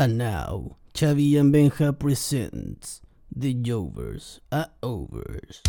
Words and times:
And 0.00 0.16
now, 0.16 0.76
Chavi 0.94 1.36
and 1.40 1.52
Benja 1.52 1.98
presents 1.98 3.02
The 3.34 3.52
Jovers 3.52 4.40
are 4.52 4.68
Overs. 4.80 5.60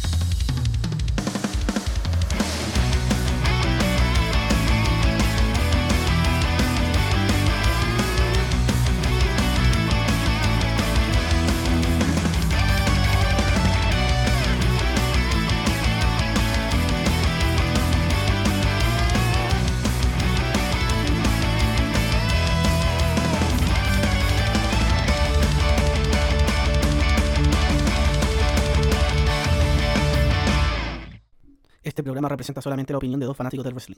Este 31.99 32.05
programa 32.05 32.29
representa 32.29 32.61
solamente 32.61 32.93
la 32.93 32.97
opinión 32.97 33.19
de 33.19 33.25
dos 33.25 33.35
fanáticos 33.35 33.65
del 33.65 33.73
wrestling. 33.73 33.97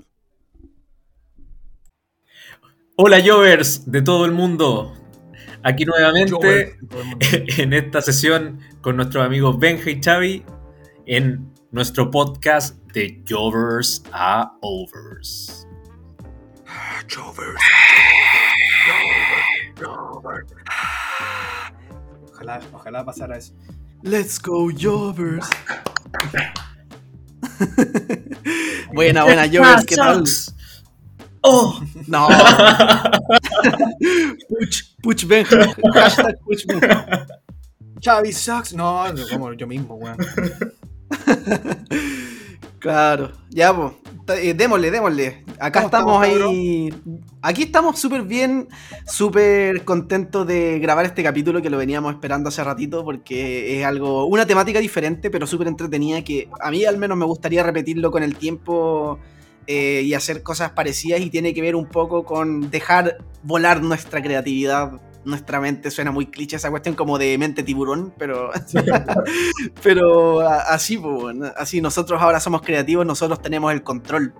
Hola 2.96 3.22
Jovers 3.24 3.92
de 3.92 4.02
todo 4.02 4.26
el 4.26 4.32
mundo. 4.32 4.92
Aquí 5.62 5.86
nuevamente 5.86 6.80
en 7.60 7.74
esta 7.74 8.02
sesión 8.02 8.60
con 8.82 8.96
nuestros 8.96 9.24
amigos 9.24 9.60
Benja 9.60 9.92
y 9.92 10.02
Xavi 10.02 10.44
en 11.06 11.54
nuestro 11.70 12.10
podcast 12.10 12.76
de 12.92 13.24
Jovers 13.30 14.04
a 14.12 14.58
Overs. 14.62 15.68
Jovers. 17.08 17.62
Jovers. 19.80 20.54
Ojalá, 22.32 22.62
ojalá 22.74 23.06
pasara 23.06 23.38
eso. 23.38 23.54
Let's 24.02 24.42
go, 24.42 24.72
Jovers. 24.76 25.48
buena, 28.94 29.24
buena, 29.24 29.48
Jovers, 29.48 29.86
¿qué 29.86 29.96
tal? 29.96 30.24
Oh, 31.42 31.82
No. 32.08 32.28
Puch, 34.50 34.96
Puch 35.02 35.26
Benja. 35.26 35.74
Hashtag 35.94 36.38
Puch 36.40 36.66
Benja. 36.68 37.26
Chavi 38.00 38.32
sucks. 38.32 38.74
No, 38.74 39.06
como 39.32 39.54
yo 39.54 39.68
mismo, 39.68 39.96
weón. 39.96 40.18
Claro, 42.80 43.32
ya, 43.52 43.76
pues. 43.76 43.92
Démosle, 44.26 44.92
démosle. 44.92 45.44
Acá 45.60 45.82
¿Cómo 45.82 45.86
estamos, 45.88 46.26
estamos, 46.26 46.50
ahí. 46.50 46.94
Aquí 47.42 47.64
estamos 47.64 48.00
súper 48.00 48.24
bien, 48.24 48.68
súper 49.06 49.84
contentos 49.84 50.46
de 50.48 50.80
grabar 50.80 51.06
este 51.06 51.24
capítulo 51.24 51.62
que 51.62 51.70
lo 51.70 51.78
veníamos 51.78 52.14
esperando 52.14 52.50
hace 52.50 52.64
ratito 52.64 53.04
porque 53.04 53.80
es 53.80 53.86
algo, 53.86 54.26
una 54.26 54.46
temática 54.46 54.80
diferente, 54.80 55.30
pero 55.30 55.48
súper 55.48 55.68
entretenida 55.68 56.24
que 56.24 56.50
a 56.60 56.72
mí 56.72 56.86
al 56.86 56.98
menos 56.98 57.18
me 57.18 57.26
gustaría 57.26 57.64
repetirlo 57.64 58.12
con 58.12 58.24
el 58.24 58.36
tiempo 58.36 59.20
eh, 59.68 60.02
y 60.04 60.14
hacer 60.14 60.44
cosas 60.44 60.72
parecidas 60.72 61.22
y 61.22 61.30
tiene 61.30 61.54
que 61.54 61.62
ver 61.62 61.76
un 61.76 61.86
poco 61.86 62.26
con 62.26 62.70
dejar 62.72 63.18
volar 63.44 63.82
nuestra 63.82 64.22
creatividad. 64.22 65.00
Nuestra 65.24 65.60
mente 65.60 65.92
suena 65.92 66.12
muy 66.12 66.28
cliché 66.28 66.56
esa 66.56 66.72
cuestión 66.72 66.96
como 66.96 67.18
de 67.18 67.38
mente 67.38 67.62
tiburón, 67.64 68.14
pero 68.18 68.52
pero 69.84 70.42
así, 70.42 70.98
pues, 70.98 71.38
así 71.56 71.80
nosotros 71.82 72.22
ahora 72.22 72.40
somos 72.40 72.62
creativos, 72.62 73.06
nosotros 73.06 73.42
tenemos 73.42 73.72
el 73.72 73.84
control. 73.84 74.34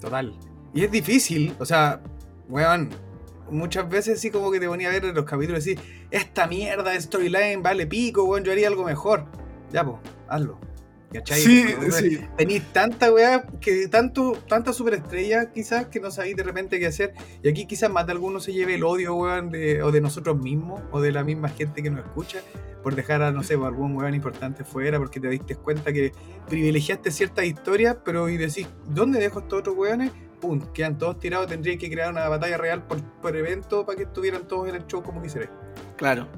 Total. 0.00 0.34
Y 0.74 0.84
es 0.84 0.90
difícil, 0.90 1.54
o 1.58 1.64
sea, 1.64 2.00
weón. 2.48 2.90
Muchas 3.50 3.88
veces 3.88 4.20
sí 4.20 4.30
como 4.30 4.50
que 4.50 4.60
te 4.60 4.68
ponía 4.68 4.88
a 4.88 4.92
ver 4.92 5.06
en 5.06 5.14
los 5.14 5.24
capítulos 5.24 5.66
y 5.66 5.78
esta 6.10 6.46
mierda 6.46 6.90
de 6.90 7.00
storyline 7.00 7.62
vale 7.62 7.86
pico, 7.86 8.24
weón, 8.24 8.44
yo 8.44 8.52
haría 8.52 8.68
algo 8.68 8.84
mejor. 8.84 9.24
Ya, 9.72 9.84
pues, 9.84 9.96
hazlo. 10.28 10.58
¿Cachai? 11.12 11.42
Porque 11.74 12.28
Tenéis 12.36 12.62
tanta 12.72 13.10
weá, 13.12 13.42
que 13.60 13.88
tanto, 13.88 14.32
tanta 14.46 14.74
superestrella 14.74 15.50
quizás 15.52 15.86
que 15.86 16.00
no 16.00 16.10
sabéis 16.10 16.36
de 16.36 16.42
repente 16.42 16.78
qué 16.78 16.86
hacer. 16.86 17.14
Y 17.42 17.48
aquí 17.48 17.66
quizás 17.66 17.90
más 17.90 18.06
de 18.06 18.12
alguno 18.12 18.40
se 18.40 18.52
lleve 18.52 18.74
el 18.74 18.84
odio, 18.84 19.14
weón, 19.14 19.50
de, 19.50 19.82
o 19.82 19.90
de 19.90 20.00
nosotros 20.02 20.38
mismos, 20.38 20.82
o 20.90 21.00
de 21.00 21.12
la 21.12 21.24
misma 21.24 21.48
gente 21.48 21.82
que 21.82 21.90
nos 21.90 22.04
escucha, 22.04 22.40
por 22.82 22.94
dejar 22.94 23.22
a, 23.22 23.32
no 23.32 23.42
sé, 23.42 23.54
algún 23.54 23.96
weón 23.96 24.14
importante 24.14 24.64
fuera, 24.64 24.98
porque 24.98 25.18
te 25.18 25.28
diste 25.28 25.56
cuenta 25.56 25.92
que 25.92 26.12
privilegiaste 26.46 27.10
ciertas 27.10 27.46
historias, 27.46 27.96
pero 28.04 28.28
y 28.28 28.36
decís, 28.36 28.68
¿dónde 28.86 29.18
dejo 29.18 29.40
estos 29.40 29.60
otros 29.60 29.76
weones? 29.76 30.12
Pum, 30.40 30.60
quedan 30.72 30.98
todos 30.98 31.18
tirados, 31.18 31.48
tendría 31.48 31.76
que 31.78 31.90
crear 31.90 32.12
una 32.12 32.28
batalla 32.28 32.58
real 32.58 32.86
por, 32.86 33.02
por 33.02 33.34
evento 33.34 33.84
para 33.84 33.96
que 33.96 34.04
estuvieran 34.04 34.46
todos 34.46 34.68
en 34.68 34.74
el 34.74 34.86
show 34.86 35.02
como 35.02 35.22
quisierais. 35.22 35.50
Claro. 35.96 36.28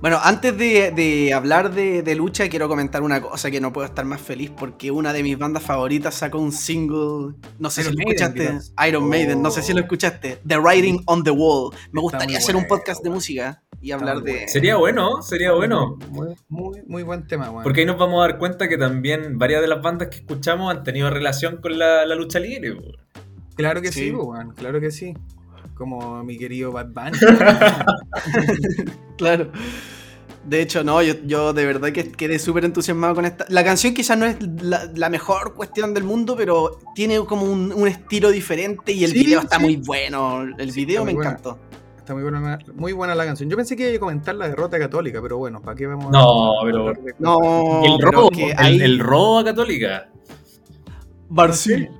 Bueno, 0.00 0.18
antes 0.22 0.56
de, 0.56 0.92
de 0.92 1.32
hablar 1.34 1.72
de, 1.74 2.02
de 2.02 2.14
lucha, 2.14 2.48
quiero 2.48 2.68
comentar 2.68 3.02
una 3.02 3.20
cosa 3.20 3.50
que 3.50 3.60
no 3.60 3.72
puedo 3.72 3.86
estar 3.86 4.04
más 4.04 4.20
feliz 4.20 4.50
porque 4.56 4.90
una 4.90 5.12
de 5.12 5.22
mis 5.22 5.36
bandas 5.38 5.62
favoritas 5.62 6.14
sacó 6.14 6.38
un 6.38 6.52
single. 6.52 7.34
No 7.58 7.68
sé 7.70 7.80
Iron 7.82 7.92
si 7.94 7.98
lo 8.02 8.08
escuchaste. 8.08 8.58
Iron 8.88 9.08
Maiden, 9.08 9.42
no 9.42 9.50
sé 9.50 9.62
si 9.62 9.72
lo 9.72 9.80
Oh. 9.80 9.82
escuchaste. 9.82 10.38
The 10.46 10.58
Writing 10.58 11.02
on 11.06 11.24
the 11.24 11.30
Wall. 11.30 11.74
Me 11.92 12.00
gustaría 12.00 12.38
hacer 12.38 12.54
un 12.54 12.62
bueno, 12.62 12.76
podcast 12.76 13.02
de 13.02 13.10
música 13.10 13.62
y 13.80 13.90
hablar 13.92 14.22
de. 14.22 14.32
bueno. 14.32 14.48
sería 14.48 14.76
bueno, 14.76 15.22
sería 15.22 15.52
bueno. 15.52 15.96
Muy, 16.10 16.28
muy, 16.48 16.82
muy 16.86 17.02
buen 17.02 17.26
tema, 17.26 17.50
weón. 17.50 17.62
Porque 17.64 17.80
ahí 17.80 17.86
nos 17.86 17.98
vamos 17.98 18.18
a 18.24 18.28
dar 18.28 18.38
cuenta 18.38 18.68
que 18.68 18.78
también 18.78 19.38
varias 19.38 19.60
de 19.62 19.68
las 19.68 19.82
bandas 19.82 20.08
que 20.08 20.18
escuchamos 20.18 20.70
han 20.74 20.84
tenido 20.84 21.10
relación 21.10 21.56
con 21.60 21.78
la, 21.78 22.06
la 22.06 22.14
lucha 22.14 22.38
libre. 22.38 22.76
Claro 23.56 23.82
que 23.82 23.90
sí, 23.90 24.10
Sí. 24.10 24.14
claro 24.56 24.80
que 24.80 24.90
sí. 24.92 25.14
Como 25.78 26.22
mi 26.24 26.36
querido 26.36 26.72
Bad 26.72 26.88
Bunny. 26.88 27.18
Claro. 29.16 29.50
De 30.44 30.62
hecho, 30.62 30.82
no, 30.84 31.02
yo, 31.02 31.14
yo 31.26 31.52
de 31.52 31.66
verdad 31.66 31.90
que 31.92 32.10
quedé 32.12 32.38
súper 32.38 32.64
entusiasmado 32.64 33.14
con 33.14 33.24
esta. 33.26 33.44
La 33.48 33.62
canción 33.64 33.92
quizás 33.94 34.16
no 34.16 34.24
es 34.26 34.36
la, 34.62 34.88
la 34.94 35.10
mejor 35.10 35.54
cuestión 35.54 35.92
del 35.92 36.04
mundo, 36.04 36.36
pero 36.36 36.78
tiene 36.94 37.18
como 37.26 37.42
un, 37.44 37.72
un 37.72 37.86
estilo 37.88 38.30
diferente 38.30 38.92
y 38.92 39.04
el 39.04 39.10
Sí, 39.12 39.24
video 39.24 39.40
está 39.40 39.56
sí. 39.56 39.62
muy 39.62 39.76
bueno. 39.76 40.42
El 40.56 40.70
Sí, 40.72 40.84
video 40.86 41.04
me 41.04 41.12
buena. 41.14 41.30
encantó. 41.32 41.58
Está 41.98 42.14
muy 42.14 42.22
buena, 42.22 42.58
muy 42.74 42.92
buena 42.92 43.14
la 43.14 43.26
canción. 43.26 43.50
Yo 43.50 43.56
pensé 43.56 43.76
que 43.76 43.88
iba 43.88 43.96
a 43.96 44.00
comentar 44.00 44.34
la 44.36 44.48
derrota 44.48 44.78
católica, 44.78 45.20
pero 45.20 45.36
bueno, 45.36 45.60
¿para 45.60 45.76
qué 45.76 45.86
vamos 45.86 46.06
a 46.06 46.10
No, 46.10 46.52
pero- 46.64 46.92
No, 47.18 47.82
el, 47.84 47.96
pero 47.98 48.10
robo, 48.12 48.30
que 48.30 48.50
el, 48.52 48.80
el 48.80 48.98
robo 49.00 49.40
a 49.40 49.44
Católica. 49.44 50.08
Brasil. 51.28 51.90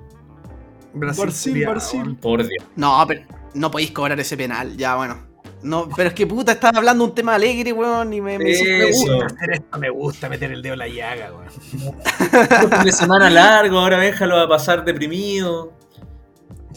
Brasil, 0.91 1.23
Brasil, 1.23 1.65
Brasil. 1.67 2.17
Por 2.19 2.39
Dios. 2.47 2.65
No, 2.75 3.03
pero 3.07 3.21
no 3.53 3.71
podéis 3.71 3.91
cobrar 3.91 4.19
ese 4.19 4.37
penal, 4.37 4.77
ya 4.77 4.95
bueno. 4.95 5.27
No, 5.61 5.89
pero 5.93 6.09
es 6.09 6.15
que 6.15 6.25
puta, 6.25 6.53
estás 6.53 6.73
hablando 6.73 7.03
un 7.03 7.13
tema 7.13 7.35
alegre, 7.35 7.73
weón, 7.73 8.13
y 8.13 8.21
me, 8.21 8.37
me, 8.37 8.45
me 8.45 8.91
gusta. 8.91 9.25
Hacer 9.25 9.51
esto 9.53 9.77
me 9.77 9.89
gusta 9.89 10.29
meter 10.29 10.51
el 10.51 10.61
dedo 10.61 10.73
en 10.73 10.79
la 10.79 10.87
llaga, 10.87 11.31
weón. 11.33 11.49
Fin 12.71 12.83
de 12.85 12.91
semana 12.91 13.29
largo, 13.29 13.79
ahora 13.79 13.97
Benja 13.97 14.25
lo 14.25 14.37
va 14.37 14.43
a 14.43 14.47
pasar 14.47 14.85
deprimido. 14.85 15.73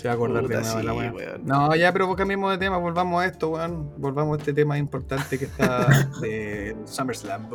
Se 0.03 0.09
va 0.09 0.15
a 0.15 0.17
acordar 0.17 0.43
Puta, 0.43 0.57
de 0.57 0.63
nuevo 0.65 0.81
sí, 0.81 0.85
la 0.85 0.95
weón. 0.95 1.15
weón. 1.15 1.43
No, 1.45 1.77
ya, 1.77 1.93
pero 1.93 2.17
cambiemos 2.17 2.51
de 2.51 2.59
tema, 2.59 2.77
volvamos 2.77 3.23
a 3.23 3.27
esto, 3.27 3.51
weón. 3.51 3.93
Volvamos 3.99 4.37
a 4.37 4.41
este 4.41 4.53
tema 4.53 4.77
importante 4.77 5.39
que 5.39 5.45
está 5.45 6.11
de 6.21 6.75
SummerSlam. 6.87 7.49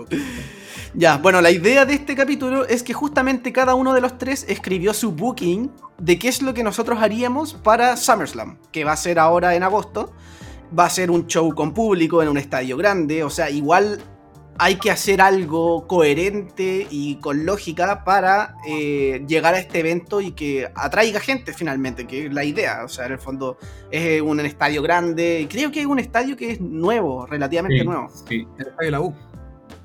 Ya, 0.93 1.17
bueno, 1.17 1.41
la 1.41 1.51
idea 1.51 1.83
de 1.83 1.95
este 1.95 2.15
capítulo 2.15 2.65
es 2.65 2.83
que 2.83 2.93
justamente 2.93 3.51
cada 3.51 3.75
uno 3.75 3.93
de 3.93 3.99
los 3.99 4.17
tres 4.17 4.45
escribió 4.47 4.93
su 4.93 5.11
booking 5.11 5.69
de 5.97 6.17
qué 6.17 6.29
es 6.29 6.41
lo 6.41 6.53
que 6.53 6.63
nosotros 6.63 6.99
haríamos 7.01 7.53
para 7.53 7.97
SummerSlam, 7.97 8.57
que 8.71 8.85
va 8.85 8.93
a 8.93 8.97
ser 8.97 9.19
ahora 9.19 9.53
en 9.53 9.63
agosto. 9.63 10.13
Va 10.77 10.85
a 10.85 10.89
ser 10.89 11.11
un 11.11 11.27
show 11.27 11.53
con 11.53 11.73
público 11.73 12.23
en 12.23 12.29
un 12.29 12.37
estadio 12.37 12.77
grande, 12.77 13.25
o 13.25 13.29
sea, 13.29 13.49
igual 13.49 13.99
hay 14.59 14.75
que 14.75 14.91
hacer 14.91 15.21
algo 15.21 15.87
coherente 15.87 16.87
y 16.89 17.15
con 17.17 17.45
lógica 17.45 18.03
para 18.03 18.55
eh, 18.67 19.23
llegar 19.27 19.53
a 19.53 19.59
este 19.59 19.79
evento 19.79 20.21
y 20.21 20.31
que 20.31 20.69
atraiga 20.75 21.19
gente 21.19 21.53
finalmente, 21.53 22.05
que 22.07 22.25
es 22.27 22.33
la 22.33 22.43
idea. 22.43 22.83
O 22.83 22.89
sea, 22.89 23.05
en 23.05 23.13
el 23.13 23.19
fondo 23.19 23.57
es 23.91 24.21
un 24.21 24.39
estadio 24.39 24.81
grande, 24.81 25.41
y 25.41 25.47
creo 25.47 25.71
que 25.71 25.81
es 25.81 25.85
un 25.85 25.99
estadio 25.99 26.35
que 26.35 26.51
es 26.51 26.61
nuevo, 26.61 27.25
relativamente 27.25 27.79
Sí, 27.79 27.85
nuevo. 27.85 28.09
sí. 28.27 28.47
El 28.57 28.67
estadio 28.67 28.85
de 28.85 28.91
la 28.91 29.01
U. 29.01 29.15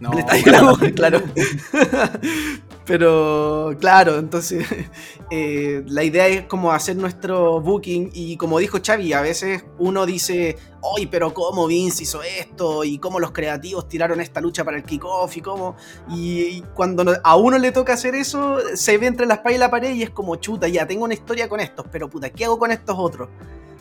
No, 0.00 0.12
El 0.12 0.18
estadio 0.20 0.44
de 0.44 0.50
la 0.52 0.72
U, 0.72 0.76
claro. 0.94 1.22
Pero, 2.84 3.76
claro, 3.78 4.18
entonces 4.18 4.66
eh, 5.30 5.82
la 5.86 6.02
idea 6.02 6.26
es 6.26 6.46
como 6.46 6.72
hacer 6.72 6.96
nuestro 6.96 7.60
booking 7.60 8.10
y 8.12 8.36
como 8.36 8.58
dijo 8.58 8.78
Xavi, 8.84 9.12
a 9.12 9.20
veces 9.20 9.64
uno 9.78 10.04
dice, 10.04 10.56
oye, 10.80 11.08
pero 11.08 11.32
¿cómo 11.32 11.66
Vince 11.68 12.02
hizo 12.02 12.22
esto? 12.22 12.82
Y 12.82 12.98
cómo 12.98 13.20
los 13.20 13.30
creativos 13.30 13.88
tiraron 13.88 14.20
esta 14.20 14.40
lucha 14.40 14.64
para 14.64 14.76
el 14.76 14.82
kickoff 14.82 15.36
y 15.36 15.40
cómo... 15.40 15.76
Y, 16.10 16.40
y 16.40 16.64
cuando 16.74 17.04
a 17.22 17.36
uno 17.36 17.58
le 17.58 17.70
toca 17.70 17.92
hacer 17.92 18.14
eso, 18.14 18.58
se 18.74 18.98
ve 18.98 19.06
entre 19.06 19.26
la 19.26 19.34
espalda 19.34 19.56
y 19.56 19.58
la 19.58 19.70
pared 19.70 19.94
y 19.94 20.02
es 20.02 20.10
como, 20.10 20.36
chuta, 20.36 20.66
ya 20.66 20.86
tengo 20.86 21.04
una 21.04 21.14
historia 21.14 21.48
con 21.48 21.60
estos, 21.60 21.86
pero 21.92 22.10
puta, 22.10 22.30
¿qué 22.30 22.44
hago 22.44 22.58
con 22.58 22.72
estos 22.72 22.96
otros? 22.98 23.28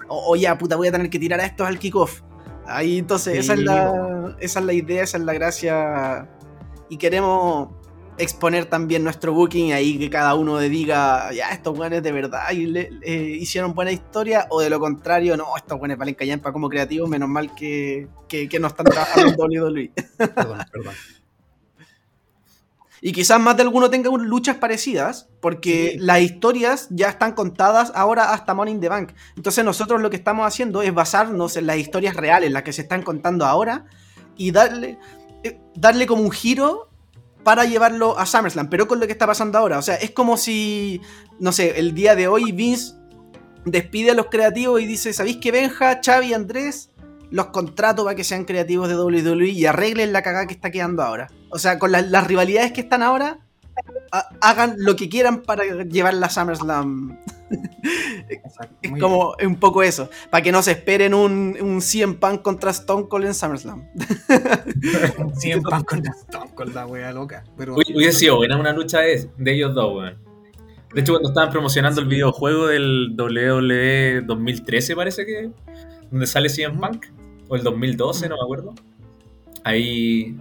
O, 0.08 0.34
o 0.34 0.36
ya, 0.36 0.58
puta, 0.58 0.76
voy 0.76 0.90
a 0.90 0.92
tener 0.92 1.10
que 1.10 1.18
tirar 1.18 1.40
a 1.40 1.46
estos 1.46 1.68
al 1.68 1.80
kickoff. 1.80 2.22
Ahí 2.68 3.00
entonces, 3.00 3.38
esa, 3.38 3.54
es 3.54 3.60
la, 3.62 4.36
esa 4.40 4.60
es 4.60 4.66
la 4.66 4.74
idea, 4.74 5.04
esa 5.04 5.18
es 5.18 5.24
la 5.24 5.34
gracia. 5.34 6.30
Y 6.90 6.98
queremos 6.98 7.70
exponer 8.22 8.66
también 8.66 9.04
nuestro 9.04 9.34
booking 9.34 9.68
y 9.68 9.74
ahí 9.74 9.98
que 10.00 10.10
cada 10.10 10.36
uno 10.36 10.58
diga, 10.60 11.32
ya, 11.34 11.50
estos 11.52 11.76
buenos 11.76 12.02
de 12.04 12.12
verdad 12.12 12.52
y 12.52 12.66
le- 12.68 12.90
eh, 13.02 13.38
hicieron 13.40 13.74
buena 13.74 13.92
historia, 13.92 14.48
o 14.50 14.62
de 14.62 14.70
lo 14.70 14.80
contrario, 14.80 15.36
no, 15.38 15.46
estos 15.58 15.78
buenos 15.80 15.98
valen 15.98 16.16
callampa 16.16 16.52
como 16.54 16.70
creativos, 16.70 17.10
menos 17.10 17.30
mal 17.30 17.54
que, 17.56 18.08
que, 18.28 18.48
que 18.48 18.60
no 18.60 18.68
están 18.68 18.86
trabajando 18.86 19.30
en 19.30 19.40
WWE. 19.62 19.92
Perdón, 20.18 20.60
perdón. 20.72 20.94
Y 23.04 23.14
quizás 23.14 23.40
más 23.40 23.58
de 23.58 23.64
alguno 23.64 23.90
tenga 23.90 24.12
luchas 24.12 24.58
parecidas, 24.58 25.28
porque 25.40 25.94
Sí. 25.94 25.98
las 26.00 26.22
historias 26.22 26.88
ya 26.92 27.10
están 27.10 27.32
contadas 27.34 27.92
ahora 27.96 28.32
hasta 28.32 28.54
Money 28.54 28.76
in 28.76 28.80
the 28.80 28.90
Bank. 28.90 29.14
Entonces 29.36 29.66
nosotros 29.66 30.00
lo 30.02 30.12
que 30.12 30.18
estamos 30.18 30.46
haciendo 30.46 30.84
es 30.84 30.94
basarnos 30.94 31.58
en 31.58 31.66
las 31.66 31.78
historias 31.78 32.16
reales, 32.16 32.52
las 32.52 32.62
que 32.62 32.74
se 32.74 32.84
están 32.84 33.02
contando 33.02 33.48
ahora, 33.48 33.86
y 34.38 34.52
darle, 34.52 35.00
eh, 35.44 35.60
darle 35.74 36.06
como 36.06 36.22
un 36.22 36.30
giro 36.30 36.91
para 37.44 37.66
llevarlo 37.66 38.18
a 38.20 38.26
SummerSlam, 38.26 38.70
pero 38.70 38.88
con 38.88 39.00
lo 39.00 39.06
que 39.08 39.14
está 39.14 39.26
pasando 39.28 39.58
ahora. 39.58 39.78
O 39.78 39.82
sea, 39.82 39.96
es 39.96 40.12
como 40.12 40.38
si, 40.38 41.02
no 41.40 41.52
sé, 41.52 41.80
el 41.80 41.94
día 41.94 42.16
de 42.16 42.28
hoy 42.28 42.52
Vince 42.52 42.94
despide 43.66 44.12
a 44.12 44.14
los 44.16 44.28
creativos 44.28 44.82
y 44.82 44.86
dice, 44.86 45.14
¿sabéis 45.14 45.38
que 45.38 45.52
Benja, 45.52 46.00
Xavi 46.04 46.28
y 46.28 46.34
Andrés 46.34 46.90
los 47.30 47.48
contrato 47.48 48.04
para 48.04 48.16
que 48.16 48.24
sean 48.24 48.44
creativos 48.46 48.90
de 48.90 48.96
WWE 48.96 49.50
y 49.50 49.66
arreglen 49.66 50.12
la 50.14 50.22
cagada 50.22 50.48
que 50.48 50.54
está 50.54 50.72
quedando 50.72 51.02
ahora? 51.04 51.30
O 51.50 51.60
sea, 51.60 51.80
con 51.80 51.92
la- 51.92 52.02
las 52.02 52.28
rivalidades 52.28 52.72
que 52.74 52.82
están 52.82 53.02
ahora, 53.04 53.40
hagan 54.42 54.76
lo 54.78 54.96
que 54.96 55.10
quieran 55.10 55.42
para 55.42 55.64
llevar 55.84 56.14
la 56.14 56.30
SummerSlam. 56.30 57.18
Exacto, 58.30 58.76
Es 58.82 58.92
como 59.00 59.36
un 59.44 59.56
poco 59.58 59.84
eso, 59.84 60.10
para 60.30 60.42
que 60.42 60.52
no 60.52 60.62
se 60.62 60.72
esperen 60.72 61.14
un, 61.14 61.58
un 61.60 61.82
CM 61.82 62.16
Punk 62.16 62.42
contra 62.42 62.72
Stone 62.72 63.08
Cold 63.10 63.26
en 63.26 63.34
SummerSlam. 63.34 63.88
bien. 64.76 65.36
100 65.36 65.64
pan 65.64 65.84
con 65.84 66.02
la 66.04 66.12
Stone 66.12 66.52
con 66.54 66.74
la 66.74 66.86
wea 66.86 67.12
loca. 67.12 67.44
Pero 67.58 67.76
Hubiese 67.76 67.94
hubiese 67.94 68.20
sido 68.20 68.38
buena 68.38 68.58
una 68.58 68.74
lucha 68.74 69.00
de, 69.00 69.30
de 69.38 69.54
ellos 69.54 69.74
dos, 69.74 69.96
weón. 69.96 70.32
De 70.94 71.02
hecho, 71.02 71.14
cuando 71.14 71.30
estaban 71.30 71.50
promocionando 71.52 72.02
el 72.02 72.08
videojuego 72.08 72.68
del 72.68 73.16
WWE 73.18 74.22
2013, 74.26 74.96
parece 74.96 75.26
que, 75.26 75.50
donde 76.10 76.28
sale 76.28 76.50
CM 76.50 76.78
Punk, 76.80 77.06
o 77.48 77.56
el 77.56 77.64
2012, 77.64 78.28
no 78.28 78.36
me 78.36 78.42
acuerdo. 78.44 78.74
Ahí, 79.64 80.38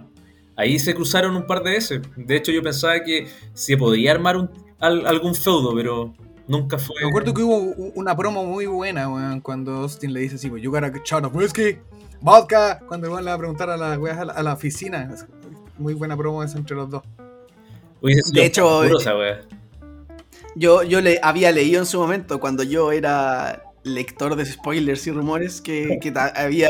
ahí 0.61 0.79
se 0.79 0.93
cruzaron 0.95 1.35
un 1.35 1.45
par 1.45 1.63
de 1.63 1.71
veces. 1.71 2.01
De 2.15 2.35
hecho, 2.35 2.51
yo 2.51 2.61
pensaba 2.61 3.03
que 3.03 3.27
se 3.53 3.75
podía 3.77 4.11
armar 4.11 4.37
un- 4.37 4.49
al- 4.79 5.05
algún 5.05 5.35
feudo, 5.35 5.73
pero 5.75 6.13
nunca 6.47 6.77
fue. 6.77 6.95
Me 7.01 7.09
acuerdo 7.09 7.33
que 7.33 7.41
hubo 7.43 7.57
una 7.95 8.15
promo 8.15 8.45
muy 8.45 8.65
buena, 8.65 9.09
weón, 9.09 9.41
cuando 9.41 9.71
Austin 9.77 10.13
le 10.13 10.21
dice 10.21 10.35
así, 10.35 10.49
you 10.61 10.71
got 10.71 10.83
a 10.83 10.91
shot 11.03 11.25
of 11.25 11.35
whiskey, 11.35 11.79
vodka, 12.21 12.79
cuando 12.87 13.07
el 13.07 13.13
weón 13.13 13.25
le 13.25 13.31
va 13.31 13.35
a 13.35 13.39
preguntar 13.39 13.69
a 13.69 13.77
la, 13.77 13.97
weas 13.99 14.17
a 14.17 14.25
la, 14.25 14.33
a 14.33 14.43
la 14.43 14.53
oficina. 14.53 15.13
Muy 15.77 15.93
buena 15.93 16.15
promo 16.15 16.43
esa 16.43 16.57
entre 16.57 16.75
los 16.75 16.89
dos. 16.89 17.03
De 18.33 18.45
hecho. 18.45 18.83
Yo, 20.55 20.83
yo 20.83 20.99
le 21.01 21.19
había 21.23 21.51
leído 21.51 21.79
en 21.79 21.85
su 21.85 21.97
momento, 21.99 22.39
cuando 22.39 22.63
yo 22.63 22.91
era 22.91 23.63
lector 23.83 24.35
de 24.35 24.45
spoilers 24.45 25.07
y 25.07 25.11
rumores, 25.11 25.61
que, 25.61 25.99
había, 26.35 26.69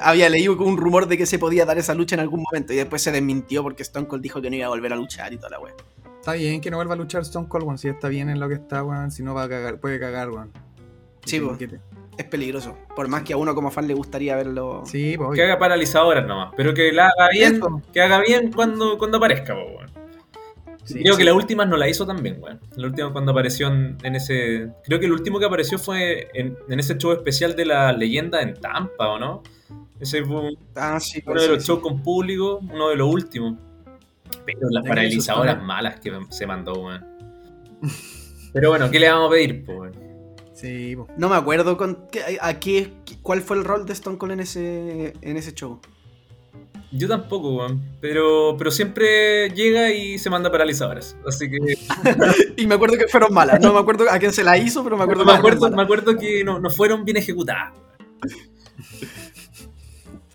había 0.00 0.28
leído 0.28 0.56
un 0.64 0.76
rumor 0.76 1.06
de 1.08 1.18
que 1.18 1.26
se 1.26 1.38
podía 1.38 1.64
dar 1.64 1.78
esa 1.78 1.94
lucha 1.94 2.14
en 2.14 2.20
algún 2.20 2.42
momento 2.42 2.72
y 2.72 2.76
después 2.76 3.02
se 3.02 3.10
desmintió 3.12 3.62
porque 3.62 3.82
Stone 3.82 4.06
Cold 4.06 4.22
dijo 4.22 4.40
que 4.40 4.48
no 4.50 4.56
iba 4.56 4.66
a 4.66 4.70
volver 4.70 4.92
a 4.92 4.96
luchar 4.96 5.32
y 5.32 5.36
toda 5.36 5.50
la 5.50 5.58
wea. 5.60 5.74
Está 6.20 6.34
bien 6.34 6.60
que 6.60 6.70
no 6.70 6.76
vuelva 6.76 6.94
a 6.94 6.96
luchar 6.96 7.22
Stone 7.22 7.48
Cold, 7.48 7.64
weón, 7.64 7.78
si 7.78 7.88
está 7.88 8.08
bien 8.08 8.28
en 8.28 8.38
lo 8.38 8.48
que 8.48 8.54
está, 8.54 8.84
weón, 8.84 9.10
si 9.10 9.22
no 9.24 9.34
va 9.34 9.42
a 9.44 9.48
cagar, 9.48 9.78
puede 9.80 9.98
cagar, 9.98 10.30
weón. 10.30 10.52
Sí, 11.24 11.40
te- 11.58 11.80
Es 12.18 12.24
peligroso. 12.26 12.76
Por 12.94 13.08
más 13.08 13.22
que 13.22 13.32
a 13.32 13.36
uno 13.36 13.54
como 13.54 13.70
fan 13.70 13.86
le 13.88 13.94
gustaría 13.94 14.36
verlo. 14.36 14.82
Sí, 14.86 15.14
pues, 15.16 15.30
Que 15.34 15.42
haga 15.44 15.58
paralizadoras 15.58 16.26
nomás, 16.26 16.52
pero 16.56 16.74
que 16.74 16.92
la 16.92 17.06
haga 17.06 17.28
bien, 17.32 17.54
Eso. 17.56 17.82
que 17.92 18.00
haga 18.02 18.20
bien 18.20 18.52
cuando, 18.52 18.98
cuando 18.98 19.16
aparezca, 19.18 19.54
po, 19.54 19.62
weón. 19.62 19.90
Sí, 20.84 20.94
creo 21.02 21.14
sí. 21.14 21.18
que 21.18 21.24
la 21.24 21.34
última 21.34 21.64
no 21.64 21.76
la 21.76 21.88
hizo 21.88 22.06
también, 22.06 22.38
weón. 22.40 22.60
La 22.76 22.86
última 22.86 23.12
cuando 23.12 23.32
apareció 23.32 23.68
en, 23.68 23.96
en 24.02 24.16
ese. 24.16 24.68
Creo 24.84 24.98
que 25.00 25.06
el 25.06 25.12
último 25.12 25.38
que 25.38 25.46
apareció 25.46 25.78
fue 25.78 26.28
en, 26.34 26.56
en 26.68 26.80
ese 26.80 26.96
show 26.98 27.12
especial 27.12 27.54
de 27.56 27.66
la 27.66 27.92
leyenda 27.92 28.40
en 28.42 28.54
Tampa, 28.54 29.08
¿o 29.08 29.18
no? 29.18 29.42
Ese 30.00 30.24
fue 30.24 30.40
un- 30.40 30.58
Ah, 30.74 30.98
sí, 31.00 31.22
uno 31.26 31.40
de 31.40 31.48
los 31.48 31.62
sí, 31.62 31.68
shows 31.68 31.80
con 31.80 32.02
público, 32.02 32.58
uno 32.72 32.88
de 32.88 32.96
los 32.96 33.08
últimos. 33.08 33.54
Pero 34.44 34.68
las 34.70 34.84
paralizadoras 34.86 35.62
malas 35.62 36.00
que 36.00 36.12
se 36.30 36.46
mandó, 36.46 36.72
weón. 36.74 37.04
Pero 38.52 38.70
bueno, 38.70 38.90
¿qué 38.90 38.98
le 39.00 39.08
vamos 39.10 39.28
a 39.28 39.30
pedir, 39.30 39.64
po, 39.64 39.72
weón? 39.74 39.92
Sí. 40.54 40.96
No 41.16 41.28
me 41.28 41.36
acuerdo 41.36 41.76
con 41.76 42.06
qué- 42.10 42.38
a 42.40 42.58
qué, 42.60 42.92
cuál 43.22 43.40
fue 43.40 43.56
el 43.56 43.64
rol 43.64 43.84
de 43.86 43.92
Stone 43.94 44.18
Cold 44.18 44.32
en 44.32 44.40
ese, 44.40 45.12
en 45.20 45.36
ese 45.36 45.52
show. 45.54 45.80
Yo 46.92 47.08
tampoco, 47.08 47.56
weón. 47.56 47.80
Pero, 48.00 48.54
pero 48.58 48.70
siempre 48.70 49.48
llega 49.50 49.90
y 49.92 50.18
se 50.18 50.28
manda 50.30 50.50
paralizadoras. 50.52 51.16
Así 51.26 51.50
que. 51.50 51.58
Y 52.56 52.66
me 52.66 52.74
acuerdo 52.74 52.96
que 52.98 53.08
fueron 53.08 53.32
malas. 53.32 53.60
No 53.60 53.72
me 53.72 53.78
acuerdo 53.80 54.04
a 54.10 54.18
quién 54.18 54.32
se 54.32 54.44
la 54.44 54.58
hizo, 54.58 54.84
pero 54.84 54.96
me 54.96 55.04
acuerdo 55.04 55.24
me, 55.26 55.32
acuerdo, 55.32 55.70
me 55.70 55.82
acuerdo 55.82 56.16
que 56.18 56.44
no, 56.44 56.58
no 56.60 56.68
fueron 56.70 57.04
bien 57.04 57.16
ejecutadas. 57.16 57.72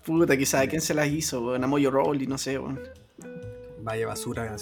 Puta, 0.04 0.36
quizás 0.36 0.62
a 0.62 0.66
quién 0.66 0.80
se 0.80 0.94
las 0.94 1.08
hizo, 1.08 1.42
weón. 1.44 1.62
A 1.64 1.66
Moyo 1.66 1.90
Roll 1.90 2.22
y 2.22 2.26
no 2.26 2.38
sé, 2.38 2.58
weón. 2.58 2.80
Vaya 3.80 4.06
basura. 4.06 4.54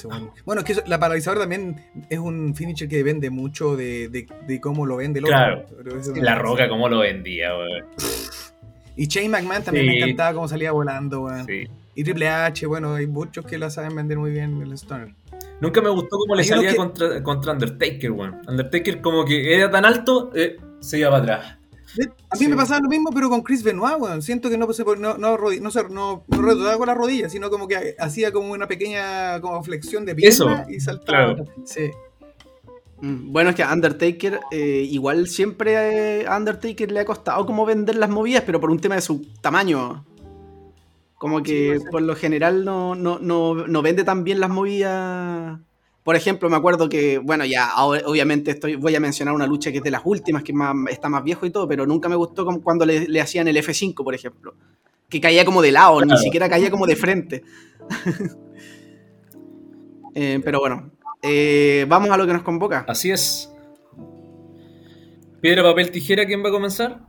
Bueno, 0.44 0.60
es 0.60 0.64
que 0.66 0.72
eso- 0.72 0.82
la 0.86 0.98
paralizadora 1.00 1.40
también 1.40 1.84
es 2.10 2.18
un 2.18 2.54
finisher 2.54 2.88
que 2.88 2.96
depende 2.98 3.30
mucho 3.30 3.76
de, 3.76 4.08
de, 4.08 4.26
de 4.46 4.60
cómo 4.60 4.86
lo 4.86 4.96
vende 4.96 5.20
el 5.20 5.24
otro. 5.24 5.36
Claro. 5.36 5.66
La 6.16 6.34
roca, 6.36 6.68
cómo 6.68 6.88
lo 6.88 6.98
vendía, 7.00 7.56
weón. 7.56 7.84
Y 8.96 9.06
Shane 9.08 9.28
McMahon 9.28 9.62
también 9.62 9.86
Sí. 9.86 9.90
me 9.92 9.98
encantaba 9.98 10.34
cómo 10.34 10.48
salía 10.48 10.72
volando, 10.72 11.22
weón. 11.22 11.46
Sí. 11.46 11.64
Y 11.96 12.04
Triple 12.04 12.28
H, 12.28 12.66
bueno, 12.66 12.94
hay 12.94 13.06
muchos 13.08 13.44
que 13.46 13.58
la 13.58 13.70
saben 13.70 13.96
vender 13.96 14.18
muy 14.18 14.30
bien 14.30 14.60
el 14.62 14.72
Stoner. 14.74 15.14
Nunca 15.60 15.80
me 15.80 15.88
gustó 15.88 16.18
cómo 16.18 16.34
le 16.36 16.42
Hay 16.42 16.48
salía 16.48 16.70
que- 16.70 16.76
contra, 16.76 17.22
contra 17.22 17.52
Undertaker, 17.52 18.10
weón. 18.12 18.36
Undertaker 18.46 19.00
como 19.00 19.24
que 19.24 19.56
era 19.56 19.70
tan 19.70 19.84
alto, 19.84 20.30
eh, 20.34 20.58
se 20.80 20.98
iba 20.98 21.10
para 21.10 21.22
atrás. 21.22 21.52
A 22.28 22.34
mí 22.36 22.40
Sí. 22.44 22.48
me 22.48 22.56
pasaba 22.56 22.80
lo 22.80 22.88
mismo, 22.90 23.10
pero 23.14 23.30
con 23.30 23.40
Chris 23.42 23.62
Benoit, 23.62 23.96
weón. 23.98 24.20
Siento 24.20 24.50
que 24.50 24.58
no 24.58 24.70
se 24.74 24.84
no, 24.84 25.16
no, 25.16 25.38
no, 25.38 25.70
se- 25.70 25.88
no, 25.88 26.24
no 26.28 26.42
redondeaba 26.42 26.76
con 26.76 26.86
la 26.88 26.94
rodilla, 26.94 27.30
sino 27.30 27.48
como 27.48 27.66
que 27.66 27.96
hacía 27.98 28.30
como 28.30 28.52
una 28.52 28.68
pequeña 28.68 29.40
como 29.40 29.62
flexión 29.62 30.04
de 30.04 30.14
pierna 30.14 30.28
Eso, 30.62 30.70
y 30.70 30.78
saltaba. 30.80 31.34
claro. 31.34 31.44
Sí. 31.64 31.90
Mm, 33.00 33.32
Bueno, 33.32 33.50
es 33.50 33.56
que 33.56 33.62
a 33.62 33.72
Undertaker, 33.72 34.40
eh, 34.50 34.86
igual 34.90 35.28
siempre 35.28 36.20
eh, 36.20 36.26
a 36.26 36.36
Undertaker 36.36 36.90
le 36.92 37.00
ha 37.00 37.04
costado 37.06 37.46
como 37.46 37.64
vender 37.64 37.96
las 37.96 38.10
movidas, 38.10 38.42
pero 38.44 38.60
por 38.60 38.70
un 38.70 38.78
tema 38.78 38.94
de 38.96 39.00
su 39.02 39.22
tamaño. 39.40 40.04
Como 41.18 41.42
que 41.42 41.80
por 41.90 42.02
lo 42.02 42.14
general 42.14 42.64
no, 42.64 42.94
no, 42.94 43.18
no, 43.18 43.66
no 43.66 43.82
vende 43.82 44.04
tan 44.04 44.22
bien 44.22 44.40
las 44.40 44.50
movidas. 44.50 45.58
Por 46.04 46.14
ejemplo, 46.14 46.48
me 46.48 46.56
acuerdo 46.56 46.88
que, 46.88 47.18
bueno, 47.18 47.44
ya 47.44 47.68
ahora, 47.68 48.02
obviamente 48.06 48.52
estoy, 48.52 48.76
voy 48.76 48.94
a 48.94 49.00
mencionar 49.00 49.34
una 49.34 49.46
lucha 49.46 49.72
que 49.72 49.78
es 49.78 49.82
de 49.82 49.90
las 49.90 50.02
últimas, 50.04 50.44
que 50.44 50.52
más, 50.52 50.74
está 50.88 51.08
más 51.08 51.24
viejo 51.24 51.46
y 51.46 51.50
todo, 51.50 51.66
pero 51.66 51.86
nunca 51.86 52.08
me 52.08 52.14
gustó 52.14 52.44
como 52.44 52.62
cuando 52.62 52.86
le, 52.86 53.08
le 53.08 53.20
hacían 53.20 53.48
el 53.48 53.56
F5, 53.56 54.04
por 54.04 54.14
ejemplo. 54.14 54.54
Que 55.08 55.20
caía 55.20 55.44
como 55.44 55.62
de 55.62 55.72
lado, 55.72 56.04
ni 56.04 56.16
siquiera 56.18 56.48
caía 56.48 56.70
como 56.70 56.86
de 56.86 56.96
frente. 56.96 57.42
Eh, 60.18 60.40
pero 60.42 60.60
bueno, 60.60 60.92
eh, 61.20 61.84
vamos 61.90 62.08
a 62.08 62.16
lo 62.16 62.26
que 62.26 62.32
nos 62.32 62.42
convoca. 62.42 62.86
Así 62.88 63.10
es. 63.10 63.52
Piedra, 65.42 65.62
papel, 65.62 65.90
tijera, 65.90 66.24
¿quién 66.24 66.42
va 66.42 66.48
a 66.48 66.52
comenzar? 66.52 67.05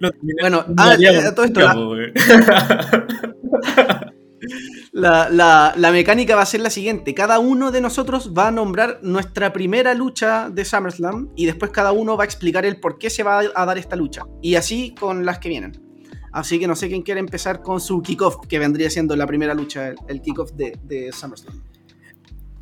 Lo 0.00 0.10
Bueno, 0.40 0.64
no 0.68 0.74
ah, 0.76 0.94
eh, 0.98 1.32
todo 1.34 1.44
esto, 1.44 1.60
nunca, 1.60 1.74
la-. 1.74 1.74
La, 4.92 5.28
la- 5.28 5.74
la 5.76 5.92
mecánica 5.92 6.34
va 6.36 6.42
a 6.42 6.46
ser 6.46 6.60
la 6.60 6.70
siguiente. 6.70 7.12
Cada 7.14 7.38
uno 7.38 7.70
de 7.70 7.80
nosotros 7.80 8.32
va 8.36 8.48
a 8.48 8.50
nombrar 8.50 9.00
nuestra 9.02 9.52
primera 9.52 9.94
lucha 9.94 10.48
de 10.50 10.64
SummerSlam 10.64 11.28
y 11.36 11.46
después 11.46 11.70
cada 11.70 11.92
uno 11.92 12.16
va 12.16 12.24
a 12.24 12.26
explicar 12.26 12.64
el 12.64 12.78
por 12.80 12.98
qué 12.98 13.10
se 13.10 13.22
va 13.22 13.40
a 13.54 13.66
dar 13.66 13.78
esta 13.78 13.96
lucha. 13.96 14.22
Y 14.42 14.54
así 14.54 14.94
con 14.98 15.24
las 15.26 15.38
que 15.38 15.48
vienen. 15.48 15.80
Así 16.32 16.58
que 16.58 16.66
no 16.66 16.76
sé 16.76 16.88
quién 16.88 17.02
quiere 17.02 17.20
empezar 17.20 17.62
con 17.62 17.80
su 17.80 18.00
kickoff, 18.02 18.46
que 18.48 18.58
vendría 18.58 18.90
siendo 18.90 19.16
la 19.16 19.26
primera 19.26 19.54
lucha, 19.54 19.88
el, 19.88 19.96
el 20.08 20.22
kickoff 20.22 20.52
de, 20.52 20.78
de 20.84 21.10
SummerSlam. 21.12 21.62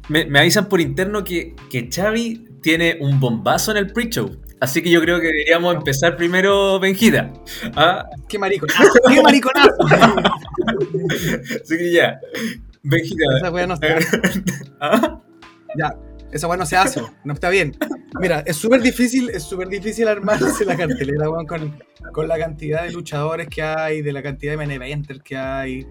Me, 0.08 0.24
me 0.26 0.38
avisan 0.40 0.68
por 0.68 0.80
interno 0.80 1.24
que, 1.24 1.54
que 1.70 1.88
Xavi 1.92 2.44
tiene 2.62 2.96
un 3.00 3.18
bombazo 3.20 3.70
en 3.72 3.76
el 3.78 3.92
pre-show. 3.92 4.30
Así 4.60 4.82
que 4.82 4.90
yo 4.90 5.00
creo 5.02 5.20
que 5.20 5.26
deberíamos 5.26 5.74
empezar 5.74 6.16
primero 6.16 6.80
Benjita. 6.80 7.30
Ah, 7.74 8.04
¡Qué 8.28 8.38
mariconazo! 8.38 8.90
¡Qué 9.08 9.22
mariconazo! 9.22 9.74
Así 11.62 11.76
que 11.76 11.92
ya. 11.92 12.18
Benjita. 12.82 13.24
Esa 13.38 13.50
weá 13.50 13.66
no 13.66 13.74
está. 13.74 13.98
Ah, 14.80 15.20
Ya, 15.76 15.94
esa 16.32 16.48
weá 16.48 16.56
no 16.56 16.66
se 16.66 16.76
hace, 16.76 17.02
no 17.24 17.32
está 17.34 17.48
bien. 17.50 17.76
Mira, 18.20 18.42
es 18.46 18.56
súper 18.56 18.80
difícil, 18.82 19.30
es 19.30 19.42
súper 19.42 19.68
difícil 19.68 20.06
armarse 20.08 20.64
la 20.64 20.76
cartelera, 20.76 21.28
weón, 21.30 21.46
con, 21.46 21.78
con 22.12 22.28
la 22.28 22.38
cantidad 22.38 22.82
de 22.84 22.92
luchadores 22.92 23.48
que 23.48 23.62
hay, 23.62 24.02
de 24.02 24.12
la 24.12 24.22
cantidad 24.22 24.52
de 24.52 24.56
main 24.58 24.70
eventers 24.70 25.22
que 25.22 25.36
hay. 25.36 25.86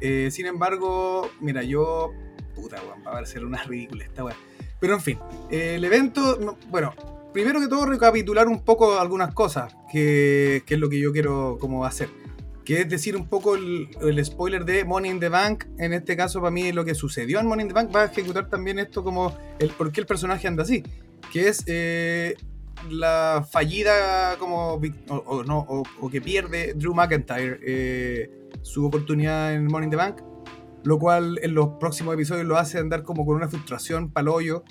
Eh, 0.00 0.28
sin 0.30 0.46
embargo, 0.46 1.30
mira, 1.40 1.62
yo. 1.62 2.12
Puta, 2.54 2.76
weón, 2.82 3.02
va 3.06 3.18
a 3.20 3.26
ser 3.26 3.44
una 3.44 3.62
ridícula 3.64 4.04
esta 4.04 4.24
weá. 4.24 4.36
Pero 4.80 4.94
en 4.94 5.00
fin, 5.00 5.18
eh, 5.50 5.74
el 5.76 5.84
evento, 5.84 6.38
no- 6.40 6.58
bueno, 6.68 6.94
primero 7.36 7.60
que 7.60 7.68
todo 7.68 7.84
recapitular 7.84 8.48
un 8.48 8.64
poco 8.64 8.98
algunas 8.98 9.34
cosas, 9.34 9.76
que, 9.92 10.62
que 10.64 10.72
es 10.72 10.80
lo 10.80 10.88
que 10.88 10.98
yo 10.98 11.12
quiero 11.12 11.58
como 11.60 11.84
hacer. 11.84 12.08
que 12.64 12.80
es 12.80 12.88
decir 12.88 13.14
un 13.14 13.28
poco 13.28 13.56
el, 13.56 13.90
el 14.00 14.24
spoiler 14.24 14.64
de 14.64 14.86
Money 14.86 15.10
in 15.10 15.20
the 15.20 15.28
Bank. 15.28 15.66
En 15.78 15.92
este 15.92 16.16
caso, 16.16 16.40
para 16.40 16.50
mí, 16.50 16.72
lo 16.72 16.82
que 16.82 16.94
sucedió 16.94 17.38
en 17.38 17.46
Money 17.46 17.64
in 17.64 17.68
the 17.68 17.74
Bank 17.74 17.94
va 17.94 18.00
a 18.00 18.04
ejecutar 18.06 18.48
también 18.48 18.78
esto 18.78 19.04
como 19.04 19.36
el 19.58 19.68
por 19.68 19.92
qué 19.92 20.00
el 20.00 20.06
personaje 20.06 20.48
anda 20.48 20.62
así, 20.62 20.82
que 21.30 21.48
es 21.48 21.62
eh, 21.66 22.36
la 22.88 23.46
fallida 23.52 24.36
como 24.38 24.80
o, 25.10 25.14
o 25.14 25.44
no 25.44 25.58
o, 25.58 25.82
o 26.00 26.08
que 26.08 26.22
pierde 26.22 26.72
Drew 26.72 26.94
McIntyre 26.94 27.60
eh, 27.62 28.30
su 28.62 28.86
oportunidad 28.86 29.52
en 29.52 29.66
Money 29.66 29.84
in 29.84 29.90
the 29.90 29.96
Bank, 29.96 30.22
lo 30.84 30.98
cual 30.98 31.38
en 31.42 31.52
los 31.52 31.68
próximos 31.78 32.14
episodios 32.14 32.46
lo 32.46 32.56
hace 32.56 32.78
andar 32.78 33.02
como 33.02 33.26
con 33.26 33.36
una 33.36 33.48
frustración 33.48 34.10
palollo 34.10 34.64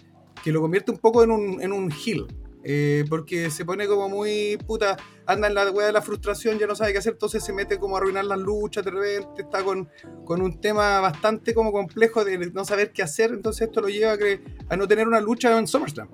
que 0.44 0.52
lo 0.52 0.62
convierte 0.62 0.90
un 0.90 0.98
poco 0.98 1.24
en 1.24 1.30
un, 1.30 1.62
en 1.62 1.72
un 1.72 1.92
heel. 1.92 2.26
Eh, 2.68 3.06
porque 3.08 3.52
se 3.52 3.64
pone 3.64 3.86
como 3.86 4.10
muy 4.10 4.58
puta, 4.66 4.98
anda 5.28 5.48
en 5.48 5.54
la 5.54 5.70
weá 5.70 5.88
de 5.88 5.94
la 5.94 6.02
frustración, 6.02 6.58
ya 6.58 6.66
no 6.66 6.76
sabe 6.76 6.94
qué 6.94 6.98
hacer, 6.98 7.14
entonces 7.14 7.44
se 7.44 7.54
mete 7.54 7.78
como 7.78 7.96
a 7.96 8.00
arruinar 8.00 8.26
las 8.26 8.40
luchas, 8.40 8.84
de 8.84 8.90
repente 8.90 9.44
está 9.44 9.64
con, 9.64 9.88
con 10.26 10.42
un 10.42 10.60
tema 10.60 11.00
bastante 11.00 11.54
como 11.54 11.72
complejo 11.72 12.26
de 12.26 12.52
no 12.52 12.66
saber 12.66 12.92
qué 12.92 13.04
hacer, 13.04 13.30
entonces 13.32 13.68
esto 13.68 13.82
lo 13.82 13.88
lleva 13.88 14.14
a, 14.14 14.74
a 14.74 14.78
no 14.78 14.88
tener 14.88 15.08
una 15.08 15.22
lucha 15.22 15.58
en 15.58 15.68
SummerSlam. 15.68 16.10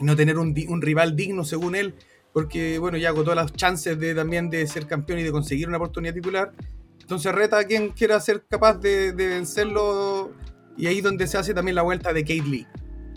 No 0.00 0.16
tener 0.16 0.38
un, 0.38 0.54
un 0.68 0.82
rival 0.82 1.14
digno 1.14 1.44
según 1.44 1.76
él, 1.76 1.94
porque 2.32 2.78
bueno, 2.78 2.96
ya 2.96 3.10
agotó 3.10 3.34
las 3.34 3.52
chances 3.52 3.98
de 4.00 4.14
también 4.14 4.50
de 4.50 4.66
ser 4.66 4.86
campeón 4.86 5.20
y 5.20 5.22
de 5.22 5.30
conseguir 5.30 5.68
una 5.68 5.76
oportunidad 5.76 6.14
titular. 6.14 6.52
Entonces 7.00 7.32
reta 7.32 7.58
a 7.58 7.64
quien 7.64 7.90
quiera 7.90 8.18
ser 8.18 8.44
capaz 8.48 8.78
de, 8.78 9.12
de 9.12 9.28
vencerlo. 9.28 10.32
Y 10.76 10.86
ahí 10.88 11.00
donde 11.00 11.26
se 11.28 11.38
hace 11.38 11.54
también 11.54 11.76
la 11.76 11.82
vuelta 11.82 12.12
de 12.12 12.22
Kate 12.22 12.42
Lee, 12.42 12.66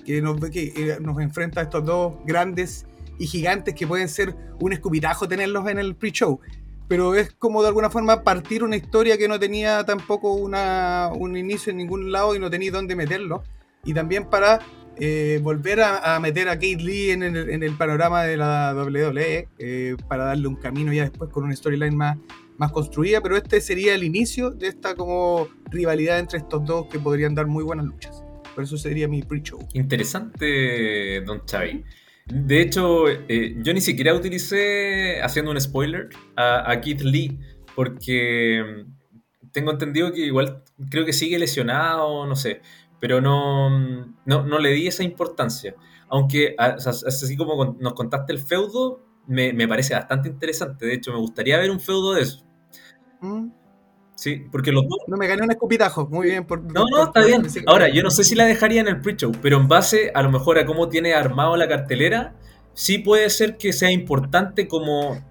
que 0.07 0.21
nos, 0.21 0.39
que, 0.49 0.73
eh, 0.75 0.97
nos 1.01 1.19
enfrenta 1.19 1.59
a 1.59 1.63
estos 1.63 1.83
dos 1.85 2.15
grandes 2.25 2.85
y 3.19 3.27
gigantes 3.27 3.75
que 3.75 3.85
pueden 3.85 4.07
ser 4.07 4.33
un 4.61 4.71
escupitajo 4.71 5.27
tenerlos 5.27 5.67
en 5.67 5.79
el 5.79 5.95
pre-show. 5.95 6.39
Pero 6.87 7.13
es 7.13 7.33
como 7.33 7.61
de 7.61 7.67
alguna 7.67 7.89
forma 7.89 8.23
partir 8.23 8.63
una 8.63 8.77
historia 8.77 9.17
que 9.17 9.27
no 9.27 9.37
tenía 9.37 9.83
tampoco 9.83 10.33
una, 10.33 11.11
un 11.13 11.35
inicio 11.35 11.71
en 11.71 11.77
ningún 11.77 12.13
lado 12.13 12.33
y 12.35 12.39
no 12.39 12.49
tenía 12.49 12.71
dónde 12.71 12.95
meterlo. 12.95 13.43
Y 13.83 13.93
también 13.93 14.29
para 14.29 14.61
eh, 14.95 15.41
volver 15.43 15.81
a, 15.81 16.15
a 16.15 16.19
meter 16.21 16.47
a 16.47 16.53
Kate 16.53 16.77
Lee 16.77 17.11
en 17.11 17.23
el, 17.23 17.49
en 17.49 17.61
el 17.61 17.75
panorama 17.75 18.23
de 18.23 18.37
la 18.37 18.73
WWE 18.73 19.49
eh, 19.59 19.97
para 20.07 20.23
darle 20.23 20.47
un 20.47 20.55
camino 20.55 20.93
ya 20.93 21.03
después 21.03 21.29
con 21.31 21.43
una 21.43 21.53
storyline 21.53 21.97
más, 21.97 22.17
más 22.57 22.71
construida, 22.71 23.19
pero 23.21 23.35
este 23.35 23.59
sería 23.59 23.93
el 23.93 24.05
inicio 24.05 24.51
de 24.51 24.67
esta 24.67 24.95
como 24.95 25.49
rivalidad 25.69 26.17
entre 26.19 26.37
estos 26.37 26.63
dos 26.63 26.87
que 26.87 26.97
podrían 26.97 27.35
dar 27.35 27.47
muy 27.47 27.65
buenas 27.65 27.85
luchas. 27.85 28.26
Por 28.57 28.63
eso 28.63 28.75
sería 28.75 29.07
mi 29.07 29.21
pre-show. 29.21 29.59
Interesante, 29.73 31.21
Don 31.21 31.45
Chavi. 31.45 31.83
De 32.25 32.59
hecho, 32.59 33.07
eh, 33.07 33.53
yo 33.61 33.71
ni 33.71 33.81
siquiera 33.81 34.15
utilicé, 34.15 35.21
haciendo 35.21 35.51
un 35.51 35.61
spoiler, 35.61 36.09
a, 36.35 36.71
a 36.71 36.81
Keith 36.81 37.01
Lee, 37.01 37.39
porque 37.75 38.63
mm, 38.87 39.51
tengo 39.51 39.69
entendido 39.69 40.11
que 40.11 40.21
igual 40.21 40.63
creo 40.89 41.05
que 41.05 41.13
sigue 41.13 41.37
lesionado, 41.37 42.25
no 42.25 42.35
sé, 42.35 42.61
pero 42.99 43.21
no, 43.21 43.69
mm, 43.69 44.15
no, 44.25 44.43
no 44.47 44.57
le 44.57 44.71
di 44.71 44.87
esa 44.87 45.03
importancia. 45.03 45.75
Aunque, 46.09 46.55
así 46.57 47.37
como 47.37 47.57
con- 47.57 47.77
nos 47.79 47.93
contaste 47.93 48.33
el 48.33 48.39
feudo, 48.39 49.05
me, 49.27 49.53
me 49.53 49.67
parece 49.67 49.93
bastante 49.93 50.29
interesante. 50.29 50.87
De 50.87 50.95
hecho, 50.95 51.11
me 51.11 51.19
gustaría 51.19 51.59
ver 51.59 51.69
un 51.69 51.79
feudo 51.79 52.15
de 52.15 52.23
eso. 52.23 52.43
Mm, 53.21 53.49
Sí, 54.19 54.43
porque 54.51 54.71
los 54.71 54.83
dos 54.87 54.97
No 55.07 55.15
me 55.15 55.27
gané 55.27 55.43
un 55.43 55.51
escupitajo. 55.51 56.07
Muy 56.09 56.27
bien. 56.31 56.45
Por, 56.45 56.63
no, 56.63 56.85
no, 56.89 57.03
está 57.05 57.21
por- 57.21 57.25
bien. 57.27 57.43
Ahora, 57.67 57.87
yo 57.89 58.01
no 58.01 58.09
sé 58.09 58.23
si 58.23 58.33
la 58.33 58.45
dejaría 58.45 58.81
en 58.81 58.87
el 58.87 58.99
pre-show, 58.99 59.31
pero 59.43 59.57
en 59.57 59.67
base 59.67 60.11
a 60.13 60.23
lo 60.23 60.31
mejor 60.31 60.57
a 60.57 60.65
cómo 60.65 60.89
tiene 60.89 61.13
armado 61.13 61.55
la 61.55 61.67
cartelera, 61.67 62.33
sí 62.73 62.97
puede 62.97 63.29
ser 63.29 63.57
que 63.57 63.73
sea 63.73 63.91
importante 63.91 64.67
como 64.67 65.23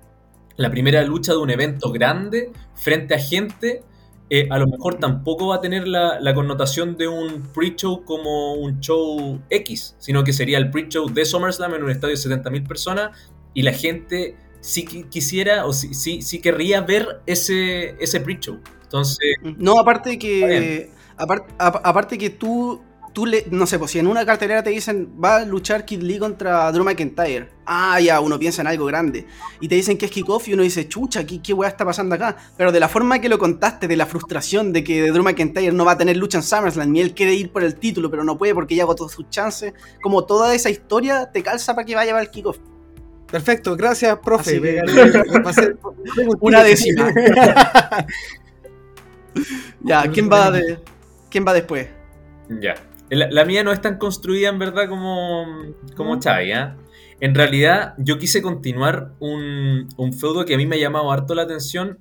la 0.57 0.71
primera 0.71 1.03
lucha 1.03 1.33
de 1.33 1.39
un 1.39 1.51
evento 1.51 1.91
grande 1.93 2.53
frente 2.77 3.15
a 3.15 3.19
gente. 3.19 3.83
eh, 4.31 4.47
a 4.51 4.59
lo 4.59 4.67
mejor 4.69 4.97
tampoco 5.01 5.49
va 5.49 5.57
a 5.57 5.61
tener 5.61 5.87
la, 5.89 6.19
la 6.21 6.35
connotación 6.35 6.97
de 6.97 7.09
un 7.09 7.43
pre-show 7.55 8.05
como 8.05 8.55
un 8.55 8.81
show 8.81 9.41
X, 9.51 9.97
sino 9.99 10.23
que 10.25 10.33
sería 10.33 10.59
el 10.59 10.71
pre-show 10.71 11.09
de 11.13 11.25
SummerSlam 11.25 11.75
en 11.75 11.83
un 11.85 11.91
estadio 11.91 12.15
de 12.15 12.21
70.000 12.21 12.67
personas 12.67 13.11
y 13.55 13.63
la 13.63 13.73
gente 13.73 14.37
sí 14.61 14.85
qui- 14.85 15.09
quisiera 15.09 15.65
o 15.67 15.73
sí, 15.73 15.95
sí, 15.95 16.23
sí 16.23 16.41
querría 16.41 16.81
ver 16.81 17.21
ese, 17.27 17.91
ese 18.03 18.21
pre-show. 18.21 18.59
Entonces, 18.87 19.19
No, 19.59 19.79
aparte 19.79 20.19
que. 20.19 20.91
apar- 21.19 21.45
ap- 21.59 21.81
aparte 21.85 22.17
que 22.19 22.31
tú. 22.31 22.81
Tú 23.13 23.25
le, 23.25 23.47
no 23.51 23.65
sé, 23.65 23.79
pues 23.79 23.93
si 23.93 23.99
en 23.99 24.09
una 24.09 24.27
cartelera 24.27 24.63
te 24.63 24.69
dicen 24.69 25.09
va 25.25 25.37
a 25.37 25.45
luchar 25.47 25.87
Kid 25.87 26.03
Lee 26.03 26.19
contra 26.19 26.71
Drew 26.71 26.85
McIntyre. 26.85 27.49
Ah, 27.65 27.99
ya, 27.99 28.21
uno 28.21 28.39
piensa 28.39 28.61
en 28.61 28.67
algo 28.67 28.85
grande. 28.85 29.27
Y 29.59 29.69
te 29.69 29.75
dicen 29.75 29.97
que 29.97 30.05
es 30.05 30.11
kickoff 30.11 30.47
y 30.49 30.53
uno 30.53 30.63
dice, 30.63 30.87
chucha, 30.87 31.25
¿qué, 31.25 31.41
qué 31.41 31.55
weá 31.55 31.71
está 31.71 31.87
pasando 31.87 32.15
acá? 32.15 32.37
Pero 32.59 32.73
de 32.73 32.79
la 32.79 32.91
forma 32.91 33.19
que 33.19 33.31
lo 33.31 33.39
contaste, 33.39 33.89
de 33.89 33.97
la 33.97 34.05
frustración 34.05 34.71
de 34.71 34.85
que 34.85 35.11
Drew 35.11 35.23
McIntyre 35.25 35.73
no 35.73 35.87
va 35.87 35.93
a 35.93 35.97
tener 35.97 36.19
lucha 36.19 36.37
en 36.37 36.45
SummerSlam 36.45 36.95
y 36.95 37.01
él 37.01 37.15
quiere 37.15 37.33
ir 37.33 37.51
por 37.51 37.65
el 37.65 37.77
título, 37.77 38.11
pero 38.11 38.23
no 38.23 38.37
puede 38.37 38.53
porque 38.53 38.75
ya 38.77 38.83
agotó 38.83 39.09
sus 39.09 39.31
chances. 39.31 39.73
Como 40.03 40.27
toda 40.27 40.55
esa 40.55 40.69
historia 40.69 41.31
te 41.33 41.43
calza 41.43 41.75
para 41.75 41.87
que 41.87 41.95
vaya 41.95 42.13
para 42.13 42.23
el 42.23 42.31
kickoff. 42.31 42.59
Perfecto, 43.33 43.77
gracias, 43.77 44.19
profe. 44.19 44.61
Que- 44.61 44.83
Una 46.41 46.63
décima. 46.63 47.11
ya, 49.83 50.03
¿quién 50.11 50.31
va, 50.31 50.51
de, 50.51 50.79
¿quién 51.31 51.45
va 51.47 51.53
después? 51.53 51.89
Ya. 52.61 52.75
La, 53.11 53.29
la 53.31 53.45
mía 53.45 53.63
no 53.63 53.73
es 53.73 53.81
tan 53.81 53.99
construida 53.99 54.49
en 54.49 54.59
verdad 54.59 54.89
como, 54.89 55.47
como 55.97 56.15
¿No? 56.17 56.21
Chavi, 56.21 56.53
¿ah? 56.53 56.77
En 57.21 57.35
realidad, 57.35 57.95
yo 57.99 58.19
quise 58.19 58.43
continuar 58.43 59.13
un, 59.21 59.89
un 59.97 60.13
feudo 60.13 60.45
que 60.45 60.55
a 60.55 60.57
mí 60.57 60.67
me 60.67 60.77
ha 60.77 60.81
llamado 60.81 61.11
harto 61.11 61.35
la 61.35 61.43
atención 61.43 61.99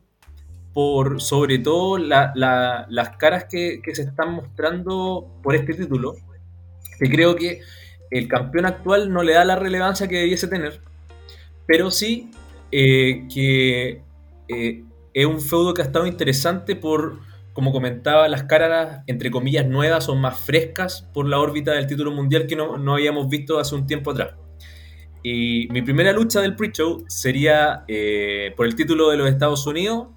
por 0.74 1.22
sobre 1.22 1.58
todo 1.60 1.98
la- 1.98 2.34
la- 2.36 2.86
las 2.90 3.16
caras 3.18 3.46
que, 3.50 3.80
que 3.82 3.96
se 3.96 4.02
están 4.02 4.34
mostrando 4.34 5.26
por 5.42 5.56
este 5.56 5.74
título. 5.74 6.16
Que 7.00 7.10
creo 7.10 7.36
que 7.36 7.62
el 8.12 8.28
campeón 8.28 8.66
actual 8.66 9.12
no 9.14 9.24
le 9.24 9.34
da 9.34 9.46
la 9.46 9.56
relevancia 9.56 10.08
que 10.08 10.18
debiese 10.18 10.48
tener, 10.48 10.82
pero 11.66 11.92
sí 11.92 12.30
eh, 12.72 13.26
que 13.34 14.02
eh, 14.50 14.84
es 15.16 15.26
un 15.26 15.40
feudo 15.40 15.74
que 15.74 15.82
ha 15.82 15.86
estado 15.86 16.06
interesante 16.06 16.76
por, 16.76 17.22
como 17.54 17.72
comentaba, 17.72 18.28
las 18.28 18.44
caras, 18.44 19.02
entre 19.08 19.32
comillas, 19.32 19.66
nuevas 19.66 20.10
o 20.10 20.16
más 20.16 20.38
frescas 20.38 21.10
por 21.14 21.26
la 21.26 21.40
órbita 21.40 21.72
del 21.72 21.88
título 21.88 22.12
mundial 22.12 22.48
que 22.48 22.58
no, 22.58 22.78
no 22.78 22.96
habíamos 22.96 23.30
visto 23.30 23.58
hace 23.58 23.76
un 23.76 23.88
tiempo 23.88 24.12
atrás. 24.12 24.34
Y 25.24 25.70
mi 25.72 25.82
primera 25.82 26.12
lucha 26.12 26.42
del 26.42 26.58
pre-show 26.58 27.06
sería 27.08 27.86
eh, 27.88 28.54
por 28.58 28.66
el 28.66 28.76
título 28.76 29.10
de 29.10 29.16
los 29.16 29.30
Estados 29.30 29.66
Unidos 29.66 30.10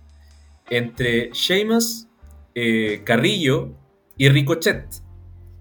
entre 0.68 1.30
Sheamus, 1.32 2.08
eh, 2.56 3.02
Carrillo 3.04 3.76
y 4.16 4.28
Ricochet, 4.28 4.84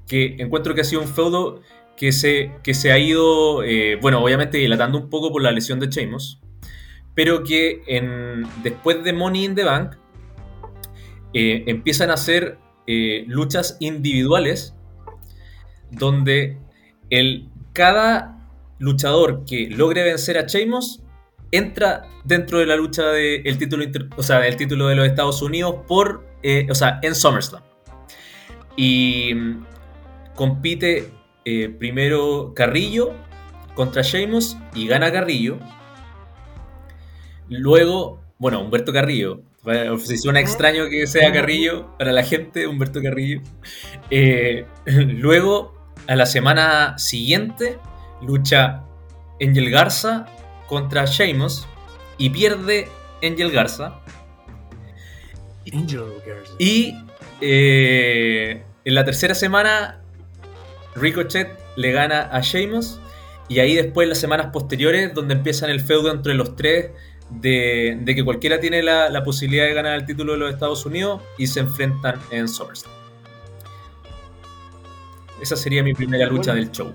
que 0.08 0.36
encuentro 0.40 0.74
que 0.74 0.82
ha 0.82 0.84
sido 0.84 1.04
un 1.04 1.08
feudo 1.08 1.62
que 1.96 2.12
se, 2.12 2.54
que 2.64 2.74
se 2.74 2.92
ha 2.92 2.98
ido, 2.98 3.64
eh, 3.64 4.00
bueno, 4.02 4.24
obviamente 4.24 4.58
dilatando 4.58 4.98
un 4.98 5.12
poco 5.12 5.32
por 5.32 5.44
la 5.44 5.52
lesión 5.52 5.80
de 5.80 5.90
Sheamus, 5.90 6.42
pero 7.18 7.44
que 7.44 7.82
después 8.62 9.04
de 9.04 9.12
Money 9.12 9.46
in 9.46 9.56
the 9.56 9.64
Bank 9.64 9.96
eh, 11.34 11.64
empiezan 11.66 12.12
a 12.12 12.14
hacer 12.14 12.60
eh, 12.86 13.24
luchas 13.28 13.76
individuales 13.80 14.76
donde 15.90 16.60
el, 17.10 17.50
cada 17.74 18.48
luchador 18.78 19.46
que 19.46 19.68
logre 19.68 20.04
vencer 20.04 20.38
a 20.38 20.44
Sheamus 20.44 21.02
entra 21.52 22.04
dentro 22.24 22.60
de 22.60 22.68
la 22.68 22.76
lucha 22.76 23.08
del 23.08 23.58
título, 23.58 23.84
inter- 23.84 24.10
o 24.16 24.22
sea, 24.22 24.38
del 24.40 24.56
título 24.56 24.88
de 24.88 24.96
los 24.96 25.08
Estados 25.08 25.42
Unidos 25.42 25.78
por, 25.88 26.24
eh, 26.44 26.68
o 26.70 26.76
sea, 26.76 27.00
en 27.02 27.16
SummerSlam. 27.16 27.64
Y 28.76 29.34
mm, 29.34 29.66
compite 30.36 31.10
primero 31.80 32.54
Carrillo 32.56 33.14
contra 33.74 34.04
Sheamus 34.04 34.56
y 34.76 34.86
gana 34.88 35.12
Carrillo. 35.12 35.58
Luego, 37.50 38.20
bueno, 38.38 38.62
Humberto 38.62 38.94
Carrillo. 38.94 39.42
Bueno, 39.64 39.98
Si 40.00 40.18
suena 40.18 40.40
extraño 40.40 40.90
que 40.90 41.08
sea 41.08 41.32
Carrillo 41.32 41.98
para 41.98 42.12
la 42.12 42.24
gente, 42.24 42.68
Humberto 42.68 43.02
Carrillo. 43.02 43.42
Eh, 44.10 44.66
luego, 44.86 45.76
a 46.08 46.16
la 46.16 46.26
semana 46.26 46.98
siguiente, 46.98 47.78
lucha 48.22 48.84
Angel 49.42 49.70
Garza 49.70 50.26
contra 50.68 51.06
Sheamus 51.06 51.68
y 52.18 52.30
pierde 52.30 52.88
Angel 53.24 53.52
Garza. 53.52 54.00
Angel 55.74 56.14
Girls. 56.24 56.56
Y 56.60 56.96
eh, 57.42 58.64
en 58.86 58.96
la 58.96 59.04
tercera 59.04 59.36
semana, 59.36 60.02
Ricochet 60.96 61.58
le 61.76 61.92
gana 61.92 62.22
a 62.32 62.42
Sheamus. 62.42 63.00
Y 63.50 63.60
ahí 63.60 63.76
después, 63.76 64.08
las 64.10 64.18
semanas 64.18 64.48
posteriores, 64.52 65.14
donde 65.14 65.34
empiezan 65.34 65.70
el 65.70 65.80
feudo 65.80 66.12
entre 66.12 66.34
los 66.34 66.56
tres, 66.56 66.92
de, 67.30 67.98
de 68.02 68.16
que 68.16 68.24
cualquiera 68.24 68.60
tiene 68.60 68.82
la, 68.84 69.10
la 69.10 69.24
posibilidad 69.24 69.66
de 69.66 69.74
ganar 69.74 69.96
el 69.96 70.06
título 70.06 70.34
de 70.34 70.40
los 70.40 70.54
Estados 70.54 70.86
Unidos 70.86 71.22
y 71.38 71.48
se 71.48 71.60
enfrentan 71.62 72.20
en 72.32 72.48
SummerSlam. 72.48 72.94
Esa 75.42 75.56
sería 75.56 75.84
mi 75.84 75.94
primera 75.94 76.26
lucha 76.28 76.52
Bueno. 76.52 76.66
del 76.66 76.72
show. 76.72 76.94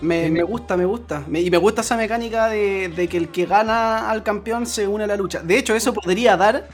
Me, 0.00 0.28
me 0.30 0.42
gusta, 0.42 0.76
me 0.76 0.84
gusta. 0.84 1.24
Me- 1.28 1.40
y 1.40 1.50
me 1.50 1.56
gusta 1.58 1.80
esa 1.80 1.96
mecánica 1.96 2.48
de, 2.48 2.88
de 2.88 3.08
que 3.08 3.16
el 3.16 3.28
que 3.28 3.46
gana 3.46 4.10
al 4.10 4.22
campeón 4.22 4.66
se 4.66 4.86
une 4.88 5.04
a 5.04 5.06
la 5.06 5.16
lucha. 5.16 5.40
De 5.42 5.56
hecho, 5.56 5.74
eso 5.74 5.94
podría 5.94 6.36
dar 6.36 6.68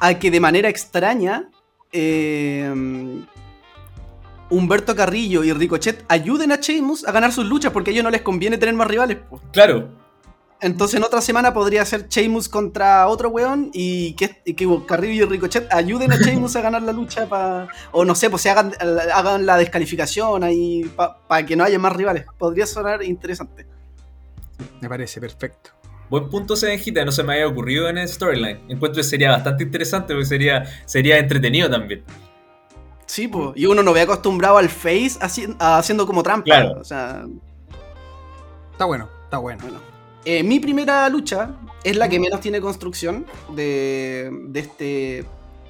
a 0.00 0.14
que 0.18 0.30
de 0.30 0.40
manera 0.40 0.68
extraña 0.68 1.48
eh, 1.92 2.68
Humberto 4.50 4.96
Carrillo 4.96 5.44
y 5.44 5.52
Ricochet 5.52 6.04
ayuden 6.08 6.50
a 6.52 6.56
Sheamus 6.56 7.06
a 7.06 7.12
ganar 7.12 7.32
sus 7.32 7.44
luchas 7.46 7.70
porque 7.72 7.90
a 7.90 7.92
ellos 7.92 8.04
no 8.04 8.10
les 8.10 8.22
conviene 8.22 8.58
tener 8.58 8.74
más 8.74 8.88
rivales. 8.88 9.18
Claro. 9.52 9.88
Entonces 10.64 10.96
en 10.96 11.04
otra 11.04 11.20
semana 11.20 11.52
podría 11.52 11.84
ser 11.84 12.08
Sheamus 12.08 12.48
contra 12.48 13.06
otro 13.08 13.28
weón 13.28 13.70
y 13.74 14.14
que, 14.14 14.40
y 14.46 14.54
que 14.54 14.66
Carrillo 14.86 15.24
y 15.24 15.28
Ricochet 15.28 15.70
ayuden 15.72 16.10
a 16.12 16.16
Sheamus 16.16 16.56
a 16.56 16.62
ganar 16.62 16.82
la 16.82 16.92
lucha 16.92 17.28
para... 17.28 17.68
O 17.92 18.04
no 18.04 18.14
sé, 18.14 18.30
pues 18.30 18.40
se 18.42 18.48
hagan, 18.48 18.72
hagan 19.14 19.44
la 19.44 19.58
descalificación 19.58 20.42
ahí 20.42 20.90
para 21.28 21.44
que 21.44 21.54
no 21.54 21.64
haya 21.64 21.78
más 21.78 21.92
rivales. 21.94 22.24
Podría 22.38 22.66
sonar 22.66 23.02
interesante. 23.02 23.66
Me 24.80 24.88
parece 24.88 25.20
perfecto. 25.20 25.70
Buen 26.08 26.30
punto 26.30 26.54
ese 26.54 26.66
Benjita, 26.68 27.04
no 27.04 27.12
se 27.12 27.22
me 27.22 27.34
había 27.34 27.48
ocurrido 27.48 27.88
en 27.90 27.98
el 27.98 28.08
storyline. 28.08 28.60
Encuentro 28.70 29.02
que 29.02 29.04
sería 29.04 29.32
bastante 29.32 29.64
interesante 29.64 30.14
porque 30.14 30.26
sería, 30.26 30.64
sería 30.86 31.18
entretenido 31.18 31.68
también. 31.68 32.04
Sí, 33.06 33.28
pues. 33.28 33.50
Y 33.56 33.66
uno 33.66 33.82
no 33.82 33.92
ve 33.92 34.00
acostumbrado 34.00 34.56
al 34.56 34.70
face 34.70 35.18
haci- 35.20 35.56
haciendo 35.58 36.06
como 36.06 36.22
trampa. 36.22 36.44
Claro. 36.44 36.80
O 36.80 36.84
sea, 36.84 37.24
Está 38.72 38.86
bueno, 38.86 39.08
está 39.24 39.38
bueno. 39.38 39.60
bueno. 39.62 39.93
Eh, 40.24 40.42
mi 40.42 40.58
primera 40.58 41.08
lucha 41.08 41.50
es 41.82 41.96
la 41.96 42.08
que 42.08 42.18
menos 42.18 42.40
tiene 42.40 42.60
construcción 42.60 43.26
de, 43.54 44.30
de 44.48 44.60
este 44.60 45.24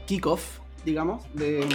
kickoff, 0.06 0.58
digamos, 0.84 1.24
de, 1.34 1.66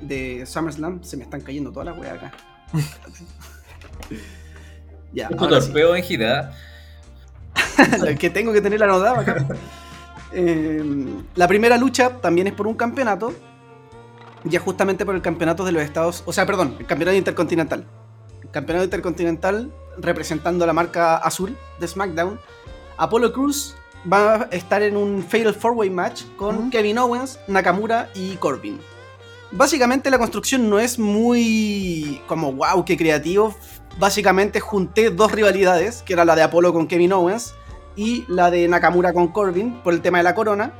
de 0.00 0.46
SummerSlam. 0.46 1.02
Se 1.04 1.16
me 1.16 1.24
están 1.24 1.42
cayendo 1.42 1.70
todas 1.70 1.86
las 1.86 1.98
weas 1.98 2.14
acá. 2.14 2.32
ya, 5.12 5.28
Un 5.28 5.38
ahora 5.38 5.60
sí. 5.60 5.66
torpeo 5.66 5.92
Benjita. 5.92 6.52
que 8.18 8.30
tengo 8.30 8.52
que 8.52 8.60
tener 8.62 8.80
la 8.80 8.86
anotada 8.86 9.20
acá. 9.20 9.46
Eh, 10.32 10.82
la 11.34 11.46
primera 11.46 11.76
lucha 11.76 12.20
también 12.20 12.46
es 12.46 12.54
por 12.54 12.66
un 12.66 12.74
campeonato. 12.74 13.34
Ya 14.44 14.60
justamente 14.60 15.04
por 15.06 15.14
el 15.14 15.22
campeonato 15.22 15.64
de 15.64 15.72
los 15.72 15.82
Estados. 15.82 16.22
O 16.24 16.32
sea, 16.32 16.46
perdón, 16.46 16.76
el 16.78 16.86
campeonato 16.86 17.16
intercontinental. 17.16 17.84
El 18.42 18.50
campeonato 18.50 18.84
intercontinental 18.84 19.72
representando 19.98 20.66
la 20.66 20.72
marca 20.72 21.16
azul 21.16 21.56
de 21.78 21.88
SmackDown. 21.88 22.40
Apollo 22.96 23.32
Cruz 23.32 23.74
va 24.10 24.34
a 24.34 24.42
estar 24.50 24.82
en 24.82 24.96
un 24.96 25.22
Fatal 25.22 25.58
4-Way 25.58 25.90
match 25.90 26.22
con. 26.36 26.70
Kevin 26.70 26.98
Owens, 26.98 27.38
Nakamura 27.48 28.10
y 28.14 28.36
Corbin. 28.36 28.80
Básicamente 29.50 30.10
la 30.10 30.18
construcción 30.18 30.68
no 30.68 30.78
es 30.78 30.98
muy 30.98 32.20
como 32.26 32.52
wow, 32.52 32.84
qué 32.84 32.96
creativo. 32.96 33.54
Básicamente 33.98 34.58
junté 34.58 35.10
dos 35.10 35.30
rivalidades, 35.30 36.02
que 36.02 36.14
era 36.14 36.24
la 36.24 36.34
de 36.34 36.42
Apolo 36.42 36.72
con 36.72 36.88
Kevin 36.88 37.12
Owens 37.12 37.54
y 37.96 38.24
la 38.26 38.50
de 38.50 38.66
Nakamura 38.66 39.12
con 39.12 39.28
Corbin 39.28 39.80
por 39.82 39.94
el 39.94 40.02
tema 40.02 40.18
de 40.18 40.24
la 40.24 40.34
corona. 40.34 40.72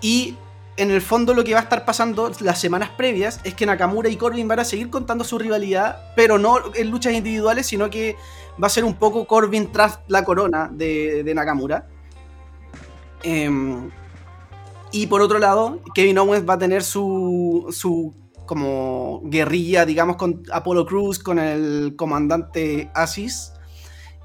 Y 0.00 0.36
en 0.76 0.90
el 0.90 1.00
fondo 1.00 1.34
lo 1.34 1.44
que 1.44 1.54
va 1.54 1.60
a 1.60 1.62
estar 1.62 1.84
pasando 1.84 2.30
las 2.40 2.60
semanas 2.60 2.90
previas 2.90 3.40
es 3.44 3.54
que 3.54 3.64
Nakamura 3.64 4.08
y 4.08 4.16
Corbin 4.16 4.48
van 4.48 4.58
a 4.58 4.64
seguir 4.64 4.90
contando 4.90 5.22
su 5.22 5.38
rivalidad, 5.38 6.12
pero 6.16 6.38
no 6.38 6.58
en 6.74 6.90
luchas 6.90 7.12
individuales, 7.12 7.66
sino 7.66 7.90
que 7.90 8.16
va 8.62 8.66
a 8.66 8.70
ser 8.70 8.84
un 8.84 8.94
poco 8.94 9.26
Corbin 9.26 9.70
tras 9.70 10.00
la 10.08 10.24
corona 10.24 10.68
de, 10.72 11.32
Nakamura. 11.34 11.86
Em, 13.22 13.90
y 14.90 15.06
por 15.06 15.22
otro 15.22 15.38
lado, 15.38 15.80
Kevin 15.94 16.18
Owens 16.18 16.48
va 16.48 16.54
a 16.54 16.58
tener 16.58 16.82
su, 16.82 17.66
su 17.70 18.14
como 18.46 19.22
guerrilla, 19.24 19.86
digamos, 19.86 20.16
con 20.16 20.42
Apollo 20.52 20.86
Cruz, 20.86 21.18
con 21.18 21.38
el 21.38 21.94
comandante 21.96 22.90
Asis. 22.94 23.52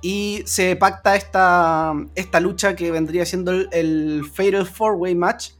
Y 0.01 0.43
se 0.45 0.75
pacta 0.75 1.15
esta, 1.15 1.93
esta 2.15 2.39
lucha 2.39 2.75
que 2.75 2.91
vendría 2.91 3.25
siendo 3.25 3.51
el, 3.51 3.67
el 3.71 4.25
Fatal 4.25 4.67
4-Way 4.67 5.15
Match. 5.15 5.51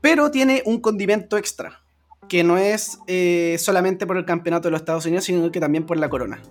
Pero 0.00 0.30
tiene 0.30 0.62
un 0.66 0.80
condimento 0.80 1.36
extra. 1.36 1.82
Que 2.28 2.44
no 2.44 2.58
es 2.58 2.98
eh, 3.06 3.56
solamente 3.58 4.06
por 4.06 4.16
el 4.18 4.24
campeonato 4.24 4.68
de 4.68 4.72
los 4.72 4.80
Estados 4.80 5.06
Unidos, 5.06 5.24
sino 5.24 5.50
que 5.50 5.60
también 5.60 5.86
por 5.86 5.96
la 5.96 6.10
corona. 6.10 6.42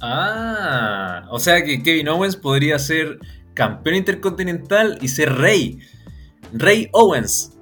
Ah, 0.00 1.26
o 1.30 1.40
sea 1.40 1.64
que 1.64 1.82
Kevin 1.82 2.08
Owens 2.08 2.36
podría 2.36 2.78
ser 2.78 3.18
campeón 3.54 3.96
intercontinental 3.96 4.98
y 5.02 5.08
ser 5.08 5.32
rey. 5.32 5.80
Rey 6.52 6.88
Owens. 6.92 7.58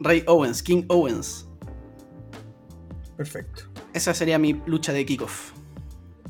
Rey 0.00 0.24
Owens, 0.26 0.62
King 0.62 0.84
Owens. 0.88 1.46
Perfecto. 3.16 3.64
Esa 3.92 4.14
sería 4.14 4.38
mi 4.38 4.62
lucha 4.64 4.94
de 4.94 5.04
kickoff. 5.04 5.52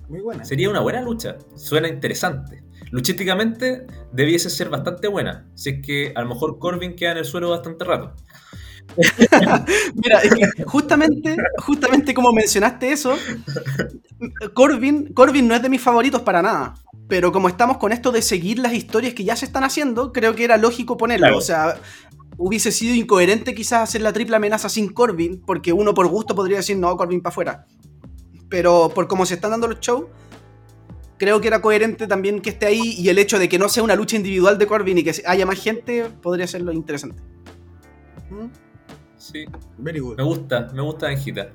Muy 0.09 0.21
buena. 0.21 0.45
Sería 0.45 0.69
una 0.69 0.81
buena 0.81 1.01
lucha. 1.01 1.39
Suena 1.55 1.87
interesante. 1.87 2.65
Luchísticamente 2.91 3.87
debiese 4.13 4.51
ser 4.51 4.69
bastante 4.69 5.09
buena. 5.09 5.47
Si 5.55 5.71
es 5.71 5.87
que 5.87 6.13
a 6.15 6.23
lo 6.23 6.29
mejor 6.29 6.59
Corbin 6.59 6.97
queda 6.97 7.13
en 7.13 7.19
el 7.19 7.25
suelo 7.25 7.51
bastante 7.51 7.85
rato. 7.85 8.15
Mira, 9.95 10.19
es 10.19 10.35
que 10.35 10.65
justamente, 10.65 11.37
justamente 11.59 12.13
como 12.13 12.33
mencionaste 12.33 12.91
eso, 12.91 13.17
Corbin, 14.55 15.13
Corbin 15.15 15.47
no 15.47 15.55
es 15.55 15.63
de 15.63 15.69
mis 15.69 15.81
favoritos 15.81 16.23
para 16.23 16.43
nada. 16.43 16.75
Pero 17.09 17.33
como 17.33 17.49
estamos 17.49 17.79
con 17.79 17.93
esto 17.93 18.13
de 18.13 18.23
seguir 18.23 18.59
las 18.59 18.73
historias 18.73 19.15
que 19.15 19.25
ya 19.25 19.35
se 19.37 19.45
están 19.45 19.65
haciendo, 19.65 20.13
creo 20.13 20.35
que 20.35 20.45
era 20.45 20.57
lógico 20.57 20.97
ponerlo. 20.97 21.27
Claro. 21.27 21.39
O 21.39 21.43
sea, 21.43 21.81
hubiese 22.37 22.73
sido 22.73 22.95
incoherente 22.95 23.55
quizás 23.55 23.83
hacer 23.83 24.01
la 24.01 24.13
triple 24.13 24.37
amenaza 24.37 24.69
sin 24.69 24.93
Corbin, 24.93 25.43
porque 25.45 25.73
uno 25.73 25.93
por 25.93 26.07
gusto 26.09 26.35
podría 26.35 26.59
decir, 26.59 26.77
no, 26.77 26.97
Corbin 26.97 27.21
para 27.21 27.31
afuera. 27.31 27.67
Pero 28.49 28.91
por 28.95 29.09
cómo 29.09 29.27
se 29.27 29.35
están 29.35 29.51
dando 29.53 29.69
los 29.69 29.81
shows, 29.81 30.07
creo 31.21 31.41
que 31.41 31.49
era 31.49 31.61
coherente 31.61 32.07
también 32.07 32.41
que 32.41 32.49
esté 32.51 32.67
ahí 32.67 32.95
y 32.99 33.09
el 33.11 33.19
hecho 33.19 33.39
de 33.39 33.47
que 33.49 33.59
no 33.59 33.69
sea 33.69 33.83
una 33.83 33.95
lucha 33.95 34.17
individual 34.17 34.57
de 34.59 34.67
Corbin 34.67 34.97
y 34.99 35.05
que 35.05 35.15
haya 35.27 35.45
más 35.45 35.63
gente, 35.63 36.07
podría 36.23 36.47
ser 36.47 36.63
lo 36.63 36.73
interesante. 36.73 37.23
Mm, 38.31 38.47
Sí, 39.19 39.45
Very 39.77 40.01
good. 40.01 40.17
me 40.17 40.25
gusta, 40.25 40.69
me 40.75 40.81
gusta 40.83 41.09
Benjita. 41.09 41.51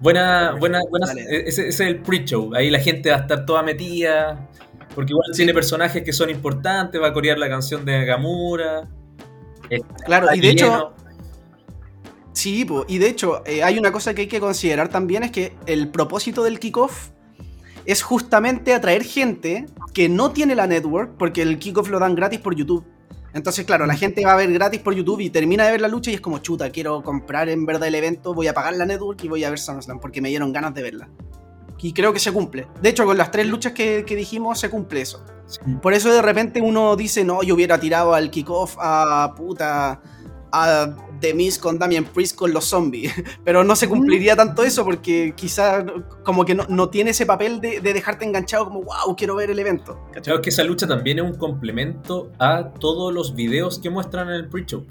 Buena, 0.00 0.56
buena, 0.58 0.80
buena. 0.90 1.06
Dale. 1.06 1.22
Ese, 1.28 1.68
ese 1.68 1.68
es 1.68 1.80
el 1.80 2.00
pre-show. 2.00 2.54
Ahí 2.54 2.70
la 2.70 2.80
gente 2.80 3.10
va 3.10 3.16
a 3.16 3.20
estar 3.20 3.44
toda 3.46 3.62
metida. 3.62 4.48
Porque 4.94 5.12
igual 5.12 5.28
tiene 5.36 5.52
personajes 5.52 6.02
que 6.02 6.12
son 6.12 6.30
importantes. 6.30 7.00
Va 7.00 7.08
a 7.08 7.12
corear 7.12 7.38
la 7.38 7.48
canción 7.48 7.84
de 7.84 7.98
Nakamura. 8.00 8.88
Claro, 10.06 10.28
y 10.34 10.40
de 10.40 10.54
Lleno. 10.54 10.66
hecho, 10.76 10.94
Sí, 12.32 12.64
po, 12.64 12.84
y 12.88 12.98
de 12.98 13.08
hecho, 13.08 13.42
eh, 13.46 13.62
hay 13.62 13.78
una 13.78 13.92
cosa 13.92 14.12
que 14.14 14.22
hay 14.22 14.26
que 14.26 14.40
considerar 14.40 14.88
también, 14.88 15.22
es 15.22 15.30
que 15.30 15.52
el 15.66 15.88
propósito 15.88 16.42
del 16.42 16.58
kickoff 16.58 17.10
es 17.86 18.02
justamente 18.02 18.74
atraer 18.74 19.04
gente 19.04 19.66
que 19.92 20.08
no 20.08 20.30
tiene 20.32 20.54
la 20.54 20.66
network, 20.66 21.16
porque 21.18 21.42
el 21.42 21.58
kickoff 21.58 21.88
lo 21.88 21.98
dan 21.98 22.14
gratis 22.14 22.40
por 22.40 22.54
YouTube. 22.54 22.84
Entonces, 23.32 23.64
claro, 23.64 23.84
la 23.86 23.96
gente 23.96 24.24
va 24.24 24.34
a 24.34 24.36
ver 24.36 24.52
gratis 24.52 24.80
por 24.80 24.94
YouTube 24.94 25.20
y 25.20 25.30
termina 25.30 25.64
de 25.64 25.72
ver 25.72 25.80
la 25.80 25.88
lucha 25.88 26.10
y 26.10 26.14
es 26.14 26.20
como, 26.20 26.38
chuta, 26.38 26.70
quiero 26.70 27.02
comprar 27.02 27.48
en 27.48 27.66
verdad 27.66 27.88
el 27.88 27.96
evento, 27.96 28.32
voy 28.32 28.46
a 28.46 28.54
pagar 28.54 28.76
la 28.76 28.86
network 28.86 29.22
y 29.24 29.28
voy 29.28 29.44
a 29.44 29.50
ver 29.50 29.58
SummerSlam, 29.58 29.98
porque 29.98 30.20
me 30.20 30.28
dieron 30.28 30.52
ganas 30.52 30.72
de 30.74 30.82
verla. 30.82 31.08
Y 31.78 31.92
creo 31.92 32.12
que 32.12 32.20
se 32.20 32.32
cumple. 32.32 32.66
De 32.80 32.88
hecho, 32.88 33.04
con 33.04 33.18
las 33.18 33.30
tres 33.30 33.46
luchas 33.46 33.72
que, 33.72 34.04
que 34.06 34.16
dijimos, 34.16 34.58
se 34.58 34.70
cumple 34.70 35.02
eso. 35.02 35.22
Por 35.82 35.92
eso 35.92 36.12
de 36.12 36.22
repente 36.22 36.62
uno 36.62 36.96
dice, 36.96 37.24
no, 37.24 37.42
yo 37.42 37.54
hubiera 37.54 37.78
tirado 37.78 38.14
al 38.14 38.30
kickoff 38.30 38.76
a 38.78 39.34
puta 39.36 40.00
a 40.50 40.96
The 41.28 41.34
Miz 41.34 41.58
con 41.58 41.78
Damian 41.78 42.04
Priest 42.04 42.36
con 42.36 42.52
los 42.52 42.64
zombies. 42.66 43.12
Pero 43.44 43.64
no 43.64 43.74
se 43.76 43.88
cumpliría 43.88 44.36
tanto 44.36 44.62
eso 44.62 44.84
porque 44.84 45.32
quizá 45.36 45.84
como 46.22 46.44
que 46.44 46.54
no, 46.54 46.66
no 46.68 46.88
tiene 46.90 47.10
ese 47.10 47.24
papel 47.26 47.60
de, 47.60 47.80
de 47.80 47.92
dejarte 47.94 48.24
enganchado 48.24 48.66
como, 48.66 48.82
wow, 48.82 49.16
quiero 49.16 49.34
ver 49.36 49.50
el 49.50 49.58
evento. 49.58 49.98
Claro 50.22 50.40
que 50.42 50.50
esa 50.50 50.64
lucha 50.64 50.86
también 50.86 51.18
es 51.18 51.24
un 51.24 51.34
complemento 51.36 52.30
a 52.38 52.72
todos 52.78 53.12
los 53.12 53.34
videos 53.34 53.78
que 53.78 53.90
muestran 53.90 54.28
en 54.28 54.34
el 54.34 54.48
pre-show. 54.48 54.86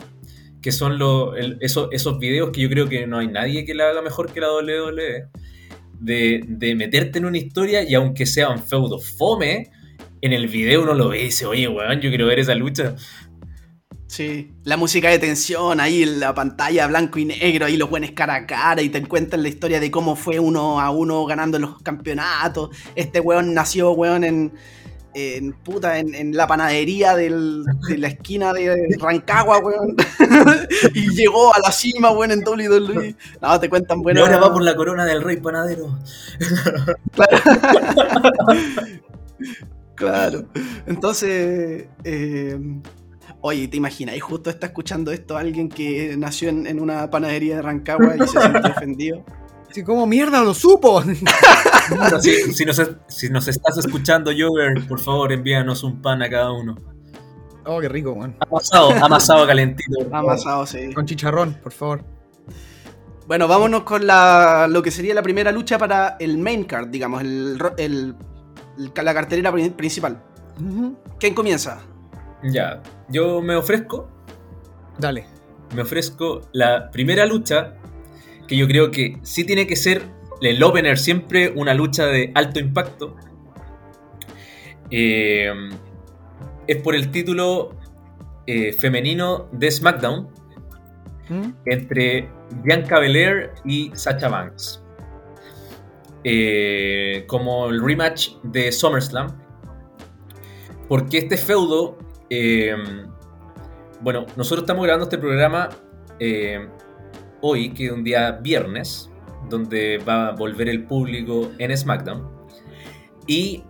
Que 0.61 0.71
son 0.71 0.97
los, 0.97 1.37
el- 1.37 1.57
esos, 1.61 1.89
esos 1.91 2.17
videos 2.19 2.51
que 2.51 2.61
yo 2.61 2.69
creo 2.69 2.87
que 2.89 3.05
no 3.05 3.19
hay 3.19 3.27
nadie 3.27 3.65
que 3.65 3.73
la 3.75 3.89
haga 3.89 4.01
mejor 4.01 4.31
que 4.31 4.39
la 4.39 4.47
WWE. 4.53 5.27
De, 5.99 6.41
de 6.47 6.75
meterte 6.75 7.19
en 7.19 7.25
una 7.25 7.37
historia 7.37 7.83
y 7.89 7.93
aunque 7.93 8.25
sea 8.25 8.49
un 8.49 8.59
feudo 8.59 8.99
fome, 8.99 9.69
en 10.21 10.33
el 10.33 10.47
video 10.47 10.83
uno 10.83 10.93
lo 10.93 11.09
ve 11.09 11.21
y 11.21 11.25
dice, 11.25 11.45
oye, 11.45 11.67
weón, 11.67 12.01
yo 12.01 12.09
quiero 12.09 12.25
ver 12.27 12.39
esa 12.39 12.55
lucha. 12.55 12.95
Sí, 14.15 14.51
la 14.63 14.77
música 14.77 15.09
de 15.09 15.17
tensión 15.17 15.79
ahí 15.79 16.03
en 16.03 16.19
la 16.19 16.35
pantalla 16.35 16.85
blanco 16.85 17.17
y 17.17 17.25
negro, 17.25 17.65
ahí 17.65 17.77
los 17.77 17.89
buenos 17.89 18.11
cara 18.11 18.35
a 18.35 18.45
cara 18.45 18.79
y 18.83 18.89
te 18.89 19.01
cuentan 19.07 19.41
la 19.41 19.49
historia 19.49 19.79
de 19.79 19.89
cómo 19.89 20.15
fue 20.15 20.37
uno 20.39 20.79
a 20.79 20.91
uno 20.91 21.25
ganando 21.25 21.57
los 21.57 21.81
campeonatos. 21.81 22.69
Este 22.95 23.19
weón 23.19 23.55
nació, 23.55 23.93
weón, 23.93 24.23
en, 24.23 24.53
en 25.15 25.53
puta, 25.53 25.97
en, 25.97 26.13
en 26.13 26.37
la 26.37 26.45
panadería 26.45 27.15
del- 27.15 27.63
de 27.89 27.97
la 27.97 28.09
esquina 28.09 28.53
de 28.53 28.95
Rancagua, 28.99 29.57
weón. 29.57 29.95
y 30.93 31.09
llegó 31.15 31.51
a 31.55 31.59
la 31.59 31.71
cima, 31.71 32.11
weón, 32.11 32.29
en 32.33 32.43
WWE. 32.47 33.15
No, 33.41 33.59
te 33.59 33.67
cuentan 33.67 33.97
Y 33.97 34.03
bueno. 34.03 34.21
ahora 34.21 34.37
va 34.37 34.53
por 34.53 34.61
la 34.61 34.75
corona 34.75 35.05
del 35.05 35.23
rey 35.23 35.37
panadero. 35.37 35.97
Claro. 39.95 40.45
Entonces, 40.87 41.87
eh, 42.03 42.59
oye, 43.43 43.67
¿te 43.67 43.77
imaginas? 43.77 44.15
Y 44.15 44.19
justo 44.19 44.49
está 44.49 44.67
escuchando 44.67 45.11
esto 45.11 45.37
alguien 45.37 45.69
que 45.69 46.15
nació 46.17 46.49
en, 46.49 46.65
en 46.65 46.79
una 46.81 47.09
panadería 47.11 47.57
de 47.57 47.61
Rancagua 47.61 48.15
y 48.15 48.19
se 48.27 48.41
sintió 48.41 48.71
ofendido. 48.75 49.25
Sí, 49.71 49.83
¿Cómo 49.83 50.05
mierda 50.07 50.41
lo 50.43 50.53
supo? 50.53 51.01
Bueno, 51.01 52.21
si, 52.21 52.53
si 52.53 52.63
nos, 52.65 52.81
si 53.07 53.29
nos 53.29 53.47
estás 53.47 53.77
escuchando, 53.77 54.31
Jover, 54.37 54.87
por 54.87 54.99
favor, 54.99 55.31
envíanos 55.31 55.83
un 55.83 56.01
pan 56.01 56.21
a 56.21 56.29
cada 56.29 56.51
uno. 56.51 56.75
Oh, 57.65 57.79
qué 57.79 57.89
rico, 57.89 58.11
weón. 58.11 58.35
Amasado, 58.39 58.91
amasado 58.91 59.47
calentito. 59.47 59.99
Amasado, 60.11 60.65
sí. 60.65 60.93
Con 60.93 61.05
chicharrón, 61.05 61.55
por 61.63 61.71
favor. 61.71 62.03
Bueno, 63.25 63.47
vámonos 63.47 63.83
con 63.83 64.05
la, 64.05 64.67
lo 64.69 64.81
que 64.83 64.91
sería 64.91 65.13
la 65.13 65.23
primera 65.23 65.51
lucha 65.51 65.77
para 65.77 66.17
el 66.19 66.37
main 66.37 66.65
card, 66.65 66.89
digamos, 66.89 67.21
el, 67.21 67.57
ro- 67.57 67.73
el- 67.77 68.15
el- 68.77 68.91
la 69.05 69.13
cartelera 69.13 69.51
pri- 69.51 69.69
principal. 69.71 70.21
¿Quién 71.19 71.33
comienza? 71.33 71.81
Ya, 72.43 72.81
yo 73.09 73.41
me 73.41 73.55
ofrezco, 73.55 74.09
Dale. 74.99 75.25
me 75.75 75.81
ofrezco 75.81 76.41
la 76.51 76.91
primera 76.91 77.25
lucha, 77.25 77.75
que 78.47 78.57
yo 78.57 78.67
creo 78.67 78.91
que 78.91 79.17
sí 79.23 79.45
tiene 79.45 79.65
que 79.65 79.75
ser 79.75 80.03
el 80.41 80.61
opener 80.61 80.97
siempre 80.97 81.53
una 81.55 81.73
lucha 81.73 82.05
de 82.05 82.31
alto 82.35 82.59
impacto. 82.59 83.15
Eh, 84.91 85.51
es 86.67 86.77
por 86.77 86.95
el 86.95 87.11
título 87.11 87.75
eh, 88.45 88.73
femenino 88.73 89.47
de 89.51 89.71
SmackDown 89.71 90.27
¿Mm? 91.29 91.49
entre 91.65 92.29
Bianca 92.63 92.99
Belair 92.99 93.51
y 93.65 93.91
Sacha 93.93 94.27
Banks. 94.27 94.83
Eh, 96.25 97.25
como 97.27 97.69
el 97.69 97.83
rematch 97.83 98.31
de 98.43 98.71
SummerSlam. 98.71 99.35
Porque 100.87 101.19
este 101.19 101.37
feudo. 101.37 101.97
Eh, 102.35 102.75
bueno, 104.01 104.25
nosotros 104.35 104.63
estamos 104.63 104.83
grabando 104.83 105.03
este 105.03 105.19
programa 105.19 105.69
eh, 106.19 106.67
hoy, 107.41 107.69
que 107.73 107.85
es 107.85 107.91
un 107.91 108.03
día 108.03 108.31
viernes, 108.31 109.11
donde 109.49 109.99
va 109.99 110.29
a 110.29 110.31
volver 110.31 110.67
el 110.67 110.85
público 110.85 111.51
en 111.59 111.77
SmackDown. 111.77 112.27
Y 113.27 113.63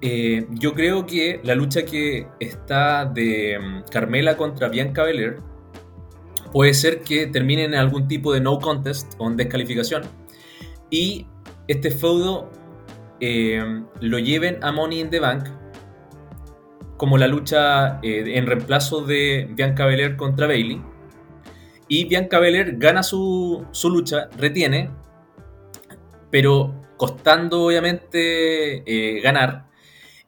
eh, 0.00 0.46
yo 0.52 0.72
creo 0.72 1.04
que 1.04 1.40
la 1.44 1.54
lucha 1.54 1.84
que 1.84 2.26
está 2.40 3.04
de 3.04 3.58
mm, 3.58 3.90
Carmela 3.90 4.38
contra 4.38 4.68
Bianca 4.68 5.02
Belair 5.02 5.36
puede 6.50 6.72
ser 6.72 7.02
que 7.02 7.26
termine 7.26 7.64
en 7.64 7.74
algún 7.74 8.08
tipo 8.08 8.32
de 8.32 8.40
no 8.40 8.58
contest 8.58 9.12
o 9.18 9.28
descalificación. 9.30 10.04
Y 10.88 11.26
este 11.66 11.90
feudo 11.90 12.50
lo 14.00 14.18
lleven 14.18 14.58
a 14.62 14.72
Money 14.72 15.00
in 15.00 15.10
the 15.10 15.20
Bank 15.20 15.48
como 16.98 17.16
la 17.16 17.26
lucha 17.28 17.98
eh, 18.02 18.24
en 18.36 18.46
reemplazo 18.46 19.00
de 19.00 19.48
Bianca 19.52 19.86
Belair 19.86 20.16
contra 20.16 20.46
Bailey. 20.46 20.82
Y 21.88 22.04
Bianca 22.04 22.38
Belair 22.38 22.76
gana 22.76 23.02
su, 23.02 23.64
su 23.70 23.88
lucha, 23.88 24.28
retiene, 24.36 24.90
pero 26.30 26.74
costando 26.98 27.62
obviamente 27.64 28.82
eh, 28.86 29.20
ganar. 29.22 29.68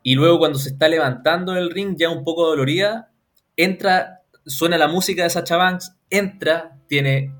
Y 0.02 0.14
luego 0.14 0.38
cuando 0.38 0.58
se 0.58 0.70
está 0.70 0.88
levantando 0.88 1.52
del 1.52 1.70
ring, 1.70 1.96
ya 1.98 2.08
un 2.08 2.24
poco 2.24 2.46
dolorida, 2.46 3.10
entra, 3.56 4.22
suena 4.46 4.78
la 4.78 4.88
música 4.88 5.24
de 5.24 5.30
Sacha 5.30 5.56
Banks, 5.56 5.96
entra, 6.08 6.78
tiene 6.88 7.34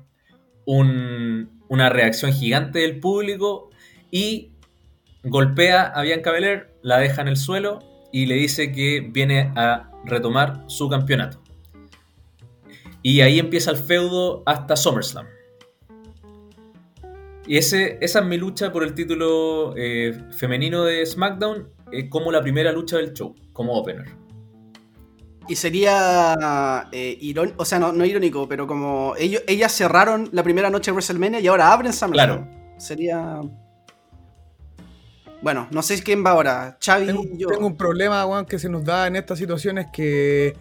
un- 0.65 1.61
una 1.69 1.89
reacción 1.89 2.31
gigante 2.33 2.79
del 2.79 2.99
público 2.99 3.71
y 4.11 4.51
golpea 5.23 5.83
a 5.83 6.01
Bianca 6.03 6.31
Belair, 6.31 6.75
la 6.83 6.99
deja 6.99 7.21
en 7.21 7.29
el 7.29 7.37
suelo 7.37 7.79
y 8.11 8.25
le 8.25 8.35
dice 8.35 8.71
que 8.71 9.01
viene 9.01 9.51
a 9.55 9.91
retomar 10.05 10.63
su 10.67 10.89
campeonato. 10.89 11.41
Y 13.03 13.21
ahí 13.21 13.39
empieza 13.39 13.71
el 13.71 13.77
feudo 13.77 14.43
hasta 14.45 14.75
SummerSlam. 14.75 15.25
Y 17.47 17.57
ese, 17.57 17.97
esa 18.01 18.19
es 18.19 18.25
mi 18.25 18.37
lucha 18.37 18.71
por 18.71 18.83
el 18.83 18.93
título 18.93 19.73
eh, 19.75 20.13
femenino 20.37 20.83
de 20.83 21.05
SmackDown 21.05 21.69
eh, 21.91 22.07
como 22.07 22.31
la 22.31 22.41
primera 22.41 22.71
lucha 22.71 22.97
del 22.97 23.13
show, 23.13 23.35
como 23.51 23.73
opener. 23.73 24.05
Y 25.47 25.55
sería 25.55 26.87
eh, 26.91 27.17
irónico, 27.19 27.61
o 27.61 27.65
sea, 27.65 27.79
no, 27.79 27.91
no 27.91 28.05
irónico, 28.05 28.47
pero 28.47 28.67
como 28.67 29.15
ellos, 29.17 29.41
ellas 29.47 29.75
cerraron 29.75 30.29
la 30.31 30.43
primera 30.43 30.69
noche 30.69 30.91
de 30.91 30.93
WrestleMania 30.93 31.39
y 31.39 31.47
ahora 31.47 31.73
abren 31.73 31.91
SummerSlam. 31.91 32.77
Sería... 32.77 33.41
Bueno, 35.41 35.67
no 35.71 35.81
sé 35.81 36.01
quién 36.03 36.23
va 36.25 36.31
ahora, 36.31 36.77
Xavi 36.83 37.07
Tengo, 37.07 37.23
yo. 37.33 37.47
tengo 37.47 37.65
un 37.65 37.75
problema, 37.75 38.25
weón, 38.25 38.45
que 38.45 38.59
se 38.59 38.69
nos 38.69 38.83
da 38.85 39.07
en 39.07 39.15
estas 39.15 39.39
situaciones 39.39 39.87
que 39.91 40.55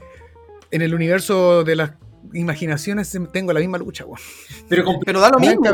en 0.71 0.83
el 0.83 0.95
universo 0.95 1.65
de 1.65 1.77
las 1.77 1.93
imaginaciones 2.33 3.17
tengo 3.33 3.53
la 3.53 3.61
misma 3.61 3.79
lucha, 3.79 4.05
weón. 4.05 4.21
Pero 4.69 5.21
da 5.21 5.31
lo 5.31 5.39
mismo. 5.39 5.65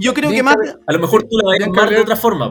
Yo 0.00 0.14
creo 0.14 0.30
que 0.30 0.42
más... 0.42 0.56
a 0.86 0.92
lo 0.92 0.98
mejor 0.98 1.22
tú 1.24 1.36
la 1.38 1.68
vas 1.68 1.86
a 1.86 1.90
de 1.90 2.00
otra 2.00 2.16
forma. 2.16 2.50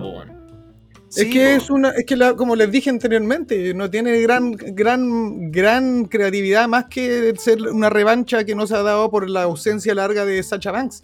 Sí, 1.09 1.21
es 1.23 1.27
que 1.33 1.55
es 1.55 1.69
una, 1.71 1.89
es 1.89 2.05
que 2.05 2.15
la- 2.15 2.35
como 2.35 2.55
les 2.55 2.71
dije 2.71 2.91
anteriormente, 2.91 3.73
no 3.73 3.89
tiene 3.89 4.21
gran, 4.21 4.51
gran, 4.51 5.51
gran 5.51 6.05
creatividad 6.05 6.67
más 6.67 6.85
que 6.85 7.33
ser 7.39 7.63
una 7.63 7.89
revancha 7.89 8.43
que 8.43 8.53
no 8.53 8.67
se 8.67 8.75
ha 8.75 8.83
dado 8.83 9.09
por 9.09 9.27
la 9.27 9.41
ausencia 9.43 9.95
larga 9.95 10.23
de 10.23 10.41
Sacha 10.43 10.71
Banks. 10.71 11.01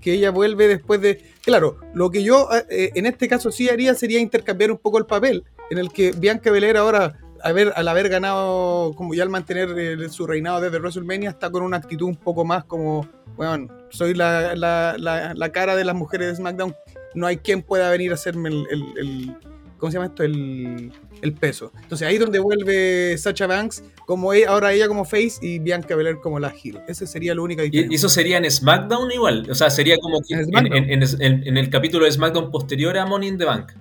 Que 0.00 0.14
ella 0.14 0.30
vuelve 0.30 0.68
después 0.68 1.00
de. 1.00 1.20
Claro, 1.42 1.78
lo 1.94 2.10
que 2.10 2.22
yo 2.22 2.48
eh, 2.68 2.90
en 2.94 3.06
este 3.06 3.28
caso 3.28 3.50
sí 3.50 3.68
haría 3.68 3.94
sería 3.94 4.20
intercambiar 4.20 4.70
un 4.70 4.78
poco 4.78 4.98
el 4.98 5.06
papel, 5.06 5.44
en 5.70 5.78
el 5.78 5.90
que 5.90 6.12
Bianca 6.12 6.50
Belair 6.50 6.76
ahora, 6.76 7.18
haber, 7.42 7.72
al 7.76 7.88
haber 7.88 8.08
ganado, 8.10 8.92
como 8.94 9.14
ya 9.14 9.22
al 9.22 9.30
mantener 9.30 9.70
eh, 9.78 10.08
su 10.10 10.26
reinado 10.26 10.60
desde 10.60 10.78
WrestleMania, 10.78 11.30
está 11.30 11.50
con 11.50 11.62
una 11.62 11.78
actitud 11.78 12.06
un 12.06 12.16
poco 12.16 12.44
más 12.44 12.64
como, 12.64 13.08
bueno, 13.36 13.68
soy 13.88 14.12
la, 14.14 14.54
la- 14.54 14.96
la- 14.98 15.52
cara 15.52 15.76
de 15.76 15.84
las 15.84 15.94
mujeres 15.94 16.28
de 16.28 16.36
SmackDown, 16.36 16.74
no 17.14 17.26
hay 17.26 17.38
quien 17.38 17.62
pueda 17.62 17.90
venir 17.90 18.10
a 18.10 18.14
hacerme 18.14 18.50
el- 18.50 19.36
¿cómo 19.80 19.90
se 19.90 19.96
llama 19.98 20.06
esto? 20.06 20.22
El, 20.22 20.92
el 21.22 21.32
peso. 21.32 21.72
Entonces 21.82 22.06
ahí 22.06 22.14
es 22.14 22.20
donde 22.20 22.38
vuelve 22.38 23.16
Sacha 23.18 23.46
Banks, 23.48 23.82
como 24.06 24.32
e- 24.32 24.46
ahora 24.46 24.72
ella 24.72 24.86
como 24.86 25.04
face 25.04 25.38
y 25.42 25.58
Bianca 25.58 25.96
Belair 25.96 26.18
como 26.22 26.38
la 26.38 26.50
heel. 26.50 26.78
Esa 26.86 27.06
sería 27.06 27.34
la 27.34 27.40
única 27.42 27.62
Y, 27.64 27.66
y 27.66 27.70
diferencia. 27.70 27.96
eso 27.96 28.08
sería 28.08 28.36
en 28.38 28.48
SmackDown 28.50 29.10
igual. 29.10 29.46
O 29.50 29.54
sea, 29.54 29.70
sería 29.70 29.96
como 29.98 30.20
que 30.20 30.34
En 30.34 30.40
en, 30.40 30.46
SmackDown. 30.46 30.76
en- 30.76 31.02
en- 31.02 31.22
en- 31.22 31.48
en 31.48 31.56
el 31.56 31.70
capítulo 31.70 32.04
de 32.04 32.12
SmackDown 32.12 32.50
posterior 32.52 32.96
a 32.98 33.06
Money 33.06 33.28
in 33.30 33.38
the 33.38 33.44
Bank. 33.46 33.72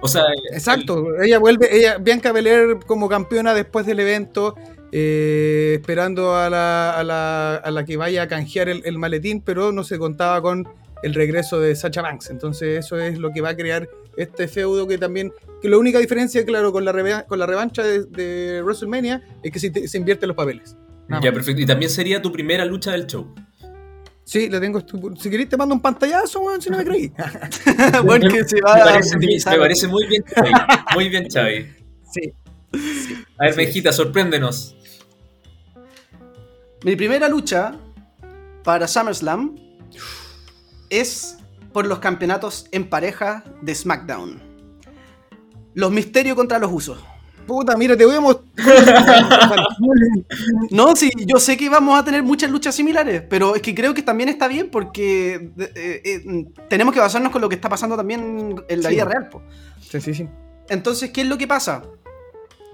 O 0.00 0.08
sea, 0.08 0.22
Exacto, 0.52 1.20
ella 1.20 1.38
vuelve, 1.38 1.68
ella, 1.76 1.98
Bianca 1.98 2.30
Belair 2.32 2.78
como 2.86 3.08
campeona 3.08 3.52
después 3.52 3.84
del 3.84 3.98
evento, 3.98 4.54
eh, 4.92 5.74
esperando 5.78 6.34
a 6.36 6.48
la, 6.48 6.96
a, 6.96 7.02
la, 7.04 7.56
a 7.56 7.70
la 7.70 7.84
que 7.84 7.96
vaya 7.96 8.22
a 8.22 8.28
canjear 8.28 8.68
el, 8.68 8.82
el 8.84 8.96
maletín, 8.96 9.40
pero 9.40 9.72
no 9.72 9.82
se 9.84 9.98
contaba 9.98 10.40
con 10.40 10.68
el 11.02 11.14
regreso 11.14 11.60
de 11.60 11.74
Sacha 11.76 12.02
Banks. 12.02 12.30
Entonces 12.30 12.78
eso 12.84 12.98
es 12.98 13.18
lo 13.18 13.30
que 13.30 13.40
va 13.40 13.50
a 13.50 13.56
crear 13.56 13.88
este 14.16 14.48
feudo 14.48 14.86
que 14.86 14.98
también, 14.98 15.32
que 15.62 15.68
la 15.68 15.78
única 15.78 15.98
diferencia, 15.98 16.44
claro, 16.44 16.72
con 16.72 16.84
la, 16.84 16.92
reva- 16.92 17.24
con 17.26 17.38
la 17.38 17.46
revancha 17.46 17.82
de, 17.82 18.04
de 18.06 18.62
WrestleMania 18.62 19.22
es 19.42 19.52
que 19.52 19.58
se, 19.60 19.88
se 19.88 19.98
invierten 19.98 20.28
los 20.28 20.36
papeles. 20.36 20.76
Nada 21.08 21.22
ya, 21.22 21.30
más. 21.30 21.36
perfecto. 21.38 21.62
Y 21.62 21.66
también 21.66 21.90
sería 21.90 22.20
tu 22.20 22.30
primera 22.32 22.64
lucha 22.64 22.92
del 22.92 23.06
show. 23.06 23.34
Sí, 24.24 24.50
le 24.50 24.60
tengo, 24.60 24.82
si 25.18 25.30
querés 25.30 25.48
te 25.48 25.56
mando 25.56 25.74
un 25.74 25.80
pantallazo, 25.80 26.40
weón, 26.40 26.60
si 26.60 26.68
no 26.68 26.76
me 26.76 26.84
creí. 26.84 27.10
bueno, 28.04 28.28
que 28.30 28.44
se 28.44 28.60
va 28.60 28.74
Me 28.76 28.80
parece, 28.82 29.16
muy, 29.16 29.24
utilizar. 29.24 29.52
me 29.54 29.58
parece 29.60 29.88
muy 29.88 30.06
bien, 30.06 30.22
Xavi. 30.24 30.50
Muy 30.94 31.08
bien, 31.08 31.28
Xavi. 31.30 31.66
sí. 32.12 32.32
A 33.38 33.44
ver, 33.44 33.54
Sí. 33.54 33.56
Benjita, 33.56 33.92
sorpréndenos. 33.92 34.76
Mi 36.84 36.94
primera 36.96 37.28
lucha 37.28 37.74
para 38.62 38.86
SummerSlam 38.86 39.56
es 40.90 41.38
por 41.72 41.86
los 41.86 41.98
campeonatos 41.98 42.66
en 42.72 42.88
pareja 42.88 43.44
de 43.62 43.74
SmackDown. 43.74 44.40
Los 45.74 45.90
misterios 45.92 46.34
contra 46.36 46.58
los 46.58 46.72
usos. 46.72 46.98
Puta, 47.46 47.76
mira, 47.76 47.96
te 47.96 48.04
voy 48.04 48.16
a 48.16 48.20
mostrar. 48.20 48.46
No, 50.70 50.94
sí, 50.96 51.10
yo 51.26 51.38
sé 51.38 51.56
que 51.56 51.68
vamos 51.68 51.98
a 51.98 52.04
tener 52.04 52.22
muchas 52.22 52.50
luchas 52.50 52.74
similares, 52.74 53.22
pero 53.28 53.54
es 53.54 53.62
que 53.62 53.74
creo 53.74 53.94
que 53.94 54.02
también 54.02 54.28
está 54.28 54.48
bien 54.48 54.70
porque 54.70 55.50
eh, 55.58 56.02
eh, 56.04 56.46
tenemos 56.68 56.92
que 56.92 57.00
basarnos 57.00 57.32
con 57.32 57.40
lo 57.40 57.48
que 57.48 57.54
está 57.54 57.68
pasando 57.68 57.96
también 57.96 58.56
en 58.68 58.82
la 58.82 58.88
Sí. 58.88 58.94
vida 58.96 59.04
real. 59.06 59.28
po. 59.28 59.42
sí, 59.80 60.00
sí, 60.00 60.14
sí. 60.14 60.28
Entonces, 60.68 61.10
¿qué 61.10 61.22
es 61.22 61.26
lo 61.26 61.38
que 61.38 61.46
pasa? 61.46 61.82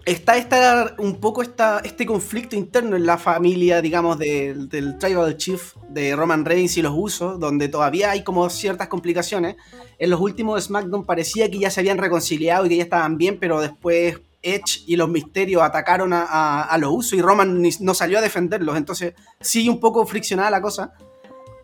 Está 0.04 0.36
esta, 0.36 0.94
un 0.98 1.16
poco 1.18 1.40
esta, 1.40 1.78
este 1.82 2.04
conflicto 2.04 2.56
interno 2.56 2.94
en 2.94 3.06
la 3.06 3.16
familia, 3.16 3.80
digamos, 3.80 4.18
del, 4.18 4.68
del 4.68 4.98
Tribal 4.98 5.34
Chief 5.38 5.72
de 5.88 6.14
Roman 6.14 6.44
Reigns 6.44 6.76
y 6.76 6.82
los 6.82 6.92
usos, 6.94 7.40
donde 7.40 7.68
todavía 7.68 8.10
hay 8.10 8.22
como 8.22 8.50
ciertas 8.50 8.88
complicaciones. 8.88 9.56
En 9.98 10.10
los 10.10 10.20
últimos 10.20 10.62
SmackDown 10.64 11.06
parecía 11.06 11.50
que 11.50 11.58
ya 11.58 11.70
se 11.70 11.80
habían 11.80 11.96
reconciliado 11.96 12.66
y 12.66 12.68
que 12.68 12.76
ya 12.76 12.82
estaban 12.82 13.16
bien, 13.16 13.38
pero 13.40 13.62
después 13.62 14.20
Edge 14.42 14.82
y 14.86 14.96
los 14.96 15.08
misterios 15.08 15.62
atacaron 15.62 16.12
a, 16.12 16.64
a- 16.64 16.76
los 16.76 16.90
usos 16.92 17.14
y 17.18 17.22
Roman 17.22 17.62
no 17.80 17.94
salió 17.94 18.18
a 18.18 18.20
defenderlos. 18.20 18.76
Entonces, 18.76 19.14
sigue 19.40 19.70
un 19.70 19.80
poco 19.80 20.04
friccionada 20.06 20.50
la 20.50 20.60
cosa. 20.60 20.92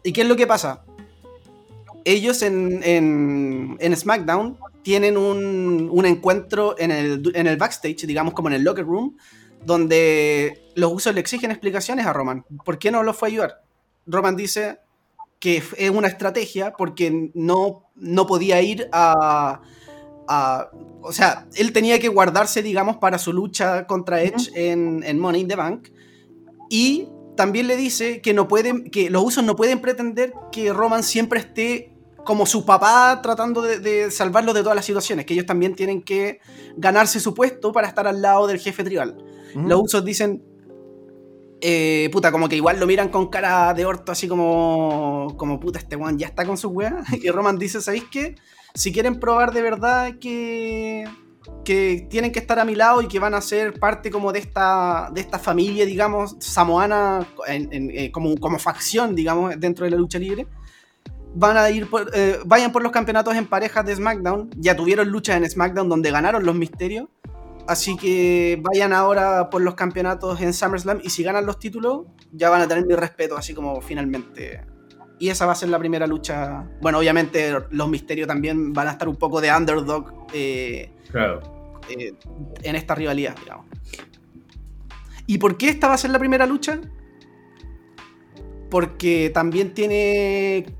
¿Y 0.02 0.14
qué 0.14 0.22
es 0.22 0.28
lo 0.28 0.36
que 0.36 0.46
pasa? 0.46 0.82
Ellos 2.06 2.40
en, 2.40 2.80
en- 2.84 3.76
en 3.80 3.94
SmackDown 3.94 4.56
tienen 4.82 5.16
un, 5.16 5.88
un 5.90 6.06
encuentro 6.06 6.74
en 6.78 6.90
el, 6.90 7.32
en 7.34 7.46
el 7.46 7.56
backstage, 7.56 8.06
digamos 8.06 8.34
como 8.34 8.48
en 8.48 8.54
el 8.54 8.64
locker 8.64 8.84
room, 8.84 9.16
donde 9.64 10.70
los 10.74 10.92
usos 10.92 11.14
le 11.14 11.20
exigen 11.20 11.50
explicaciones 11.50 12.06
a 12.06 12.12
Roman. 12.12 12.44
¿Por 12.64 12.78
qué 12.78 12.90
no 12.90 13.02
lo 13.02 13.12
fue 13.12 13.28
a 13.28 13.30
ayudar? 13.30 13.62
Roman 14.06 14.36
dice, 14.36 14.78
que 15.40 15.62
es 15.78 15.90
una 15.90 16.06
estrategia 16.06 16.74
porque 16.76 17.30
no, 17.34 17.90
no 17.96 18.26
podía 18.26 18.60
ir 18.60 18.88
a, 18.92 19.62
a, 20.28 20.70
O 21.00 21.12
sea, 21.12 21.46
él 21.56 21.72
tenía 21.72 21.98
que 21.98 22.08
guardarse, 22.08 22.62
digamos, 22.62 22.98
para 22.98 23.18
su 23.18 23.32
lucha 23.32 23.86
contra 23.86 24.22
Edge 24.22 24.50
en, 24.54 25.02
en 25.02 25.18
Money 25.18 25.40
in 25.40 25.48
the 25.48 25.56
Bank. 25.56 25.88
Y 26.68 27.08
también 27.36 27.66
le 27.66 27.76
dice 27.76 28.20
que, 28.20 28.34
no 28.34 28.48
pueden, 28.48 28.90
que 28.90 29.08
los 29.08 29.24
usos 29.24 29.42
no 29.42 29.56
pueden 29.56 29.80
pretender 29.80 30.34
que 30.52 30.72
Roman 30.74 31.02
siempre 31.02 31.40
esté 31.40 31.96
como 32.24 32.46
su 32.46 32.64
papá 32.64 33.20
tratando 33.22 33.62
de, 33.62 33.78
de, 33.78 34.10
salvarlo 34.10 34.52
de 34.52 34.62
todas 34.62 34.76
las 34.76 34.84
situaciones, 34.84 35.26
que 35.26 35.34
ellos 35.34 35.46
también 35.46 35.74
tienen 35.74 36.02
que 36.02 36.40
ganarse 36.76 37.20
su 37.20 37.34
puesto 37.34 37.72
para 37.72 37.88
estar 37.88 38.06
al 38.06 38.22
lado 38.22 38.46
del 38.46 38.58
jefe 38.58 38.84
tribal. 38.84 39.16
Los 39.54 39.80
usos 39.82 40.04
dicen, 40.04 40.44
eh, 41.60 42.08
puta, 42.12 42.32
como 42.32 42.48
que 42.48 42.56
igual 42.56 42.80
lo 42.80 42.86
miran 42.86 43.08
con 43.08 43.28
cara 43.28 43.74
de 43.74 43.84
orto, 43.84 44.12
así 44.12 44.26
como, 44.26 45.34
como 45.36 45.60
puta, 45.60 45.78
este 45.78 45.96
weón 45.96 46.18
ya 46.18 46.26
está 46.26 46.44
con 46.44 46.56
su 46.56 46.68
weá. 46.68 47.02
Y 47.22 47.30
Roman 47.30 47.58
dice, 47.58 47.80
¿sabéis 47.80 48.04
qué? 48.10 48.36
Si 48.74 48.92
quieren 48.92 49.20
probar 49.20 49.52
de 49.52 49.62
verdad 49.62 50.18
que, 50.18 51.04
que 51.64 52.06
tienen 52.08 52.32
que 52.32 52.38
estar 52.38 52.58
a 52.58 52.64
mi 52.64 52.74
lado 52.74 53.02
y 53.02 53.08
que 53.08 53.18
van 53.18 53.34
a 53.34 53.40
ser 53.40 53.78
parte 53.78 54.10
como 54.10 54.32
de 54.32 54.38
esta, 54.38 55.10
de 55.12 55.20
esta 55.20 55.38
familia, 55.38 55.84
digamos, 55.84 56.36
samoana, 56.38 57.26
en, 57.46 57.68
en, 57.72 57.90
eh, 57.90 58.10
como, 58.10 58.36
como 58.36 58.58
facción, 58.58 59.14
digamos, 59.14 59.58
dentro 59.58 59.84
de 59.84 59.90
la 59.90 59.96
lucha 59.96 60.18
libre, 60.18 60.46
van 61.34 61.56
a 61.56 61.70
ir 61.70 61.88
por, 61.88 62.10
eh, 62.14 62.38
vayan 62.44 62.72
por 62.72 62.82
los 62.82 62.92
campeonatos 62.92 63.34
en 63.36 63.46
parejas 63.46 63.84
de 63.86 63.96
SmackDown. 63.96 64.50
Ya 64.56 64.76
tuvieron 64.76 65.08
luchas 65.08 65.36
en 65.36 65.48
SmackDown 65.48 65.88
donde 65.88 66.10
ganaron 66.10 66.44
los 66.44 66.54
misterios. 66.54 67.08
Así 67.66 67.96
que 67.96 68.60
vayan 68.62 68.92
ahora 68.92 69.48
por 69.48 69.62
los 69.62 69.74
campeonatos 69.74 70.40
en 70.40 70.52
SummerSlam 70.52 71.00
y 71.04 71.10
si 71.10 71.22
ganan 71.22 71.46
los 71.46 71.58
títulos, 71.58 72.06
ya 72.32 72.50
van 72.50 72.62
a 72.62 72.68
tener 72.68 72.84
mi 72.84 72.94
respeto, 72.94 73.36
así 73.36 73.54
como 73.54 73.80
finalmente. 73.80 74.64
Y 75.20 75.28
esa 75.28 75.46
va 75.46 75.52
a 75.52 75.54
ser 75.54 75.68
la 75.68 75.78
primera 75.78 76.06
lucha. 76.06 76.66
Bueno, 76.80 76.98
obviamente 76.98 77.54
los 77.70 77.88
misterios 77.88 78.26
también 78.26 78.72
van 78.72 78.88
a 78.88 78.92
estar 78.92 79.08
un 79.08 79.16
poco 79.16 79.40
de 79.40 79.52
underdog 79.52 80.26
eh, 80.32 80.92
claro. 81.12 81.42
eh, 81.90 82.14
en 82.62 82.74
esta 82.74 82.94
rivalidad, 82.94 83.36
digamos. 83.38 83.66
¿Y 85.26 85.38
por 85.38 85.56
qué 85.56 85.68
esta 85.68 85.86
va 85.86 85.94
a 85.94 85.98
ser 85.98 86.10
la 86.10 86.18
primera 86.18 86.46
lucha? 86.46 86.80
Porque 88.68 89.30
también 89.32 89.74
tiene 89.74 90.79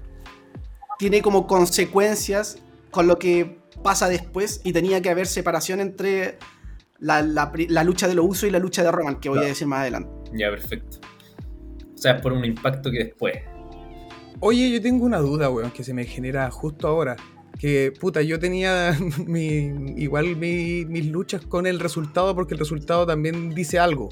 tiene 1.00 1.22
como 1.22 1.46
consecuencias 1.46 2.58
con 2.90 3.06
lo 3.06 3.18
que 3.18 3.56
pasa 3.82 4.06
después 4.06 4.60
y 4.64 4.74
tenía 4.74 5.00
que 5.00 5.08
haber 5.08 5.26
separación 5.26 5.80
entre 5.80 6.36
la, 6.98 7.22
la, 7.22 7.50
la 7.68 7.84
lucha 7.84 8.06
de 8.06 8.14
los 8.14 8.26
usos 8.28 8.50
y 8.50 8.52
la 8.52 8.58
lucha 8.58 8.82
de 8.82 8.92
Roman, 8.92 9.18
que 9.18 9.30
voy 9.30 9.36
claro. 9.36 9.46
a 9.46 9.48
decir 9.48 9.66
más 9.66 9.80
adelante. 9.80 10.10
Ya, 10.34 10.50
perfecto. 10.50 10.98
O 11.94 11.96
sea, 11.96 12.20
por 12.20 12.34
un 12.34 12.44
impacto 12.44 12.90
que 12.90 12.98
después. 12.98 13.34
Oye, 14.40 14.70
yo 14.70 14.82
tengo 14.82 15.06
una 15.06 15.20
duda, 15.20 15.48
weón, 15.48 15.70
que 15.70 15.84
se 15.84 15.94
me 15.94 16.04
genera 16.04 16.50
justo 16.50 16.86
ahora. 16.86 17.16
Que, 17.58 17.94
puta, 17.98 18.20
yo 18.20 18.38
tenía 18.38 18.94
mi, 19.26 19.72
igual 19.96 20.36
mi, 20.36 20.84
mis 20.84 21.06
luchas 21.06 21.40
con 21.46 21.66
el 21.66 21.80
resultado 21.80 22.34
porque 22.34 22.52
el 22.52 22.60
resultado 22.60 23.06
también 23.06 23.54
dice 23.54 23.78
algo. 23.78 24.10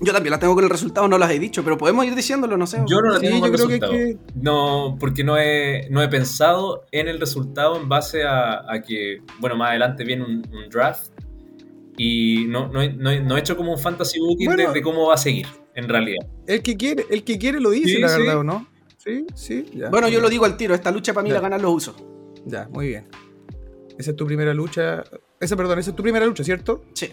Yo 0.00 0.12
también 0.12 0.30
las 0.30 0.40
tengo 0.40 0.54
con 0.54 0.64
el 0.64 0.70
resultado, 0.70 1.08
no 1.08 1.18
las 1.18 1.30
he 1.30 1.38
dicho, 1.38 1.64
pero 1.64 1.76
podemos 1.76 2.04
ir 2.06 2.14
diciéndolo, 2.14 2.56
no 2.56 2.66
sé. 2.66 2.82
Yo 2.86 3.00
no 3.00 3.10
las 3.10 3.20
tengo 3.20 3.34
sí, 3.34 3.40
con 3.40 3.46
el 3.46 3.52
resultado. 3.52 3.92
Que 3.92 3.98
que... 3.98 4.18
No, 4.36 4.96
porque 5.00 5.24
no 5.24 5.36
he, 5.36 5.88
no 5.90 6.02
he 6.02 6.08
pensado 6.08 6.86
en 6.92 7.08
el 7.08 7.18
resultado 7.18 7.76
en 7.76 7.88
base 7.88 8.22
a, 8.22 8.72
a 8.72 8.80
que, 8.82 9.22
bueno, 9.40 9.56
más 9.56 9.70
adelante 9.70 10.04
viene 10.04 10.24
un, 10.24 10.46
un 10.52 10.68
draft 10.70 11.10
y 11.96 12.44
no, 12.46 12.68
no, 12.68 12.88
no, 12.88 13.20
no, 13.20 13.36
he 13.36 13.40
hecho 13.40 13.56
como 13.56 13.72
un 13.72 13.78
fantasy 13.78 14.20
booking 14.20 14.46
bueno, 14.46 14.68
de, 14.68 14.74
de, 14.74 14.82
cómo 14.82 15.08
va 15.08 15.14
a 15.14 15.18
seguir, 15.18 15.48
en 15.74 15.88
realidad. 15.88 16.24
El 16.46 16.62
que 16.62 16.76
quiere, 16.76 17.04
el 17.10 17.24
que 17.24 17.38
quiere 17.38 17.58
lo 17.58 17.70
dice, 17.70 17.96
sí, 17.96 17.98
la 17.98 18.16
verdad, 18.16 18.38
¿o 18.38 18.44
no? 18.44 18.68
Sí, 18.98 19.26
sí. 19.34 19.66
Ya. 19.74 19.90
Bueno, 19.90 20.08
yo 20.08 20.20
lo 20.20 20.28
digo 20.28 20.44
al 20.44 20.56
tiro, 20.56 20.74
esta 20.74 20.92
lucha 20.92 21.12
para 21.12 21.24
mí 21.24 21.30
ya. 21.30 21.36
la 21.36 21.40
ganan 21.40 21.60
los 21.60 21.72
usos. 21.72 21.96
Ya, 22.46 22.68
muy 22.70 22.86
bien. 22.86 23.08
Esa 23.98 24.12
es 24.12 24.16
tu 24.16 24.26
primera 24.26 24.54
lucha. 24.54 25.02
Esa, 25.40 25.56
perdón, 25.56 25.80
esa 25.80 25.90
es 25.90 25.96
tu 25.96 26.02
primera 26.04 26.24
lucha, 26.24 26.44
¿cierto? 26.44 26.84
Sí. 26.94 27.10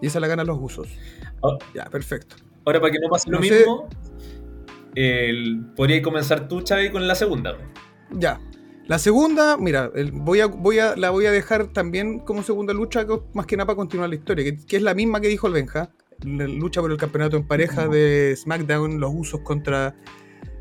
Y 0.00 0.06
esa 0.06 0.20
la 0.20 0.28
ganan 0.28 0.46
los 0.46 0.58
usos. 0.60 0.88
Oh. 1.40 1.58
Ya, 1.74 1.84
perfecto. 1.86 2.36
Ahora, 2.64 2.80
para 2.80 2.92
que 2.92 2.98
no 2.98 3.08
pase 3.08 3.30
no 3.30 3.38
lo 3.38 3.44
sé. 3.44 3.58
mismo, 3.58 3.88
el, 4.94 5.66
podría 5.76 6.02
comenzar 6.02 6.48
tú, 6.48 6.62
Xavi, 6.66 6.90
con 6.90 7.06
la 7.06 7.14
segunda. 7.14 7.56
Ya. 8.12 8.40
La 8.86 8.98
segunda, 8.98 9.56
mira, 9.56 9.90
el, 9.94 10.10
voy 10.10 10.40
a, 10.40 10.46
voy 10.46 10.80
a, 10.80 10.96
la 10.96 11.10
voy 11.10 11.26
a 11.26 11.30
dejar 11.30 11.68
también 11.68 12.18
como 12.18 12.42
segunda 12.42 12.74
lucha, 12.74 13.06
más 13.34 13.46
que 13.46 13.56
nada 13.56 13.66
para 13.66 13.76
continuar 13.76 14.08
la 14.08 14.16
historia, 14.16 14.44
que, 14.44 14.66
que 14.66 14.76
es 14.76 14.82
la 14.82 14.94
misma 14.94 15.20
que 15.20 15.28
dijo 15.28 15.46
el 15.46 15.52
Benja. 15.52 15.90
La 16.24 16.46
lucha 16.46 16.80
por 16.80 16.90
el 16.90 16.98
campeonato 16.98 17.36
en 17.36 17.46
pareja 17.46 17.88
de 17.88 18.34
SmackDown, 18.36 19.00
los 19.00 19.12
usos 19.14 19.40
contra, 19.40 19.94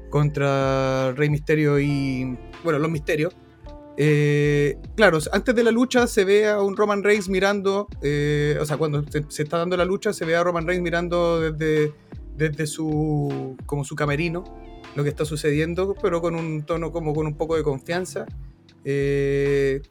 contra 0.10 1.12
Rey 1.14 1.30
Misterio 1.30 1.80
y. 1.80 2.38
Bueno, 2.64 2.80
los 2.80 2.90
Misterios. 2.90 3.36
Eh, 4.02 4.78
claro, 4.96 5.20
antes 5.34 5.54
de 5.54 5.62
la 5.62 5.72
lucha 5.72 6.08
se 6.08 6.24
ve 6.24 6.48
a 6.48 6.62
un 6.62 6.78
Roman 6.78 7.04
Reigns 7.04 7.28
mirando, 7.28 7.90
eh, 8.02 8.58
o 8.62 8.66
sea, 8.66 8.78
cuando 8.78 9.04
se, 9.04 9.44
está 9.44 9.58
dando 9.58 9.76
la 9.76 9.84
lucha 9.84 10.14
se 10.14 10.24
ve 10.24 10.38
a 10.38 10.44
Roman 10.44 10.66
Reigns 10.66 10.82
mirando 10.82 11.42
desde, 11.42 11.94
desde 12.38 12.66
su, 12.66 13.58
como 13.66 13.84
su 13.84 13.98
camerino 13.98 14.46
lo 14.96 15.04
que 15.04 15.10
está 15.10 15.26
sucediendo, 15.26 15.98
pero 16.02 16.22
con 16.22 16.36
un 16.36 16.66
tono 16.66 16.94
como 16.94 17.14
con 17.14 17.28
un 17.28 17.36
poco 17.36 17.58
de 17.58 17.64
confianza. 17.64 18.26
Eh, 18.86 19.82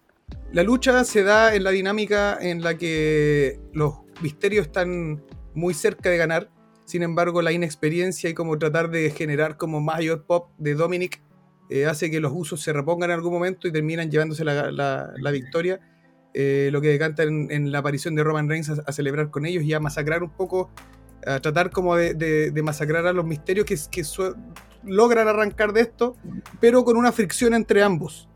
la 0.52 0.62
lucha 0.62 1.04
se 1.04 1.22
da 1.22 1.54
en 1.54 1.62
la 1.62 1.70
dinámica 1.70 2.38
en 2.40 2.62
la 2.62 2.78
que 2.78 3.60
los 3.74 3.96
misterios 4.22 4.68
están 4.68 5.22
muy 5.52 5.74
cerca 5.74 6.08
de 6.08 6.16
ganar, 6.16 6.50
sin 6.86 7.02
embargo 7.02 7.42
la 7.42 7.52
inexperiencia 7.52 8.30
y 8.30 8.34
como 8.34 8.56
tratar 8.56 8.88
de 8.88 9.10
generar 9.10 9.58
como 9.58 9.82
mayor 9.82 10.24
pop 10.24 10.48
de 10.56 10.74
Dominic 10.74 11.20
eh, 11.70 11.86
hace 11.86 12.10
que 12.10 12.20
los 12.20 12.32
usos 12.34 12.62
se 12.62 12.72
repongan 12.72 13.10
en 13.10 13.16
algún 13.16 13.32
momento 13.32 13.68
y 13.68 13.72
terminan 13.72 14.10
llevándose 14.10 14.44
la, 14.44 14.70
la, 14.72 15.30
victoria. 15.30 15.80
Eh, 16.32 16.70
lo 16.72 16.80
que 16.80 16.88
decanta 16.88 17.22
en, 17.24 17.72
la 17.72 17.78
aparición 17.78 18.14
de 18.14 18.24
Roman 18.24 18.48
Reigns 18.48 18.70
a, 18.70 18.92
celebrar 18.92 19.30
con 19.30 19.44
ellos 19.44 19.64
y 19.64 19.74
a 19.74 19.80
masacrar 19.80 20.22
un 20.22 20.30
poco, 20.30 20.70
a 21.26 21.40
tratar 21.40 21.70
como 21.70 21.96
de, 21.96 22.14
de, 22.14 22.62
masacrar 22.62 23.06
a 23.06 23.12
los 23.12 23.26
misterios 23.26 23.66
que, 23.66 23.76
que 23.90 24.02
logran 24.82 25.28
arrancar 25.28 25.72
de 25.72 25.82
esto, 25.82 26.16
pero 26.60 26.84
con 26.84 26.96
una 26.96 27.12
fricción 27.12 27.52
entre 27.54 27.82
ambos. 27.82 28.28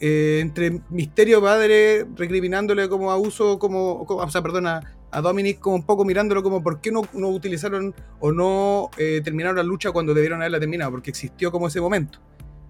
Eh, 0.00 0.38
entre 0.40 0.80
Misterio 0.90 1.42
Padre 1.42 2.06
recriminándole 2.14 2.88
como 2.88 3.10
a 3.10 3.16
uso, 3.16 3.58
como, 3.58 4.06
como 4.06 4.22
o 4.22 4.30
sea, 4.30 4.42
perdona, 4.42 4.96
a 5.10 5.20
Dominic 5.20 5.58
como 5.58 5.74
un 5.74 5.84
poco 5.84 6.04
mirándolo 6.04 6.44
como 6.44 6.62
por 6.62 6.80
qué 6.80 6.92
no, 6.92 7.02
no 7.14 7.30
utilizaron 7.30 7.92
o 8.20 8.30
no 8.30 8.90
terminaron 8.96 9.56
la 9.56 9.64
lucha 9.64 9.90
cuando 9.90 10.14
debieron 10.14 10.40
haberla 10.40 10.60
terminado, 10.60 10.92
porque 10.92 11.10
existió 11.10 11.50
como 11.50 11.66
ese 11.66 11.80
momento. 11.80 12.20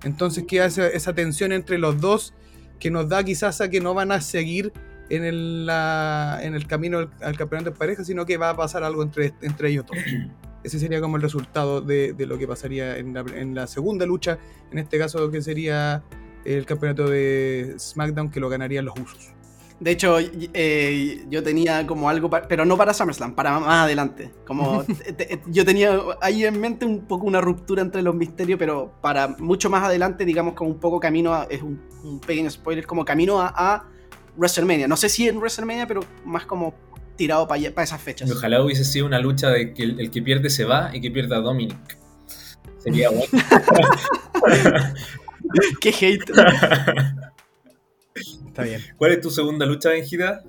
Entonces 0.05 0.45
queda 0.47 0.67
esa, 0.67 0.87
esa, 0.89 1.15
tensión 1.15 1.53
entre 1.53 1.79
los 1.79 2.01
dos 2.01 2.35
que 2.79 2.91
nos 2.91 3.09
da 3.09 3.25
quizás 3.25 3.61
a 3.61 3.69
que 3.69 3.81
no 3.81 3.95
van 3.95 4.13
a 4.13 4.21
seguir 4.21 4.73
en 5.11 5.25
el, 5.25 5.67
la, 5.67 6.39
en 6.43 6.55
el 6.55 6.67
camino 6.67 6.99
al, 6.99 7.11
al, 7.21 7.37
campeonato 7.37 7.71
de 7.71 7.77
pareja, 7.77 8.05
sino 8.05 8.27
que 8.27 8.37
va 8.37 8.51
a 8.51 8.57
pasar 8.57 8.85
algo 8.85 9.03
entre, 9.03 9.35
entre 9.43 9.71
ellos 9.71 9.87
dos. 9.87 9.99
Ese 10.65 10.79
sería 10.79 11.01
como 11.01 11.17
el 11.17 11.23
resultado 11.23 11.81
de, 11.81 12.13
de 12.13 12.27
lo 12.27 12.37
que 12.37 12.47
pasaría 12.47 12.99
en 12.99 13.15
la, 13.15 13.21
en 13.21 13.55
la, 13.55 13.67
segunda 13.67 14.07
lucha, 14.07 14.39
en 14.73 14.79
este 14.79 14.99
caso 14.99 15.31
que 15.31 15.41
sería 15.41 16.03
el 16.45 16.67
campeonato 16.67 17.09
de 17.09 17.77
SmackDown 17.79 18.31
que 18.31 18.41
lo 18.41 18.49
ganarían 18.49 18.85
los 18.85 18.99
usos. 18.99 19.38
De 19.81 19.93
hecho, 19.93 20.17
eh, 20.19 21.25
yo 21.31 21.43
tenía 21.43 21.87
como 21.87 22.09
algo, 22.09 22.29
para, 22.29 22.49
pero 22.49 22.65
no 22.65 22.77
para 22.77 22.93
SummerSlam, 22.93 23.35
para 23.35 23.61
más 23.61 23.85
adelante. 23.85 24.33
Como 24.45 24.85
yo 25.47 25.65
tenía 25.65 26.01
ahí 26.21 26.45
en 26.45 26.61
mente 26.61 26.85
un 26.85 27.07
poco 27.07 27.27
una 27.27 27.41
ruptura 27.41 27.83
entre 27.83 28.03
los 28.03 28.15
misterios, 28.15 28.59
pero 28.59 28.93
para 29.01 29.29
mucho 29.29 29.71
más 29.71 29.85
adelante, 29.85 30.25
digamos 30.25 30.55
como 30.55 30.71
un 30.71 30.81
poco 30.81 30.99
camino 30.99 31.33
a, 31.33 31.45
es 31.45 31.63
un, 31.63 31.81
un 32.03 32.19
pequeño 32.19 32.51
spoiler, 32.51 32.87
como 32.87 33.05
camino 33.05 33.41
a, 33.41 33.55
a, 33.57 33.85
WrestleMania. 34.37 34.89
No 34.89 34.97
sé 34.97 35.09
si 35.09 35.29
en 35.29 35.39
WrestleMania, 35.39 35.87
pero 35.87 36.01
más 36.25 36.45
como 36.45 36.75
tirado 37.17 37.47
para, 37.47 37.71
para 37.71 37.85
esas 37.85 38.01
fechas. 38.01 38.31
Ojalá 38.31 38.63
hubiese 38.63 38.85
sido 38.85 39.07
una 39.07 39.21
lucha 39.21 39.51
de 39.51 39.75
que 39.75 39.85
el, 39.85 40.01
el 40.01 40.11
que 40.11 40.23
pierde 40.23 40.51
se 40.51 40.65
va 40.65 40.91
y 40.93 41.01
que 41.01 41.11
pierda 41.11 41.37
a 41.37 41.41
Dominic. 41.41 41.99
Sería 42.79 43.11
bueno. 43.11 43.27
Qué 45.81 45.91
hate. 45.91 46.31
Está 48.59 48.69
bien. 48.69 48.83
¿Cuál 48.97 49.13
es 49.13 49.21
tu 49.21 49.31
segunda 49.31 49.65
lucha, 49.65 49.91
Benjida? 49.91 50.43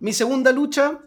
Mi 0.00 0.12
segunda 0.12 0.52
lucha 0.52 1.00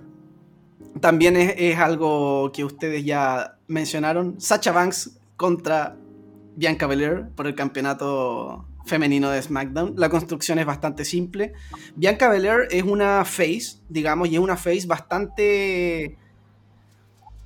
también 1.00 1.36
es, 1.36 1.54
es, 1.56 1.78
algo 1.78 2.52
que 2.52 2.64
ustedes 2.64 3.06
ya 3.06 3.60
mencionaron. 3.68 4.42
Sacha 4.42 4.72
Banks 4.72 5.20
contra 5.38 5.96
Bianca 6.56 6.88
Belair 6.88 7.28
por 7.36 7.46
el 7.46 7.54
campeonato 7.54 8.66
femenino 8.88 9.30
de 9.30 9.40
SmackDown. 9.40 9.94
La 9.98 10.10
construcción 10.10 10.58
es 10.58 10.66
bastante 10.66 11.06
simple. 11.06 11.54
Bianca 11.96 12.28
Belair 12.28 12.68
es 12.72 12.82
una 12.82 13.24
face, 13.24 13.78
digamos, 13.88 14.30
y 14.30 14.36
es 14.36 14.40
una 14.40 14.58
face 14.58 14.88
bastante... 14.88 16.18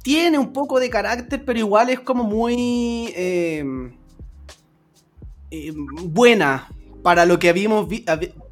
Tiene 0.04 0.38
un 0.38 0.54
poco 0.54 0.80
de 0.80 0.90
carácter, 0.90 1.44
pero 1.44 1.60
igual 1.60 1.90
es 1.90 2.00
como 2.00 2.24
muy... 2.24 3.14
Eh, 3.14 3.66
eh, 5.52 5.74
buena, 5.76 6.70
para 7.04 7.26
lo 7.26 7.38
que 7.38 7.52
vimos, 7.52 7.88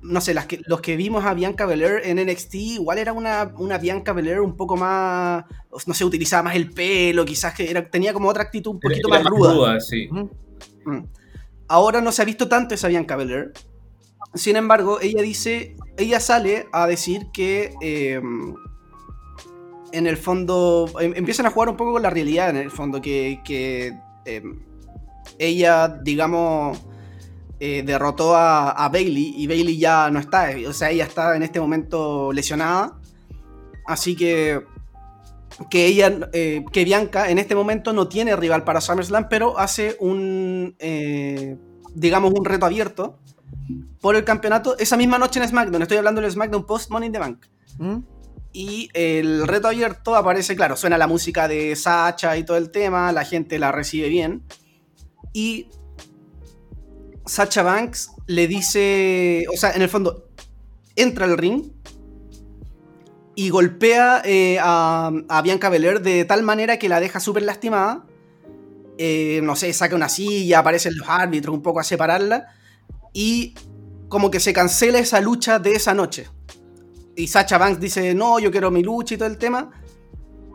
no 0.02 0.22
sé, 0.22 0.34
las 0.34 0.46
que, 0.46 0.62
los 0.66 0.82
que 0.82 0.98
vimos 0.98 1.24
a 1.24 1.34
Bianca 1.34 1.66
Belair 1.66 2.02
en 2.04 2.18
NXT, 2.18 2.56
igual 2.56 2.98
era 2.98 3.14
una, 3.14 3.54
una 3.58 3.78
Bianca 3.78 4.12
Belair 4.12 4.42
un 4.42 4.58
poco 4.58 4.76
más, 4.76 5.46
no 5.88 5.94
sé, 5.94 6.04
utilizaba 6.04 6.44
más 6.44 6.56
el 6.58 6.70
pelo, 6.70 7.24
quizás 7.24 7.54
que 7.54 7.72
era, 7.72 7.90
tenía 7.90 8.14
como 8.14 8.28
otra 8.28 8.44
actitud 8.44 8.72
un 8.72 8.80
poquito 8.82 9.08
era, 9.08 9.20
más 9.20 9.26
ruda. 9.26 9.54
ruda 9.54 9.80
sí. 9.80 10.10
Mm. 10.12 11.04
Ahora 11.70 12.02
no 12.02 12.12
se 12.12 12.22
ha 12.22 12.26
visto 12.26 12.50
tanto 12.50 12.76
esa 12.76 12.90
Bianca 12.90 13.16
Belair. 13.16 13.54
Sin 14.34 14.58
embargo, 14.58 15.00
ella 15.02 15.22
dice, 15.22 15.78
ella 15.98 16.20
sale 16.20 16.68
a 16.74 16.88
decir 16.88 17.28
que 17.34 17.74
eh, 17.82 18.22
en 19.94 20.08
el 20.08 20.18
fondo 20.18 20.90
em- 21.00 21.14
empiezan 21.16 21.46
a 21.46 21.52
jugar 21.52 21.70
un 21.70 21.78
poco 21.78 21.94
con 21.94 22.02
la 22.02 22.10
realidad, 22.10 22.50
en 22.50 22.58
el 22.58 22.72
fondo, 22.72 23.02
que, 23.02 23.40
que, 23.46 23.94
eh, 24.26 24.44
ella, 25.40 25.88
digamos, 25.88 26.82
eh, 27.64 27.84
derrotó 27.86 28.36
a, 28.36 28.72
a 28.72 28.90
Bailey 28.90 29.36
y 29.38 29.46
Bailey 29.46 29.78
ya 29.78 30.10
no 30.10 30.20
está, 30.20 30.50
o 30.68 30.74
sea, 30.74 30.90
ella 30.90 31.04
está 31.04 31.36
en 31.36 31.44
este 31.44 31.60
momento 31.60 32.34
lesionada, 32.34 32.98
así 33.86 34.16
que 34.16 34.66
que 35.70 35.86
ella, 35.86 36.30
eh, 36.34 36.66
que 36.72 36.84
Bianca 36.84 37.30
en 37.30 37.38
este 37.38 37.54
momento 37.54 37.94
no 37.94 38.08
tiene 38.08 38.36
rival 38.36 38.64
para 38.64 38.82
SummerSlam, 38.82 39.30
pero 39.30 39.60
hace 39.60 39.96
un, 40.00 40.76
eh, 40.80 41.56
digamos, 41.94 42.32
un 42.32 42.46
reto 42.46 42.66
abierto 42.66 43.20
por 44.00 44.16
el 44.16 44.24
campeonato 44.24 44.76
esa 44.80 44.98
misma 44.98 45.20
noche 45.20 45.40
en 45.40 45.48
SmackDown. 45.48 45.84
Estoy 45.84 45.98
hablando 45.98 46.20
del 46.22 46.32
SmackDown 46.32 46.66
post 46.66 46.90
Money 46.90 47.08
in 47.08 47.14
the 47.14 47.20
Bank. 47.20 47.46
¿Mm? 47.78 47.98
Y 48.54 48.90
el 48.94 49.48
reto 49.48 49.68
abierto 49.68 50.16
aparece, 50.16 50.56
claro, 50.56 50.76
suena 50.76 50.98
la 50.98 51.08
música 51.08 51.48
de 51.48 51.76
Sacha 51.76 52.36
y 52.38 52.44
todo 52.44 52.58
el 52.58 52.72
tema, 52.72 53.12
la 53.12 53.24
gente 53.24 53.60
la 53.60 53.72
recibe 53.72 54.10
bien. 54.10 54.44
Y 55.32 55.68
Sacha 57.26 57.64
Banks 57.64 58.12
le 58.28 58.48
dice, 58.48 59.46
o 59.54 59.58
sea, 59.58 59.72
en 59.72 59.82
el 59.82 59.90
fondo, 59.90 60.30
entra 60.96 61.26
al 61.26 61.38
ring 61.38 61.72
y 63.36 63.50
golpea 63.50 64.22
eh, 64.26 64.58
a, 64.62 65.42
Bianca 65.44 65.70
Belair 65.70 66.02
de 66.02 66.26
tal 66.26 66.44
manera 66.44 66.78
que 66.78 66.90
la 66.90 67.00
deja 67.00 67.20
súper 67.20 67.44
lastimada. 67.44 68.06
Eh, 68.98 69.40
no 69.44 69.56
sé, 69.56 69.74
saca 69.74 69.96
una 69.96 70.10
silla, 70.10 70.60
aparecen 70.60 70.96
los 70.98 71.08
árbitros 71.08 71.56
un 71.56 71.62
poco 71.62 71.80
a 71.80 71.84
separarla. 71.84 72.48
Y 73.14 73.56
como 74.10 74.30
que 74.30 74.40
se 74.40 74.54
cancela 74.54 75.00
esa 75.00 75.22
lucha 75.22 75.60
de 75.60 75.72
esa 75.72 75.94
noche. 75.94 76.28
Y 77.16 77.28
Sacha 77.28 77.58
Banks 77.58 77.80
dice, 77.80 78.14
no, 78.14 78.40
yo 78.40 78.52
quiero 78.52 78.72
mi 78.72 78.84
lucha 78.84 79.16
y 79.16 79.18
todo 79.18 79.30
el 79.30 79.38
tema. 79.38 79.72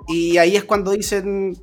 Y 0.09 0.37
ahí 0.37 0.57
es 0.57 0.64
cuando 0.64 0.92
dicen 0.92 1.57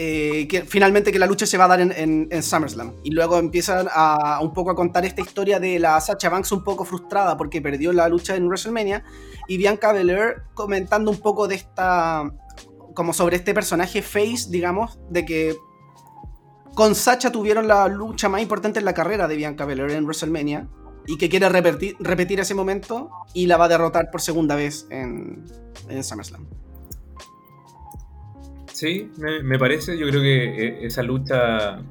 eh, 0.00 0.46
que 0.46 0.62
finalmente 0.62 1.10
que 1.10 1.18
la 1.18 1.26
lucha 1.26 1.44
se 1.44 1.58
va 1.58 1.64
a 1.64 1.68
dar 1.68 1.80
en, 1.80 2.28
SummerSlam. 2.40 2.92
Y 3.02 3.10
luego 3.10 3.36
empiezan 3.36 3.88
a 3.92 4.38
un 4.40 4.52
poco 4.52 4.70
a 4.70 4.76
contar 4.76 5.04
esta 5.04 5.22
historia 5.22 5.58
de 5.58 5.80
la 5.80 6.00
Sacha 6.00 6.28
Banks 6.28 6.52
un 6.52 6.62
poco 6.62 6.84
frustrada 6.84 7.36
porque 7.36 7.60
perdió 7.60 7.92
la 7.92 8.08
lucha 8.08 8.36
en 8.36 8.46
WrestleMania. 8.46 9.02
Y 9.48 9.56
Bianca 9.56 9.92
Belair 9.92 10.44
comentando 10.54 11.10
un 11.10 11.16
poco 11.16 11.48
de 11.48 11.56
esta, 11.56 12.32
como 12.94 13.12
sobre 13.12 13.34
este 13.34 13.52
personaje 13.54 14.00
face, 14.00 14.46
digamos, 14.50 15.00
de 15.10 15.24
que 15.24 15.56
con 16.76 16.94
Sacha 16.94 17.32
tuvieron 17.32 17.66
la 17.66 17.88
lucha 17.88 18.28
más 18.28 18.40
importante 18.40 18.78
en 18.78 18.84
la 18.84 18.94
carrera 18.94 19.26
de 19.26 19.34
Bianca 19.34 19.64
Belair 19.64 19.90
en 19.90 20.04
WrestleMania 20.04 20.68
y 21.08 21.18
que 21.18 21.28
quiere 21.28 21.48
repetir, 21.48 21.96
repetir 21.98 22.38
ese 22.38 22.54
momento 22.54 23.10
y 23.34 23.46
la 23.46 23.56
va 23.56 23.64
a 23.64 23.68
derrotar 23.68 24.12
por 24.12 24.20
segunda 24.20 24.54
vez 24.54 24.86
en, 24.90 25.44
en 25.88 26.04
SummerSlam. 26.04 26.46
Sí, 28.78 29.10
me, 29.16 29.42
me 29.42 29.58
parece. 29.58 29.98
Yo 29.98 30.06
creo 30.06 30.22
que 30.22 30.44
eh, 30.44 30.86
esa 30.86 31.02
lucha, 31.02 31.82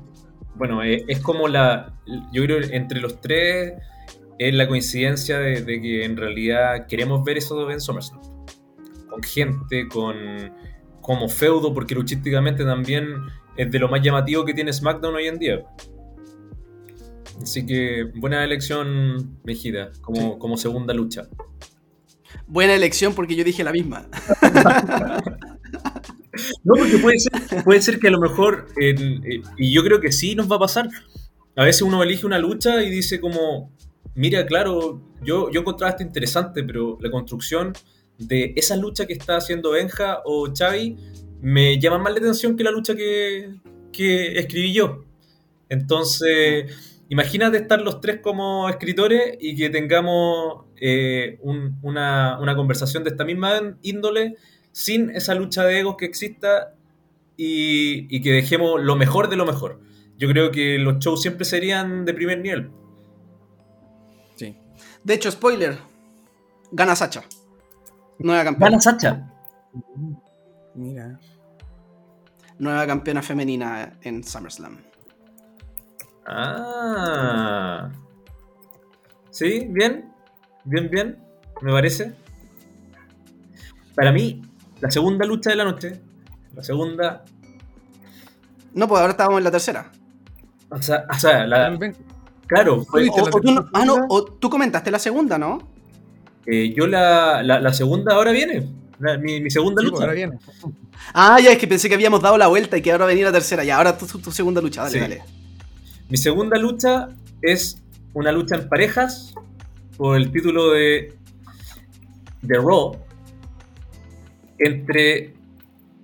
bueno, 0.56 0.82
eh, 0.84 1.04
es 1.10 1.20
como 1.20 1.50
la. 1.50 1.94
Yo 2.32 2.44
creo 2.44 2.62
que 2.62 2.78
entre 2.78 3.02
los 3.02 3.20
tres 3.20 3.74
es 4.40 4.54
la 4.54 4.70
coincidencia 4.70 5.38
de, 5.38 5.64
de 5.64 5.82
que 5.82 6.06
en 6.06 6.16
realidad 6.16 6.88
queremos 6.88 7.26
ver 7.26 7.40
eso 7.40 7.70
en 7.70 7.82
SummerSlam. 7.82 8.22
Con 9.10 9.22
gente, 9.22 9.90
con 9.90 10.16
como 11.02 11.28
feudo, 11.28 11.74
porque 11.74 11.94
luchísticamente 11.94 12.64
también 12.64 13.06
es 13.58 13.70
de 13.70 13.80
lo 13.80 13.90
más 13.90 14.02
llamativo 14.02 14.46
que 14.46 14.54
tiene 14.54 14.72
SmackDown 14.72 15.14
hoy 15.14 15.28
en 15.28 15.40
día. 15.40 15.66
Así 17.42 17.66
que 17.66 18.06
buena 18.16 18.46
elección, 18.46 19.38
Mejida, 19.44 19.92
como, 20.00 20.40
como 20.40 20.56
segunda 20.56 20.94
lucha. 20.94 21.24
Buena 22.48 22.76
elección 22.76 23.14
porque 23.14 23.36
yo 23.36 23.44
dije 23.44 23.66
la 23.66 23.74
misma. 23.74 24.08
No, 26.64 26.74
porque 26.76 26.98
puede 26.98 27.20
ser, 27.20 27.64
puede 27.64 27.82
ser 27.82 28.00
que 28.00 28.08
a 28.08 28.12
lo 28.12 28.20
mejor, 28.20 28.68
y 29.58 29.74
yo 29.74 29.84
creo 29.84 30.00
que 30.00 30.12
sí 30.12 30.36
nos 30.36 30.50
va 30.52 30.56
a 30.58 30.60
pasar, 30.60 30.90
a 31.56 31.64
veces 31.64 31.82
uno 31.82 32.02
elige 32.04 32.26
una 32.26 32.40
lucha 32.40 32.84
y 32.84 32.90
dice 32.90 33.20
como, 33.20 33.72
mira, 34.16 34.46
claro, 34.46 35.02
yo, 35.24 35.50
yo 35.52 35.62
encontraba 35.62 35.92
esto 35.92 36.04
interesante, 36.04 36.64
pero 36.64 36.98
la 37.02 37.10
construcción 37.12 37.74
de 38.18 38.54
esa 38.56 38.76
lucha 38.76 39.06
que 39.06 39.14
está 39.14 39.38
haciendo 39.38 39.72
Benja 39.72 40.22
o 40.26 40.52
Xavi 40.56 40.98
me 41.42 41.80
llama 41.80 42.00
más 42.00 42.14
la 42.14 42.20
atención 42.20 42.56
que 42.58 42.64
la 42.64 42.72
lucha 42.72 42.96
que, 42.96 43.56
que 43.92 44.40
escribí 44.40 44.74
yo. 44.74 45.04
Entonces, 45.70 46.74
imagínate 47.10 47.58
estar 47.58 47.82
los 47.82 48.02
tres 48.02 48.20
como 48.22 48.70
escritores 48.70 49.38
y 49.40 49.56
que 49.56 49.70
tengamos 49.70 50.66
eh, 50.80 51.38
un- 51.42 51.78
una, 51.82 52.40
una 52.40 52.56
conversación 52.56 53.04
de 53.04 53.10
esta 53.12 53.26
misma 53.26 53.78
índole 53.82 54.36
sin 54.78 55.10
esa 55.10 55.34
lucha 55.34 55.64
de 55.64 55.80
egos 55.80 55.96
que 55.98 56.06
exista 56.06 56.76
y, 57.36 58.16
y 58.16 58.22
que 58.22 58.32
dejemos 58.32 58.80
lo 58.80 58.96
mejor 58.96 59.28
de 59.28 59.36
lo 59.36 59.44
mejor. 59.44 59.82
Yo 60.18 60.28
creo 60.28 60.52
que 60.52 60.78
los 60.78 61.00
shows 61.00 61.20
siempre 61.20 61.46
serían 61.46 62.06
de 62.06 62.14
primer 62.14 62.40
nivel. 62.40 62.70
Sí. 64.36 64.56
De 65.04 65.16
hecho, 65.16 65.32
spoiler. 65.32 65.80
Gana 66.72 66.96
Sacha. 66.96 67.24
Nueva 68.20 68.44
campeona. 68.44 68.80
Sacha. 68.80 69.34
Mira. 70.76 71.20
Nueva 72.60 72.86
campeona 72.86 73.24
femenina 73.24 73.98
en 74.04 74.24
SummerSlam. 74.24 74.78
Ah. 76.28 77.92
Sí, 79.32 79.66
bien. 79.72 80.14
Bien, 80.66 80.88
bien. 80.88 81.18
Me 81.64 81.72
parece. 81.72 82.14
Para 83.96 84.12
mí, 84.12 84.44
la 84.80 84.92
segunda 84.92 85.26
lucha 85.26 85.50
de 85.50 85.56
la 85.56 85.64
noche. 85.66 86.00
La 86.56 86.64
segunda. 86.64 87.24
No, 88.74 88.88
pues 88.88 89.00
ahora 89.02 89.12
estábamos 89.12 89.40
en 89.40 89.44
la 89.44 89.52
tercera. 89.52 89.92
O 90.70 90.82
sea, 90.82 91.06
o 91.10 91.20
sea, 91.20 91.46
la- 91.48 91.78
claro, 92.46 92.84
fue- 92.86 93.04
¿Viste 93.04 93.22
O, 93.22 93.26
la 93.26 93.30
o 93.36 93.42
tú, 93.42 93.52
no- 93.52 93.66
ah, 93.74 93.86
no, 93.86 93.94
segunda? 93.96 94.08
o 94.10 94.24
tú 94.26 94.50
comentaste 94.50 94.92
la 94.92 95.00
segunda, 95.00 95.38
¿no? 95.38 95.76
eh, 96.50 96.74
yo 96.74 96.88
la, 96.88 97.44
la, 97.44 97.60
la 97.60 97.74
segunda 97.74 98.14
ahora 98.16 98.32
viene. 98.32 98.70
La- 99.00 99.18
mi, 99.18 99.42
mi 99.42 99.50
segunda 99.50 99.82
sí, 99.82 99.86
lucha. 99.88 99.96
pues, 99.98 100.02
ahora 100.04 100.14
viene. 100.14 100.40
Ah, 101.14 101.40
ya 101.42 101.52
es 101.52 101.58
que 101.58 101.68
pensé 101.68 101.90
que 101.90 101.96
habíamos 101.96 102.22
dado 102.22 102.38
la 102.38 102.48
vuelta 102.48 102.78
y 102.78 102.82
que 102.82 102.92
ahora 102.92 103.06
venía 103.06 103.26
la 103.26 103.32
tercera. 103.34 103.64
Ya, 103.64 103.78
ahora 103.78 103.98
tu, 103.98 104.06
tu- 104.08 104.20
tu 104.20 104.32
segunda 104.32 104.62
lucha, 104.62 104.82
dale, 104.84 104.94
Sí. 104.94 105.00
dale. 105.00 105.24
Mi 106.10 106.18
segunda 106.18 106.58
lucha 106.58 107.10
es 107.42 107.82
una 108.14 108.32
lucha 108.32 108.56
en 108.56 108.70
parejas 108.70 109.34
por 109.98 110.16
el 110.16 110.32
título 110.32 110.72
de, 110.72 111.14
de 112.42 112.56
Raw 112.58 112.96
entre 114.60 115.34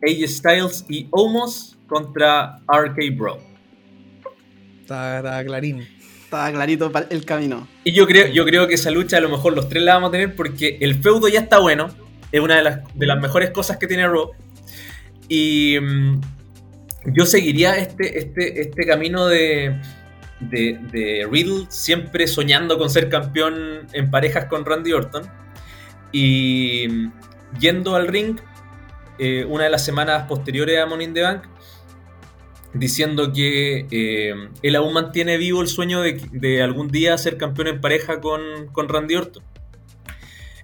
AJ 0.01 0.27
Styles 0.27 0.85
y 0.89 1.07
Omos 1.11 1.77
contra 1.87 2.59
RK 2.67 3.15
Bro. 3.15 3.39
Está, 4.81 5.17
está 5.17 5.45
clarín. 5.45 5.87
Estaba 6.23 6.51
clarito 6.51 6.91
el 7.09 7.25
camino. 7.25 7.67
Y 7.83 7.93
yo 7.93 8.07
creo, 8.07 8.27
yo 8.27 8.43
creo 8.45 8.67
que 8.67 8.73
esa 8.73 8.89
lucha 8.89 9.17
a 9.17 9.21
lo 9.21 9.29
mejor 9.29 9.53
los 9.53 9.69
tres 9.69 9.83
la 9.83 9.93
vamos 9.93 10.09
a 10.09 10.11
tener 10.11 10.35
porque 10.35 10.77
el 10.81 10.95
feudo 10.95 11.27
ya 11.27 11.41
está 11.41 11.59
bueno. 11.59 11.89
Es 12.31 12.41
una 12.41 12.55
de 12.57 12.63
las, 12.63 12.79
de 12.95 13.05
las 13.05 13.21
mejores 13.21 13.51
cosas 13.51 13.77
que 13.77 13.87
tiene 13.87 14.07
Raw. 14.07 14.31
Y 15.29 15.77
mm, 15.79 16.21
yo 17.13 17.25
seguiría 17.25 17.77
este, 17.77 18.17
este, 18.17 18.61
este 18.61 18.85
camino 18.85 19.27
de, 19.27 19.79
de, 20.39 20.79
de 20.91 21.27
Riddle 21.31 21.67
siempre 21.69 22.27
soñando 22.27 22.77
con 22.77 22.89
ser 22.89 23.09
campeón 23.09 23.87
en 23.93 24.09
parejas 24.09 24.45
con 24.45 24.65
Randy 24.65 24.91
Orton. 24.91 25.29
Y 26.11 26.87
mm, 26.89 27.11
yendo 27.59 27.95
al 27.95 28.07
ring 28.07 28.39
eh, 29.19 29.45
una 29.45 29.65
de 29.65 29.69
las 29.69 29.85
semanas 29.85 30.23
posteriores 30.27 30.79
a 30.79 30.85
Money 30.85 31.07
in 31.07 31.13
Bank 31.13 31.43
diciendo 32.73 33.31
que 33.31 33.85
eh, 33.91 34.33
él 34.63 34.75
aún 34.75 34.93
mantiene 34.93 35.37
vivo 35.37 35.61
el 35.61 35.67
sueño 35.67 36.01
de, 36.01 36.19
de 36.31 36.63
algún 36.63 36.87
día 36.87 37.15
ser 37.17 37.37
campeón 37.37 37.67
en 37.67 37.81
pareja 37.81 38.19
con, 38.19 38.41
con 38.71 38.89
Randy 38.89 39.15
Orton. 39.15 39.43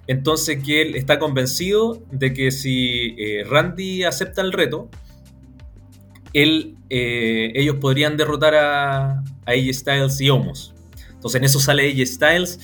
Entonces 0.08 0.62
que 0.64 0.82
él 0.82 0.96
está 0.96 1.20
convencido 1.20 2.02
de 2.10 2.32
que 2.32 2.50
si 2.50 3.14
eh, 3.16 3.44
Randy 3.48 4.02
acepta 4.02 4.42
el 4.42 4.52
reto, 4.52 4.90
él, 6.32 6.76
ellos 6.88 7.76
podrían 7.80 8.16
derrotar 8.16 8.54
a, 8.54 9.10
a 9.10 9.22
AJ 9.46 9.72
Styles 9.72 10.20
y 10.20 10.30
Omos. 10.30 10.74
Entonces 11.12 11.38
en 11.38 11.44
eso 11.44 11.60
sale 11.60 11.88
AJ 11.88 12.06
Styles 12.06 12.58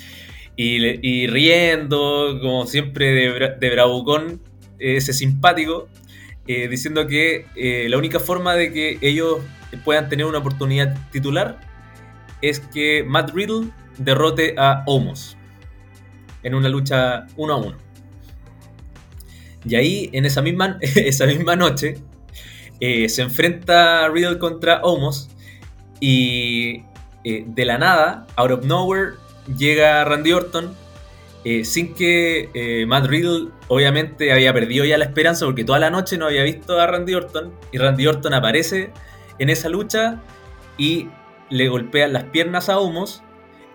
y, 0.57 1.27
riendo, 1.27 2.39
como 2.41 2.67
siempre 2.67 3.13
de, 3.13 3.31
bra- 3.39 3.59
de 3.59 3.71
bravucón, 3.71 4.41
ese 4.79 5.13
simpático, 5.13 5.89
eh, 6.47 6.69
diciendo 6.69 7.07
que 7.07 7.47
eh, 7.57 7.89
la 7.89 7.99
única 7.99 8.21
forma 8.21 8.55
de 8.55 8.73
que 8.73 8.99
ellos 9.03 9.39
puedan 9.85 10.09
tener 10.09 10.27
una 10.27 10.39
oportunidad 10.39 10.97
titular 11.11 11.61
es 12.41 12.61
que 12.61 13.05
Matt 13.07 13.33
Riddle 13.35 13.71
derrote 13.99 14.55
a 14.57 14.83
Omos 14.87 15.37
en 16.43 16.55
una 16.55 16.69
lucha 16.69 17.27
uno 17.37 17.55
a 17.55 17.57
uno. 17.57 17.77
Y 19.65 19.75
ahí, 19.75 20.11
en 20.13 20.25
esa 20.27 20.43
misma, 20.43 20.79
esa 20.81 21.27
misma 21.27 21.57
noche, 21.57 21.95
eh, 22.81 23.09
se 23.09 23.23
enfrenta 23.23 24.09
Riddle 24.09 24.39
contra 24.39 24.81
Omos 24.83 25.29
Y 26.01 26.83
de 27.25 27.65
la 27.65 27.79
nada, 27.79 28.27
out 28.37 28.53
of 28.53 28.65
nowhere, 28.65 29.15
llega 29.47 30.05
Randy 30.05 30.33
Orton. 30.33 30.75
eh, 31.45 31.65
sin 31.65 31.95
que 31.95 32.51
eh, 32.55 32.87
Matt 32.87 33.07
Riddle 33.07 33.51
obviamente 33.69 34.33
había 34.33 34.53
perdido 34.53 34.85
ya 34.85 34.99
la 34.99 35.05
esperanza 35.05 35.47
porque 35.47 35.63
toda 35.63 35.79
la 35.79 35.91
noche 35.91 36.19
no 36.19 36.27
había 36.27 36.43
visto 36.43 36.81
a 36.81 36.87
Randy 36.89 37.15
Orton 37.15 37.53
y 37.71 37.79
Randy 37.79 38.07
Orton 38.09 38.35
aparece 38.35 38.91
en 39.39 39.51
esa 39.51 39.69
lucha 39.69 40.21
y 40.77 41.09
le 41.51 41.69
golpean 41.69 42.13
las 42.13 42.25
piernas 42.25 42.69
a 42.69 42.79
Homos 42.79 43.23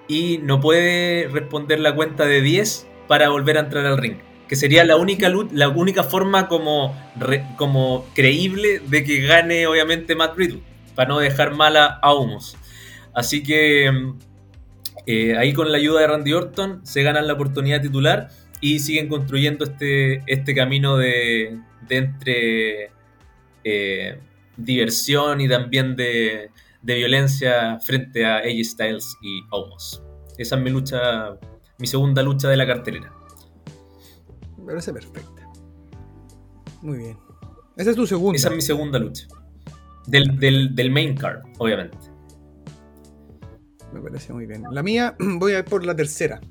y 0.07 0.39
no 0.39 0.59
puede 0.59 1.29
responder 1.29 1.79
la 1.79 1.95
cuenta 1.95 2.25
de 2.25 2.41
10 2.41 2.87
para 3.07 3.29
volver 3.29 3.57
a 3.57 3.61
entrar 3.61 3.85
al 3.85 3.97
ring. 3.97 4.17
Que 4.49 4.57
sería 4.57 4.83
la 4.83 4.97
única, 4.97 5.31
la 5.53 5.69
única 5.69 6.03
forma 6.03 6.49
como, 6.49 6.93
como 7.55 8.05
creíble 8.13 8.81
de 8.85 9.05
que 9.05 9.21
gane 9.21 9.65
obviamente 9.67 10.15
Matt 10.15 10.35
Riddle, 10.35 10.61
para 10.95 11.07
no 11.07 11.19
dejar 11.19 11.55
mala 11.55 11.99
a 12.01 12.11
Homos. 12.11 12.57
Así 13.13 13.43
que 13.43 13.89
mm, 13.89 14.17
eh, 15.05 15.37
ahí 15.37 15.53
con 15.53 15.71
la 15.71 15.77
ayuda 15.77 16.01
de 16.01 16.07
Randy 16.07 16.33
Orton 16.33 16.85
se 16.85 17.03
ganan 17.03 17.27
la 17.27 17.33
oportunidad 17.33 17.81
titular 17.81 18.29
y 18.59 18.79
siguen 18.79 19.07
construyendo 19.07 19.65
este, 19.65 20.23
este 20.27 20.53
camino 20.53 20.97
de, 20.97 21.59
de 21.87 21.97
entre 21.97 22.91
eh, 23.63 24.19
diversión 24.57 25.41
y 25.41 25.49
también 25.49 25.95
de, 25.95 26.51
de 26.81 26.95
violencia 26.95 27.79
frente 27.79 28.25
a 28.25 28.37
AJ 28.37 28.63
Styles 28.63 29.17
y 29.21 29.41
Omos. 29.49 30.03
Esa 30.37 30.55
es 30.55 30.61
mi 30.61 30.69
lucha, 30.69 31.37
mi 31.79 31.87
segunda 31.87 32.21
lucha 32.21 32.47
de 32.49 32.57
la 32.57 32.67
cartelera. 32.67 33.11
Me 34.57 34.65
parece 34.65 34.93
perfecta. 34.93 35.47
Muy 36.81 36.97
bien. 36.97 37.17
Esa 37.77 37.91
es 37.91 37.95
tu 37.95 38.05
segunda. 38.05 38.37
Esa 38.37 38.49
es 38.49 38.55
mi 38.55 38.61
segunda 38.61 38.99
lucha. 38.99 39.27
Del, 40.07 40.39
del, 40.39 40.75
del 40.75 40.91
main 40.91 41.15
card, 41.15 41.41
obviamente. 41.57 42.10
Me 43.93 44.01
parece 44.01 44.33
muy 44.33 44.45
bien. 44.45 44.63
La 44.71 44.83
mía, 44.83 45.15
voy 45.19 45.53
a 45.53 45.59
ir 45.59 45.65
por 45.65 45.85
la 45.85 45.95
tercera. 45.95 46.41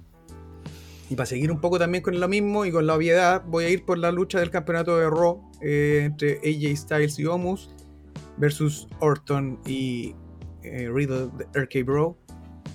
Y 1.08 1.16
para 1.16 1.26
seguir 1.26 1.50
un 1.50 1.60
poco 1.60 1.78
también 1.78 2.02
con 2.02 2.18
lo 2.18 2.28
mismo 2.28 2.64
y 2.64 2.70
con 2.70 2.86
la 2.86 2.94
obviedad, 2.94 3.42
voy 3.46 3.64
a 3.64 3.68
ir 3.68 3.84
por 3.84 3.98
la 3.98 4.12
lucha 4.12 4.38
del 4.38 4.50
campeonato 4.50 4.96
de 4.96 5.10
Raw 5.10 5.50
eh, 5.60 6.02
entre 6.04 6.38
AJ 6.38 6.76
Styles 6.76 7.18
y 7.18 7.26
Omus 7.26 7.70
versus 8.36 8.86
Orton 9.00 9.58
y 9.66 10.14
eh, 10.62 10.88
Riddle 10.92 11.28
de 11.36 11.60
RK 11.60 11.84
Bro. 11.84 12.16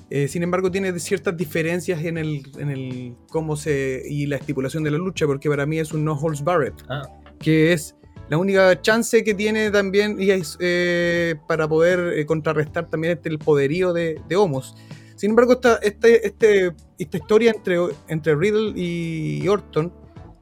Eh, 0.09 0.27
sin 0.27 0.43
embargo, 0.43 0.69
tiene 0.69 0.97
ciertas 0.99 1.35
diferencias 1.35 2.03
en 2.03 2.17
el, 2.17 2.43
en 2.57 2.69
el 2.69 3.15
cómo 3.29 3.55
se 3.55 4.03
y 4.07 4.25
la 4.27 4.35
estipulación 4.35 4.83
de 4.83 4.91
la 4.91 4.97
lucha, 4.97 5.25
porque 5.25 5.49
para 5.49 5.65
mí 5.65 5.79
es 5.79 5.93
un 5.93 6.03
no 6.03 6.13
holds 6.13 6.43
barred 6.43 6.73
Ah, 6.89 7.03
que 7.39 7.73
es 7.73 7.95
la 8.29 8.37
única 8.37 8.81
chance 8.81 9.23
que 9.23 9.33
tiene 9.33 9.69
también 9.71 10.17
es, 10.19 10.57
eh, 10.59 11.35
para 11.47 11.67
poder 11.67 12.17
eh, 12.17 12.25
contrarrestar 12.25 12.89
también 12.89 13.13
este, 13.13 13.29
el 13.29 13.39
poderío 13.39 13.93
de, 13.93 14.19
de 14.27 14.35
Homos. 14.35 14.75
Sin 15.15 15.29
embargo, 15.29 15.53
esta, 15.53 15.75
este, 15.77 16.27
este, 16.27 16.73
esta 16.97 17.17
historia 17.17 17.51
entre, 17.51 17.77
entre 18.07 18.35
Riddle 18.35 18.73
y 18.75 19.47
Orton 19.47 19.93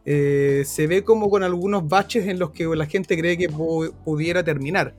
eh, 0.06 0.64
se 0.66 0.88
ve 0.88 1.04
como 1.04 1.30
con 1.30 1.44
algunos 1.44 1.88
baches 1.88 2.28
en 2.28 2.40
los 2.40 2.52
que 2.52 2.66
la 2.66 2.86
gente 2.86 3.18
cree 3.18 3.38
que 3.38 3.50
pu- 3.50 3.94
pudiera 4.04 4.44
terminar. 4.44 4.96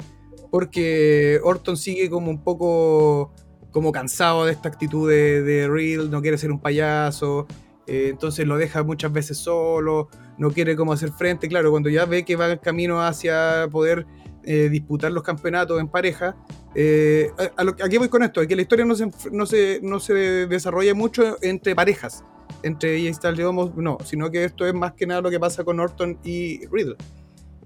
Porque 0.51 1.41
Orton 1.43 1.77
sigue 1.77 2.09
como 2.09 2.31
un 2.31 2.45
poco 2.45 3.33
como 3.73 3.91
cansado 3.91 4.47
de 4.47 4.53
esta 4.53 4.69
actitud 4.69 5.11
de 5.11 5.69
Riddle, 5.69 6.09
no 6.09 6.23
quiere 6.23 6.39
ser 6.39 6.53
un 6.53 6.61
payaso, 6.61 7.49
eh, 7.87 8.09
entonces 8.11 8.47
lo 8.47 8.57
deja 8.57 8.83
muchas 8.83 9.13
veces 9.13 9.39
solo, 9.39 10.09
no 10.39 10.51
quiere 10.51 10.77
como 10.77 10.93
hacer 10.93 11.11
frente. 11.13 11.49
Claro, 11.49 11.71
cuando 11.71 11.91
ya 11.91 12.07
ve 12.07 12.25
que 12.25 12.37
va 12.37 12.51
el 12.51 12.61
camino 12.61 13.03
hacia 13.03 13.69
poder 13.71 14.07
eh, 14.45 14.69
disputar 14.71 15.13
los 15.13 15.23
campeonatos 15.23 15.81
en 15.81 15.89
pareja, 15.89 16.37
eh, 16.75 17.31
a, 17.39 17.61
a 17.61 17.65
lo, 17.65 17.73
¿a 17.73 17.89
qué 17.89 17.99
voy 17.99 18.09
con 18.09 18.23
esto? 18.23 18.41
Es 18.41 18.49
que 18.49 18.57
la 18.57 18.63
historia 18.63 18.85
no 18.85 18.95
se, 18.95 19.11
no 19.31 19.47
se, 19.47 19.81
no 19.83 20.01
se 20.01 20.15
desarrolla 20.47 20.95
mucho 20.95 21.37
entre 21.43 21.75
parejas, 21.75 22.25
entre 22.63 22.97
ella 22.97 23.11
y 23.11 23.81
no, 23.81 23.99
sino 24.05 24.31
que 24.31 24.45
esto 24.45 24.67
es 24.67 24.75
más 24.75 24.95
que 24.95 25.07
nada 25.07 25.21
lo 25.21 25.31
que 25.31 25.41
pasa 25.41 25.65
con 25.65 25.79
Orton 25.79 26.19
y 26.25 26.67
Riddle. 26.69 26.97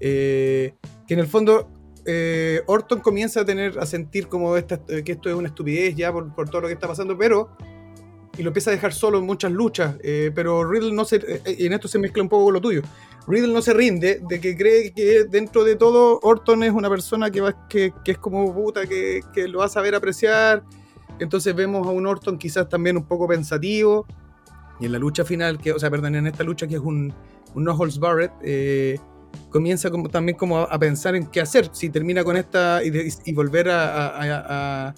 Eh, 0.01 0.75
que 1.07 1.15
en 1.15 1.21
el 1.21 1.27
fondo 1.27 1.69
Orton 2.67 3.01
comienza 3.01 3.41
a 3.41 3.45
tener 3.45 3.79
a 3.79 3.85
sentir 3.85 4.29
como 4.29 4.57
esta, 4.57 4.79
que 4.79 5.13
esto 5.13 5.29
es 5.29 5.35
una 5.35 5.49
estupidez 5.49 5.95
ya 5.95 6.11
por 6.11 6.49
todo 6.49 6.63
lo 6.63 6.69
que 6.69 6.73
está 6.73 6.89
pasando, 6.89 7.19
pero 7.19 7.51
y 8.39 8.43
lo 8.43 8.49
empieza 8.51 8.71
a 8.71 8.73
dejar 8.73 8.95
solo 8.95 9.19
en 9.19 9.25
muchas 9.27 9.51
luchas, 9.51 9.97
eh, 10.03 10.31
pero 10.33 10.65
Riddle 10.65 10.93
no 10.93 11.05
se, 11.05 11.17
eh, 11.17 11.57
y 11.59 11.67
en 11.67 11.73
esto 11.73 11.89
se 11.89 11.99
mezcla 11.99 12.23
un 12.23 12.29
poco 12.29 12.45
con 12.45 12.55
lo 12.55 12.61
tuyo. 12.61 12.83
Riddle 13.27 13.53
no 13.53 13.61
se 13.61 13.75
rinde 13.75 14.23
de 14.27 14.41
que 14.41 14.57
cree 14.57 14.93
que 14.93 15.25
dentro 15.25 15.65
de 15.65 15.77
todo 15.77 16.21
Orton 16.23 16.63
es 16.63 16.73
una 16.73 16.89
persona 16.89 17.31
que, 17.31 17.41
va, 17.41 17.69
que, 17.69 17.93
que 18.05 18.13
es 18.13 18.19
como 18.19 18.55
puta, 18.55 18.87
que, 18.87 19.21
que 19.35 19.49
lo 19.49 19.59
va 19.59 19.67
a 19.67 19.69
saber 19.69 19.95
apreciar. 19.95 20.63
Entonces 21.19 21.55
vemos 21.55 21.87
a 21.87 21.91
un 21.91 22.07
Orton 22.07 22.39
quizás 22.39 22.69
también 22.69 22.97
un 22.97 23.05
poco 23.05 23.27
pensativo. 23.27 24.07
Y 24.81 24.87
en 24.87 24.93
la 24.93 24.99
lucha 24.99 25.25
final, 25.25 25.59
que, 25.59 25.73
o 25.73 25.79
sea, 25.79 25.91
perdón, 25.91 26.15
en 26.15 26.29
esta 26.29 26.45
lucha 26.45 26.67
que 26.69 26.77
es 26.77 26.81
un, 26.81 27.13
un 27.55 27.65
no 27.65 27.75
holds 27.75 27.99
barred, 27.99 28.31
eh, 28.43 28.99
comienza 29.51 29.91
como, 29.91 30.09
también 30.09 30.39
como 30.39 30.59
a, 30.59 30.79
pensar 30.79 31.17
en 31.17 31.27
qué 31.27 31.41
hacer, 31.41 31.69
si 31.73 31.91
termina 31.91 32.23
con 32.23 32.37
esta 32.37 32.81
y 32.85 33.33
volver 33.33 33.69
a, 33.69 34.87
a- 34.87 34.95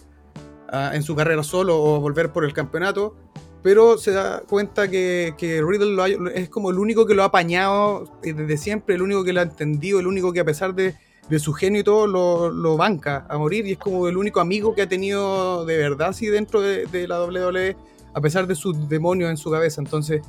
en 0.73 1.03
su 1.03 1.17
carrera 1.17 1.43
solo 1.43 1.83
o 1.83 2.01
volver 2.01 2.33
por 2.33 2.45
el 2.45 2.53
campeonato, 2.53 3.15
pero 3.63 3.99
se 3.99 4.13
da 4.13 4.41
cuenta 4.41 4.89
que, 4.89 5.35
que 5.37 5.63
Riddle 5.63 6.33
es 6.35 6.49
como 6.49 6.71
el 6.71 6.79
único 6.79 7.07
que 7.07 7.15
lo 7.15 7.23
ha 7.23 7.27
apañado 7.27 8.05
eh, 8.23 8.33
desde 8.33 8.57
siempre, 8.57 8.95
el 8.95 9.03
único 9.03 9.25
que 9.25 9.33
lo 9.33 9.41
ha 9.41 9.45
entendido, 9.45 10.01
el 10.01 10.07
único 10.07 10.33
que 10.33 10.41
a 10.41 10.45
pesar 10.45 10.75
de, 10.75 10.95
de 11.29 11.39
su 11.39 11.53
genio 11.53 11.81
y 11.81 11.85
todo 11.85 12.07
lo, 12.07 12.51
lo 12.51 12.77
banca 12.77 13.27
a 13.29 13.37
morir 13.37 13.67
y 13.67 13.73
es 13.73 13.79
como 13.79 14.09
el 14.09 14.17
único 14.17 14.41
amigo 14.41 14.75
que 14.75 14.83
ha 14.83 14.89
tenido 14.89 15.65
de 15.67 15.77
verdad 15.77 16.09
así 16.09 16.27
dentro 16.27 16.61
de, 16.61 16.87
de 16.87 17.07
la 17.07 17.23
WWE 17.23 17.77
a 18.15 18.21
pesar 18.21 18.47
de 18.47 18.55
sus 18.55 18.89
demonios 18.89 19.31
en 19.31 19.37
su 19.37 19.51
cabeza. 19.51 19.81
Entonces, 19.81 20.23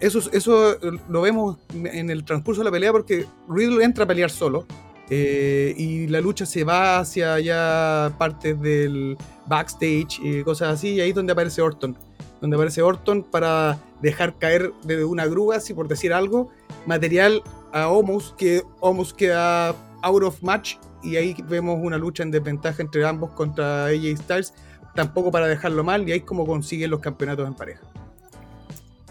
eso, 0.00 0.20
eso 0.32 0.76
lo 1.08 1.22
vemos 1.22 1.56
en 1.72 2.10
el 2.10 2.24
transcurso 2.24 2.60
de 2.60 2.66
la 2.66 2.70
pelea 2.70 2.92
porque 2.92 3.26
Riddle 3.48 3.84
entra 3.84 4.04
a 4.04 4.06
pelear 4.06 4.30
solo 4.30 4.66
eh, 5.10 5.74
y 5.76 6.06
la 6.06 6.20
lucha 6.20 6.46
se 6.46 6.64
va 6.64 6.98
hacia 6.98 7.38
ya 7.40 8.14
partes 8.18 8.60
del 8.60 9.16
backstage 9.46 10.18
y 10.22 10.42
cosas 10.42 10.74
así 10.74 10.94
y 10.94 11.00
ahí 11.00 11.10
es 11.10 11.14
donde 11.14 11.32
aparece 11.32 11.60
Orton. 11.60 11.96
Donde 12.40 12.56
aparece 12.56 12.82
Orton 12.82 13.22
para 13.22 13.78
dejar 14.00 14.38
caer 14.38 14.72
desde 14.82 15.04
una 15.04 15.26
grúa, 15.26 15.60
si 15.60 15.74
por 15.74 15.88
decir 15.88 16.12
algo, 16.12 16.50
material 16.86 17.42
a 17.72 17.88
Omus, 17.88 18.34
que 18.36 18.62
Omus 18.80 19.12
queda 19.12 19.74
out 20.02 20.22
of 20.22 20.42
match 20.42 20.76
y 21.02 21.16
ahí 21.16 21.36
vemos 21.48 21.78
una 21.82 21.98
lucha 21.98 22.22
en 22.22 22.30
desventaja 22.30 22.82
entre 22.82 23.06
ambos 23.06 23.30
contra 23.30 23.86
AJ 23.86 24.16
Styles, 24.18 24.54
tampoco 24.94 25.30
para 25.30 25.46
dejarlo 25.46 25.84
mal 25.84 26.08
y 26.08 26.12
ahí 26.12 26.18
es 26.18 26.24
como 26.24 26.46
consiguen 26.46 26.90
los 26.90 27.00
campeonatos 27.00 27.46
en 27.46 27.54
pareja. 27.54 27.82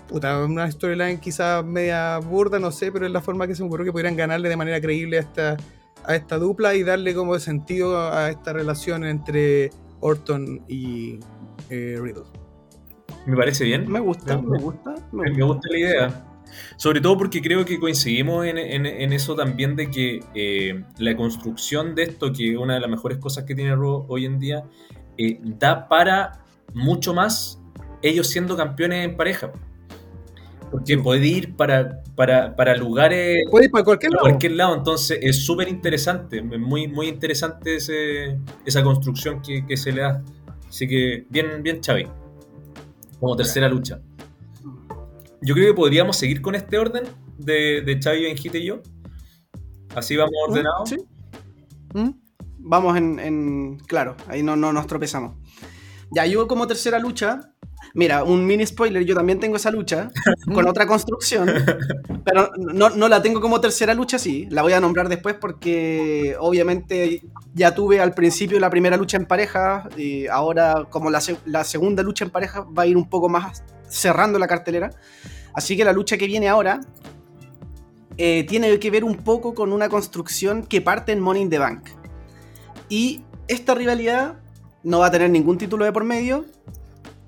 Puta, 0.07 0.43
una 0.43 0.69
storyline 0.69 1.19
quizás 1.19 1.63
media 1.63 2.19
burda, 2.19 2.59
no 2.59 2.71
sé, 2.71 2.91
pero 2.91 3.05
es 3.05 3.11
la 3.11 3.21
forma 3.21 3.47
que 3.47 3.55
se 3.55 3.63
me 3.63 3.67
ocurrió 3.67 3.85
que 3.85 3.91
pudieran 3.91 4.15
ganarle 4.15 4.49
de 4.49 4.57
manera 4.57 4.79
creíble 4.79 5.17
a 5.17 5.21
esta, 5.21 5.57
a 6.05 6.15
esta 6.15 6.37
dupla 6.37 6.75
y 6.75 6.83
darle 6.83 7.13
como 7.13 7.37
sentido 7.39 7.99
a 8.11 8.29
esta 8.29 8.53
relación 8.53 9.05
entre 9.05 9.71
Orton 9.99 10.63
y 10.67 11.19
eh, 11.69 11.97
Riddle. 12.01 12.23
me 13.25 13.35
parece 13.37 13.63
bien. 13.65 13.89
Me 13.91 13.99
gusta, 13.99 14.37
Me- 14.41 14.49
me 14.49 14.57
gusta. 14.59 14.95
Me, 15.11 15.31
me 15.31 15.43
gusta 15.43 15.67
la 15.71 15.77
idea. 15.77 16.25
Sobre 16.77 17.01
todo 17.01 17.17
porque 17.17 17.41
creo 17.41 17.65
que 17.65 17.79
coincidimos 17.79 18.45
en, 18.45 18.57
en- 18.57 18.85
en 18.85 19.13
eso 19.13 19.35
también 19.35 19.75
de 19.75 19.89
que 19.89 20.19
eh, 20.35 20.83
la 20.99 21.15
construcción 21.15 21.95
de 21.95 22.03
esto, 22.03 22.31
que 22.31 22.51
es 22.51 22.57
una 22.57 22.75
de 22.75 22.79
las 22.81 22.89
mejores 22.89 23.17
cosas 23.17 23.45
que 23.45 23.55
tiene 23.55 23.75
Raw 23.75 24.05
hoy 24.07 24.25
en 24.25 24.39
día, 24.39 24.63
eh, 25.17 25.39
da 25.41 25.87
para 25.87 26.43
mucho 26.73 27.13
más 27.13 27.59
ellos 28.01 28.27
siendo 28.27 28.55
campeones 28.57 29.05
en 29.05 29.15
pareja. 29.17 29.51
Porque 30.73 30.97
puede 30.97 31.25
ir 31.25 31.55
para, 31.55 32.01
para, 32.15 32.55
para 32.55 32.75
lugares 32.75 33.43
Puede 33.49 33.65
ir 33.65 33.71
para 33.71 33.83
cualquier 33.85 34.11
lado. 34.11 34.21
cualquier 34.23 34.51
lado, 34.53 34.75
entonces 34.75 35.19
es 35.21 35.45
súper 35.45 35.69
interesante, 35.69 36.39
es 36.39 36.59
muy, 36.59 36.87
muy 36.87 37.07
interesante 37.07 37.75
ese, 37.77 38.37
esa 38.65 38.83
construcción 38.83 39.41
que, 39.41 39.65
que 39.65 39.77
se 39.77 39.91
le 39.93 40.01
da. 40.01 40.21
Así 40.67 40.87
que 40.87 41.25
bien, 41.29 41.61
bien 41.63 41.79
Xavi, 41.81 42.07
como 43.19 43.35
tercera 43.35 43.69
lucha. 43.69 44.01
Yo 45.41 45.53
creo 45.53 45.67
que 45.67 45.73
podríamos 45.75 46.17
seguir 46.17 46.41
con 46.41 46.55
este 46.55 46.77
orden 46.77 47.03
de, 47.37 47.81
de 47.81 47.99
Xavi, 48.01 48.23
Benjita 48.23 48.57
y 48.57 48.65
yo. 48.65 48.81
Así 49.95 50.15
vamos 50.15 50.33
ordenados. 50.49 50.89
Sí. 50.89 50.97
¿Mm? 51.93 52.09
Vamos 52.65 52.97
en, 52.97 53.19
en- 53.19 53.77
Claro, 53.79 54.15
ahí 54.27 54.41
no, 54.41 54.55
no 54.55 54.73
nos 54.73 54.87
tropezamos. 54.87 55.35
Ya, 56.11 56.25
yo 56.25 56.47
como 56.47 56.65
tercera 56.65 56.97
lucha. 56.97 57.52
Mira, 57.93 58.23
un 58.23 58.45
mini 58.45 58.65
spoiler, 58.65 59.03
yo 59.03 59.15
también 59.15 59.39
tengo 59.39 59.55
esa 59.55 59.69
lucha 59.71 60.09
con 60.53 60.67
otra 60.67 60.87
construcción, 60.87 61.51
pero 62.25 62.51
no, 62.57 62.89
no 62.89 63.07
la 63.07 63.21
tengo 63.21 63.39
como 63.39 63.61
tercera 63.61 63.93
lucha, 63.93 64.17
sí, 64.17 64.47
la 64.49 64.61
voy 64.61 64.73
a 64.73 64.79
nombrar 64.79 65.09
después 65.09 65.35
porque 65.35 66.35
obviamente 66.39 67.21
ya 67.53 67.75
tuve 67.75 67.99
al 67.99 68.13
principio 68.13 68.59
la 68.59 68.69
primera 68.69 68.97
lucha 68.97 69.17
en 69.17 69.25
pareja, 69.25 69.89
y 69.95 70.27
ahora 70.27 70.87
como 70.89 71.09
la, 71.09 71.21
la 71.45 71.63
segunda 71.63 72.01
lucha 72.01 72.25
en 72.25 72.31
pareja 72.31 72.61
va 72.61 72.83
a 72.83 72.87
ir 72.87 72.97
un 72.97 73.09
poco 73.09 73.29
más 73.29 73.63
cerrando 73.87 74.39
la 74.39 74.47
cartelera, 74.47 74.89
así 75.53 75.77
que 75.77 75.83
la 75.83 75.93
lucha 75.93 76.17
que 76.17 76.25
viene 76.25 76.49
ahora 76.49 76.81
eh, 78.17 78.43
tiene 78.47 78.77
que 78.79 78.91
ver 78.91 79.03
un 79.03 79.17
poco 79.17 79.53
con 79.53 79.71
una 79.71 79.89
construcción 79.89 80.63
que 80.63 80.81
parte 80.81 81.11
en 81.11 81.19
Money 81.19 81.43
in 81.43 81.49
the 81.49 81.59
Bank. 81.59 81.89
Y 82.89 83.23
esta 83.47 83.73
rivalidad 83.73 84.39
no 84.83 84.99
va 84.99 85.07
a 85.07 85.11
tener 85.11 85.29
ningún 85.29 85.57
título 85.57 85.85
de 85.85 85.91
por 85.91 86.03
medio. 86.03 86.45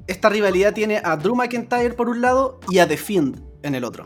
Esta 0.07 0.29
rivalidad 0.29 0.73
tiene 0.73 1.01
a 1.03 1.15
Drew 1.17 1.35
McIntyre 1.35 1.93
por 1.93 2.09
un 2.09 2.21
lado 2.21 2.59
y 2.69 2.79
a 2.79 2.87
The 2.87 2.97
Fiend 2.97 3.41
en 3.63 3.75
el 3.75 3.83
otro. 3.83 4.03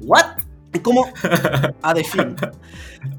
¿What? 0.00 0.24
¿Y 0.72 0.78
cómo? 0.78 1.06
A 1.82 1.94
The 1.94 2.04
Fiend. 2.04 2.50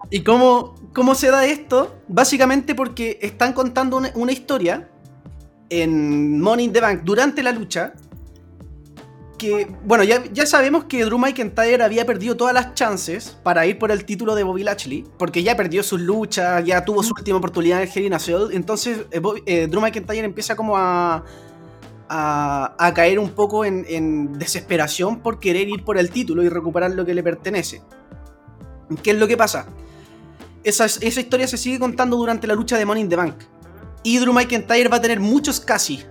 ¿Y 0.09 0.21
cómo, 0.23 0.75
cómo 0.93 1.15
se 1.15 1.29
da 1.31 1.45
esto? 1.45 1.97
Básicamente 2.07 2.75
porque 2.75 3.19
están 3.21 3.51
contando 3.53 3.97
una, 3.97 4.11
una 4.15 4.31
historia 4.31 4.89
en 5.69 6.39
Money 6.41 6.65
in 6.65 6.73
the 6.73 6.79
Bank 6.81 7.01
durante 7.03 7.43
la 7.43 7.51
lucha. 7.51 7.93
Que, 9.37 9.67
bueno, 9.85 10.03
ya, 10.03 10.23
ya 10.31 10.45
sabemos 10.45 10.83
que 10.85 11.03
Drew 11.03 11.17
McIntyre 11.17 11.83
había 11.83 12.05
perdido 12.05 12.37
todas 12.37 12.53
las 12.53 12.73
chances 12.75 13.35
para 13.43 13.65
ir 13.65 13.79
por 13.79 13.91
el 13.91 14.05
título 14.05 14.35
de 14.35 14.43
Bobby 14.43 14.63
Lashley, 14.63 15.03
porque 15.17 15.41
ya 15.41 15.57
perdió 15.57 15.81
sus 15.81 15.99
luchas, 15.99 16.63
ya 16.63 16.85
tuvo 16.85 17.01
su 17.01 17.13
última 17.17 17.37
oportunidad 17.37 17.81
en 17.81 17.87
el 17.89 17.93
Hell 17.97 18.05
in 18.05 18.13
a 18.13 18.19
Cell, 18.19 18.49
entonces 18.51 18.99
eh, 19.09 19.19
Bobby- 19.19 19.41
eh, 19.47 19.65
Drew 19.67 19.81
McIntyre 19.81 20.23
empieza 20.25 20.55
como 20.55 20.77
a, 20.77 21.23
a, 22.13 22.91
caer 22.93 23.19
un 23.19 23.29
poco 23.29 23.63
en, 23.63 23.85
en 23.87 24.33
desesperación 24.37 25.21
por 25.21 25.39
querer 25.39 25.69
ir 25.69 25.85
por 25.85 25.97
el 25.97 26.09
título 26.11 26.43
y 26.43 26.49
recuperar 26.49 26.91
lo 26.91 27.05
que 27.05 27.13
le 27.13 27.23
pertenece. 27.23 27.81
¿Qué 29.01 29.11
es 29.11 29.17
lo 29.17 29.27
que 29.27 29.37
pasa? 29.37 29.67
Esa, 30.63 30.85
esa 30.85 31.19
historia 31.21 31.47
se 31.47 31.57
sigue 31.57 31.79
contando 31.79 32.17
durante 32.17 32.47
la 32.47 32.53
lucha 32.53 32.77
de 32.77 32.85
Money 32.85 33.03
in 33.03 33.09
the 33.09 33.15
Bank. 33.15 33.35
Y 34.03 34.17
Drew 34.17 34.33
McIntyre 34.33 34.89
va 34.89 34.97
a 34.97 35.01
tener 35.01 35.21
muchos 35.21 35.61
casi 35.61 36.03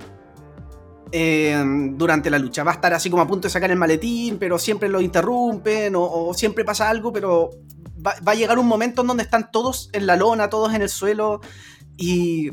eh, 1.12 1.62
durante 1.92 2.30
la 2.30 2.38
lucha. 2.38 2.64
Va 2.64 2.70
a 2.70 2.74
estar 2.74 2.94
así 2.94 3.10
como 3.10 3.22
a 3.22 3.26
punto 3.26 3.48
de 3.48 3.52
sacar 3.52 3.70
el 3.70 3.76
maletín, 3.76 4.38
pero 4.38 4.58
siempre 4.58 4.88
lo 4.88 5.02
interrumpen 5.02 5.94
o, 5.96 6.02
o 6.02 6.32
siempre 6.32 6.64
pasa 6.64 6.88
algo, 6.88 7.12
pero 7.12 7.50
va, 8.04 8.14
va 8.26 8.32
a 8.32 8.34
llegar 8.34 8.58
un 8.58 8.66
momento 8.66 9.02
en 9.02 9.08
donde 9.08 9.24
están 9.24 9.50
todos 9.50 9.90
en 9.92 10.06
la 10.06 10.16
lona, 10.16 10.48
todos 10.48 10.72
en 10.72 10.80
el 10.80 10.88
suelo 10.88 11.40
y 11.98 12.52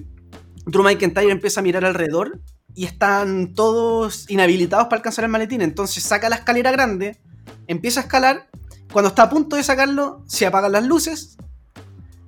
Drew 0.66 0.84
McIntyre 0.84 1.32
empieza 1.32 1.62
a 1.62 1.64
mirar 1.64 1.86
alrededor 1.86 2.42
y 2.78 2.86
están 2.86 3.56
todos 3.56 4.30
inhabilitados 4.30 4.86
para 4.86 4.98
alcanzar 4.98 5.26
el 5.26 5.32
maletín. 5.32 5.62
Entonces 5.62 6.04
saca 6.04 6.30
la 6.30 6.36
escalera 6.36 6.70
grande, 6.72 7.18
empieza 7.66 8.02
a 8.02 8.04
escalar. 8.04 8.48
Cuando 8.94 9.10
está 9.10 9.24
a 9.24 9.30
punto 9.32 9.56
de 9.56 9.64
sacarlo, 9.64 10.22
se 10.28 10.46
apagan 10.46 10.72
las 10.72 10.86
luces, 10.86 11.38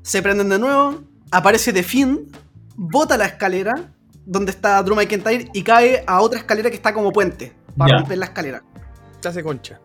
se 0.01 0.21
prenden 0.23 0.49
de 0.49 0.57
nuevo, 0.57 1.03
aparece 1.29 1.71
The 1.71 1.83
Fiend, 1.83 2.35
bota 2.75 3.15
la 3.15 3.25
escalera 3.25 3.93
donde 4.25 4.49
está 4.51 4.81
Drew 4.81 4.95
McIntyre 4.95 5.49
y 5.53 5.61
cae 5.61 6.03
a 6.07 6.19
otra 6.21 6.39
escalera 6.39 6.69
que 6.71 6.75
está 6.77 6.93
como 6.95 7.11
puente 7.11 7.53
para 7.77 7.91
Ya. 7.91 7.97
romper 7.99 8.17
la 8.17 8.25
escalera. 8.25 8.63
Se 9.21 9.27
hace 9.29 9.43
concha. 9.43 9.79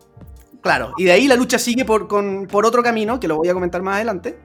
Claro, 0.61 0.93
y 0.97 1.03
de 1.03 1.11
ahí 1.11 1.27
la 1.27 1.35
lucha 1.35 1.59
sigue 1.59 1.85
por, 1.85 2.07
con- 2.07 2.47
por 2.47 2.65
otro 2.65 2.81
camino, 2.81 3.19
que 3.19 3.27
lo 3.27 3.37
voy 3.37 3.49
a 3.49 3.53
comentar 3.53 3.83
más 3.83 3.95
adelante. 3.97 4.39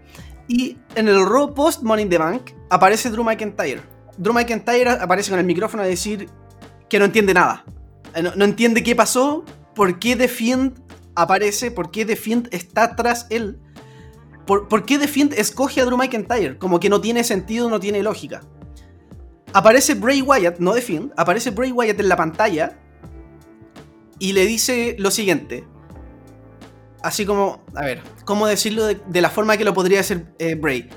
Y 0.48 0.76
en 0.94 1.08
el 1.08 1.24
Raw 1.26 1.54
Post 1.54 1.82
Money 1.82 2.04
in 2.04 2.10
the 2.10 2.18
Bank 2.18 2.50
aparece 2.68 3.08
Drew 3.10 3.24
McIntyre. 3.24 3.80
Drew 4.20 4.32
McIntyre 4.32 4.90
aparece 4.90 5.30
con 5.30 5.38
el 5.38 5.46
micrófono 5.46 5.82
a 5.82 5.86
decir 5.86 6.28
que 6.88 6.98
no 6.98 7.06
entiende 7.06 7.34
nada. 7.34 7.64
Eh, 8.14 8.22
No, 8.22 8.44
entiende 8.44 8.82
qué 8.82 8.94
pasó, 8.94 9.44
por 9.74 9.98
qué 9.98 10.14
The 10.14 10.28
Fiend 10.28 10.80
aparece, 11.14 11.70
por 11.70 11.90
qué 11.90 12.04
The 12.04 12.16
Fiend 12.16 12.48
está 12.52 12.94
tras 12.96 13.26
él. 13.30 13.58
Por, 14.46 14.68
por 14.68 14.84
qué 14.84 14.98
The 14.98 15.08
Fiend 15.08 15.32
escoge 15.34 15.80
a 15.80 15.84
Drew 15.84 15.96
McIntyre. 15.96 16.58
Como 16.58 16.80
que 16.80 16.88
no 16.88 17.00
tiene 17.00 17.24
sentido, 17.24 17.68
no 17.70 17.80
tiene 17.80 18.02
lógica. 18.02 18.42
Aparece 19.52 19.94
Bray 19.94 20.22
Wyatt, 20.22 20.58
no 20.58 20.72
The 20.74 20.82
Fiend, 20.82 21.12
aparece 21.16 21.50
Bray 21.50 21.72
Wyatt 21.72 21.98
en 21.98 22.08
la 22.08 22.16
pantalla 22.16 22.78
y 24.18 24.32
le 24.32 24.46
dice 24.46 24.94
lo 24.98 25.10
siguiente 25.10 25.64
así 27.02 27.24
como, 27.26 27.64
a 27.74 27.84
ver, 27.84 28.02
¿cómo 28.24 28.46
decirlo 28.46 28.86
de, 28.86 29.00
de 29.06 29.20
la 29.20 29.30
forma 29.30 29.56
que 29.56 29.64
lo 29.64 29.74
podría 29.74 30.00
hacer 30.00 30.26
eh, 30.38 30.54
Bray? 30.54 30.88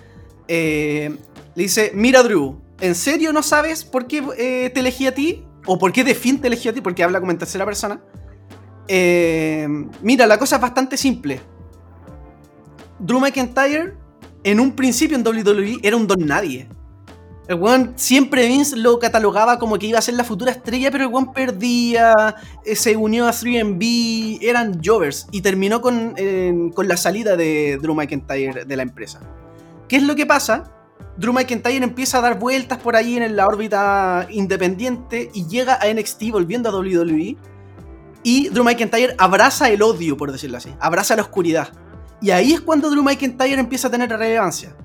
Eh, 0.48 1.16
le 1.56 1.64
dice, 1.64 1.92
mira 1.94 2.24
Drew, 2.24 2.62
¿en 2.84 2.96
serio 2.96 3.32
no 3.32 3.42
sabes 3.42 3.86
por 3.86 4.08
qué 4.08 4.22
eh, 4.38 4.70
te 4.70 4.82
elegí 4.82 5.08
a 5.08 5.16
ti? 5.16 5.46
¿O 5.66 5.80
por 5.80 5.94
qué 5.94 6.04
The 6.04 6.14
Fiend 6.14 6.42
te 6.42 6.48
elegí 6.48 6.68
a 6.68 6.74
ti? 6.74 6.82
Porque 6.82 7.02
habla 7.02 7.22
como 7.22 7.32
en 7.32 7.38
tercera 7.38 7.64
persona. 7.64 8.02
Eh, 8.90 9.66
mira, 10.02 10.28
la 10.28 10.38
cosa 10.38 10.58
es 10.58 10.62
bastante 10.62 10.98
simple. 10.98 11.40
Drew 13.00 13.22
McIntyre, 13.22 13.94
en 14.44 14.60
un 14.60 14.74
principio 14.74 15.16
en 15.16 15.26
WWE, 15.26 15.80
era 15.82 15.96
un 15.96 16.08
don 16.08 16.26
nadie. 16.26 16.68
El 17.48 17.56
weón 17.56 17.94
siempre 17.96 18.48
Vince 18.48 18.76
lo 18.76 19.00
catalogaba 19.00 19.60
como 19.60 19.80
que 19.80 19.88
iba 19.88 20.00
a 20.00 20.02
ser 20.02 20.16
la 20.16 20.26
futura 20.26 20.52
estrella, 20.52 20.92
pero 20.92 21.06
el 21.06 21.10
weón 21.10 21.32
perdía, 21.32 22.36
eh, 22.66 22.76
se 22.76 22.98
unió 22.98 23.28
a 23.28 23.32
3MB, 23.32 24.40
eran 24.42 24.82
Jovers 24.84 25.28
y 25.32 25.42
terminó 25.42 25.80
con, 25.80 26.16
con 26.74 26.88
la 26.90 26.98
salida 26.98 27.38
de 27.38 27.80
Drew 27.82 27.96
McIntyre 27.96 28.66
de 28.66 28.76
la 28.76 28.84
empresa. 28.84 29.22
¿Qué 29.88 29.96
es 29.96 30.04
lo 30.04 30.16
que 30.16 30.26
pasa? 30.26 30.83
Drew 31.18 31.34
McIntyre 31.34 31.84
empieza 31.84 32.18
a 32.18 32.22
dar 32.22 32.40
vueltas 32.40 32.80
por 32.80 32.96
ahí 32.96 33.18
en 33.18 33.36
la 33.36 33.48
órbita 33.48 34.28
independiente 34.32 35.30
y 35.34 35.48
llega 35.48 35.80
a 35.82 35.94
NXT 35.94 36.32
volviendo 36.32 36.70
a 36.70 36.74
WWE. 36.74 37.38
Y 38.24 38.50
Drew 38.50 38.64
McIntyre 38.64 39.16
abraza 39.18 39.70
el 39.70 39.82
odio, 39.82 40.18
por 40.18 40.32
decirlo 40.32 40.58
así, 40.58 40.74
abraza 40.80 41.16
la 41.16 41.24
oscuridad. 41.24 41.70
Y 42.22 42.32
ahí 42.32 42.54
es 42.54 42.62
cuando 42.62 42.90
Drew 42.90 43.04
McIntyre 43.04 43.60
empieza 43.60 43.90
a 43.90 43.92
tener 43.92 44.10
relevancia 44.10 44.76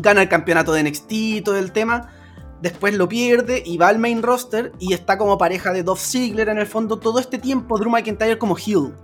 gana 0.00 0.22
el 0.22 0.28
campeonato 0.28 0.72
de 0.72 0.82
NXT 0.82 1.12
y 1.12 1.40
todo 1.40 1.56
el 1.56 1.72
tema. 1.72 2.12
Después 2.60 2.94
lo 2.94 3.08
pierde 3.08 3.62
y 3.64 3.76
va 3.76 3.88
al 3.88 3.98
main 3.98 4.22
roster 4.22 4.72
y 4.78 4.94
está 4.94 5.18
como 5.18 5.36
pareja 5.36 5.72
de 5.72 5.82
Dolph 5.82 6.00
Ziggler 6.00 6.48
en 6.48 6.58
el 6.58 6.66
fondo 6.66 6.98
todo 6.98 7.18
este 7.18 7.38
tiempo 7.38 7.78
Drew 7.78 7.90
McIntyre 7.90 8.38
como 8.38 8.56
heel. 8.56 8.94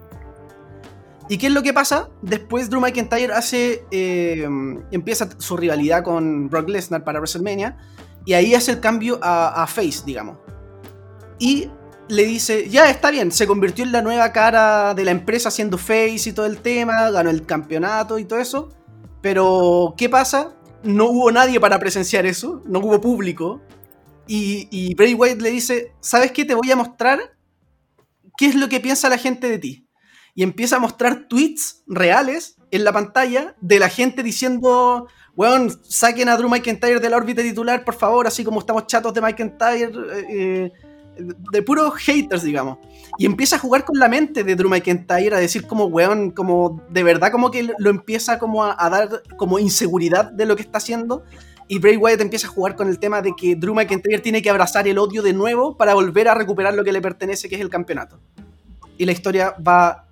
¿Y 1.28 1.38
qué 1.38 1.46
es 1.46 1.52
lo 1.52 1.62
que 1.62 1.72
pasa? 1.72 2.10
Después 2.20 2.68
Drew 2.68 2.80
McIntyre 2.80 3.32
hace 3.32 3.84
eh, 3.90 4.46
empieza 4.90 5.28
su 5.38 5.56
rivalidad 5.56 6.02
con 6.02 6.48
Brock 6.48 6.68
Lesnar 6.68 7.04
para 7.04 7.20
WrestleMania 7.20 7.76
y 8.24 8.34
ahí 8.34 8.54
hace 8.54 8.72
el 8.72 8.80
cambio 8.80 9.18
a, 9.22 9.66
face, 9.66 10.02
digamos. 10.04 10.38
Y 11.38 11.68
le 12.08 12.24
dice, 12.24 12.68
ya 12.68 12.90
está 12.90 13.10
bien, 13.10 13.32
se 13.32 13.46
convirtió 13.46 13.84
en 13.84 13.92
la 13.92 14.02
nueva 14.02 14.32
cara 14.32 14.94
de 14.94 15.04
la 15.04 15.10
empresa 15.10 15.48
haciendo 15.48 15.78
face 15.78 16.24
y 16.26 16.32
todo 16.32 16.46
el 16.46 16.58
tema, 16.58 17.10
ganó 17.10 17.30
el 17.30 17.46
campeonato 17.46 18.18
y 18.18 18.24
todo 18.24 18.38
eso. 18.38 18.68
Pero, 19.20 19.94
¿qué 19.96 20.08
pasa? 20.08 20.54
no 20.82 21.06
hubo 21.06 21.30
nadie 21.30 21.60
para 21.60 21.78
presenciar 21.78 22.26
eso, 22.26 22.62
no 22.66 22.80
hubo 22.80 23.00
público. 23.00 23.60
Y, 24.26 24.68
y 24.70 24.94
Bray 24.94 25.14
Wyatt 25.14 25.40
le 25.40 25.50
dice, 25.50 25.92
¿sabes 26.00 26.32
qué? 26.32 26.44
Te 26.44 26.54
voy 26.54 26.70
a 26.70 26.76
mostrar 26.76 27.36
qué 28.36 28.46
es 28.46 28.54
lo 28.54 28.68
que 28.68 28.80
piensa 28.80 29.08
la 29.08 29.18
gente 29.18 29.48
de 29.48 29.58
ti. 29.58 29.81
Y 30.34 30.42
empieza 30.42 30.76
a 30.76 30.78
mostrar 30.78 31.26
tweets 31.28 31.82
reales 31.86 32.56
en 32.70 32.84
la 32.84 32.92
pantalla 32.92 33.54
de 33.60 33.78
la 33.78 33.88
gente 33.88 34.22
diciendo, 34.22 35.06
weón, 35.36 35.70
saquen 35.84 36.28
a 36.28 36.36
Drew 36.36 36.48
McIntyre 36.48 37.00
de 37.00 37.10
la 37.10 37.18
órbita 37.18 37.42
titular, 37.42 37.84
por 37.84 37.94
favor, 37.94 38.26
así 38.26 38.42
como 38.44 38.60
estamos 38.60 38.86
chatos 38.86 39.12
de 39.12 39.20
McIntyre, 39.20 39.92
eh, 40.30 40.72
de 41.16 41.62
puros 41.62 41.94
haters, 41.96 42.42
digamos. 42.42 42.78
Y 43.18 43.26
empieza 43.26 43.56
a 43.56 43.58
jugar 43.58 43.84
con 43.84 43.98
la 43.98 44.08
mente 44.08 44.42
de 44.42 44.56
Drew 44.56 44.70
McIntyre, 44.70 45.36
a 45.36 45.38
decir 45.38 45.66
como, 45.66 45.84
weón, 45.84 46.30
como 46.30 46.82
de 46.88 47.02
verdad 47.02 47.30
como 47.30 47.50
que 47.50 47.70
lo 47.76 47.90
empieza 47.90 48.38
como 48.38 48.64
a, 48.64 48.74
a 48.78 48.88
dar 48.88 49.22
como 49.36 49.58
inseguridad 49.58 50.32
de 50.32 50.46
lo 50.46 50.56
que 50.56 50.62
está 50.62 50.78
haciendo. 50.78 51.24
Y 51.68 51.78
Bray 51.78 51.96
Wyatt 51.96 52.20
empieza 52.20 52.48
a 52.48 52.50
jugar 52.50 52.76
con 52.76 52.88
el 52.88 52.98
tema 52.98 53.22
de 53.22 53.34
que 53.36 53.54
Drew 53.54 53.74
McIntyre 53.74 54.18
tiene 54.20 54.42
que 54.42 54.50
abrazar 54.50 54.88
el 54.88 54.98
odio 54.98 55.22
de 55.22 55.32
nuevo 55.32 55.76
para 55.76 55.94
volver 55.94 56.28
a 56.28 56.34
recuperar 56.34 56.74
lo 56.74 56.84
que 56.84 56.92
le 56.92 57.00
pertenece, 57.00 57.48
que 57.48 57.54
es 57.54 57.60
el 57.60 57.70
campeonato. 57.70 58.18
Y 58.98 59.04
la 59.04 59.12
historia 59.12 59.54
va 59.66 60.08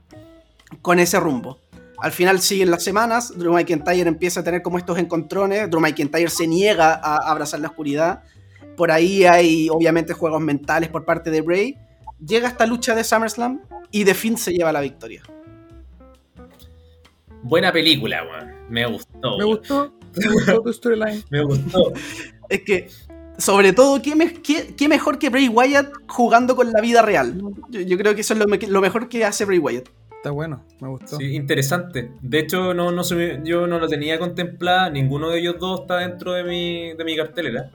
con 0.83 0.99
ese 0.99 1.19
rumbo. 1.21 1.59
Al 1.99 2.13
final 2.13 2.41
siguen 2.41 2.71
las 2.71 2.83
semanas, 2.83 3.37
Drew 3.37 3.53
McIntyre 3.53 4.09
empieza 4.09 4.41
a 4.41 4.45
tener 4.45 4.63
como 4.63 4.79
estos 4.79 4.99
encontrones, 4.99 5.69
Drew 5.71 5.81
McIntyre 5.81 6.31
se 6.31 6.47
niega 6.47 6.95
a 6.95 7.17
abrazar 7.31 7.61
la 7.61 7.69
oscuridad. 7.69 8.23
Por 8.77 8.91
ahí 8.91 9.25
hay 9.25 9.69
obviamente 9.69 10.15
juegos 10.15 10.41
mentales 10.41 10.89
por 10.89 11.05
parte 11.05 11.31
de 11.31 11.43
Bray. 11.43 11.77
Llega 12.25 12.49
esta 12.49 12.65
lucha 12.67 12.95
de 12.95 13.05
SummerSlam 13.05 13.61
y 13.91 14.05
The 14.05 14.15
Fiend 14.15 14.39
se 14.39 14.53
lleva 14.53 14.73
la 14.73 14.81
victoria. 14.81 15.23
Buena 17.43 17.73
película, 17.73 18.23
weón. 18.25 18.51
Me 18.69 18.87
gustó. 18.87 19.39
Me 19.39 19.45
gustó, 19.45 19.93
me 20.17 20.33
gustó 20.33 20.63
tu 20.63 20.73
storyline. 20.73 21.25
Me 21.31 21.43
gustó. 21.45 21.93
Es 22.49 22.63
que, 22.63 22.89
sobre 23.39 23.73
todo, 23.73 24.01
¿qué, 24.03 24.15
me- 24.15 24.35
qué- 24.35 24.75
qué 24.77 24.89
mejor 24.89 25.19
que 25.19 25.31
Bray 25.31 25.49
Wyatt 25.49 25.93
jugando 26.09 26.55
con 26.57 26.73
la 26.73 26.81
vida 26.81 27.03
real? 27.03 27.41
Yo, 27.71 27.81
yo 27.81 27.97
creo 27.99 28.15
que 28.15 28.21
eso 28.23 28.35
es 28.35 28.41
lo, 28.41 28.47
me- 28.47 28.59
lo 28.59 28.81
mejor 28.81 29.09
que 29.09 29.25
hace 29.25 29.45
Bray 29.45 29.59
Wyatt. 29.59 29.89
Está 30.21 30.33
bueno, 30.33 30.63
me 30.83 30.89
gustó. 30.89 31.17
Sí, 31.17 31.35
interesante. 31.35 32.11
De 32.21 32.41
hecho, 32.41 32.75
no, 32.75 32.93
no 32.93 33.05
se 33.05 33.41
yo 33.43 33.67
no 33.67 33.79
lo 33.79 33.89
tenía 33.89 34.19
contemplada. 34.19 34.91
Ninguno 34.91 35.31
de 35.31 35.39
ellos 35.39 35.57
dos 35.59 35.81
está 35.81 35.97
dentro 35.97 36.33
de 36.35 36.45
mi, 36.45 36.93
de 36.93 37.05
mi 37.05 37.17
cartelera. 37.17 37.71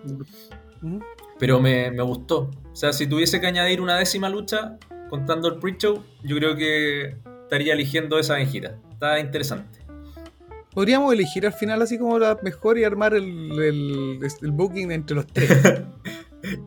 Pero 1.39 1.59
me, 1.59 1.89
me 1.89 2.03
gustó. 2.03 2.51
O 2.71 2.75
sea, 2.75 2.93
si 2.93 3.07
tuviese 3.07 3.41
que 3.41 3.47
añadir 3.47 3.81
una 3.81 3.97
décima 3.97 4.29
lucha 4.29 4.77
contando 5.09 5.47
el 5.47 5.55
pre-show, 5.59 6.03
yo 6.23 6.35
creo 6.37 6.55
que 6.55 7.15
estaría 7.41 7.73
eligiendo 7.73 8.19
esa 8.19 8.35
venjita. 8.35 8.75
Está 8.91 9.19
interesante. 9.19 9.79
Podríamos 10.71 11.11
elegir 11.13 11.47
al 11.47 11.53
final 11.53 11.81
así 11.81 11.97
como 11.97 12.19
la 12.19 12.37
mejor 12.43 12.77
y 12.77 12.83
armar 12.83 13.15
el, 13.15 13.23
el, 13.59 14.19
el 14.41 14.51
booking 14.51 14.91
entre 14.91 15.15
los 15.15 15.25
tres. 15.25 15.49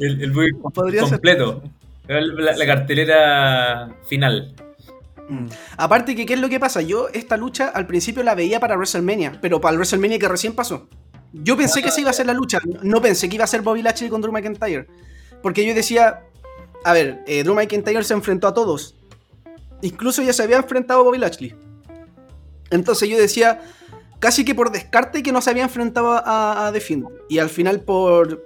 El, 0.00 0.20
el 0.20 0.32
build 0.32 0.60
Podría 0.74 1.02
ser. 1.02 1.10
completo. 1.10 1.62
La, 2.08 2.56
la 2.56 2.66
cartelera 2.66 3.94
final. 4.08 4.52
Mm. 5.28 5.46
Aparte 5.76 6.16
que, 6.16 6.26
¿qué 6.26 6.34
es 6.34 6.40
lo 6.40 6.48
que 6.48 6.58
pasa? 6.58 6.80
Yo 6.80 7.08
esta 7.12 7.36
lucha 7.36 7.68
al 7.68 7.86
principio 7.86 8.22
la 8.22 8.34
veía 8.34 8.60
para 8.60 8.76
WrestleMania, 8.76 9.38
pero 9.40 9.60
para 9.60 9.72
el 9.72 9.78
WrestleMania 9.78 10.18
que 10.18 10.28
recién 10.28 10.54
pasó. 10.54 10.88
Yo 11.32 11.56
pensé 11.56 11.82
que 11.82 11.88
esa 11.88 12.00
iba 12.00 12.10
a 12.10 12.14
ser 12.14 12.26
la 12.26 12.32
lucha, 12.32 12.58
no 12.82 13.02
pensé 13.02 13.28
que 13.28 13.34
iba 13.34 13.44
a 13.44 13.48
ser 13.48 13.60
Bobby 13.60 13.82
Lashley 13.82 14.08
con 14.08 14.20
Drew 14.20 14.32
McIntyre. 14.32 14.86
Porque 15.42 15.64
yo 15.64 15.74
decía, 15.74 16.22
a 16.84 16.92
ver, 16.92 17.22
eh, 17.26 17.42
Drew 17.42 17.54
McIntyre 17.54 18.02
se 18.02 18.14
enfrentó 18.14 18.48
a 18.48 18.54
todos. 18.54 18.96
Incluso 19.82 20.22
ya 20.22 20.32
se 20.32 20.42
había 20.42 20.56
enfrentado 20.56 21.00
a 21.00 21.02
Bobby 21.04 21.18
Lashley. 21.18 21.54
Entonces 22.70 23.08
yo 23.08 23.18
decía, 23.18 23.60
casi 24.18 24.44
que 24.44 24.54
por 24.54 24.72
descarte 24.72 25.22
que 25.22 25.32
no 25.32 25.40
se 25.42 25.50
había 25.50 25.64
enfrentado 25.64 26.12
a, 26.12 26.66
a 26.66 26.72
The 26.72 26.80
Fiend. 26.80 27.08
Y 27.28 27.38
al 27.38 27.50
final 27.50 27.80
por, 27.80 28.42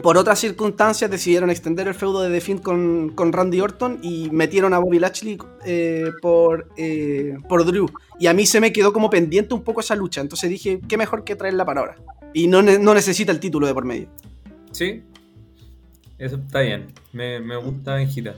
por 0.00 0.16
otras 0.16 0.38
circunstancias 0.38 1.10
decidieron 1.10 1.50
extender 1.50 1.86
el 1.88 1.94
feudo 1.94 2.22
de 2.22 2.30
The 2.30 2.40
Fiend 2.40 2.62
con, 2.62 3.10
con 3.10 3.32
Randy 3.32 3.60
Orton 3.60 3.98
y 4.02 4.30
metieron 4.30 4.72
a 4.74 4.78
Bobby 4.78 4.98
Lashley 4.98 5.38
eh, 5.66 6.10
por, 6.22 6.68
eh, 6.76 7.36
por 7.48 7.64
Drew. 7.66 7.90
Y 8.18 8.26
a 8.26 8.32
mí 8.34 8.46
se 8.46 8.60
me 8.60 8.72
quedó 8.72 8.92
como 8.92 9.10
pendiente 9.10 9.52
un 9.54 9.62
poco 9.62 9.80
esa 9.80 9.94
lucha. 9.94 10.20
Entonces 10.20 10.48
dije, 10.48 10.80
qué 10.88 10.96
mejor 10.96 11.24
que 11.24 11.36
traerla 11.36 11.64
para 11.64 11.80
ahora. 11.80 11.96
Y 12.32 12.46
no, 12.46 12.62
ne- 12.62 12.78
no 12.78 12.94
necesita 12.94 13.32
el 13.32 13.40
título 13.40 13.66
de 13.66 13.74
por 13.74 13.84
medio. 13.84 14.08
Sí. 14.70 15.02
Eso 16.18 16.36
está 16.36 16.60
bien. 16.60 16.86
Me, 17.12 17.40
me 17.40 17.56
gusta 17.56 17.96
Benjita. 17.96 18.34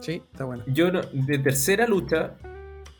Sí, 0.00 0.22
está 0.32 0.44
bueno. 0.44 0.64
Yo 0.68 0.90
no- 0.90 1.02
de 1.12 1.38
tercera 1.38 1.86
lucha 1.86 2.34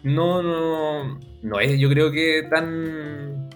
no, 0.02 0.42
no, 0.42 1.18
no 1.42 1.60
es, 1.60 1.78
yo 1.78 1.88
creo 1.88 2.10
que 2.12 2.42
tan 2.50 3.48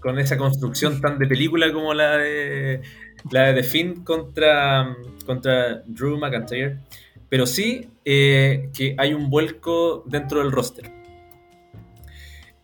con 0.00 0.18
esa 0.18 0.36
construcción 0.36 1.00
tan 1.00 1.16
de 1.20 1.28
película 1.28 1.72
como 1.72 1.94
la 1.94 2.16
de 2.18 2.82
la 3.30 3.52
de 3.52 3.62
The 3.62 3.62
Fiend 3.62 4.04
contra, 4.04 4.96
contra 5.24 5.82
Drew 5.86 6.18
McIntyre, 6.18 6.78
pero 7.28 7.46
sí 7.46 7.88
eh, 8.04 8.70
que 8.76 8.94
hay 8.98 9.14
un 9.14 9.30
vuelco 9.30 10.04
dentro 10.06 10.40
del 10.40 10.52
roster. 10.52 10.90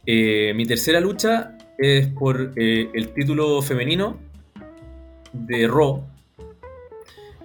Eh, 0.05 0.53
mi 0.55 0.67
tercera 0.67 1.01
lucha 1.01 1.57
es 1.79 2.09
por 2.09 2.53
eh, 2.57 2.91
el 2.93 3.13
título 3.13 3.63
femenino 3.63 4.19
de 5.33 5.67
Raw 5.69 6.05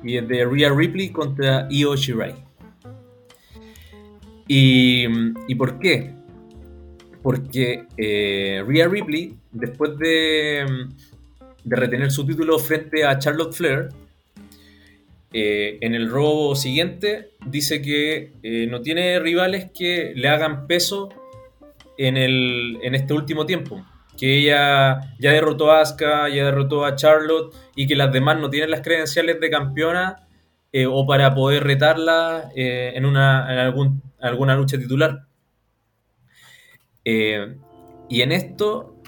y 0.03 0.17
es 0.17 0.27
de 0.27 0.45
Rhea 0.45 0.71
Ripley 0.71 1.09
contra 1.09 1.67
Io 1.69 1.95
Shirai. 1.95 2.33
¿Y, 4.47 5.05
¿y 5.47 5.55
por 5.55 5.79
qué? 5.79 6.13
Porque 7.21 7.85
Rhea 7.97 8.87
Ripley, 8.89 9.37
después 9.51 9.97
de, 9.97 10.65
de 11.63 11.75
retener 11.75 12.11
su 12.11 12.25
título 12.25 12.59
frente 12.59 13.05
a 13.05 13.17
Charlotte 13.17 13.53
Flair, 13.53 13.89
eh, 15.35 15.79
en 15.81 15.95
el 15.95 16.11
robo 16.11 16.55
siguiente 16.55 17.31
dice 17.47 17.81
que 17.81 18.33
eh, 18.43 18.67
no 18.69 18.81
tiene 18.81 19.19
rivales 19.19 19.71
que 19.73 20.13
le 20.15 20.29
hagan 20.29 20.67
peso 20.67 21.09
en, 21.97 22.17
el, 22.17 22.77
en 22.83 22.93
este 22.93 23.13
último 23.13 23.45
tiempo. 23.45 23.83
Que 24.15 24.37
ella 24.37 25.15
ya 25.19 25.31
derrotó 25.31 25.71
a 25.71 25.81
Asuka, 25.81 26.29
ya 26.29 26.45
derrotó 26.45 26.85
a 26.85 26.95
Charlotte 26.95 27.55
y 27.75 27.87
que 27.87 27.95
las 27.95 28.13
demás 28.13 28.39
no 28.39 28.51
tienen 28.51 28.69
las 28.69 28.81
credenciales 28.81 29.39
de 29.39 29.49
campeona 29.49 30.27
eh, 30.71 30.85
o 30.85 31.07
para 31.07 31.33
poder 31.33 31.63
retarla 31.63 32.51
en, 32.55 33.05
una, 33.05 33.51
en 33.51 33.57
algún, 33.57 34.03
alguna 34.19 34.55
lucha 34.55 34.77
titular. 34.77 35.25
Y 37.03 38.21
en 38.21 38.31
esto 38.31 39.01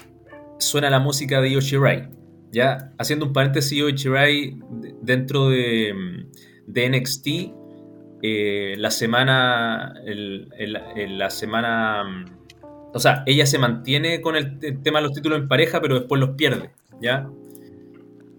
suena 0.58 0.90
la 0.90 0.98
música 0.98 1.40
de 1.40 1.50
Io 1.50 1.60
Shirai. 1.60 2.08
Ya 2.52 2.92
haciendo 2.98 3.26
un 3.26 3.32
paréntesis, 3.32 3.82
de- 3.84 4.94
dentro 5.02 5.50
de, 5.50 5.94
NXT, 6.66 7.26
eh, 8.22 8.74
la 8.78 8.90
semana, 8.90 9.94
la 10.06 11.30
semana, 11.30 12.24
o 12.94 12.98
sea, 12.98 13.22
ella 13.26 13.46
se 13.46 13.58
mantiene 13.58 14.20
con 14.20 14.36
el, 14.36 14.58
tema 14.82 15.00
de 15.00 15.04
los 15.06 15.12
títulos 15.12 15.38
en 15.38 15.48
pareja, 15.48 15.80
pero 15.80 15.98
después 15.98 16.20
los 16.20 16.30
pierde, 16.30 16.70
¿ya? 17.00 17.28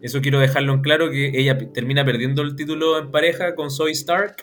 Eso 0.02 0.22
quiero 0.22 0.40
dejarlo 0.40 0.74
en 0.74 0.82
claro, 0.82 1.10
que 1.10 1.40
ella 1.40 1.58
termina 1.74 2.06
perdiendo 2.06 2.42
el 2.42 2.56
título 2.56 2.98
en 3.00 3.12
pareja 3.12 3.56
con 3.56 3.72
Zoe 3.72 3.92
Stark 3.92 4.36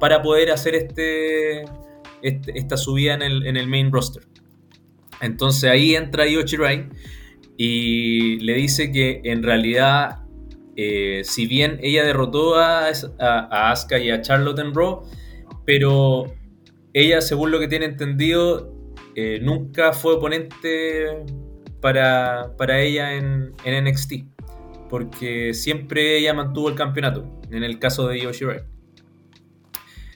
para 0.00 0.22
poder 0.22 0.50
hacer 0.50 0.74
este, 0.74 1.62
este- 2.22 2.58
esta 2.58 2.76
subida 2.76 3.14
en 3.14 3.22
el, 3.22 3.46
en 3.46 3.56
el 3.56 3.68
main 3.68 3.90
roster. 3.92 4.24
Entonces 5.20 5.70
ahí 5.70 5.94
entra 5.94 6.26
Io 6.26 6.42
Shirai 6.42 6.88
y 7.56 8.38
le 8.40 8.54
dice 8.54 8.92
que 8.92 9.20
en 9.24 9.42
realidad, 9.42 10.24
eh, 10.76 11.22
si 11.24 11.46
bien 11.46 11.78
ella 11.82 12.04
derrotó 12.04 12.56
a, 12.56 12.88
a, 13.18 13.70
Asuka 13.70 13.98
y 13.98 14.10
a 14.10 14.20
Charlotte 14.20 14.58
en 14.58 14.74
Raw, 14.74 15.02
pero 15.64 16.34
ella, 16.92 17.20
según 17.20 17.50
lo 17.50 17.58
que 17.58 17.68
tiene 17.68 17.86
entendido, 17.86 18.72
eh, 19.14 19.40
nunca 19.42 19.92
fue 19.92 20.14
oponente 20.14 21.24
para, 21.80 22.54
para 22.58 22.80
ella 22.80 23.14
en, 23.14 23.52
en 23.64 23.84
NXT, 23.84 24.12
porque 24.90 25.54
siempre 25.54 26.18
ella 26.18 26.34
mantuvo 26.34 26.68
el 26.68 26.74
campeonato, 26.74 27.40
en 27.50 27.64
el 27.64 27.78
caso 27.78 28.08
de 28.08 28.18
Io 28.18 28.32
Shirai. 28.32 28.60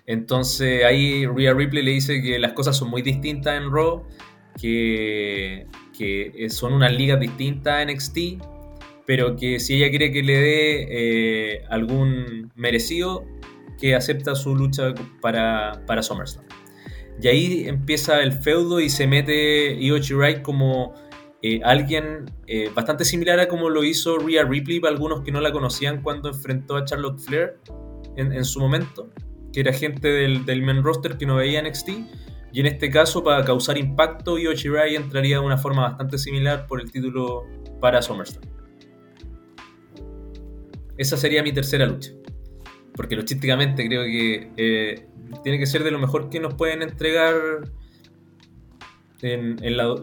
Entonces 0.06 0.84
ahí 0.84 1.24
Rhea 1.24 1.54
Ripley 1.54 1.84
le 1.84 1.92
dice 1.92 2.20
que 2.20 2.38
las 2.38 2.52
cosas 2.52 2.76
son 2.76 2.90
muy 2.90 3.00
distintas 3.00 3.56
en 3.56 3.70
Raw, 3.70 4.02
que, 4.60 5.66
que 6.00 6.48
son 6.48 6.72
unas 6.72 6.94
ligas 6.94 7.20
distintas 7.20 7.74
a 7.74 7.84
NXT, 7.84 8.42
pero 9.04 9.36
que 9.36 9.60
si 9.60 9.74
ella 9.74 9.90
quiere 9.90 10.10
que 10.10 10.22
le 10.22 10.32
dé 10.32 10.86
eh, 10.88 11.62
algún 11.68 12.50
merecido, 12.56 13.26
que 13.78 13.94
acepta 13.94 14.34
su 14.34 14.56
lucha 14.56 14.94
para, 15.20 15.84
para 15.86 16.02
SummerSlam. 16.02 16.46
Y 17.20 17.28
ahí 17.28 17.64
empieza 17.68 18.22
el 18.22 18.32
feudo 18.32 18.80
y 18.80 18.88
se 18.88 19.06
mete 19.06 19.74
Io 19.78 19.98
Shirai 19.98 20.42
como 20.42 20.94
eh, 21.42 21.60
alguien 21.64 22.24
eh, 22.46 22.70
bastante 22.74 23.04
similar 23.04 23.38
a 23.38 23.48
como 23.48 23.68
lo 23.68 23.84
hizo 23.84 24.18
Rhea 24.18 24.44
Ripley 24.44 24.80
para 24.80 24.94
algunos 24.94 25.20
que 25.20 25.32
no 25.32 25.42
la 25.42 25.52
conocían 25.52 26.02
cuando 26.02 26.30
enfrentó 26.30 26.76
a 26.76 26.86
Charlotte 26.86 27.18
Flair 27.18 27.58
en, 28.16 28.32
en 28.32 28.44
su 28.46 28.58
momento, 28.58 29.10
que 29.52 29.60
era 29.60 29.74
gente 29.74 30.08
del, 30.08 30.46
del 30.46 30.62
main 30.62 30.82
roster 30.82 31.18
que 31.18 31.26
no 31.26 31.36
veía 31.36 31.60
NXT. 31.60 31.90
Y 32.52 32.60
en 32.60 32.66
este 32.66 32.90
caso, 32.90 33.22
para 33.22 33.44
causar 33.44 33.78
impacto, 33.78 34.38
Io 34.38 34.52
Shirai 34.52 34.96
entraría 34.96 35.38
de 35.38 35.44
una 35.44 35.56
forma 35.56 35.82
bastante 35.82 36.18
similar 36.18 36.66
por 36.66 36.80
el 36.80 36.90
título 36.90 37.44
para 37.80 38.02
SummerSlam. 38.02 38.42
Esa 40.96 41.16
sería 41.16 41.42
mi 41.42 41.52
tercera 41.52 41.86
lucha. 41.86 42.10
Porque 42.94 43.16
logísticamente 43.16 43.86
creo 43.86 44.02
que 44.02 44.52
eh, 44.56 45.06
tiene 45.42 45.58
que 45.58 45.66
ser 45.66 45.84
de 45.84 45.90
lo 45.90 45.98
mejor 45.98 46.28
que 46.28 46.40
nos 46.40 46.54
pueden 46.54 46.82
entregar 46.82 47.34
en, 49.22 49.62
en 49.64 49.76
la, 49.76 49.94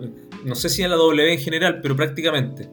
no 0.46 0.56
sé 0.56 0.70
si 0.70 0.84
en 0.84 0.90
la 0.90 0.96
W 0.96 1.34
en 1.34 1.40
general, 1.40 1.82
pero 1.82 1.96
prácticamente. 1.96 2.70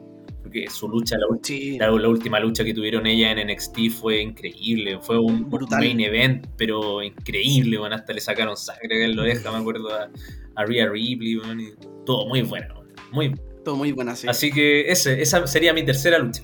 Su 0.71 0.89
lucha, 0.89 1.17
la, 1.19 1.27
ul- 1.27 1.41
Sí. 1.43 1.79
la, 1.79 1.91
la 1.91 2.09
última 2.09 2.39
lucha 2.41 2.65
que 2.65 2.73
tuvieron 2.75 3.07
ella 3.07 3.31
en 3.33 3.47
NXT 3.49 3.91
fue 4.01 4.21
increíble. 4.21 4.99
Fue 5.01 5.19
un 5.19 5.49
Brutal. 5.51 5.81
main 5.81 6.01
event, 6.01 6.47
pero 6.57 7.03
increíble. 7.03 7.79
Bueno, 7.79 7.97
hasta 7.97 8.13
le 8.13 8.21
sacaron 8.21 8.57
sangre 8.57 9.05
en 9.05 9.17
la 9.17 9.23
oreja, 9.23 9.51
me 9.53 9.59
acuerdo 9.59 9.93
a, 9.93 10.09
a 10.57 10.65
Rhea 10.65 10.89
Ripley. 10.89 11.37
bueno, 11.37 11.63
y 11.63 11.75
todo 12.07 12.27
muy 12.29 12.43
bueno. 12.43 12.75
bueno, 12.75 12.95
Muy, 13.13 13.35
Todo 13.65 13.77
muy 13.77 13.93
buena, 13.93 14.15
sí. 14.17 14.27
Así 14.29 14.51
que 14.53 14.91
ese, 14.91 15.21
esa 15.23 15.47
sería 15.47 15.73
mi 15.75 15.85
tercera 15.85 16.19
lucha. 16.19 16.43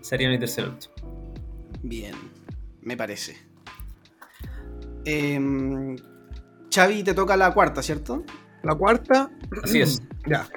Sería 0.00 0.28
mi 0.28 0.38
tercera 0.38 0.66
lucha. 0.68 0.90
Bien, 1.82 2.14
me 2.82 2.96
parece. 2.96 3.36
Em, 5.04 5.96
Xavi, 6.74 7.02
te 7.02 7.14
toca 7.14 7.36
la 7.36 7.52
cuarta, 7.52 7.82
¿cierto? 7.82 8.24
La 8.62 8.74
cuarta. 8.74 9.30
Así 9.62 9.80
es. 9.80 10.02
Ya. 10.26 10.48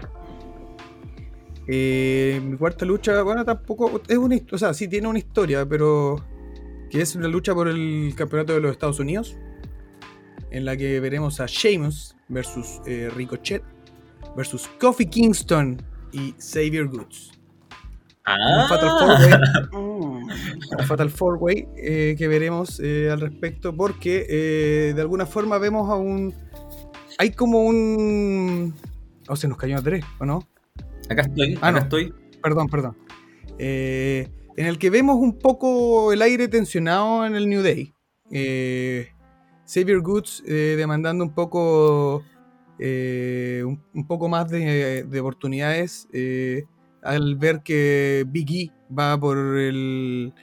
Eh, 1.67 2.39
mi 2.43 2.57
cuarta 2.57 2.85
lucha, 2.85 3.21
bueno, 3.23 3.43
tampoco. 3.43 4.01
Es 4.07 4.17
una 4.17 4.37
O 4.51 4.57
sea, 4.57 4.73
sí 4.73 4.87
tiene 4.87 5.07
una 5.07 5.19
historia, 5.19 5.65
pero. 5.65 6.23
Que 6.89 7.01
es 7.01 7.15
una 7.15 7.27
lucha 7.27 7.53
por 7.53 7.67
el 7.67 8.13
campeonato 8.15 8.53
de 8.53 8.61
los 8.61 8.71
Estados 8.71 8.99
Unidos. 8.99 9.37
En 10.49 10.63
la 10.63 10.77
que 10.77 11.01
veremos 11.01 11.41
a 11.41 11.45
Sheamus 11.45 12.15
versus 12.29 12.81
eh, 12.85 13.09
Ricochet 13.13 13.63
versus 14.35 14.69
Kofi 14.79 15.05
Kingston 15.05 15.81
y 16.13 16.33
Xavier 16.39 16.87
Goods. 16.87 17.31
Ah, 18.23 18.35
Un 18.61 18.69
Fatal 18.69 18.89
Four 18.89 19.09
Way. 19.09 19.41
Un 20.79 20.87
Fatal 20.87 21.09
Four 21.09 21.35
Way 21.35 21.67
eh, 21.77 22.15
que 22.17 22.27
veremos 22.29 22.79
eh, 22.79 23.09
al 23.11 23.19
respecto 23.19 23.75
porque 23.75 24.93
de 24.95 25.01
alguna 25.01 25.25
forma 25.25 25.57
vemos 25.57 25.89
a 25.89 25.95
un 25.95 26.33
hay 27.17 27.31
como 27.31 27.63
un 27.63 28.73
oh 29.27 29.35
se 29.35 29.47
nos 29.47 29.57
cayó 29.57 29.77
a 29.77 29.81
tres 29.81 30.03
¿o 30.19 30.25
no? 30.25 30.45
Acá 31.09 31.21
estoy, 31.23 31.55
Ah, 31.55 31.69
acá 31.69 31.71
no. 31.71 31.77
estoy. 31.79 32.13
perdón 32.41 32.67
perdón 32.69 32.95
Eh, 33.59 34.27
en 34.55 34.65
el 34.67 34.77
que 34.77 34.89
vemos 34.89 35.15
un 35.17 35.37
poco 35.39 36.11
el 36.13 36.21
aire 36.21 36.47
tensionado 36.47 37.25
en 37.25 37.35
el 37.35 37.47
New 37.49 37.61
Day 37.61 37.93
Eh, 38.31 39.07
Xavier 39.65 39.99
Goods 40.01 40.43
eh, 40.47 40.75
demandando 40.77 41.23
un 41.23 41.33
poco 41.33 42.23
eh, 42.79 43.63
un, 43.65 43.81
un 43.93 44.07
poco 44.07 44.27
más 44.29 44.49
de, 44.49 45.03
de 45.03 45.19
oportunidades 45.19 46.07
al 47.03 47.35
ver 47.37 47.61
que 47.63 48.25
Big 48.27 48.51
E 48.51 48.71
va 48.97 49.17
por 49.19 49.37
el 49.37 50.33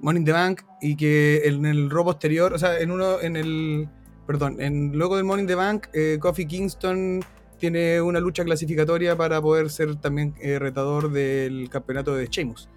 Money 0.00 0.20
in 0.20 0.24
the 0.24 0.32
Bank 0.32 0.62
y 0.80 0.96
que 0.96 1.42
en 1.44 1.64
el 1.66 1.88
robo 1.90 2.10
posterior, 2.12 2.52
o 2.52 2.58
sea, 2.58 2.78
en 2.78 2.90
uno, 2.90 3.20
en 3.20 3.36
el, 3.36 3.88
perdón, 4.26 4.60
en 4.60 4.92
luego 4.96 5.16
del 5.16 5.24
Money 5.24 5.42
in 5.42 5.48
the 5.48 5.54
Bank, 5.54 5.86
Kofi 6.20 6.46
Kingston 6.46 7.20
tiene 7.58 8.00
una 8.00 8.20
lucha 8.20 8.44
clasificatoria 8.44 9.16
para 9.16 9.40
poder 9.40 9.70
ser 9.70 9.96
también 9.96 10.34
eh, 10.40 10.58
retador 10.58 11.10
del 11.10 11.68
campeonato 11.70 12.14
de 12.14 12.26
Sheamus. 12.26 12.68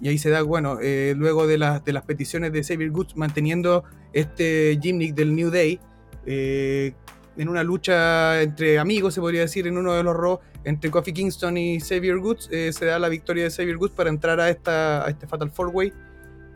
Y 0.00 0.08
ahí 0.08 0.18
se 0.18 0.30
da, 0.30 0.42
bueno, 0.42 0.78
eh, 0.82 1.14
luego 1.16 1.46
de, 1.46 1.58
las 1.58 1.84
de 1.84 1.92
las 1.92 2.04
peticiones 2.04 2.52
de 2.52 2.62
Xavier 2.62 2.90
Goods 2.90 3.16
manteniendo 3.16 3.84
este 4.12 4.78
gimmick 4.80 5.14
del 5.14 5.34
New 5.34 5.50
Day, 5.50 5.80
eh, 6.26 6.92
en 7.36 7.48
una 7.48 7.62
lucha 7.62 8.42
entre 8.42 8.78
amigos, 8.78 9.14
se 9.14 9.20
podría 9.20 9.40
decir, 9.40 9.66
en 9.66 9.78
uno 9.78 9.94
de 9.94 10.02
los 10.02 10.16
Raw, 10.16 10.40
entre 10.64 10.90
Kofi 10.90 11.12
Kingston 11.12 11.56
y 11.56 11.80
Xavier 11.80 12.18
Goods, 12.18 12.48
eh, 12.52 12.72
se 12.72 12.84
da 12.84 12.98
la 12.98 13.08
victoria 13.08 13.44
de 13.44 13.50
Xavier 13.50 13.76
Goods 13.76 13.92
para 13.92 14.10
entrar 14.10 14.40
a, 14.40 14.50
esta, 14.50 15.04
a 15.04 15.10
este 15.10 15.26
Fatal 15.26 15.52
4-Way, 15.52 15.92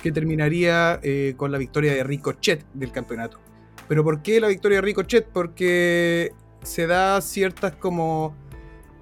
que 0.03 0.13
terminaría 0.13 1.01
con 1.37 1.51
la 1.51 1.59
victoria 1.59 1.93
de 1.95 2.05
Ricochet 2.05 2.65
del 2.75 2.93
campeonato. 2.93 3.41
Pero 3.89 4.05
¿por 4.05 4.23
qué 4.23 4.41
la 4.41 4.49
victoria 4.49 4.77
de 4.77 4.83
Ricochet? 4.83 5.27
Porque 5.27 6.33
se 6.63 6.87
da 6.87 7.21
ciertas 7.21 7.75
como, 7.77 8.35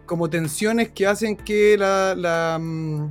como 0.07 0.29
tensiones 0.31 0.91
que 0.91 1.07
hacen 1.07 1.37
que 1.37 1.77
la, 1.79 2.15
la, 2.15 2.59
mm, 2.61 3.11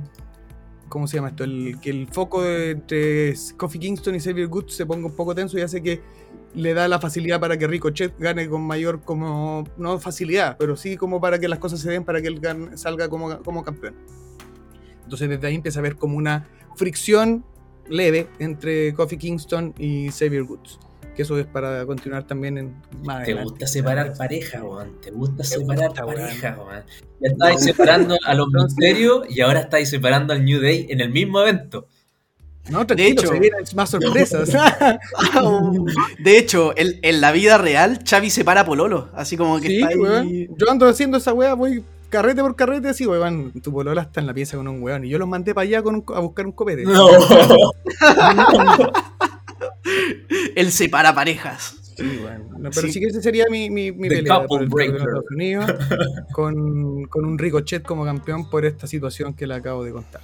¿cómo 0.88 1.06
se 1.06 1.16
llama 1.16 1.28
esto? 1.28 1.44
El, 1.44 1.78
que 1.80 1.90
el 1.90 2.08
foco 2.08 2.44
entre 2.44 3.34
Kofi 3.56 3.78
Kingston 3.78 4.14
y 4.14 4.20
Xavier 4.20 4.48
Goods 4.48 4.74
se 4.74 4.86
ponga 4.86 5.06
un 5.06 5.16
poco 5.16 5.34
tenso 5.34 5.58
y 5.58 5.62
hace 5.62 5.82
que 5.82 6.00
le 6.54 6.72
da 6.72 6.88
la 6.88 6.98
facilidad 6.98 7.38
para 7.38 7.58
que 7.58 7.66
Ricochet 7.66 8.18
gane 8.18 8.48
con 8.48 8.62
mayor 8.62 9.02
como 9.02 9.64
no 9.76 9.98
facilidad, 9.98 10.56
pero 10.58 10.74
sí 10.76 10.96
como 10.96 11.20
para 11.20 11.38
que 11.38 11.48
las 11.48 11.58
cosas 11.58 11.80
se 11.80 11.90
den 11.90 12.04
para 12.04 12.22
que 12.22 12.28
él 12.28 12.40
gan- 12.40 12.76
salga 12.76 13.08
como, 13.10 13.38
como 13.42 13.62
campeón. 13.62 13.94
Entonces 15.02 15.28
desde 15.28 15.46
ahí 15.46 15.54
empieza 15.54 15.78
a 15.78 15.80
haber 15.80 15.96
como 15.96 16.16
una 16.16 16.48
fricción 16.76 17.44
leve 17.88 18.28
entre 18.38 18.94
Kofi 18.94 19.18
Kingston 19.18 19.74
y 19.78 20.08
Xavier 20.10 20.42
Woods. 20.44 20.78
Que 21.16 21.22
eso 21.22 21.38
es 21.38 21.46
para 21.46 21.84
continuar 21.86 22.24
también 22.26 22.58
en 22.58 22.74
más 23.02 23.18
Te 23.24 23.32
adelante. 23.32 23.50
gusta 23.50 23.66
separar 23.66 24.12
pareja, 24.16 24.62
weón. 24.62 25.00
Te 25.00 25.10
gusta 25.10 25.42
separar 25.44 25.88
gusta, 25.88 26.04
weón. 26.04 26.20
pareja. 26.20 26.58
Ya 27.20 27.30
estáis 27.30 27.60
separando 27.62 28.16
a 28.24 28.34
los 28.34 28.48
misterios 28.48 29.22
y 29.30 29.40
ahora 29.40 29.60
estáis 29.60 29.88
separando 29.88 30.34
al 30.34 30.44
New 30.44 30.60
Day 30.60 30.86
en 30.90 31.00
el 31.00 31.10
mismo 31.10 31.40
evento. 31.40 31.86
No, 32.68 32.84
tranquilo, 32.86 33.22
hecho- 33.22 33.32
se 33.32 33.40
vienen 33.40 33.60
más 33.74 33.90
sorpresas. 33.90 34.50
De 36.18 36.36
hecho, 36.38 36.76
en, 36.76 36.98
en 37.00 37.20
la 37.20 37.32
vida 37.32 37.58
real, 37.58 38.00
Xavi 38.08 38.28
separa 38.28 38.62
a 38.62 38.66
Pololo. 38.66 39.08
Así 39.14 39.36
como 39.36 39.58
que 39.60 39.68
sí, 39.68 39.76
está 39.76 39.88
ahí. 39.88 39.96
weón. 39.96 40.28
Yo 40.58 40.70
ando 40.70 40.86
haciendo 40.88 41.16
esa 41.18 41.32
weá, 41.32 41.54
voy 41.54 41.82
carrete 42.10 42.42
por 42.42 42.56
carrete 42.56 42.88
así, 42.88 43.06
weón. 43.06 43.52
Tu 43.62 43.72
polola 43.72 44.02
está 44.02 44.20
en 44.20 44.26
la 44.26 44.34
pieza 44.34 44.56
con 44.56 44.66
un 44.68 44.82
weón. 44.82 45.04
Y 45.04 45.08
yo 45.08 45.18
los 45.18 45.28
mandé 45.28 45.54
para 45.54 45.62
allá 45.66 45.82
con 45.82 45.94
un 45.94 46.00
co- 46.02 46.14
a 46.14 46.20
buscar 46.20 46.44
un 46.44 46.52
copete. 46.52 46.82
No. 46.84 47.08
Él 50.54 50.70
separa 50.72 51.14
parejas. 51.14 51.76
Sí, 51.96 52.20
weón. 52.22 52.50
No, 52.62 52.70
pero 52.70 52.86
Sí. 52.88 52.92
sí 52.94 53.00
que 53.00 53.06
ese 53.06 53.22
sería 53.22 53.46
mi, 53.50 53.70
mi, 53.70 53.90
mi 53.92 54.08
The 54.08 54.16
pelea 54.16 54.34
couple 54.46 54.46
por 54.48 54.60
el 54.62 54.68
de 54.68 54.74
breaker. 54.74 54.96
Estados 55.00 55.24
Unidos 55.34 55.72
con, 56.32 57.04
con 57.04 57.24
un 57.24 57.38
Ricochet 57.38 57.82
como 57.84 58.04
campeón 58.04 58.50
por 58.50 58.64
esta 58.66 58.86
situación 58.86 59.32
que 59.34 59.46
le 59.46 59.54
acabo 59.54 59.82
de 59.84 59.92
contar. 59.92 60.20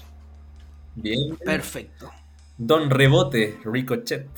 Bien. 0.94 1.36
Perfecto. 1.44 2.10
Don 2.58 2.90
Rebote, 2.90 3.58
Ricochet. 3.64 4.28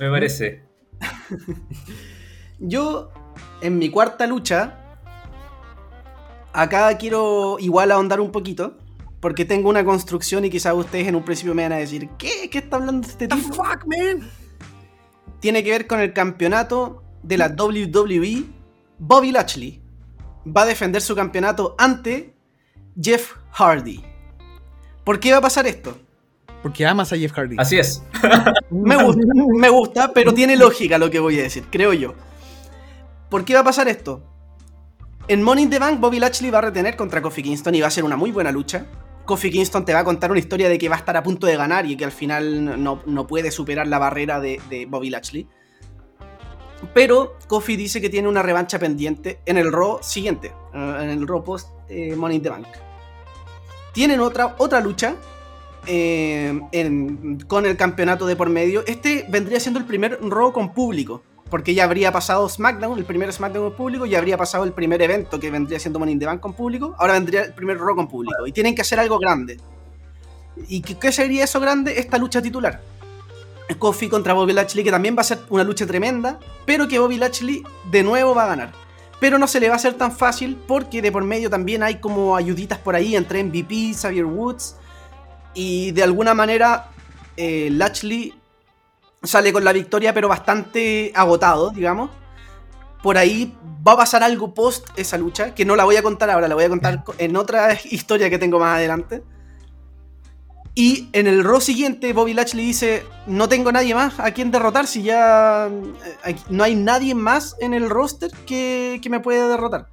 Me 0.00 0.08
parece. 0.10 0.62
Yo, 2.58 3.10
en 3.60 3.78
mi 3.78 3.90
cuarta 3.90 4.26
lucha, 4.26 4.78
acá 6.52 6.96
quiero 6.98 7.58
igual 7.58 7.90
ahondar 7.92 8.20
un 8.20 8.32
poquito. 8.32 8.78
Porque 9.20 9.44
tengo 9.44 9.68
una 9.68 9.84
construcción 9.84 10.44
y 10.44 10.50
quizás 10.50 10.74
ustedes 10.74 11.06
en 11.06 11.14
un 11.14 11.24
principio 11.24 11.54
me 11.54 11.62
van 11.62 11.72
a 11.72 11.76
decir, 11.76 12.08
¿qué? 12.18 12.48
¿Qué 12.50 12.58
está 12.58 12.76
hablando 12.76 13.06
este 13.06 13.28
tipo? 13.28 13.54
fuck, 13.54 13.84
man? 13.86 14.28
Tiene 15.40 15.62
que 15.62 15.70
ver 15.70 15.86
con 15.86 16.00
el 16.00 16.12
campeonato 16.12 17.02
de 17.22 17.38
la 17.38 17.48
WWE. 17.48 18.44
Bobby 18.98 19.32
Lashley 19.32 19.82
va 20.46 20.62
a 20.62 20.66
defender 20.66 21.02
su 21.02 21.14
campeonato 21.14 21.74
ante 21.78 22.34
Jeff 23.00 23.34
Hardy. 23.52 24.02
¿Por 25.04 25.20
qué 25.20 25.32
va 25.32 25.38
a 25.38 25.42
pasar 25.42 25.66
esto? 25.66 25.98
Porque 26.62 26.86
amas 26.86 27.12
a 27.12 27.16
Jeff 27.16 27.32
Hardy. 27.32 27.56
Así 27.58 27.78
es. 27.78 28.02
Me 28.70 29.02
gusta, 29.02 29.22
me 29.34 29.68
gusta, 29.68 30.12
pero 30.12 30.32
tiene 30.32 30.56
lógica 30.56 30.98
lo 30.98 31.10
que 31.10 31.18
voy 31.18 31.38
a 31.38 31.42
decir, 31.42 31.64
creo 31.70 31.92
yo. 31.92 32.14
¿Por 33.28 33.44
qué 33.44 33.54
va 33.54 33.60
a 33.60 33.64
pasar 33.64 33.88
esto? 33.88 34.22
En 35.26 35.42
Money 35.42 35.64
in 35.64 35.70
the 35.70 35.78
Bank, 35.78 36.00
Bobby 36.00 36.18
Lashley 36.18 36.50
va 36.50 36.58
a 36.58 36.62
retener 36.62 36.96
contra 36.96 37.22
Kofi 37.22 37.42
Kingston 37.42 37.74
y 37.74 37.80
va 37.80 37.86
a 37.86 37.90
ser 37.90 38.04
una 38.04 38.16
muy 38.16 38.30
buena 38.30 38.52
lucha. 38.52 38.86
Kofi 39.30 39.48
Kingston 39.52 39.84
te 39.84 39.94
va 39.94 40.00
a 40.00 40.04
contar 40.04 40.32
una 40.32 40.40
historia 40.40 40.68
de 40.68 40.76
que 40.76 40.88
va 40.88 40.96
a 40.96 40.98
estar 40.98 41.16
a 41.16 41.22
punto 41.22 41.46
de 41.46 41.56
ganar 41.56 41.86
y 41.86 41.96
que 41.96 42.04
al 42.04 42.10
final 42.10 42.82
no, 42.82 43.00
no 43.06 43.28
puede 43.28 43.52
superar 43.52 43.86
la 43.86 44.00
barrera 44.00 44.40
de, 44.40 44.60
Bobby 44.88 45.08
Lashley. 45.08 45.46
Pero 46.94 47.36
Kofi 47.46 47.76
dice 47.76 48.00
que 48.00 48.10
tiene 48.10 48.26
una 48.26 48.42
revancha 48.42 48.80
pendiente 48.80 49.38
en 49.46 49.56
el 49.56 49.70
Raw 49.70 49.98
siguiente, 50.02 50.48
eh, 50.74 50.96
en 51.02 51.10
el 51.10 51.28
Raw 51.28 51.44
post 51.44 51.68
eh, 51.88 52.16
Money 52.16 52.38
in 52.38 52.42
the 52.42 52.48
Bank. 52.50 52.66
Tienen 53.92 54.18
otra, 54.18 54.56
otra 54.58 54.80
lucha 54.80 55.14
eh, 55.86 56.60
en- 56.72 57.38
con 57.46 57.66
el 57.66 57.76
campeonato 57.76 58.26
de 58.26 58.34
por 58.34 58.48
medio. 58.48 58.82
Este 58.84 59.26
vendría 59.28 59.60
siendo 59.60 59.78
el 59.78 59.86
primer 59.86 60.18
Raw 60.22 60.52
con 60.52 60.72
público. 60.72 61.22
Porque 61.50 61.74
ya 61.74 61.84
habría 61.84 62.12
pasado 62.12 62.48
SmackDown, 62.48 62.96
el 62.98 63.04
primer 63.04 63.32
SmackDown 63.32 63.70
con 63.70 63.76
público, 63.76 64.06
ya 64.06 64.18
habría 64.18 64.38
pasado 64.38 64.64
el 64.64 64.72
primer 64.72 65.02
evento 65.02 65.40
que 65.40 65.50
vendría 65.50 65.80
siendo 65.80 65.98
Money 65.98 66.12
in 66.14 66.20
the 66.20 66.26
Bank 66.26 66.40
con 66.40 66.54
público. 66.54 66.94
Ahora 66.98 67.14
vendría 67.14 67.42
el 67.42 67.52
primer 67.52 67.78
Raw 67.78 67.96
con 67.96 68.08
público. 68.08 68.46
Y 68.46 68.52
tienen 68.52 68.74
que 68.74 68.82
hacer 68.82 69.00
algo 69.00 69.18
grande. 69.18 69.58
¿Y 70.68 70.80
qué, 70.80 71.12
sería 71.12 71.44
eso 71.44 71.60
grande? 71.60 71.98
Esta 71.98 72.18
lucha 72.18 72.40
titular. 72.40 72.80
Kofi 73.78 74.08
contra 74.08 74.32
Bobby 74.32 74.52
Lashley, 74.52 74.84
que 74.84 74.90
también 74.90 75.16
va 75.16 75.20
a 75.20 75.24
ser 75.24 75.38
una 75.48 75.64
lucha 75.64 75.86
tremenda, 75.86 76.38
pero 76.66 76.88
que 76.88 76.98
Bobby 76.98 77.18
Lashley 77.18 77.62
de 77.90 78.02
nuevo 78.02 78.34
va 78.34 78.44
a 78.44 78.48
ganar. 78.48 78.72
Pero 79.20 79.38
no 79.38 79.46
se 79.46 79.60
le 79.60 79.68
va 79.68 79.74
a 79.74 79.76
hacer 79.76 79.94
tan 79.94 80.12
fácil 80.12 80.58
porque 80.66 81.02
de 81.02 81.12
por 81.12 81.24
medio 81.24 81.50
también 81.50 81.82
hay 81.82 81.96
como 81.96 82.36
ayuditas 82.36 82.78
por 82.78 82.96
ahí 82.96 83.14
entre 83.14 83.44
MVP, 83.44 83.94
Xavier 83.94 84.24
Woods, 84.24 84.76
y 85.54 85.90
de 85.92 86.02
alguna 86.02 86.34
manera 86.34 86.88
eh, 87.36 87.68
Lashley 87.70 88.34
sale 89.22 89.52
con 89.52 89.64
la 89.64 89.72
victoria, 89.72 90.14
pero 90.14 90.28
bastante 90.28 91.12
agotado, 91.14 91.70
digamos. 91.70 92.10
Por 93.02 93.16
ahí 93.18 93.56
va 93.86 93.92
a 93.92 93.96
pasar 93.98 94.22
algo 94.22 94.52
post 94.54 94.88
esa 94.96 95.16
lucha, 95.16 95.54
que 95.54 95.64
no 95.64 95.74
la 95.76 95.84
voy 95.84 95.96
a 95.96 96.02
contar 96.02 96.28
ahora, 96.30 96.48
la 96.48 96.54
voy 96.54 96.64
a 96.64 96.68
contar 96.68 97.02
co- 97.04 97.14
en 97.18 97.36
otra 97.36 97.78
historia 97.90 98.28
que 98.30 98.38
tengo 98.38 98.58
más 98.58 98.76
adelante. 98.76 99.22
Y 100.74 101.08
en 101.12 101.26
el 101.26 101.42
Raw 101.42 101.60
siguiente, 101.60 102.12
Bobby 102.12 102.32
Lashley 102.32 102.64
dice: 102.64 103.04
No 103.26 103.48
tengo 103.48 103.72
nadie 103.72 103.94
más 103.94 104.20
a 104.20 104.30
quien 104.32 104.50
derrotar. 104.50 104.86
Si 104.86 105.02
ya 105.02 105.68
eh, 106.26 106.36
no 106.48 106.62
hay 106.62 106.76
nadie 106.76 107.14
más 107.14 107.56
en 107.60 107.74
el 107.74 107.90
roster 107.90 108.30
que, 108.46 109.00
que 109.02 109.10
me 109.10 109.20
puede 109.20 109.48
derrotar. 109.48 109.88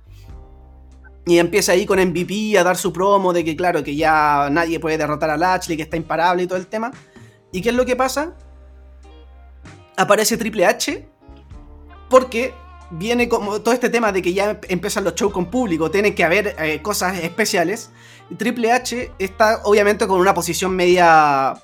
Y 1.25 1.39
empieza 1.39 1.71
ahí 1.73 1.85
con 1.85 1.99
MVP 1.99 2.57
a 2.57 2.63
dar 2.63 2.77
su 2.77 2.93
promo 2.93 3.33
de 3.33 3.43
que, 3.43 3.55
claro, 3.57 3.83
que 3.83 3.95
ya 3.95 4.49
nadie 4.51 4.79
puede 4.79 4.97
derrotar 4.97 5.29
a 5.31 5.35
Lashley, 5.37 5.75
que 5.75 5.83
está 5.83 5.97
imparable 5.97 6.43
y 6.43 6.47
todo 6.47 6.59
el 6.59 6.67
tema. 6.67 6.91
¿Y 7.51 7.61
qué 7.61 7.69
es 7.69 7.75
lo 7.75 7.85
que 7.85 7.95
pasa? 7.95 8.35
Aparece 9.97 10.37
Triple 10.37 10.65
H 10.65 11.07
porque 12.09 12.53
viene 12.91 13.27
como 13.27 13.59
todo 13.61 13.73
este 13.73 13.89
tema 13.89 14.11
de 14.11 14.21
que 14.21 14.33
ya 14.33 14.59
empiezan 14.69 15.03
los 15.03 15.15
shows 15.15 15.33
con 15.33 15.47
público, 15.47 15.91
tiene 15.91 16.15
que 16.15 16.23
haber 16.23 16.55
eh, 16.59 16.81
cosas 16.81 17.17
especiales. 17.19 17.89
Triple 18.37 18.71
H 18.71 19.11
está 19.19 19.61
obviamente 19.63 20.07
con 20.07 20.19
una 20.19 20.33
posición 20.33 20.75
media 20.75 21.55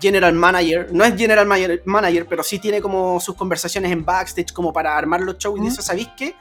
general 0.00 0.34
manager, 0.34 0.88
no 0.92 1.04
es 1.04 1.16
general 1.16 1.46
manager, 1.84 2.26
pero 2.26 2.42
sí 2.42 2.58
tiene 2.58 2.80
como 2.80 3.20
sus 3.20 3.34
conversaciones 3.34 3.92
en 3.92 4.04
backstage 4.04 4.52
como 4.52 4.72
para 4.72 4.96
armar 4.96 5.20
los 5.20 5.38
shows 5.38 5.58
y 5.60 5.62
dice, 5.62 5.82
¿sabéis 5.82 6.08
qué? 6.16 6.34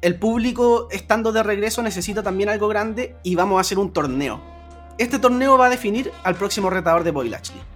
El 0.00 0.18
público 0.18 0.88
estando 0.90 1.32
de 1.32 1.42
regreso 1.42 1.82
necesita 1.82 2.22
también 2.22 2.48
algo 2.48 2.68
grande 2.68 3.16
y 3.22 3.34
vamos 3.34 3.58
a 3.58 3.60
hacer 3.60 3.78
un 3.78 3.92
torneo. 3.92 4.40
Este 4.98 5.18
torneo 5.18 5.56
va 5.56 5.66
a 5.66 5.70
definir 5.70 6.12
al 6.24 6.34
próximo 6.34 6.70
retador 6.70 7.04
de 7.04 7.12
Bobby 7.12 7.28
Lashley. 7.28 7.71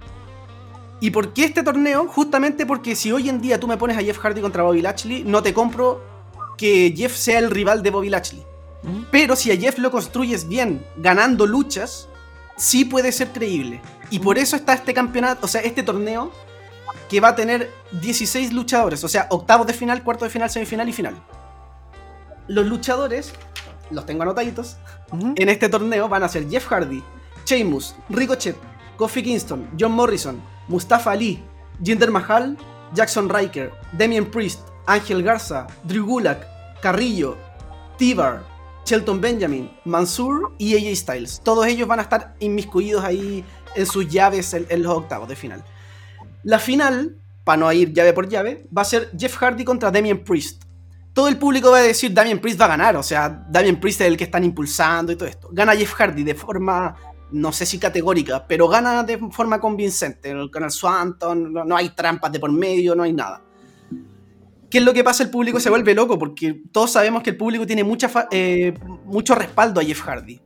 ¿Y 1.01 1.11
por 1.11 1.33
qué 1.33 1.45
este 1.45 1.63
torneo? 1.63 2.07
Justamente 2.09 2.65
porque 2.65 2.97
si 2.97 3.13
hoy 3.13 3.29
en 3.29 3.41
día 3.41 3.61
tú 3.61 3.67
me 3.67 3.77
pones 3.77 3.99
a 3.99 4.03
Jeff 4.03 4.19
Hardy 4.19 4.41
contra 4.41 4.63
Bobby 4.63 4.81
Lashley, 4.83 5.25
no 5.25 5.43
te 5.43 5.53
compro 5.53 6.03
que 6.57 6.95
Jeff 6.97 7.15
sea 7.15 7.39
el 7.39 7.51
rival 7.51 7.83
de 7.83 7.91
Bobby 7.91 8.09
Lashley. 8.11 8.43
Pero 9.11 9.35
si 9.35 9.51
a 9.51 9.57
Jeff 9.57 9.79
lo 9.79 9.91
construyes 9.91 10.49
bien, 10.49 10.87
ganando 10.97 11.45
luchas, 11.47 12.09
sí 12.57 12.85
puede 12.85 13.11
ser 13.13 13.29
creíble. 13.33 13.81
Y 14.11 14.21
por 14.21 14.39
eso 14.39 14.55
está 14.57 14.75
este 14.75 14.95
campeonato, 14.95 15.47
o 15.47 15.49
sea, 15.49 15.61
este 15.63 15.83
torneo 15.83 16.31
que 17.09 17.19
va 17.21 17.29
a 17.29 17.35
tener 17.37 17.71
16 18.01 18.53
luchadores, 18.53 19.03
o 19.03 19.09
sea, 19.09 19.27
octavos 19.31 19.67
de 19.67 19.73
final, 19.75 20.03
cuarto 20.05 20.25
de 20.25 20.31
final, 20.31 20.51
semifinal 20.51 20.89
y 20.89 20.93
final. 20.93 21.15
Los 22.49 22.67
luchadores, 22.67 23.33
los 23.91 24.07
tengo 24.07 24.23
anotaditos, 24.23 24.77
Ujú. 25.13 25.35
en 25.37 25.49
este 25.49 25.69
torneo 25.69 26.09
van 26.09 26.23
a 26.23 26.29
ser 26.29 26.49
Jeff 26.49 26.67
Hardy, 26.69 27.03
Sheamus, 27.45 27.97
Ricochet, 28.09 28.57
Kofi 28.97 29.23
Kingston, 29.23 29.69
John 29.79 29.93
Morrison, 29.93 30.41
Mustafa 30.69 31.13
Ali, 31.13 31.43
Jinder 31.83 32.11
Mahal, 32.11 32.57
Jackson 32.95 33.29
Riker, 33.29 33.73
Damian 33.93 34.27
Priest, 34.27 34.69
Ángel 34.87 35.23
Garza, 35.23 35.67
Drew 35.85 36.05
Gulak, 36.05 36.47
Carrillo, 36.81 37.37
Tibar, 37.97 38.43
Shelton 38.85 39.21
Benjamin, 39.21 39.71
Mansur 39.85 40.53
y 40.59 40.77
AJ 40.77 40.97
Styles. 40.97 41.41
Todos 41.43 41.67
ellos 41.67 41.89
van 41.89 41.99
a 41.99 42.03
estar 42.03 42.37
inmiscuidos 42.39 43.05
ahí 43.05 43.45
en 43.75 43.87
sus 43.87 44.09
llaves 44.09 44.55
en, 44.55 44.83
los 44.83 44.93
octavos 44.93 45.29
de 45.29 45.37
final. 45.37 45.65
La 46.45 46.59
final, 46.59 47.17
para 47.45 47.59
no 47.59 47.73
ir 47.73 47.93
llave 47.93 48.13
por 48.13 48.29
llave, 48.29 48.69
va 48.77 48.83
a 48.83 48.85
ser 48.85 49.11
Jeff 49.19 49.37
Hardy 49.37 49.65
contra 49.65 49.91
Damian 49.91 50.19
Priest. 50.19 50.63
todo 51.13 51.29
el 51.29 51.39
público 51.39 51.71
va 51.71 51.79
a 51.79 51.83
decir 51.83 52.13
Damien 52.13 52.41
Priest 52.41 52.61
va 52.61 52.67
a 52.67 52.69
ganar, 52.69 52.95
o 52.97 53.03
sea, 53.03 53.47
Damien 53.49 53.81
Priest 53.81 54.03
es 54.03 54.07
el 54.07 54.17
que 54.17 54.25
están 54.25 54.45
impulsando 54.45 55.13
y 55.13 55.17
todo 55.17 55.29
esto. 55.29 55.49
Gana 55.51 55.75
Jeff 55.75 55.95
Hardy 55.95 56.23
de 56.23 56.35
forma, 56.35 56.95
no 57.33 57.53
sé 57.53 57.67
si 57.67 57.79
categórica, 57.79 58.47
pero 58.47 58.69
gana 58.69 59.03
de 59.03 59.19
forma 59.31 59.61
convincente. 59.61 60.31
El 60.31 60.51
Swanton, 60.71 61.53
no, 61.53 61.77
hay 61.77 61.91
trampas 61.91 62.33
de 62.33 62.41
por 62.41 62.53
medio, 62.53 62.95
no 62.95 63.03
hay 63.03 63.13
nada. 63.13 63.43
¿Qué 64.71 64.79
es 64.79 64.85
lo 64.85 64.93
que 64.93 65.05
pasa? 65.05 65.23
El 65.23 65.31
público 65.31 65.61
se 65.61 65.71
vuelve 65.71 65.95
loco 65.95 66.19
porque 66.19 66.63
todos 66.73 66.93
sabemos 66.93 67.23
que 67.23 67.31
el 67.31 67.37
público 67.37 67.67
tiene 67.67 67.85
mucha 67.85 68.11
eh, 68.31 68.75
mucho 69.05 69.35
respaldo 69.35 69.81
a 69.81 69.85
Jeff 69.85 70.01
Hardy. 70.03 70.41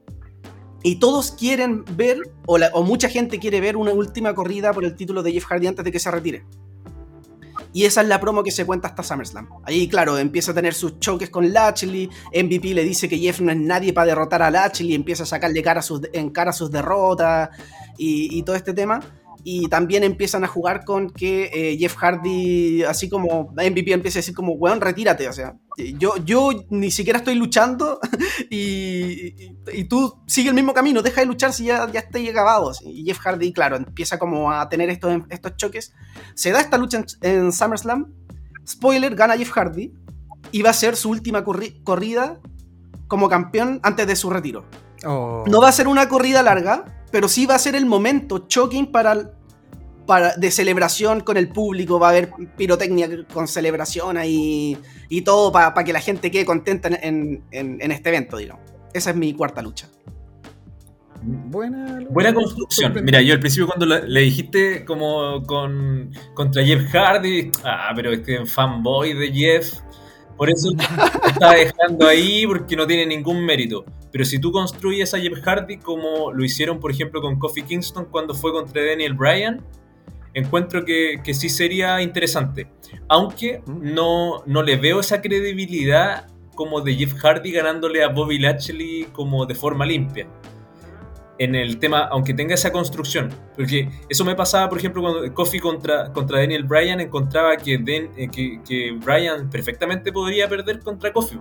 Y 0.82 0.96
todos 0.96 1.32
quieren 1.32 1.84
ver, 1.96 2.18
o, 2.46 2.82
mucha 2.82 3.08
gente 3.08 3.38
quiere 3.38 3.60
ver 3.60 3.76
una 3.76 3.92
última 3.92 4.34
corrida 4.34 4.72
por 4.72 4.84
el 4.84 4.94
título 4.94 5.22
de 5.22 5.32
Jeff 5.32 5.44
Hardy 5.44 5.66
antes 5.66 5.84
de 5.84 5.92
que 5.92 5.98
se 5.98 6.10
retire. 6.10 6.44
Y 7.72 7.84
esa 7.84 8.02
es 8.02 8.08
la 8.08 8.20
promo 8.20 8.42
que 8.42 8.50
se 8.50 8.66
cuenta 8.66 8.88
hasta 8.88 9.02
SummerSlam. 9.02 9.48
Ahí, 9.64 9.88
claro, 9.88 10.18
empieza 10.18 10.52
a 10.52 10.54
tener 10.54 10.74
sus 10.74 10.98
choques 10.98 11.30
con 11.30 11.52
Lashley. 11.52 12.10
MVP 12.34 12.74
le 12.74 12.84
dice 12.84 13.08
que 13.08 13.18
Jeff 13.18 13.40
no 13.40 13.52
es 13.52 13.58
nadie 13.58 13.92
para 13.92 14.06
derrotar 14.08 14.42
a 14.42 14.50
Lashley. 14.50 14.94
Empieza 14.94 15.22
a 15.22 15.26
sacarle 15.26 15.62
cara 15.62 15.82
sus, 15.82 16.00
en 16.12 16.30
cara 16.30 16.52
sus 16.52 16.70
derrotas 16.70 17.50
y, 17.96 18.38
y 18.38 18.42
todo 18.42 18.56
este 18.56 18.72
tema 18.72 19.00
y 19.44 19.68
también 19.68 20.04
empiezan 20.04 20.44
a 20.44 20.48
jugar 20.48 20.84
con 20.84 21.10
que 21.10 21.50
eh, 21.52 21.76
Jeff 21.78 21.96
Hardy, 21.96 22.82
así 22.84 23.08
como 23.08 23.52
MVP 23.52 23.92
empieza 23.92 24.18
a 24.18 24.20
decir 24.20 24.34
como, 24.34 24.52
weón, 24.52 24.80
retírate, 24.80 25.28
o 25.28 25.32
sea, 25.32 25.56
yo, 25.98 26.16
yo 26.24 26.50
ni 26.70 26.90
siquiera 26.90 27.18
estoy 27.18 27.34
luchando 27.34 27.98
y, 28.50 29.34
y, 29.72 29.84
tú 29.84 30.22
sigue 30.26 30.48
el 30.48 30.54
mismo 30.54 30.74
camino, 30.74 31.02
deja 31.02 31.20
de 31.20 31.26
luchar 31.26 31.52
si 31.52 31.64
ya, 31.64 31.90
ya 31.90 32.00
estoy 32.00 32.28
acabado. 32.28 32.72
Y 32.84 33.04
Jeff 33.04 33.18
Hardy, 33.18 33.52
claro, 33.52 33.76
empieza 33.76 34.18
como 34.18 34.52
a 34.52 34.68
tener 34.68 34.90
estos, 34.90 35.22
estos 35.30 35.56
choques. 35.56 35.94
Se 36.34 36.50
da 36.50 36.60
esta 36.60 36.76
lucha 36.78 37.04
en, 37.22 37.52
SummerSlam, 37.52 38.12
spoiler, 38.66 39.14
gana 39.14 39.36
Jeff 39.36 39.50
Hardy 39.50 39.92
y 40.52 40.62
va 40.62 40.70
a 40.70 40.74
ser 40.74 40.96
su 40.96 41.10
última 41.10 41.44
corrida 41.44 42.40
como 43.08 43.28
campeón 43.28 43.80
antes 43.82 44.06
de 44.06 44.16
su 44.16 44.30
retiro. 44.30 44.64
Oh. 45.04 45.44
No 45.46 45.60
va 45.60 45.68
a 45.68 45.72
ser 45.72 45.88
una 45.88 46.08
corrida 46.08 46.42
larga, 46.42 46.84
pero 47.10 47.28
sí 47.28 47.46
va 47.46 47.54
a 47.54 47.58
ser 47.58 47.74
el 47.74 47.86
momento 47.86 48.46
choking 48.46 48.86
para, 48.92 49.32
para, 50.06 50.34
de 50.36 50.50
celebración 50.50 51.20
con 51.20 51.36
el 51.36 51.48
público, 51.48 51.98
va 51.98 52.08
a 52.08 52.10
haber 52.10 52.30
pirotecnia 52.56 53.08
con 53.32 53.48
celebración 53.48 54.16
ahí 54.16 54.76
y 55.08 55.22
todo 55.22 55.52
para 55.52 55.84
que 55.84 55.92
la 55.92 56.00
gente 56.00 56.30
quede 56.30 56.44
contenta 56.44 56.88
en, 56.88 57.44
este 57.50 58.08
evento, 58.08 58.36
digamos. 58.36 58.64
Esa 58.92 59.10
es 59.10 59.16
mi 59.16 59.34
cuarta 59.34 59.62
lucha. 59.62 59.88
Buena, 61.22 62.00
Buena 62.08 62.32
construcción. 62.32 62.94
Mira, 63.04 63.20
yo 63.20 63.34
al 63.34 63.40
principio 63.40 63.66
cuando 63.66 63.84
le, 63.84 64.20
dijiste 64.20 64.84
como 64.86 65.42
con, 65.42 66.10
contra 66.34 66.64
Jeff 66.64 66.90
Hardy, 66.90 67.50
ah, 67.62 67.92
pero 67.94 68.12
es 68.12 68.20
que 68.20 68.46
fanboy 68.46 69.12
de 69.12 69.30
Jeff, 69.30 69.74
por 70.36 70.48
eso 70.48 70.72
está 71.26 71.52
dejando 71.52 72.08
ahí 72.08 72.46
porque 72.46 72.74
no 72.74 72.86
tiene 72.86 73.04
ningún 73.04 73.44
mérito. 73.44 73.84
Pero 74.12 74.24
si 74.24 74.38
tú 74.38 74.52
construyes 74.52 75.14
a 75.14 75.18
Jeff 75.18 75.40
Hardy 75.42 75.78
como 75.78 76.32
lo 76.32 76.44
hicieron, 76.44 76.80
por 76.80 76.90
ejemplo, 76.90 77.20
con 77.20 77.38
Kofi 77.38 77.62
Kingston 77.62 78.06
cuando 78.06 78.34
fue 78.34 78.52
contra 78.52 78.84
Daniel 78.84 79.14
Bryan, 79.14 79.64
encuentro 80.34 80.84
que, 80.84 81.20
que 81.24 81.34
sí 81.34 81.48
sería 81.48 82.00
interesante. 82.02 82.68
Aunque 83.08 83.62
no, 83.66 84.42
no 84.46 84.62
le 84.62 84.76
veo 84.76 85.00
esa 85.00 85.20
credibilidad 85.20 86.26
como 86.54 86.80
de 86.80 86.94
Jeff 86.94 87.14
Hardy 87.14 87.52
ganándole 87.52 88.02
a 88.02 88.08
Bobby 88.08 88.38
Lashley 88.38 89.06
como 89.12 89.46
de 89.46 89.54
forma 89.54 89.86
limpia 89.86 90.28
en 91.40 91.54
el 91.54 91.78
tema, 91.78 92.00
aunque 92.00 92.34
tenga 92.34 92.54
esa 92.54 92.70
construcción. 92.70 93.30
Porque 93.56 93.88
eso 94.10 94.26
me 94.26 94.34
pasaba, 94.36 94.68
por 94.68 94.76
ejemplo, 94.76 95.00
cuando 95.00 95.32
Kofi 95.32 95.58
contra, 95.58 96.12
contra 96.12 96.38
Daniel 96.38 96.64
Bryan 96.64 97.00
encontraba 97.00 97.56
que, 97.56 97.74
eh, 97.74 98.28
que, 98.30 98.60
que, 98.62 98.92
Bryan 98.92 99.48
perfectamente 99.48 100.12
podría 100.12 100.50
perder 100.50 100.80
contra 100.80 101.10
Kofi. 101.10 101.38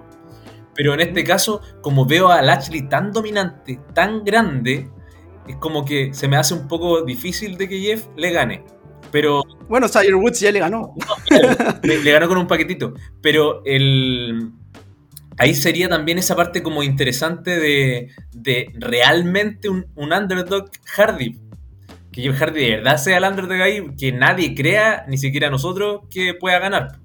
Pero 0.80 0.94
en 0.94 1.02
este 1.02 1.26
caso, 1.26 1.60
como 1.82 2.06
veo 2.06 2.30
a 2.30 2.42
Lashley 2.42 2.88
tan 2.88 3.12
dominante, 3.12 3.82
tan 3.94 4.24
grande, 4.24 4.90
es 5.46 5.58
como 5.58 5.84
que 5.84 6.14
se 6.14 6.30
me 6.30 6.38
hace 6.38 6.54
un 6.54 6.70
poco 6.70 7.04
difícil 7.04 7.58
de 7.58 7.68
que 7.68 7.82
Jeff 7.82 8.08
le 8.16 8.32
gane. 8.32 8.64
Pero. 9.12 9.44
Bueno, 9.68 9.90
Sire 9.90 10.16
Woods 10.16 10.40
ya 10.40 10.54
le 10.54 10.60
ganó. 10.60 10.96
le 11.84 12.12
ganó 12.14 12.30
con 12.30 12.38
un 12.38 12.48
paquetito. 12.48 12.94
Pero 13.22 13.62
el 13.66 14.54
ahí 15.38 15.54
sería 15.54 15.90
también 15.90 16.18
esa 16.18 16.38
parte 16.38 16.64
como 16.64 16.82
interesante 16.82 17.60
de, 17.60 18.72
realmente 18.76 19.68
un, 19.68 19.86
underdog 19.98 20.72
Hardy. 20.96 21.42
Que 22.10 22.22
Jeff 22.22 22.40
Hardy 22.40 22.62
de 22.62 22.76
verdad 22.78 22.96
sea 22.96 23.18
el 23.18 23.26
underdog 23.26 23.62
ahí, 23.62 23.84
que 24.00 24.14
nadie 24.14 24.56
crea, 24.56 25.04
ni 25.10 25.18
siquiera 25.18 25.50
nosotros, 25.50 26.04
que 26.10 26.36
pueda 26.36 26.58
ganar. 26.60 27.00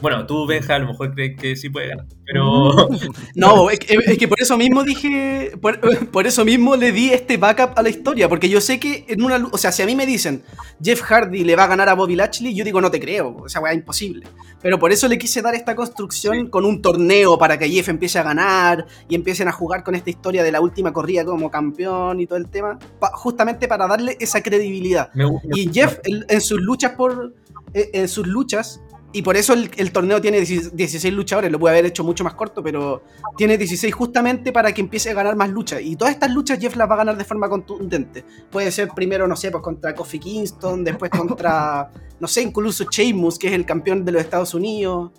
Bueno, 0.00 0.26
tú, 0.26 0.44
Benja, 0.44 0.74
a 0.74 0.80
lo 0.80 0.88
mejor 0.88 1.14
crees 1.14 1.38
que 1.38 1.54
sí 1.54 1.70
puede 1.70 1.88
ganar, 1.88 2.06
pero... 2.26 2.88
No, 3.36 3.70
es 3.70 3.78
que, 3.78 4.26
por 4.26 4.40
eso 4.40 4.58
mismo 4.58 4.82
dije, 4.82 5.52
por, 5.60 6.26
eso 6.26 6.44
mismo 6.44 6.74
le 6.74 6.90
di 6.90 7.10
este 7.10 7.36
backup 7.36 7.78
a 7.78 7.82
la 7.82 7.90
historia, 7.90 8.28
porque 8.28 8.48
yo 8.48 8.60
sé 8.60 8.80
que 8.80 9.04
en 9.08 9.22
una... 9.22 9.48
O 9.52 9.56
sea, 9.56 9.70
si 9.70 9.82
a 9.82 9.86
mí 9.86 9.94
me 9.94 10.04
dicen, 10.04 10.42
Jeff 10.82 11.00
Hardy 11.00 11.44
le 11.44 11.54
va 11.54 11.64
a 11.64 11.66
ganar 11.68 11.88
a 11.88 11.94
Bobby 11.94 12.16
Lashley, 12.16 12.54
yo 12.54 12.64
digo, 12.64 12.80
no 12.80 12.90
te 12.90 12.98
creo, 12.98 13.36
o 13.36 13.48
sea, 13.48 13.62
es 13.70 13.74
imposible. 13.76 14.26
Pero 14.60 14.80
por 14.80 14.90
eso 14.90 15.06
le 15.06 15.16
quise 15.16 15.42
dar 15.42 15.54
esta 15.54 15.76
construcción 15.76 16.48
con 16.48 16.64
un 16.64 16.82
torneo 16.82 17.38
para 17.38 17.56
que 17.56 17.68
Jeff 17.68 17.88
empiece 17.88 18.18
a 18.18 18.24
ganar 18.24 18.86
y 19.08 19.14
empiecen 19.14 19.46
a 19.46 19.52
jugar 19.52 19.84
con 19.84 19.94
esta 19.94 20.10
historia 20.10 20.42
de 20.42 20.50
la 20.50 20.60
última 20.60 20.92
corrida 20.92 21.24
como 21.24 21.52
campeón 21.52 22.18
y 22.20 22.26
todo 22.26 22.38
el 22.38 22.48
tema, 22.48 22.80
justamente 23.12 23.68
para 23.68 23.86
darle 23.86 24.16
esa 24.18 24.42
credibilidad. 24.42 25.10
y 25.52 25.72
Jeff, 25.72 26.00
en, 26.04 26.40
sus 26.40 26.60
luchas 26.60 26.92
por... 26.92 27.32
Eh, 27.72 27.90
en 27.92 28.08
sus 28.08 28.26
luchas 28.26 28.80
y 29.14 29.22
por 29.22 29.36
eso 29.36 29.52
el, 29.52 29.92
torneo 29.92 30.20
tiene 30.20 30.40
16 30.40 31.14
luchadores, 31.14 31.50
lo 31.52 31.60
puede 31.60 31.76
haber 31.76 31.86
hecho 31.86 32.02
mucho 32.02 32.24
más 32.24 32.34
corto, 32.34 32.64
pero 32.64 33.04
tiene 33.36 33.56
16 33.56 33.94
justamente 33.94 34.52
para 34.52 34.72
que 34.72 34.80
empiece 34.80 35.10
a 35.10 35.14
ganar 35.14 35.36
más 35.36 35.50
luchas. 35.50 35.82
Y 35.82 35.94
todas 35.94 36.14
estas 36.14 36.32
luchas 36.32 36.58
Jeff 36.58 36.74
las 36.74 36.90
va 36.90 36.94
a 36.94 36.98
ganar 36.98 37.16
de 37.16 37.22
forma 37.22 37.48
contundente. 37.48 38.24
Puede 38.50 38.72
ser 38.72 38.88
primero, 38.88 39.28
no 39.28 39.36
sé, 39.36 39.52
pues 39.52 39.62
contra 39.62 39.94
Kofi 39.94 40.18
Kingston, 40.18 40.82
después 40.82 41.10
contra, 41.16 41.92
no 42.18 42.26
sé, 42.26 42.42
incluso 42.42 42.86
Sheamus, 42.90 43.38
que 43.38 43.46
es 43.46 43.52
el 43.52 43.64
campeón 43.64 44.04
de 44.04 44.10
los 44.10 44.20
Estados 44.20 44.52
Unidos. 44.52 45.12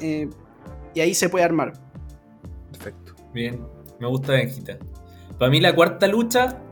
Eh, 0.00 0.30
y 0.94 1.00
ahí 1.00 1.12
se 1.12 1.28
puede 1.28 1.44
armar. 1.44 1.72
Perfecto. 2.70 3.16
Bien, 3.34 3.60
me 3.98 4.06
gusta 4.06 4.34
Benjita. 4.34 4.78
Para 5.36 5.50
mí 5.50 5.60
la 5.60 5.74
cuarta 5.74 6.06
lucha 6.06 6.62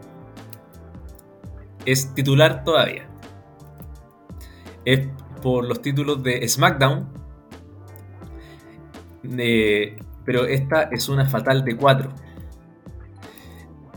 es 1.85 2.15
titular 2.15 2.63
todavía. 2.63 3.09
Es 4.85 5.09
por 5.41 5.65
los 5.65 5.83
títulos 5.83 6.23
de 6.23 6.47
SmackDown. 6.49 7.09
pero 10.25 10.45
esta 10.47 10.83
es 10.85 11.09
una 11.09 11.29
fatal 11.29 11.65
de 11.65 11.77
4. 11.77 12.11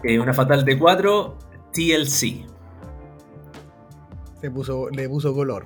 Eh, 0.03 0.19
una 0.19 0.33
fatal 0.33 0.65
de 0.65 0.77
4 0.77 1.37
TLC. 1.71 2.45
Le 4.41 4.51
puso, 4.51 4.89
le 4.89 5.07
puso 5.07 5.33
color. 5.33 5.65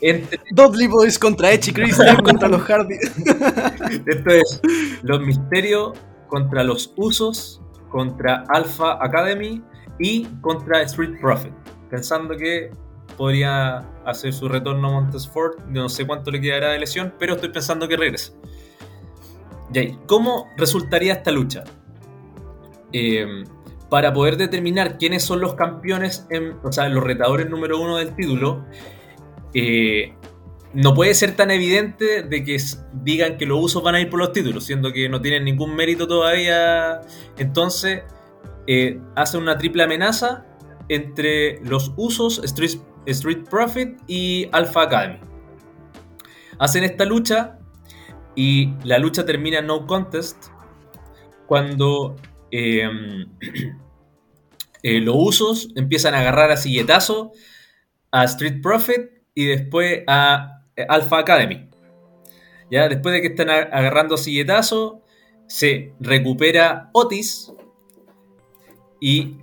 Entre... 0.00 0.40
Dudley 0.50 0.88
Boys 0.88 1.18
contra 1.18 1.52
Edge 1.52 1.70
y 1.70 1.72
Christian 1.72 2.22
contra 2.22 2.48
los 2.48 2.62
Hardy. 2.62 2.96
Esto 4.06 4.30
es 4.30 4.60
Los 5.02 5.20
Misterios 5.20 5.92
contra 6.26 6.64
los 6.64 6.92
Usos, 6.96 7.62
contra 7.88 8.44
Alpha 8.48 8.98
Academy 9.00 9.62
y 9.98 10.24
contra 10.40 10.82
Street 10.82 11.20
Profit. 11.20 11.52
Pensando 11.88 12.36
que 12.36 12.70
podría 13.16 13.88
hacer 14.06 14.32
su 14.32 14.48
retorno 14.48 14.88
a 14.88 14.92
Montesfort. 14.92 15.60
No 15.66 15.88
sé 15.88 16.06
cuánto 16.06 16.30
le 16.30 16.40
quedará 16.40 16.70
de 16.70 16.78
lesión, 16.78 17.14
pero 17.18 17.34
estoy 17.34 17.50
pensando 17.50 17.88
que 17.88 17.96
regrese. 17.96 18.32
Y 19.74 19.92
¿cómo 20.06 20.48
resultaría 20.56 21.12
esta 21.12 21.30
lucha? 21.30 21.64
Em, 22.92 23.44
para 23.90 24.12
poder 24.12 24.36
determinar 24.36 24.98
quiénes 24.98 25.22
son 25.22 25.40
los 25.40 25.54
campeones, 25.54 26.26
o 26.62 26.72
sea, 26.72 26.88
los 26.88 27.04
retadores 27.04 27.48
número 27.48 27.80
uno 27.80 27.98
del 27.98 28.14
título, 28.14 28.64
eh, 29.54 30.14
no 30.74 30.94
puede 30.94 31.14
ser 31.14 31.36
tan 31.36 31.50
evidente 31.50 32.22
de 32.22 32.44
que 32.44 32.58
digan 33.02 33.38
que 33.38 33.46
los 33.46 33.64
usos 33.64 33.82
van 33.82 33.94
a 33.94 34.00
ir 34.00 34.10
por 34.10 34.18
los 34.18 34.32
títulos, 34.32 34.64
siendo 34.64 34.92
que 34.92 35.08
no 35.08 35.20
tienen 35.20 35.44
ningún 35.44 35.74
mérito 35.74 36.06
todavía. 36.06 37.00
Entonces, 37.38 38.02
eh, 38.66 39.00
hace 39.14 39.38
una 39.38 39.56
triple 39.56 39.84
amenaza 39.84 40.44
entre 40.88 41.60
los 41.64 41.92
usos, 41.96 42.40
Street, 42.44 42.80
Street 43.06 43.44
Profit 43.48 43.98
y 44.06 44.48
Alpha 44.52 44.82
Academy. 44.82 45.20
Hacen 46.58 46.84
esta 46.84 47.04
lucha 47.04 47.58
y 48.34 48.74
la 48.84 48.98
lucha 48.98 49.24
termina 49.24 49.58
en 49.58 49.66
no 49.66 49.86
contest 49.86 50.46
cuando 51.46 52.16
em, 52.50 53.26
eh, 54.82 55.00
los 55.00 55.14
usos 55.18 55.68
empiezan 55.76 56.14
a 56.14 56.20
agarrar 56.20 56.50
a 56.50 56.56
silletazo 56.56 57.32
a 58.10 58.24
Street 58.24 58.60
Profit 58.62 59.10
y 59.34 59.46
después 59.46 60.02
a 60.06 60.62
eh, 60.76 60.86
Alpha 60.88 61.18
Academy. 61.18 61.68
Ya 62.70 62.88
después 62.88 63.14
de 63.14 63.20
que 63.20 63.28
están 63.28 63.48
agarrando 63.48 64.16
silletazo, 64.16 65.02
se 65.46 65.94
recupera 66.00 66.90
Otis 66.92 67.52
y 69.00 69.36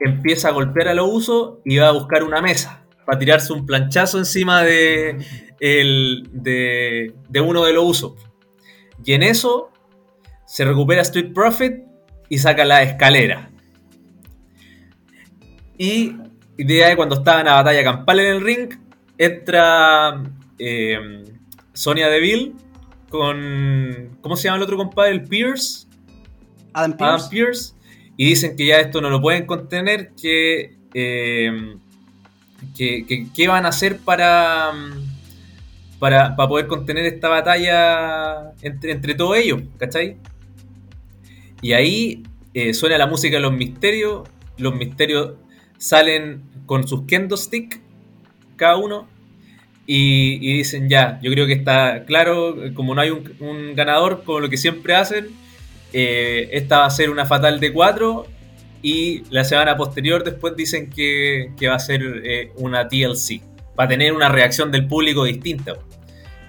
empieza 0.00 0.48
a 0.48 0.52
golpear 0.52 0.88
a 0.88 0.94
los 0.94 1.08
usos 1.10 1.58
y 1.64 1.78
va 1.78 1.88
a 1.88 1.92
buscar 1.92 2.24
una 2.24 2.42
mesa 2.42 2.81
para 3.04 3.18
tirarse 3.18 3.52
un 3.52 3.66
planchazo 3.66 4.18
encima 4.18 4.62
de, 4.62 5.18
de, 5.60 7.40
uno 7.40 7.64
de 7.64 7.72
los 7.72 7.84
usos. 7.84 8.12
Y 9.04 9.12
en 9.12 9.22
eso 9.22 9.70
se 10.46 10.64
recupera 10.64 11.02
Street 11.02 11.32
Profit 11.32 11.82
y 12.28 12.38
saca 12.38 12.64
la 12.64 12.82
escalera. 12.82 13.50
Y 15.78 16.16
idea 16.56 16.88
de 16.88 16.96
cuando 16.96 17.16
estaba 17.16 17.40
en 17.40 17.46
la 17.46 17.54
batalla 17.54 17.82
campal 17.82 18.20
en 18.20 18.26
el 18.26 18.40
ring, 18.40 18.74
entra 19.18 20.22
eh, 20.58 21.24
Sonia 21.72 22.08
Deville 22.08 22.52
con. 23.08 24.18
¿Cómo 24.20 24.36
se 24.36 24.44
llama 24.44 24.58
el 24.58 24.62
otro 24.62 24.76
compadre? 24.76 25.12
El 25.12 25.22
Pierce. 25.22 25.86
Adam 26.72 26.96
Pierce. 26.96 27.14
Adam 27.14 27.30
Pierce. 27.30 27.74
Y 28.16 28.26
dicen 28.26 28.56
que 28.56 28.66
ya 28.66 28.78
esto 28.78 29.00
no 29.00 29.10
lo 29.10 29.20
pueden 29.20 29.46
contener, 29.46 30.12
que. 30.14 30.76
eh, 30.94 31.76
que, 32.76 33.04
que- 33.06 33.26
¿Qué 33.34 33.48
van 33.48 33.66
a 33.66 33.70
hacer 33.70 33.98
para, 33.98 34.72
para, 35.98 36.34
para 36.36 36.48
poder 36.48 36.66
contener 36.66 37.06
esta 37.06 37.28
batalla 37.28 38.52
entre, 38.62 38.92
entre 38.92 39.14
todos 39.14 39.36
ellos? 39.36 39.62
¿Cachai? 39.78 40.16
Y 41.60 41.72
ahí 41.74 42.22
eh, 42.54 42.74
suena 42.74 42.98
la 42.98 43.06
música 43.06 43.36
de 43.36 43.42
los 43.42 43.52
misterios. 43.52 44.28
Los 44.58 44.74
misterios 44.74 45.34
salen 45.78 46.42
con 46.66 46.86
sus 46.86 47.02
kendo 47.06 47.36
stick, 47.36 47.80
cada 48.56 48.76
uno. 48.76 49.08
Y, 49.86 50.38
dicen 50.58 50.88
ya, 50.88 51.18
yo 51.22 51.30
creo 51.32 51.46
que 51.46 51.52
está 51.54 52.04
claro, 52.06 52.56
como 52.74 52.94
no 52.94 53.00
hay 53.00 53.10
un, 53.10 53.32
un 53.40 53.74
ganador, 53.74 54.22
como 54.24 54.40
lo 54.40 54.48
que 54.48 54.56
siempre 54.56 54.94
hacen, 54.94 55.26
eh, 55.92 56.48
esta 56.52 56.78
va 56.78 56.86
a 56.86 56.90
ser 56.90 57.10
una 57.10 57.26
fatal 57.26 57.60
de 57.60 57.72
4 57.72 58.26
y 58.82 59.22
la 59.30 59.44
semana 59.44 59.76
posterior 59.76 60.24
después 60.24 60.56
dicen 60.56 60.90
que, 60.90 61.52
que 61.56 61.68
va 61.68 61.76
a 61.76 61.78
ser 61.78 62.02
eh, 62.24 62.52
una 62.56 62.88
TLC, 62.88 63.40
para 63.74 63.88
tener 63.88 64.12
una 64.12 64.28
reacción 64.28 64.70
del 64.70 64.86
público 64.86 65.24
distinta. 65.24 65.76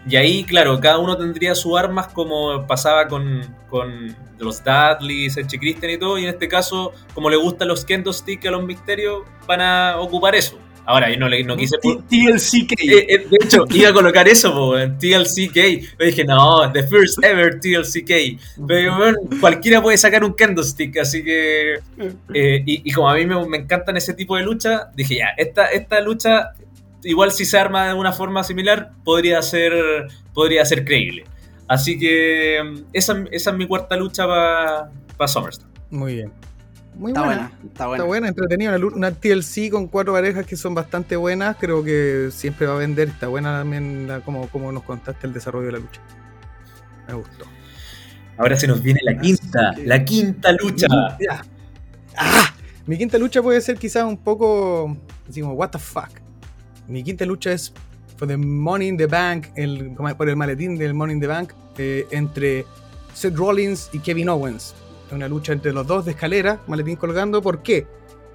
Y 0.07 0.17
ahí, 0.17 0.43
claro, 0.43 0.79
cada 0.81 0.97
uno 0.97 1.15
tendría 1.15 1.55
sus 1.55 1.77
armas 1.77 2.07
como 2.07 2.67
pasaba 2.67 3.07
con, 3.07 3.55
con 3.69 4.13
los 4.37 4.61
Dudleys, 4.63 5.37
Eche 5.37 5.57
Christian 5.57 5.91
y 5.91 5.97
todo, 5.97 6.17
y 6.17 6.23
en 6.23 6.29
este 6.29 6.47
caso, 6.49 6.91
como 7.13 7.29
le 7.29 7.37
gustan 7.37 7.69
los 7.69 7.85
Kendo 7.85 8.11
Stick 8.11 8.45
a 8.45 8.51
los 8.51 8.63
misterios, 8.63 9.21
van 9.47 9.61
a 9.61 9.99
ocupar 9.99 10.35
eso. 10.35 10.57
Ahora, 10.85 11.09
yo 11.09 11.17
no, 11.17 11.29
le, 11.29 11.43
no 11.43 11.55
quise... 11.55 11.77
TLCK. 11.77 12.73
Eh, 12.73 13.05
eh, 13.07 13.27
de 13.29 13.37
hecho, 13.41 13.65
iba 13.71 13.89
a 13.89 13.93
colocar 13.93 14.27
eso, 14.27 14.53
po, 14.53 14.77
en 14.77 14.97
TLCK. 14.97 15.53
Pero 15.97 16.09
dije, 16.09 16.25
no, 16.25 16.71
the 16.71 16.83
first 16.83 17.23
ever 17.23 17.59
TLCK. 17.59 18.39
Pero 18.67 18.97
bueno, 18.97 19.17
cualquiera 19.39 19.81
puede 19.81 19.97
sacar 19.97 20.23
un 20.23 20.33
candlestick, 20.33 20.97
así 20.97 21.23
que. 21.23 21.75
eh, 22.33 22.63
y, 22.65 22.89
y 22.89 22.91
como 22.91 23.09
a 23.09 23.15
mí 23.15 23.25
me, 23.25 23.45
me 23.47 23.57
encantan 23.57 23.95
ese 23.95 24.13
tipo 24.13 24.35
de 24.35 24.43
lucha, 24.43 24.89
dije, 24.95 25.15
ya, 25.17 25.27
esta, 25.37 25.67
esta 25.67 26.01
lucha, 26.01 26.51
igual 27.03 27.31
si 27.31 27.45
se 27.45 27.57
arma 27.57 27.87
de 27.87 27.93
una 27.93 28.11
forma 28.11 28.43
similar, 28.43 28.91
podría 29.05 29.41
ser, 29.41 29.73
podría 30.33 30.65
ser 30.65 30.83
creíble. 30.83 31.23
Así 31.67 31.97
que 31.97 32.57
esa, 32.91 33.23
esa 33.31 33.51
es 33.51 33.57
mi 33.57 33.65
cuarta 33.67 33.95
lucha 33.95 34.27
para 34.27 35.27
SummerSlam. 35.27 35.69
Muy 35.89 36.15
bien. 36.15 36.31
Muy 36.95 37.11
Está 37.11 37.25
buena. 37.25 37.41
buena, 37.49 37.67
está 37.71 37.87
buena. 37.87 37.95
Está 37.97 38.07
buena, 38.07 38.27
entretenida. 38.27 38.75
Una, 38.75 38.85
una 38.87 39.11
TLC 39.11 39.69
con 39.71 39.87
cuatro 39.87 40.13
parejas 40.13 40.45
que 40.45 40.55
son 40.55 40.73
bastante 40.75 41.15
buenas. 41.15 41.57
Creo 41.59 41.83
que 41.83 42.29
siempre 42.31 42.67
va 42.67 42.75
a 42.75 42.77
vender. 42.77 43.09
Está 43.09 43.27
buena 43.27 43.57
también 43.59 44.07
la- 44.07 44.21
como, 44.21 44.47
como 44.49 44.71
nos 44.71 44.83
contaste 44.83 45.25
el 45.27 45.33
desarrollo 45.33 45.65
de 45.67 45.71
la 45.73 45.79
lucha. 45.79 46.01
Me 47.07 47.13
gustó. 47.15 47.45
Ahora 48.37 48.55
se 48.59 48.67
nos 48.67 48.81
viene 48.81 48.99
la 49.03 49.17
quinta, 49.19 49.73
que- 49.75 49.85
la 49.85 50.05
quinta 50.05 50.51
lucha. 50.53 50.87
Ya. 51.19 51.43
¡Ah! 52.17 52.53
Mi 52.85 52.97
quinta 52.97 53.17
lucha 53.17 53.41
puede 53.41 53.59
ser 53.61 53.77
quizás 53.77 54.03
un 54.03 54.17
poco. 54.17 54.95
Decimos, 55.27 55.53
what 55.55 55.69
the 55.69 55.79
fuck. 55.79 56.09
Mi 56.87 57.03
quinta 57.03 57.25
lucha 57.25 57.51
es 57.53 57.73
for 58.17 58.27
the 58.27 58.37
Money 58.37 58.89
in 58.89 58.97
the 58.97 59.07
Bank, 59.07 59.47
el, 59.55 59.95
por 60.17 60.29
el 60.29 60.35
maletín 60.35 60.77
del 60.77 60.93
Money 60.93 61.15
in 61.15 61.21
the 61.21 61.27
Bank, 61.27 61.53
eh, 61.77 62.05
entre 62.11 62.65
Seth 63.13 63.35
Rollins 63.35 63.89
y 63.93 63.99
Kevin 63.99 64.29
Owens. 64.29 64.75
Una 65.13 65.27
lucha 65.27 65.53
entre 65.53 65.71
los 65.73 65.85
dos 65.85 66.05
de 66.05 66.11
escalera, 66.11 66.61
maletín 66.67 66.95
colgando. 66.95 67.41
¿Por 67.41 67.61
qué? 67.61 67.85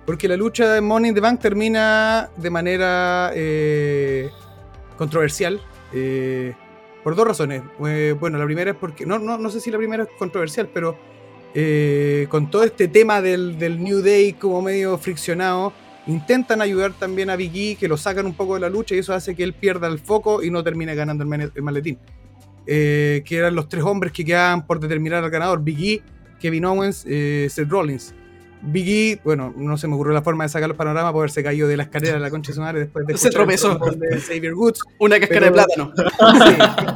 Porque 0.06 0.28
la 0.28 0.36
lucha 0.36 0.72
de 0.72 0.80
Money 0.80 1.12
the 1.12 1.20
Bank 1.20 1.40
termina 1.40 2.30
de 2.36 2.50
manera 2.50 3.32
eh, 3.34 4.30
controversial. 4.96 5.60
eh, 5.92 6.54
por 7.02 7.16
dos 7.16 7.26
razones. 7.26 7.62
Eh, 7.86 8.14
bueno, 8.18 8.38
la 8.38 8.44
primera 8.44 8.70
es 8.70 8.76
porque. 8.76 9.06
No, 9.06 9.18
no, 9.18 9.38
no 9.38 9.50
sé 9.50 9.60
si 9.60 9.70
la 9.70 9.78
primera 9.78 10.04
es 10.04 10.08
controversial, 10.18 10.68
pero 10.72 10.96
con 12.28 12.50
todo 12.50 12.62
este 12.62 12.86
tema 12.86 13.20
del, 13.20 13.58
del 13.58 13.82
New 13.82 14.00
Day 14.00 14.34
como 14.34 14.62
medio 14.62 14.96
friccionado, 14.98 15.72
intentan 16.06 16.62
ayudar 16.62 16.92
también 16.92 17.30
a 17.30 17.36
Big 17.36 17.56
E, 17.56 17.76
que 17.76 17.88
lo 17.88 17.96
sacan 17.96 18.26
un 18.26 18.34
poco 18.34 18.54
de 18.54 18.60
la 18.60 18.68
lucha 18.68 18.94
y 18.94 18.98
eso 18.98 19.12
hace 19.12 19.34
que 19.34 19.42
él 19.42 19.54
pierda 19.54 19.88
el 19.88 19.98
foco 19.98 20.42
y 20.42 20.50
no 20.50 20.62
termine 20.62 20.94
ganando 20.94 21.24
el, 21.24 21.62
maletín. 21.62 21.98
Que 22.64 23.24
eran 23.28 23.56
los 23.56 23.68
tres 23.68 23.82
hombres 23.82 24.12
que 24.12 24.24
quedaban 24.24 24.66
por 24.66 24.78
determinar 24.78 25.24
al 25.24 25.30
ganador: 25.30 25.62
Big 25.62 25.80
E, 25.82 26.02
Kevin 26.40 26.64
Owens, 26.64 27.04
eh, 27.06 27.48
Seth 27.50 27.68
Rollins. 27.68 28.14
Big 28.60 28.88
E, 28.88 29.20
bueno, 29.24 29.54
no 29.56 29.76
se 29.78 29.86
me 29.86 29.94
ocurrió 29.94 30.12
la 30.12 30.22
forma 30.22 30.42
de 30.44 30.48
sacar 30.48 30.68
los 30.68 30.76
panoramas 30.76 31.12
por 31.12 31.20
haberse 31.20 31.44
caído 31.44 31.68
de 31.68 31.76
la 31.76 31.84
escalera 31.84 32.14
de 32.14 32.20
la 32.20 32.28
concha 32.30 32.50
de 32.50 32.54
su 32.56 32.60
madre 32.60 32.80
después 32.80 33.06
de 33.06 33.16
Se 33.16 33.30
tropezó. 33.30 33.78
de 33.78 34.20
Xavier 34.20 34.54
Woods. 34.54 34.80
Una 34.98 35.20
cáscara 35.20 35.50
Pero- 35.52 35.56
de 35.56 35.64
plátano. 35.64 35.92
Sí. 36.46 36.92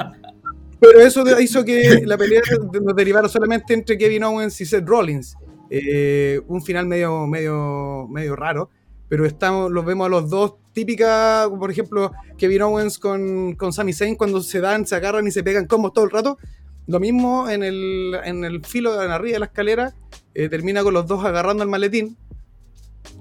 Pero 0.80 1.00
eso 1.00 1.40
hizo 1.40 1.64
que 1.64 2.02
la 2.04 2.18
pelea 2.18 2.40
nos 2.82 2.96
derivara 2.96 3.28
solamente 3.28 3.72
entre 3.74 3.96
Kevin 3.96 4.24
Owens 4.24 4.60
y 4.60 4.64
Seth 4.66 4.84
Rollins. 4.86 5.36
Eh, 5.70 6.40
un 6.48 6.60
final 6.62 6.86
medio, 6.86 7.26
medio, 7.28 8.08
medio 8.10 8.34
raro. 8.34 8.68
Pero 9.08 9.24
estamos, 9.24 9.70
los 9.70 9.84
vemos 9.84 10.06
a 10.06 10.10
los 10.10 10.28
dos. 10.28 10.54
Típica, 10.72 11.46
por 11.56 11.70
ejemplo, 11.70 12.10
Kevin 12.36 12.62
Owens 12.62 12.98
con, 12.98 13.54
con 13.54 13.72
Sami 13.72 13.92
Zayn 13.92 14.16
cuando 14.16 14.40
se 14.40 14.58
dan, 14.58 14.84
se 14.86 14.96
agarran 14.96 15.24
y 15.26 15.30
se 15.30 15.44
pegan 15.44 15.66
combos 15.66 15.92
todo 15.92 16.04
el 16.06 16.10
rato. 16.10 16.38
Lo 16.86 16.98
mismo 17.00 17.48
en 17.48 17.62
el, 17.62 18.16
en 18.24 18.44
el 18.44 18.64
filo 18.64 18.96
de 18.98 19.06
arriba 19.06 19.34
de 19.34 19.38
la 19.40 19.46
escalera. 19.46 19.94
eh, 20.34 20.48
termina 20.48 20.82
con 20.82 20.94
los 20.94 21.06
dos 21.06 21.24
agarrando 21.24 21.62
el 21.62 21.68
maletín. 21.68 22.16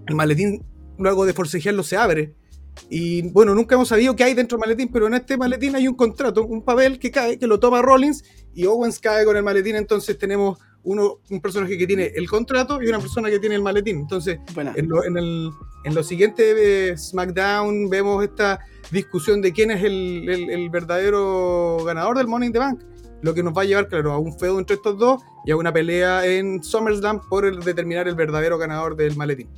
El 0.07 0.16
maletín, 0.16 0.64
luego 0.97 1.26
de 1.26 1.34
forcejearlo, 1.34 1.84
se 1.84 1.97
abre. 1.97 2.34
Y 2.89 3.24
bueno, 3.30 3.53
nunca 3.53 3.76
hemos 3.76 3.89
sabido 3.89 4.16
qué 4.16 4.24
hay 4.24 4.34
dentro 4.34 4.57
del 4.57 4.62
maletín, 4.62 4.89
pero 4.91 5.07
en 5.07 5.14
este 5.14 5.38
maletín 5.38 5.76
hay 5.76 5.88
un 5.88 5.95
contrato, 5.95 6.45
un 6.45 6.64
papel 6.64 6.99
que 6.99 7.12
cae, 7.12 7.38
que 7.38 7.45
lo 7.47 7.59
toma 7.59 7.82
Rollins 7.82 8.24
y 8.55 8.66
Owens 8.66 8.99
cae 8.99 9.26
con 9.26 9.36
el 9.38 9.43
maletín. 9.43 9.76
Entonces 9.76 10.18
tenemos 10.18 10.57
uno, 10.84 11.20
un 11.30 11.41
personaje 11.41 11.78
que 11.78 11.86
tiene 11.86 12.12
el 12.16 12.28
contrato 12.30 12.82
y 12.82 12.88
una 12.88 12.99
persona 12.99 13.30
que 13.30 13.39
tiene 13.39 13.55
el 13.55 13.62
maletín. 13.62 13.97
Entonces, 13.99 14.39
en, 14.76 14.88
lo, 14.89 15.03
en, 15.03 15.18
el, 15.18 15.51
en 15.84 15.93
los 15.95 16.07
siguientes 16.07 16.55
eh, 16.57 16.97
SmackDown 16.97 17.89
vemos 17.89 18.24
esta 18.24 18.59
discusión 18.89 19.41
de 19.41 19.51
quién 19.53 19.70
es 19.72 19.84
el, 19.84 20.28
el- 20.30 20.49
el 20.49 20.70
verdadero 20.70 21.78
ganador 21.86 22.18
del 22.18 22.28
Money 22.28 22.47
in 22.47 22.53
the 22.53 22.59
Bank. 22.59 22.82
Lo 23.22 23.34
que 23.34 23.44
nos 23.44 23.56
va 23.56 23.62
a 23.62 23.66
llevar, 23.66 23.88
claro, 23.88 24.14
a 24.14 24.18
un 24.18 24.38
feudo 24.38 24.60
entre 24.60 24.76
estos 24.76 24.98
dos 24.98 25.22
y 25.46 25.52
a 25.52 25.56
una 25.56 25.72
pelea 25.72 26.26
en 26.26 26.64
SummerSlam 26.64 27.22
por 27.30 27.64
determinar 27.64 28.08
el 28.08 28.16
verdadero 28.16 28.58
ganador 28.58 28.96
del 28.96 29.16
maletín. 29.16 29.50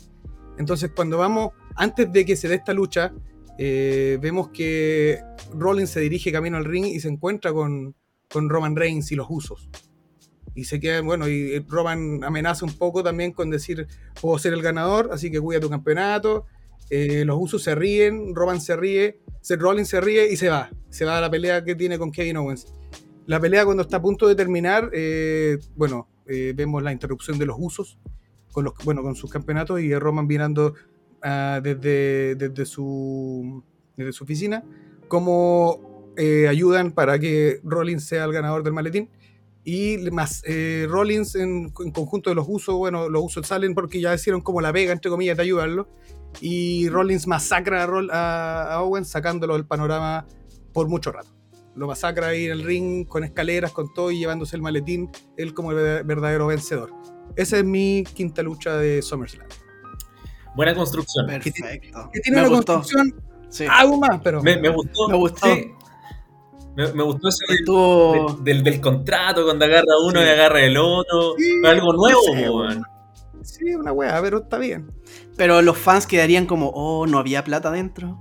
Entonces, 0.57 0.91
cuando 0.95 1.17
vamos, 1.17 1.51
antes 1.75 2.11
de 2.11 2.25
que 2.25 2.35
se 2.35 2.47
dé 2.47 2.55
esta 2.55 2.73
lucha, 2.73 3.13
eh, 3.57 4.17
vemos 4.21 4.49
que 4.49 5.21
Rollins 5.53 5.89
se 5.89 5.99
dirige 5.99 6.31
camino 6.31 6.57
al 6.57 6.65
ring 6.65 6.85
y 6.85 6.99
se 6.99 7.07
encuentra 7.07 7.53
con, 7.53 7.95
con 8.29 8.49
Roman 8.49 8.75
Reigns 8.75 9.11
y 9.11 9.15
los 9.15 9.27
usos. 9.29 9.69
Y 10.55 10.65
se 10.65 10.79
queda, 10.79 11.01
bueno, 11.01 11.27
y 11.27 11.59
Roman 11.67 12.23
amenaza 12.23 12.65
un 12.65 12.73
poco 12.73 13.03
también 13.03 13.31
con 13.31 13.49
decir, 13.49 13.87
puedo 14.21 14.37
ser 14.37 14.53
el 14.53 14.61
ganador, 14.61 15.09
así 15.11 15.31
que 15.31 15.39
cuida 15.39 15.59
tu 15.59 15.69
campeonato. 15.69 16.45
Eh, 16.89 17.23
los 17.25 17.37
usos 17.39 17.63
se 17.63 17.73
ríen, 17.73 18.35
Roman 18.35 18.61
se 18.61 18.75
ríe, 18.75 19.19
Rollins 19.49 19.87
se 19.87 19.99
ríe 20.01 20.31
y 20.31 20.37
se 20.37 20.49
va. 20.49 20.69
Se 20.89 21.05
va 21.05 21.17
a 21.17 21.21
la 21.21 21.31
pelea 21.31 21.63
que 21.63 21.73
tiene 21.75 21.97
con 21.97 22.11
Kevin 22.11 22.37
Owens. 22.37 22.67
La 23.25 23.39
pelea 23.39 23.63
cuando 23.65 23.83
está 23.83 23.97
a 23.97 24.01
punto 24.01 24.27
de 24.27 24.35
terminar, 24.35 24.89
eh, 24.93 25.57
bueno, 25.75 26.07
eh, 26.27 26.53
vemos 26.55 26.83
la 26.83 26.91
interrupción 26.91 27.37
de 27.39 27.45
los 27.45 27.55
usos 27.59 27.97
con, 28.51 28.65
los, 28.65 28.73
bueno, 28.83 29.01
con 29.01 29.15
sus 29.15 29.31
campeonatos 29.31 29.79
y 29.79 29.93
Roman 29.97 30.27
mirando 30.27 30.73
ah, 31.21 31.59
desde, 31.63 32.35
desde, 32.35 32.65
su, 32.65 33.63
desde 33.95 34.11
su 34.13 34.23
oficina 34.25 34.63
cómo 35.07 36.11
eh, 36.17 36.47
ayudan 36.47 36.91
para 36.91 37.17
que 37.19 37.59
Rollins 37.63 38.03
sea 38.05 38.25
el 38.25 38.33
ganador 38.33 38.63
del 38.63 38.73
maletín. 38.73 39.09
Y 39.65 39.97
más 40.11 40.43
Rollins 40.89 41.35
en, 41.35 41.71
en 41.79 41.91
conjunto 41.91 42.29
de 42.29 42.35
los 42.35 42.45
usos, 42.49 42.75
bueno, 42.75 43.07
los 43.07 43.23
usos 43.23 43.47
salen 43.47 43.73
porque 43.73 44.01
ya 44.01 44.13
hicieron 44.13 44.41
como 44.41 44.59
la 44.59 44.73
vega, 44.73 44.91
entre 44.91 45.09
comillas, 45.09 45.37
de 45.37 45.43
ayudarlo. 45.43 45.87
Y 46.41 46.89
Rollins 46.89 47.27
masacra 47.27 47.83
a, 47.83 47.87
Roll- 47.87 48.11
a- 48.11 48.73
a 48.73 48.81
Owens 48.81 49.07
sacándolo 49.07 49.53
del 49.53 49.65
panorama 49.65 50.27
por 50.73 50.89
mucho 50.89 51.13
rato. 51.13 51.29
Lo 51.75 51.87
masacra 51.87 52.27
ahí 52.27 52.45
en 52.45 52.51
el 52.51 52.63
ring 52.63 53.05
con 53.07 53.23
escaleras, 53.23 53.71
con 53.71 53.91
todo 53.93 54.11
y 54.11 54.19
llevándose 54.19 54.55
el 54.55 54.61
maletín, 54.61 55.09
él 55.37 55.53
como 55.53 55.71
el 55.71 55.77
ver- 55.77 56.03
verdadero 56.03 56.47
vencedor. 56.47 56.91
Esa 57.35 57.57
es 57.57 57.63
mi 57.65 58.03
quinta 58.13 58.43
lucha 58.43 58.77
de 58.77 59.01
SummerSlam. 59.01 59.47
Buena 60.55 60.75
construcción. 60.75 61.25
Perfecto. 61.25 62.09
Que 62.13 62.19
tiene 62.19 62.41
Me 62.41 62.47
una 62.47 62.57
gustó. 62.57 62.73
construcción 62.75 63.23
Sí. 63.49 63.65
algo 63.69 63.97
más, 63.97 64.19
pero 64.23 64.41
Me, 64.43 64.57
me 64.57 64.69
gustó. 64.69 65.07
Me 65.09 65.17
gustó. 65.17 65.47
sí. 65.47 65.71
Me, 66.75 66.91
me 66.93 67.03
gustó 67.03 67.27
ese 67.29 67.45
del, 67.49 67.57
Estuvo. 67.59 68.33
del- 68.41 68.63
del 68.63 68.81
contrato, 68.81 69.43
cuando 69.45 69.65
agarra 69.65 69.83
uno 70.07 70.19
Sí. 70.21 70.25
y 70.25 70.29
agarra 70.29 70.61
el 70.63 70.77
otro. 70.77 71.35
Sí, 71.37 71.61
Algo 71.65 71.93
nuevo, 71.93 72.21
no 72.27 72.33
sé, 72.39 72.45
po, 72.47 72.57
weón. 72.57 72.67
weón. 72.67 72.83
sí, 73.43 73.75
una 73.75 73.91
wea, 73.91 74.19
pero 74.21 74.39
está 74.39 74.57
bien. 74.57 74.91
Pero 75.37 75.61
los 75.61 75.77
fans 75.77 76.07
quedarían 76.07 76.45
como, 76.45 76.69
oh, 76.73 77.05
no 77.07 77.17
había 77.19 77.43
plata 77.43 77.69
dentro. 77.71 78.19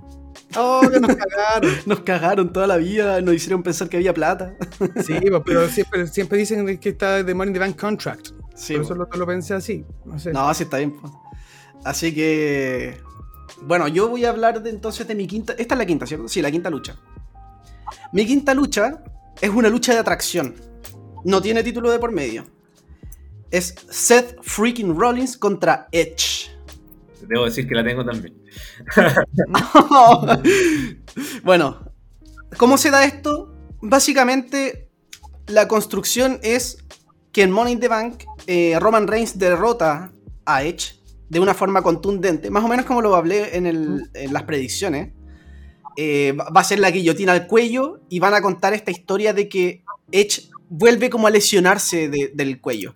Oh, 0.55 0.81
que 0.91 0.99
nos 0.99 1.15
cagaron. 1.15 1.71
Nos 1.85 1.99
cagaron 2.01 2.53
toda 2.53 2.67
la 2.67 2.77
vida, 2.77 3.21
nos 3.21 3.35
hicieron 3.35 3.63
pensar 3.63 3.89
que 3.89 3.97
había 3.97 4.13
plata. 4.13 4.55
Sí, 5.03 5.15
pues, 5.29 5.41
pero 5.45 5.67
siempre, 5.67 6.07
siempre 6.07 6.37
dicen 6.37 6.77
que 6.77 6.89
está 6.89 7.23
de 7.23 7.33
Money 7.33 7.49
in 7.49 7.53
the 7.53 7.59
Bank 7.59 7.79
Contract. 7.79 8.27
Sí, 8.55 8.73
Por 8.73 8.81
po. 8.81 8.85
eso 8.85 8.95
lo, 8.95 9.09
lo 9.17 9.25
pensé 9.27 9.53
así. 9.53 9.85
No 10.05 10.19
sé. 10.19 10.31
No, 10.31 10.53
sí 10.53 10.63
está 10.63 10.77
bien. 10.77 10.99
po. 10.99 11.21
Así 11.83 12.13
que. 12.13 12.97
Bueno, 13.61 13.87
yo 13.87 14.09
voy 14.09 14.25
a 14.25 14.29
hablar 14.29 14.61
de, 14.61 14.69
entonces 14.69 15.07
de 15.07 15.15
mi 15.15 15.27
quinta. 15.27 15.53
Esta 15.57 15.75
es 15.75 15.77
la 15.79 15.85
quinta, 15.85 16.05
¿cierto? 16.05 16.27
Sí, 16.27 16.41
la 16.41 16.51
quinta 16.51 16.69
lucha. 16.69 16.95
Mi 18.11 18.25
quinta 18.25 18.53
lucha 18.53 19.03
es 19.41 19.49
una 19.49 19.69
lucha 19.69 19.93
de 19.93 19.99
atracción. 19.99 20.55
No 21.25 21.41
tiene 21.41 21.63
título 21.63 21.89
de 21.91 21.99
por 21.99 22.11
medio. 22.11 22.45
Es 23.51 23.75
Seth 23.89 24.37
freaking 24.41 24.97
Rollins 24.97 25.37
contra 25.37 25.87
Edge. 25.91 26.49
Debo 27.27 27.45
decir 27.45 27.67
que 27.67 27.75
la 27.75 27.83
tengo 27.83 28.05
también. 28.05 28.35
bueno, 31.43 31.91
¿cómo 32.57 32.77
se 32.77 32.91
da 32.91 33.05
esto? 33.05 33.53
Básicamente, 33.81 34.89
la 35.47 35.67
construcción 35.67 36.39
es 36.43 36.77
que 37.31 37.43
en 37.43 37.51
Money 37.51 37.73
in 37.73 37.79
the 37.79 37.87
Bank, 37.87 38.23
eh, 38.47 38.77
Roman 38.79 39.07
Reigns 39.07 39.37
derrota 39.37 40.11
a 40.45 40.63
Edge 40.63 40.99
de 41.29 41.39
una 41.39 41.53
forma 41.53 41.81
contundente, 41.81 42.51
más 42.51 42.63
o 42.63 42.67
menos 42.67 42.85
como 42.85 43.01
lo 43.01 43.15
hablé 43.15 43.57
en, 43.57 44.09
las 44.31 44.43
predicciones. 44.43 45.13
Eh, 45.95 46.33
va 46.33 46.61
a 46.61 46.63
ser 46.63 46.79
la 46.79 46.91
guillotina 46.91 47.33
al 47.33 47.47
cuello 47.47 48.01
y 48.09 48.19
van 48.19 48.33
a 48.33 48.41
contar 48.41 48.73
esta 48.73 48.91
historia 48.91 49.33
de 49.33 49.47
que 49.47 49.83
Edge 50.11 50.49
vuelve 50.69 51.09
como 51.09 51.27
a 51.27 51.29
lesionarse 51.29 52.09
de- 52.09 52.31
del 52.33 52.59
cuello. 52.59 52.93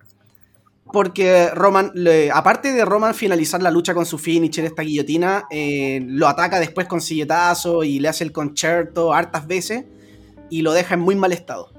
Porque 0.92 1.50
Roman, 1.54 1.90
le- 1.94 2.30
aparte 2.30 2.72
de 2.72 2.84
Roman 2.84 3.14
finalizar 3.14 3.62
la 3.62 3.70
lucha 3.70 3.92
con 3.94 4.06
su 4.06 4.16
finisher, 4.18 4.64
esta 4.64 4.82
guillotina, 4.82 5.44
eh, 5.50 6.00
lo 6.06 6.26
ataca 6.28 6.58
después 6.60 6.86
con 6.88 7.00
silletazo 7.00 7.84
y 7.84 7.98
le 7.98 8.08
hace 8.08 8.24
el 8.24 8.32
concerto 8.32 9.12
hartas 9.12 9.46
veces 9.46 9.84
y 10.50 10.62
lo 10.62 10.72
deja 10.72 10.94
en 10.94 11.00
muy 11.00 11.14
mal 11.14 11.32
estado. 11.32 11.70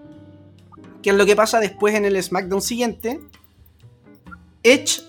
¿Qué 1.02 1.10
es 1.12 1.16
lo 1.16 1.26
que 1.26 1.36
pasa 1.36 1.60
después 1.60 1.96
en 1.96 2.06
el 2.06 2.22
SmackDown 2.22 2.62
siguiente? 2.62 3.20
Edge 4.64 5.02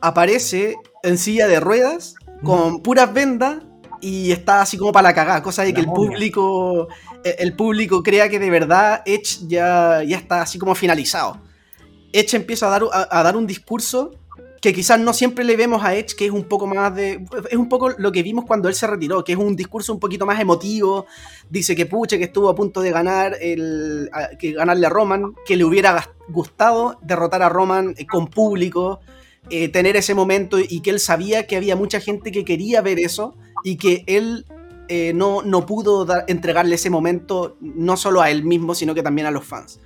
aparece 0.00 0.76
en 1.02 1.18
silla 1.18 1.46
de 1.46 1.60
ruedas 1.60 2.14
con 2.42 2.82
puras 2.82 3.12
vendas 3.14 3.58
y 4.00 4.32
está 4.32 4.60
así 4.62 4.76
como 4.76 4.90
para 4.92 5.08
la 5.10 5.14
cagada, 5.14 5.42
cosa 5.42 5.62
de 5.62 5.72
que 5.72 5.80
el 5.80 5.86
público, 5.94 6.88
el 7.24 7.34
el 7.38 7.54
público 7.54 8.02
crea 8.02 8.28
que 8.28 8.40
de 8.40 8.50
verdad 8.50 9.02
Edge 9.06 9.46
ya, 9.46 10.02
ya 10.02 10.16
está 10.16 10.42
así 10.42 10.58
como 10.58 10.74
finalizado. 10.74 11.40
Edge 12.12 12.36
empieza 12.36 12.66
a 12.66 12.70
dar, 12.70 12.82
a, 12.92 13.18
a 13.18 13.22
dar 13.22 13.36
un 13.36 13.46
discurso 13.46 14.12
que 14.60 14.72
quizás 14.72 15.00
no 15.00 15.12
siempre 15.12 15.42
le 15.44 15.56
vemos 15.56 15.82
a 15.82 15.96
Edge, 15.96 16.14
que 16.16 16.26
es 16.26 16.30
un 16.30 16.44
poco 16.44 16.68
más 16.68 16.94
de. 16.94 17.24
Es 17.50 17.56
un 17.58 17.68
poco 17.68 17.90
lo 17.98 18.12
que 18.12 18.22
vimos 18.22 18.44
cuando 18.44 18.68
él 18.68 18.76
se 18.76 18.86
retiró, 18.86 19.24
que 19.24 19.32
es 19.32 19.38
un 19.38 19.56
discurso 19.56 19.92
un 19.92 19.98
poquito 19.98 20.24
más 20.24 20.38
emotivo. 20.38 21.06
Dice 21.50 21.74
que 21.74 21.84
puche, 21.86 22.16
que 22.16 22.24
estuvo 22.24 22.48
a 22.48 22.54
punto 22.54 22.80
de 22.80 22.92
ganar 22.92 23.36
el, 23.40 24.08
que 24.38 24.52
ganarle 24.52 24.86
a 24.86 24.90
Roman, 24.90 25.34
que 25.44 25.56
le 25.56 25.64
hubiera 25.64 26.08
gustado 26.28 26.96
derrotar 27.02 27.42
a 27.42 27.48
Roman 27.48 27.94
eh, 27.98 28.06
con 28.06 28.28
público, 28.28 29.00
eh, 29.50 29.68
tener 29.68 29.96
ese 29.96 30.14
momento 30.14 30.60
y 30.60 30.78
que 30.80 30.90
él 30.90 31.00
sabía 31.00 31.48
que 31.48 31.56
había 31.56 31.74
mucha 31.74 31.98
gente 31.98 32.30
que 32.30 32.44
quería 32.44 32.82
ver 32.82 33.00
eso 33.00 33.34
y 33.64 33.76
que 33.76 34.04
él 34.06 34.46
eh, 34.86 35.12
no, 35.12 35.42
no 35.42 35.66
pudo 35.66 36.04
dar- 36.04 36.24
entregarle 36.28 36.76
ese 36.76 36.88
momento 36.88 37.56
no 37.60 37.96
solo 37.96 38.20
a 38.22 38.30
él 38.30 38.44
mismo, 38.44 38.76
sino 38.76 38.94
que 38.94 39.02
también 39.02 39.26
a 39.26 39.32
los 39.32 39.44
fans. 39.44 39.80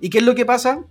¿Y 0.00 0.08
qué 0.08 0.18
es 0.18 0.24
lo 0.24 0.34
que 0.34 0.46
pasa? 0.46 0.84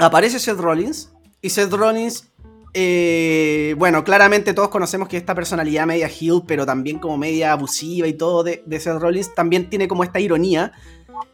Aparece 0.00 0.38
Seth 0.38 0.58
Rollins 0.58 1.12
y 1.42 1.50
Seth 1.50 1.72
Rollins, 1.72 2.32
eh, 2.72 3.74
bueno, 3.76 4.02
claramente 4.02 4.54
todos 4.54 4.70
conocemos 4.70 5.08
que 5.08 5.18
esta 5.18 5.34
personalidad 5.34 5.86
media 5.86 6.08
heel, 6.08 6.40
pero 6.46 6.64
también 6.64 6.98
como 6.98 7.18
media 7.18 7.52
abusiva 7.52 8.06
y 8.08 8.14
todo 8.14 8.42
de, 8.42 8.62
Seth 8.80 8.98
Rollins, 8.98 9.34
también 9.34 9.68
tiene 9.68 9.88
como 9.88 10.02
esta 10.02 10.18
ironía. 10.18 10.72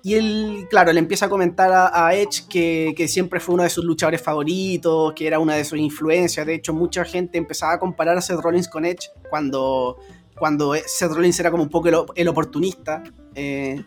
Y 0.03 0.15
él, 0.15 0.67
claro, 0.69 0.93
le 0.93 0.99
empieza 0.99 1.27
a 1.27 1.29
comentar 1.29 1.71
a, 1.73 2.13
Edge 2.13 2.49
que, 2.49 2.93
que 2.97 3.07
siempre 3.07 3.39
fue 3.39 3.55
uno 3.55 3.63
de 3.63 3.71
sus 3.71 3.85
luchadores 3.85 4.21
favoritos, 4.21 5.13
que 5.13 5.29
era 5.29 5.39
una 5.39 5.55
de 5.55 5.65
sus 5.65 5.79
influencias. 5.79 6.45
De 6.45 6.55
hecho, 6.55 6.75
mucha 6.75 7.05
gente 7.05 7.39
empezaba 7.39 7.75
a 7.75 7.79
comparar 7.79 8.19
a 8.19 8.21
Seth 8.21 8.41
Rollins 8.41 8.67
con 8.67 8.85
Edge 8.85 9.11
cuando, 9.31 9.99
cuando 10.37 10.75
Seth 10.75 11.13
Rollins 11.13 11.39
era 11.39 11.53
como 11.53 11.63
un 11.63 11.71
poco 11.71 12.07
el 12.17 12.29
oportunista. 12.29 13.05
eh, 13.37 13.85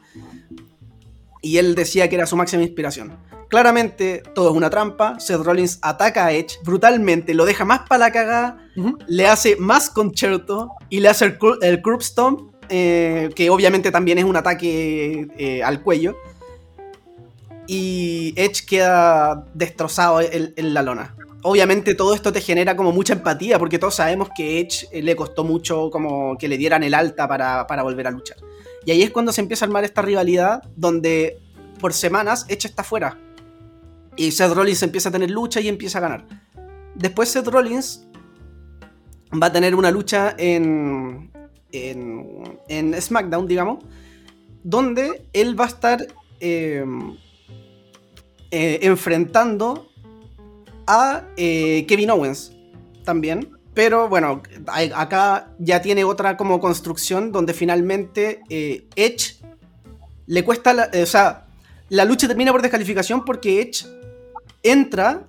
y 1.42 1.58
él 1.58 1.76
decía 1.76 2.10
que 2.10 2.16
era 2.16 2.26
su 2.26 2.36
máxima 2.36 2.64
inspiración. 2.64 3.18
Claramente, 3.50 4.22
todo 4.36 4.52
es 4.52 4.56
una 4.56 4.70
trampa. 4.70 5.20
Seth 5.20 5.42
Rollins 5.42 5.80
ataca 5.82 6.28
a 6.28 6.32
Edge 6.32 6.58
brutalmente, 6.64 7.34
lo 7.34 7.46
deja 7.46 7.66
más 7.66 7.82
para 7.90 8.00
la 8.06 8.12
cagada, 8.12 8.70
le 9.08 9.28
hace 9.28 9.56
más 9.58 9.90
concerto 9.90 10.70
y 10.90 11.00
le 11.00 11.10
hace 11.10 11.26
el, 11.26 11.40
cur- 11.40 11.58
el 11.62 11.82
curb 11.82 12.02
stomp, 12.02 12.54
eh, 12.70 13.32
que 13.36 13.50
obviamente 13.50 13.92
también 13.92 14.20
es 14.20 14.24
un 14.26 14.36
ataque 14.36 15.28
eh, 15.38 15.64
al 15.64 15.82
cuello. 15.82 16.16
Y 17.66 18.34
Edge 18.36 18.66
queda 18.68 19.46
destrozado 19.54 20.22
en, 20.22 20.54
en 20.56 20.74
la 20.74 20.82
lona. 20.82 21.16
Obviamente 21.42 21.96
todo 21.96 22.14
esto 22.14 22.32
te 22.34 22.42
genera 22.42 22.76
como 22.76 22.92
mucha 22.92 23.14
empatía, 23.14 23.58
porque 23.58 23.80
todos 23.80 23.96
sabemos 23.96 24.30
que 24.36 24.60
Edge 24.60 24.88
eh, 24.92 25.02
le 25.02 25.16
costó 25.16 25.44
mucho 25.44 25.90
como 25.90 26.38
que 26.38 26.48
le 26.48 26.58
dieran 26.58 26.84
el 26.84 26.94
alta 26.94 27.28
para, 27.28 27.66
para 27.66 27.82
volver 27.84 28.08
a 28.08 28.12
luchar. 28.12 28.38
Y 28.86 28.92
ahí 28.92 29.02
es 29.02 29.10
cuando 29.10 29.32
se 29.32 29.42
empieza 29.42 29.66
a 29.66 29.68
armar 29.68 29.84
esta 29.84 30.02
rivalidad, 30.02 30.62
donde 30.76 31.40
por 31.80 31.94
semanas 31.94 32.46
Edge 32.50 32.66
está 32.68 32.84
fuera. 32.84 33.18
Y 34.20 34.32
Seth 34.32 34.52
Rollins 34.54 34.84
empieza 34.84 35.08
a 35.08 35.12
tener 35.14 35.32
lucha 35.32 35.62
y 35.62 35.70
empieza 35.70 36.00
a 36.00 36.02
ganar. 36.02 36.26
Después 36.94 37.30
Seth 37.30 37.48
Rollins 37.48 38.06
va 39.32 39.48
a 39.48 39.52
tener 39.54 39.76
una 39.76 39.92
lucha 39.92 40.36
en, 40.38 41.32
en, 41.72 42.60
en 42.68 43.02
SmackDown, 43.02 43.48
digamos, 43.48 43.84
donde 44.64 45.26
él 45.32 45.58
va 45.58 45.64
a 45.64 45.68
estar 45.70 46.06
eh, 46.42 46.84
eh, 48.52 48.80
enfrentando 48.82 49.90
a 50.86 51.24
eh, 51.38 51.86
Kevin 51.88 52.10
Owens 52.12 52.52
también. 53.06 53.52
Pero 53.74 54.10
bueno, 54.10 54.42
acá 54.96 55.54
ya 55.60 55.82
tiene 55.82 56.04
otra 56.04 56.36
como 56.36 56.60
construcción 56.60 57.32
donde 57.32 57.54
finalmente 57.54 58.42
eh, 58.50 58.86
Edge 58.98 59.38
le 60.26 60.44
cuesta, 60.44 60.74
la- 60.74 60.90
o 61.02 61.06
sea, 61.06 61.48
la 61.88 62.04
lucha 62.04 62.28
termina 62.28 62.52
por 62.52 62.62
descalificación 62.62 63.24
porque 63.24 63.62
Edge 63.62 63.86
entra 64.64 65.24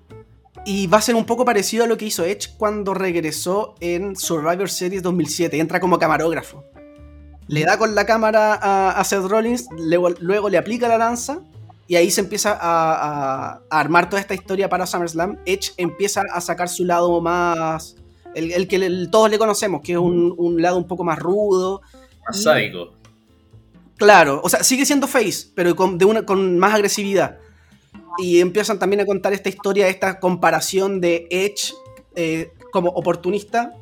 y 0.67 0.87
va 0.87 0.99
a 0.99 1.03
ser 1.03 1.15
un 1.15 1.25
poco 1.25 1.45
parecido 1.45 1.85
a 1.85 1.87
lo 1.87 1.97
que 1.97 2.05
hizo 2.07 2.25
Edge 2.25 2.51
cuando 2.59 2.93
regresó 2.95 3.75
en 3.81 4.17
Survivor 4.17 4.69
Series 4.69 5.03
2007. 5.03 5.59
Entra 5.59 5.81
como 5.81 5.99
camarógrafo. 5.99 6.65
Le 7.49 7.65
da 7.65 7.79
con 7.79 7.95
la 7.95 8.07
cámara 8.07 8.55
a, 8.55 8.91
a 8.93 9.05
Seth 9.05 9.25
Rollins, 9.25 9.67
luego, 9.77 10.11
luego 10.21 10.49
le 10.49 10.59
aplica 10.59 10.87
la 10.87 10.99
lanza 10.99 11.41
y 11.89 11.97
ahí 11.97 12.11
se 12.11 12.21
empieza 12.21 12.53
a, 12.53 12.59
a- 12.61 13.61
a 13.69 13.81
armar 13.81 14.09
toda 14.09 14.21
esta 14.21 14.35
historia 14.35 14.69
para 14.69 14.87
SummerSlam. 14.87 15.39
Edge 15.47 15.73
empieza 15.77 16.23
a 16.33 16.41
sacar 16.41 16.69
su 16.69 16.85
lado 16.85 17.21
más... 17.21 17.97
El, 18.35 18.53
el 18.53 18.69
que 18.69 18.79
le- 18.79 19.09
todos 19.09 19.29
le 19.29 19.39
conocemos, 19.39 19.81
que 19.83 19.93
es 19.93 19.99
un, 19.99 20.33
un 20.39 20.63
lado 20.63 20.77
un 20.77 20.87
poco 20.87 21.03
más 21.03 21.19
rudo. 21.19 21.81
Más 22.29 22.41
sádico. 22.43 22.93
Claro, 23.97 24.41
o 24.45 24.49
sea, 24.49 24.63
sigue 24.63 24.87
siendo 24.87 25.07
face, 25.09 25.49
pero 25.55 25.75
con, 25.75 25.99
de 25.99 26.05
una, 26.05 26.23
con 26.25 26.59
más 26.59 26.75
agresividad. 26.75 27.39
Y 28.19 28.41
empiezan 28.41 28.79
también 28.79 29.01
a 29.01 29.07
contar 29.07 29.33
esta 29.33 29.49
historia, 29.49 29.89
esta 29.89 30.19
comparación 30.19 31.01
de 31.01 31.27
Edge 31.31 31.73
eh, 32.15 32.53
como 32.73 32.91
oportunista 32.91 33.75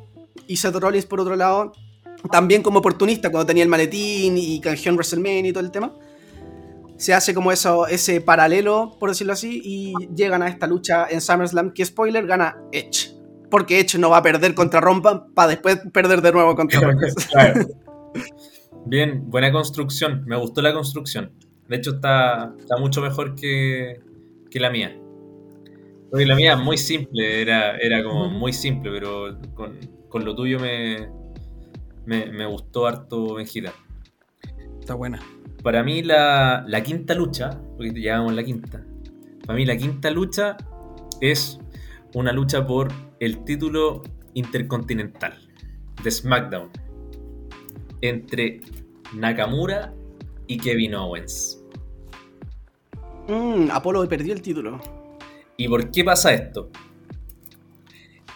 y 0.47 0.57
Seth 0.57 0.75
Rollins 0.75 1.05
por 1.05 1.19
otro 1.19 1.35
lado, 1.35 1.73
también 2.31 2.63
como 2.63 2.79
oportunista 2.79 3.29
cuando 3.29 3.45
tenía 3.45 3.63
el 3.63 3.69
maletín 3.69 4.37
y 4.37 4.59
canjeó 4.59 4.89
en 4.89 4.95
WrestleMania 4.95 5.49
y 5.49 5.53
todo 5.53 5.63
el 5.63 5.71
tema. 5.71 5.93
Se 6.97 7.13
hace 7.13 7.33
como 7.33 7.51
eso, 7.51 7.87
ese 7.87 8.19
paralelo, 8.19 8.97
por 8.99 9.09
decirlo 9.09 9.33
así, 9.33 9.61
y 9.63 9.93
llegan 10.13 10.41
a 10.41 10.49
esta 10.49 10.67
lucha 10.67 11.07
en 11.09 11.21
SummerSlam, 11.21 11.71
que 11.71 11.85
spoiler, 11.85 12.27
gana 12.27 12.57
Edge. 12.73 13.15
Porque 13.49 13.79
Edge 13.79 13.97
no 13.97 14.09
va 14.09 14.17
a 14.17 14.21
perder 14.21 14.53
contra 14.53 14.81
Rompa 14.81 15.27
para 15.33 15.49
después 15.49 15.79
perder 15.93 16.21
de 16.21 16.31
nuevo 16.33 16.55
contra 16.55 16.81
Rollins. 16.81 17.15
Bien, 18.85 19.29
buena 19.29 19.51
construcción. 19.51 20.23
Me 20.25 20.35
gustó 20.35 20.61
la 20.61 20.73
construcción. 20.73 21.31
De 21.67 21.77
hecho, 21.77 21.91
está, 21.91 22.53
está 22.59 22.77
mucho 22.77 23.01
mejor 23.01 23.35
que, 23.35 24.01
que 24.49 24.59
la 24.59 24.69
mía. 24.69 24.97
Porque 26.09 26.25
la 26.25 26.35
mía 26.35 26.53
es 26.53 26.59
muy 26.59 26.77
simple, 26.77 27.41
era, 27.41 27.77
era 27.77 28.03
como 28.03 28.29
muy 28.29 28.51
simple, 28.51 28.91
pero 28.91 29.37
con, 29.53 29.77
con 30.07 30.25
lo 30.25 30.35
tuyo 30.35 30.59
me, 30.59 31.07
me, 32.05 32.25
me 32.31 32.45
gustó 32.45 32.87
harto 32.87 33.35
Benjita. 33.35 33.73
Está 34.79 34.95
buena. 34.95 35.19
Para 35.61 35.83
mí 35.83 36.01
la, 36.01 36.63
la 36.67 36.81
quinta 36.81 37.13
lucha, 37.13 37.61
porque 37.77 37.89
ya 37.93 38.13
llevamos 38.13 38.33
la 38.33 38.43
quinta, 38.43 38.83
para 39.45 39.57
mí 39.57 39.65
la 39.65 39.77
quinta 39.77 40.09
lucha 40.09 40.57
es 41.21 41.59
una 42.13 42.31
lucha 42.31 42.65
por 42.65 42.87
el 43.19 43.43
título 43.43 44.01
intercontinental 44.33 45.37
de 46.03 46.11
SmackDown 46.11 46.69
entre 48.01 48.61
Nakamura 49.13 49.93
y 50.47 50.57
Kevin 50.57 50.95
Owens. 50.95 51.58
Mm, 53.29 53.69
Apolo 53.71 54.07
perdió 54.07 54.33
el 54.33 54.41
título. 54.41 54.79
¿Y 55.57 55.67
por 55.67 55.91
qué 55.91 56.03
pasa 56.03 56.33
esto? 56.33 56.69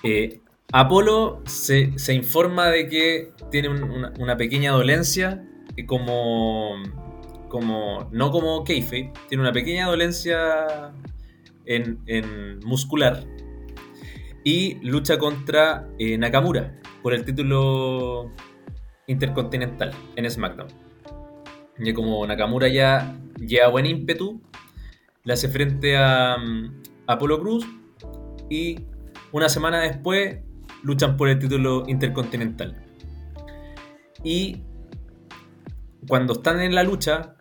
Eh, 0.03 0.39
Apolo 0.71 1.41
se, 1.45 1.97
se 1.97 2.13
informa 2.13 2.67
de 2.69 2.87
que 2.87 3.31
tiene 3.51 3.69
un- 3.69 4.11
una, 4.19 4.37
pequeña 4.37 4.71
dolencia, 4.71 5.43
y 5.75 5.85
como, 5.85 6.73
como 7.47 8.07
no 8.11 8.31
como 8.31 8.63
Keife, 8.63 9.11
tiene 9.29 9.41
una 9.41 9.51
pequeña 9.53 9.87
dolencia 9.87 10.91
en, 11.65 11.99
en 12.07 12.59
muscular 12.59 13.23
y 14.43 14.75
lucha 14.81 15.17
contra 15.17 15.87
eh, 15.97 16.17
Nakamura 16.17 16.79
por 17.01 17.13
el 17.13 17.23
título 17.23 18.31
intercontinental 19.07 19.91
en 20.15 20.29
SmackDown. 20.29 20.67
Y 21.79 21.93
como 21.93 22.25
Nakamura 22.27 22.67
ya 22.67 23.15
lleva 23.39 23.69
buen 23.69 23.85
ímpetu, 23.85 24.41
le 25.23 25.33
hace 25.33 25.47
frente 25.47 25.97
a, 25.97 26.37
mm, 26.37 26.83
Apolo 27.07 27.39
Cruz 27.39 27.65
y 28.49 28.79
una 29.31 29.49
semana 29.49 29.79
después 29.81 30.39
luchan 30.83 31.17
por 31.17 31.29
el 31.29 31.39
título 31.39 31.83
intercontinental. 31.87 32.85
Y 34.23 34.63
cuando 36.07 36.33
están 36.33 36.61
en 36.61 36.75
la 36.75 36.83
lucha, 36.83 37.35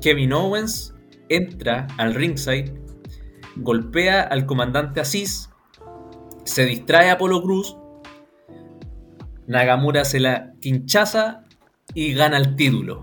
Kevin 0.00 0.32
Owens 0.32 0.94
entra 1.28 1.86
al 1.98 2.14
ringside, 2.14 2.74
golpea 3.56 4.22
al 4.22 4.46
comandante 4.46 5.00
Aziz, 5.00 5.50
se 6.44 6.64
distrae 6.64 7.10
a 7.10 7.14
Apolo 7.14 7.42
Cruz, 7.42 7.76
Nagamura 9.46 10.04
se 10.04 10.20
la 10.20 10.52
quinchaza 10.60 11.44
y 11.94 12.14
gana 12.14 12.36
el 12.36 12.54
título. 12.56 13.02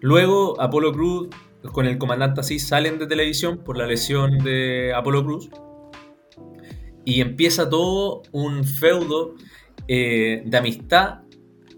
Luego 0.00 0.60
Apolo 0.60 0.92
Cruz 0.92 1.28
con 1.72 1.86
el 1.86 1.98
comandante 1.98 2.40
Aziz 2.40 2.66
salen 2.66 2.98
de 2.98 3.06
televisión 3.06 3.58
por 3.58 3.76
la 3.76 3.86
lesión 3.86 4.38
de 4.38 4.92
Apolo 4.94 5.24
Cruz 5.24 5.50
y 7.04 7.20
empieza 7.20 7.68
todo 7.68 8.22
un 8.32 8.64
feudo 8.64 9.34
eh, 9.88 10.42
de 10.44 10.56
amistad 10.56 11.20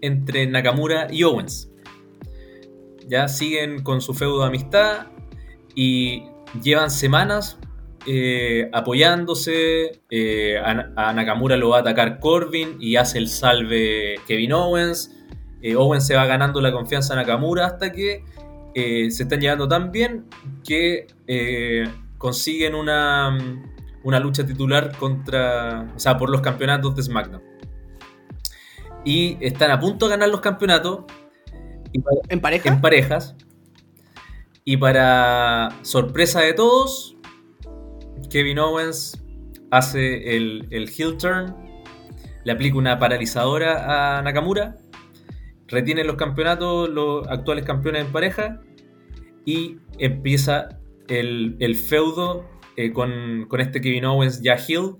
entre 0.01 0.45
Nakamura 0.47 1.07
y 1.09 1.23
Owens. 1.23 1.71
Ya 3.07 3.27
siguen 3.27 3.81
con 3.81 4.01
su 4.01 4.13
feudo 4.13 4.41
de 4.41 4.47
amistad 4.47 5.07
y 5.75 6.23
llevan 6.61 6.91
semanas 6.91 7.57
eh, 8.07 8.69
apoyándose. 8.73 10.01
eh, 10.09 10.57
a, 10.57 11.09
a 11.09 11.13
Nakamura 11.13 11.55
lo 11.57 11.69
va 11.69 11.77
a 11.77 11.81
atacar 11.81 12.19
Corbin 12.19 12.77
y 12.79 12.97
hace 12.97 13.17
el 13.17 13.27
salve 13.27 14.15
Kevin 14.27 14.53
Owens. 14.53 15.15
Owens 15.77 16.07
se 16.07 16.15
va 16.15 16.25
ganando 16.25 16.59
la 16.59 16.71
confianza 16.71 17.13
de 17.13 17.21
Nakamura 17.21 17.67
hasta 17.67 17.91
que 17.91 18.25
eh, 18.75 19.09
se 19.11 19.23
están 19.23 19.39
llevando 19.41 19.67
tan 19.67 19.91
bien 19.91 20.25
que 20.63 21.07
eh, 21.27 21.87
consiguen 22.17 22.75
una, 22.75 23.37
una 24.03 24.19
lucha 24.19 24.45
titular 24.45 24.95
contra, 24.97 25.91
o 25.95 25.99
sea, 25.99 26.17
por 26.17 26.29
los 26.29 26.41
campeonatos 26.41 26.95
de 26.95 27.03
SmackDown. 27.03 27.41
Y 29.03 29.37
están 29.41 29.71
a 29.71 29.79
punto 29.79 30.05
de 30.05 30.11
ganar 30.11 30.29
los 30.29 30.41
campeonatos 30.41 31.05
y 31.91 31.99
para- 31.99 32.17
¿En 32.29 32.39
pareja? 32.39 32.69
en 32.69 32.81
parejas. 32.81 33.35
Y 34.63 34.77
para 34.77 35.69
sorpresa 35.81 36.41
de 36.41 36.53
todos, 36.53 37.17
Kevin 38.29 38.59
Owens 38.59 39.21
hace 39.71 40.37
el, 40.37 40.67
el 40.69 40.87
heel 40.95 41.17
turn, 41.17 41.55
le 42.43 42.51
aplica 42.51 42.77
una 42.77 42.99
paralizadora 42.99 44.17
a 44.17 44.21
Nakamura, 44.21 44.77
retiene 45.71 46.03
los 46.03 46.15
campeonatos, 46.15 46.89
los 46.89 47.27
actuales 47.27 47.65
campeones 47.65 48.05
en 48.05 48.11
pareja, 48.11 48.61
y 49.45 49.77
empieza 49.97 50.79
el, 51.07 51.55
el 51.59 51.75
feudo 51.75 52.47
eh, 52.75 52.91
con, 52.91 53.45
con 53.47 53.61
este 53.61 53.81
Kevin 53.81 54.05
Owens 54.05 54.41
ya 54.41 54.55
heel, 54.55 54.97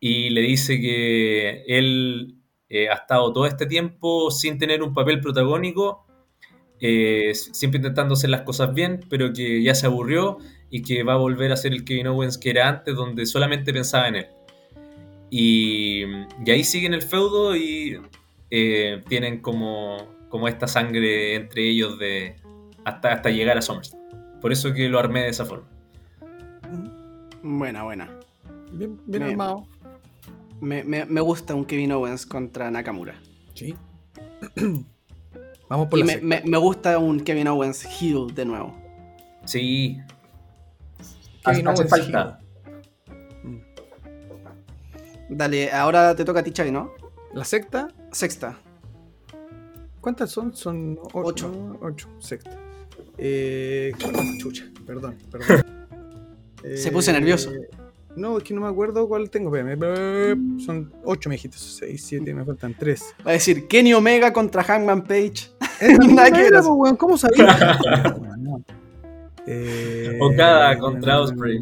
y 0.00 0.30
le 0.30 0.42
dice 0.42 0.80
que 0.80 1.64
él 1.66 2.36
eh, 2.68 2.88
ha 2.88 2.94
estado 2.94 3.32
todo 3.32 3.46
este 3.46 3.66
tiempo 3.66 4.30
sin 4.30 4.58
tener 4.58 4.82
un 4.82 4.92
papel 4.92 5.20
protagónico 5.20 6.08
eh, 6.80 7.32
siempre 7.34 7.78
intentando 7.78 8.14
hacer 8.14 8.30
las 8.30 8.42
cosas 8.42 8.72
bien, 8.72 9.00
pero 9.08 9.32
que 9.32 9.62
ya 9.62 9.74
se 9.74 9.86
aburrió 9.86 10.38
y 10.70 10.82
que 10.82 11.02
va 11.02 11.14
a 11.14 11.16
volver 11.16 11.50
a 11.50 11.56
ser 11.56 11.72
el 11.72 11.84
Kevin 11.84 12.08
Owens 12.08 12.38
que 12.38 12.50
era 12.50 12.68
antes, 12.68 12.94
donde 12.94 13.26
solamente 13.26 13.72
pensaba 13.72 14.08
en 14.08 14.16
él. 14.16 14.26
Y, 15.30 16.04
y 16.46 16.50
ahí 16.50 16.64
siguen 16.64 16.94
el 16.94 17.02
feudo 17.02 17.56
y 17.56 18.00
eh, 18.50 19.02
tienen 19.08 19.40
como, 19.40 20.08
como 20.28 20.48
esta 20.48 20.66
sangre 20.66 21.34
entre 21.34 21.68
ellos 21.68 21.98
de 21.98 22.36
hasta, 22.84 23.12
hasta 23.12 23.30
llegar 23.30 23.58
a 23.58 23.62
SummerSlam. 23.62 24.00
Por 24.40 24.52
eso 24.52 24.72
que 24.72 24.88
lo 24.88 24.98
armé 24.98 25.22
de 25.22 25.28
esa 25.28 25.44
forma. 25.44 25.66
Buena, 27.42 27.82
buena. 27.84 28.08
Bien, 28.72 28.98
bien 29.06 29.22
Me- 29.24 29.30
armado. 29.30 29.66
Me, 30.60 30.82
me- 30.84 31.04
me 31.06 31.20
gusta 31.20 31.54
un 31.54 31.64
Kevin 31.64 31.92
Owens 31.92 32.26
contra 32.26 32.70
Nakamura. 32.70 33.14
Sí. 33.54 33.74
Vamos 35.68 35.88
por 35.88 35.98
Y 35.98 36.02
la 36.02 36.06
me, 36.06 36.20
me- 36.22 36.42
me 36.44 36.56
gusta 36.58 36.98
un 36.98 37.20
Kevin 37.20 37.48
Owens 37.48 37.84
heel 38.00 38.34
de 38.34 38.44
nuevo. 38.44 38.74
Sí, 39.44 39.98
Kevin 41.44 41.68
hace 41.68 41.82
Owens 41.82 41.90
falta. 41.90 42.40
Dale, 45.28 45.70
ahora 45.72 46.14
te 46.16 46.24
toca 46.24 46.40
a 46.40 46.42
ti, 46.42 46.52
Chavi, 46.52 46.70
¿no? 46.70 46.92
La 47.34 47.44
secta, 47.44 47.88
Sexta. 48.12 48.58
¿cuántas 50.00 50.30
son? 50.30 50.54
Son 50.54 50.98
o- 51.12 51.22
Ocho. 51.24 51.48
no, 51.48 51.78
ocho, 51.86 52.08
secta. 52.18 52.56
Eh, 53.18 53.92
chucha, 54.38 54.64
perdón, 54.86 55.16
perdón. 55.30 55.64
Se 56.76 56.90
puso 56.90 57.12
nervioso. 57.12 57.50
No, 58.16 58.38
es 58.38 58.44
que 58.44 58.52
no 58.54 58.62
me 58.62 58.68
acuerdo 58.68 59.06
cuál 59.06 59.30
tengo. 59.30 59.52
Son 60.64 60.92
ocho, 61.04 61.28
me 61.28 61.36
dijiste. 61.36 61.56
Seis, 61.58 62.02
siete, 62.04 62.34
me 62.34 62.44
faltan 62.44 62.74
tres. 62.76 63.14
Va 63.24 63.30
a 63.30 63.34
decir 63.34 63.68
Kenny 63.68 63.94
Omega 63.94 64.32
contra 64.32 64.64
Hangman 64.64 65.02
Page. 65.04 65.50
Era, 65.80 66.62
weón, 66.62 66.96
¿Cómo 66.96 67.16
sabía? 67.16 67.78
Eh, 69.46 70.18
Okada 70.20 70.78
contra 70.78 71.20
Ospreay. 71.20 71.60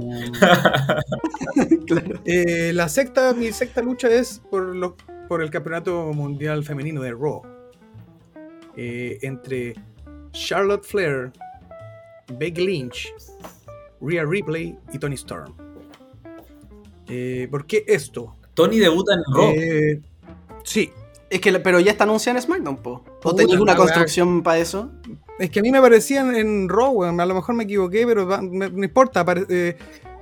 claro. 1.87 2.21
Eh, 2.25 2.73
la 2.75 2.89
secta, 2.89 3.33
mi 3.35 3.53
secta 3.53 3.83
lucha 3.83 4.09
es 4.09 4.41
por, 4.51 4.75
lo- 4.75 4.97
por 5.29 5.43
el 5.43 5.51
campeonato 5.51 6.13
mundial 6.13 6.65
femenino 6.65 7.03
de 7.03 7.13
Raw. 7.13 7.43
Eh, 8.77 9.19
entre 9.23 9.75
Charlotte 10.33 10.85
Flair, 10.85 11.33
Becky 12.39 12.67
Lynch, 12.67 13.13
Rhea 14.01 14.25
Ripley 14.25 14.77
y 14.93 14.99
Tony 14.99 15.15
Storm. 15.15 15.53
Eh, 17.09 17.49
¿Por 17.51 17.67
qué 17.67 17.85
esto? 17.87 18.37
Tony 18.55 18.79
debuta 18.79 19.15
en 19.15 19.23
Raw. 19.35 19.51
Eh, 19.55 20.01
sí, 20.65 20.91
Es 21.29 21.41
que, 21.41 21.53
pero 21.59 21.81
ya 21.81 21.91
está 21.91 22.05
anunciada 22.05 22.39
en 22.39 22.43
SmackDown, 22.45 22.77
po. 22.77 23.03
¿O 23.25 23.35
tenéis 23.35 23.59
una 23.59 23.75
construcción 23.75 24.43
para 24.43 24.59
eso? 24.59 24.91
es 25.41 25.51
que 25.51 25.59
a 25.59 25.63
mí 25.63 25.71
me 25.73 25.81
parecían 25.81 26.35
en 26.37 26.69
Raw, 26.69 27.03
a 27.03 27.27
lo 27.27 27.35
mejor 27.35 27.55
me 27.57 27.65
equivoqué, 27.65 28.07
pero 28.07 28.27
va- 28.27 28.41
me- 28.41 28.71
no 28.71 28.85
importa. 28.85 29.25
pare- 29.25 29.45
eh, 29.49 29.77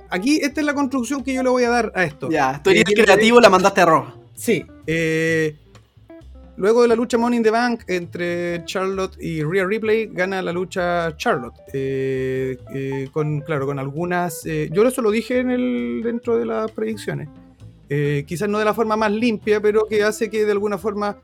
aquí 0.09 0.39
esta 0.41 0.61
es 0.61 0.65
la 0.65 0.73
construcción 0.73 1.23
que 1.23 1.33
yo 1.33 1.43
le 1.43 1.49
voy 1.49 1.63
a 1.63 1.69
dar 1.69 1.91
a 1.95 2.03
esto. 2.05 2.29
Ya, 2.29 2.59
tú 2.63 2.71
eres 2.71 2.83
Eh, 2.89 2.93
creativo, 3.03 3.39
la 3.39 3.49
mandaste 3.49 3.81
a 3.81 3.85
Raw. 3.85 4.05
Sí. 4.35 4.65
eh, 4.85 5.55
luego 6.57 6.81
de 6.83 6.87
la 6.89 6.95
lucha 6.95 7.17
Money 7.17 7.37
in 7.37 7.43
the 7.43 7.51
Bank 7.51 7.83
entre 7.87 8.63
Charlotte 8.65 9.17
y 9.19 9.43
Rhea 9.43 9.65
Ripley, 9.65 10.07
gana 10.11 10.41
la 10.41 10.51
lucha 10.51 11.15
Charlotte. 11.17 11.55
eh, 11.73 12.57
eh, 12.73 13.09
con, 13.11 13.41
claro, 13.41 13.65
con 13.65 13.79
algunas. 13.79 14.45
eh, 14.45 14.69
yo 14.71 14.85
eso 14.87 15.01
lo 15.01 15.11
dije 15.11 15.39
en 15.39 15.51
el, 15.51 16.01
dentro 16.03 16.37
de 16.37 16.45
las 16.45 16.71
predicciones. 16.71 17.27
Eh, 17.89 18.23
quizás 18.27 18.49
no 18.49 18.57
de 18.59 18.65
la 18.65 18.73
forma 18.73 18.95
más 18.97 19.11
limpia, 19.11 19.61
pero 19.61 19.85
que 19.85 20.03
hace 20.03 20.29
que 20.29 20.43
de 20.45 20.51
alguna 20.51 20.77
forma 20.77 21.17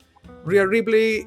Rhea 0.46 0.66
Ripley 0.66 1.26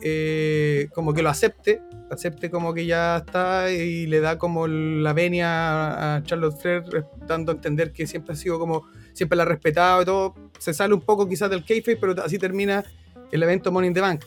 como 0.94 1.12
que 1.14 1.22
lo 1.22 1.28
acepte, 1.30 1.80
acepte 2.10 2.50
como 2.50 2.72
que 2.74 2.86
ya 2.86 3.18
está 3.18 3.70
y 3.72 4.06
le 4.06 4.20
da 4.20 4.38
como 4.38 4.66
la 4.66 5.12
venia 5.12 6.16
a- 6.16 6.22
Charlotte 6.22 6.56
Flair, 6.60 6.84
dando 7.26 7.52
a 7.52 7.54
entender 7.54 7.92
que 7.92 8.06
siempre 8.06 8.34
ha 8.34 8.36
sido 8.36 8.58
como, 8.58 8.86
siempre 9.14 9.36
la 9.36 9.44
ha 9.44 9.46
respetado 9.46 10.02
y 10.02 10.04
todo. 10.04 10.34
Se 10.58 10.74
sale 10.74 10.92
un 10.92 11.00
poco 11.00 11.26
quizás 11.26 11.48
del 11.48 11.64
kayfabe, 11.64 11.96
pero 11.96 12.22
así 12.22 12.38
termina 12.38 12.84
el 13.32 13.42
evento 13.42 13.72
Money 13.72 13.88
in 13.88 13.94
the 13.94 14.00
Bank. 14.00 14.24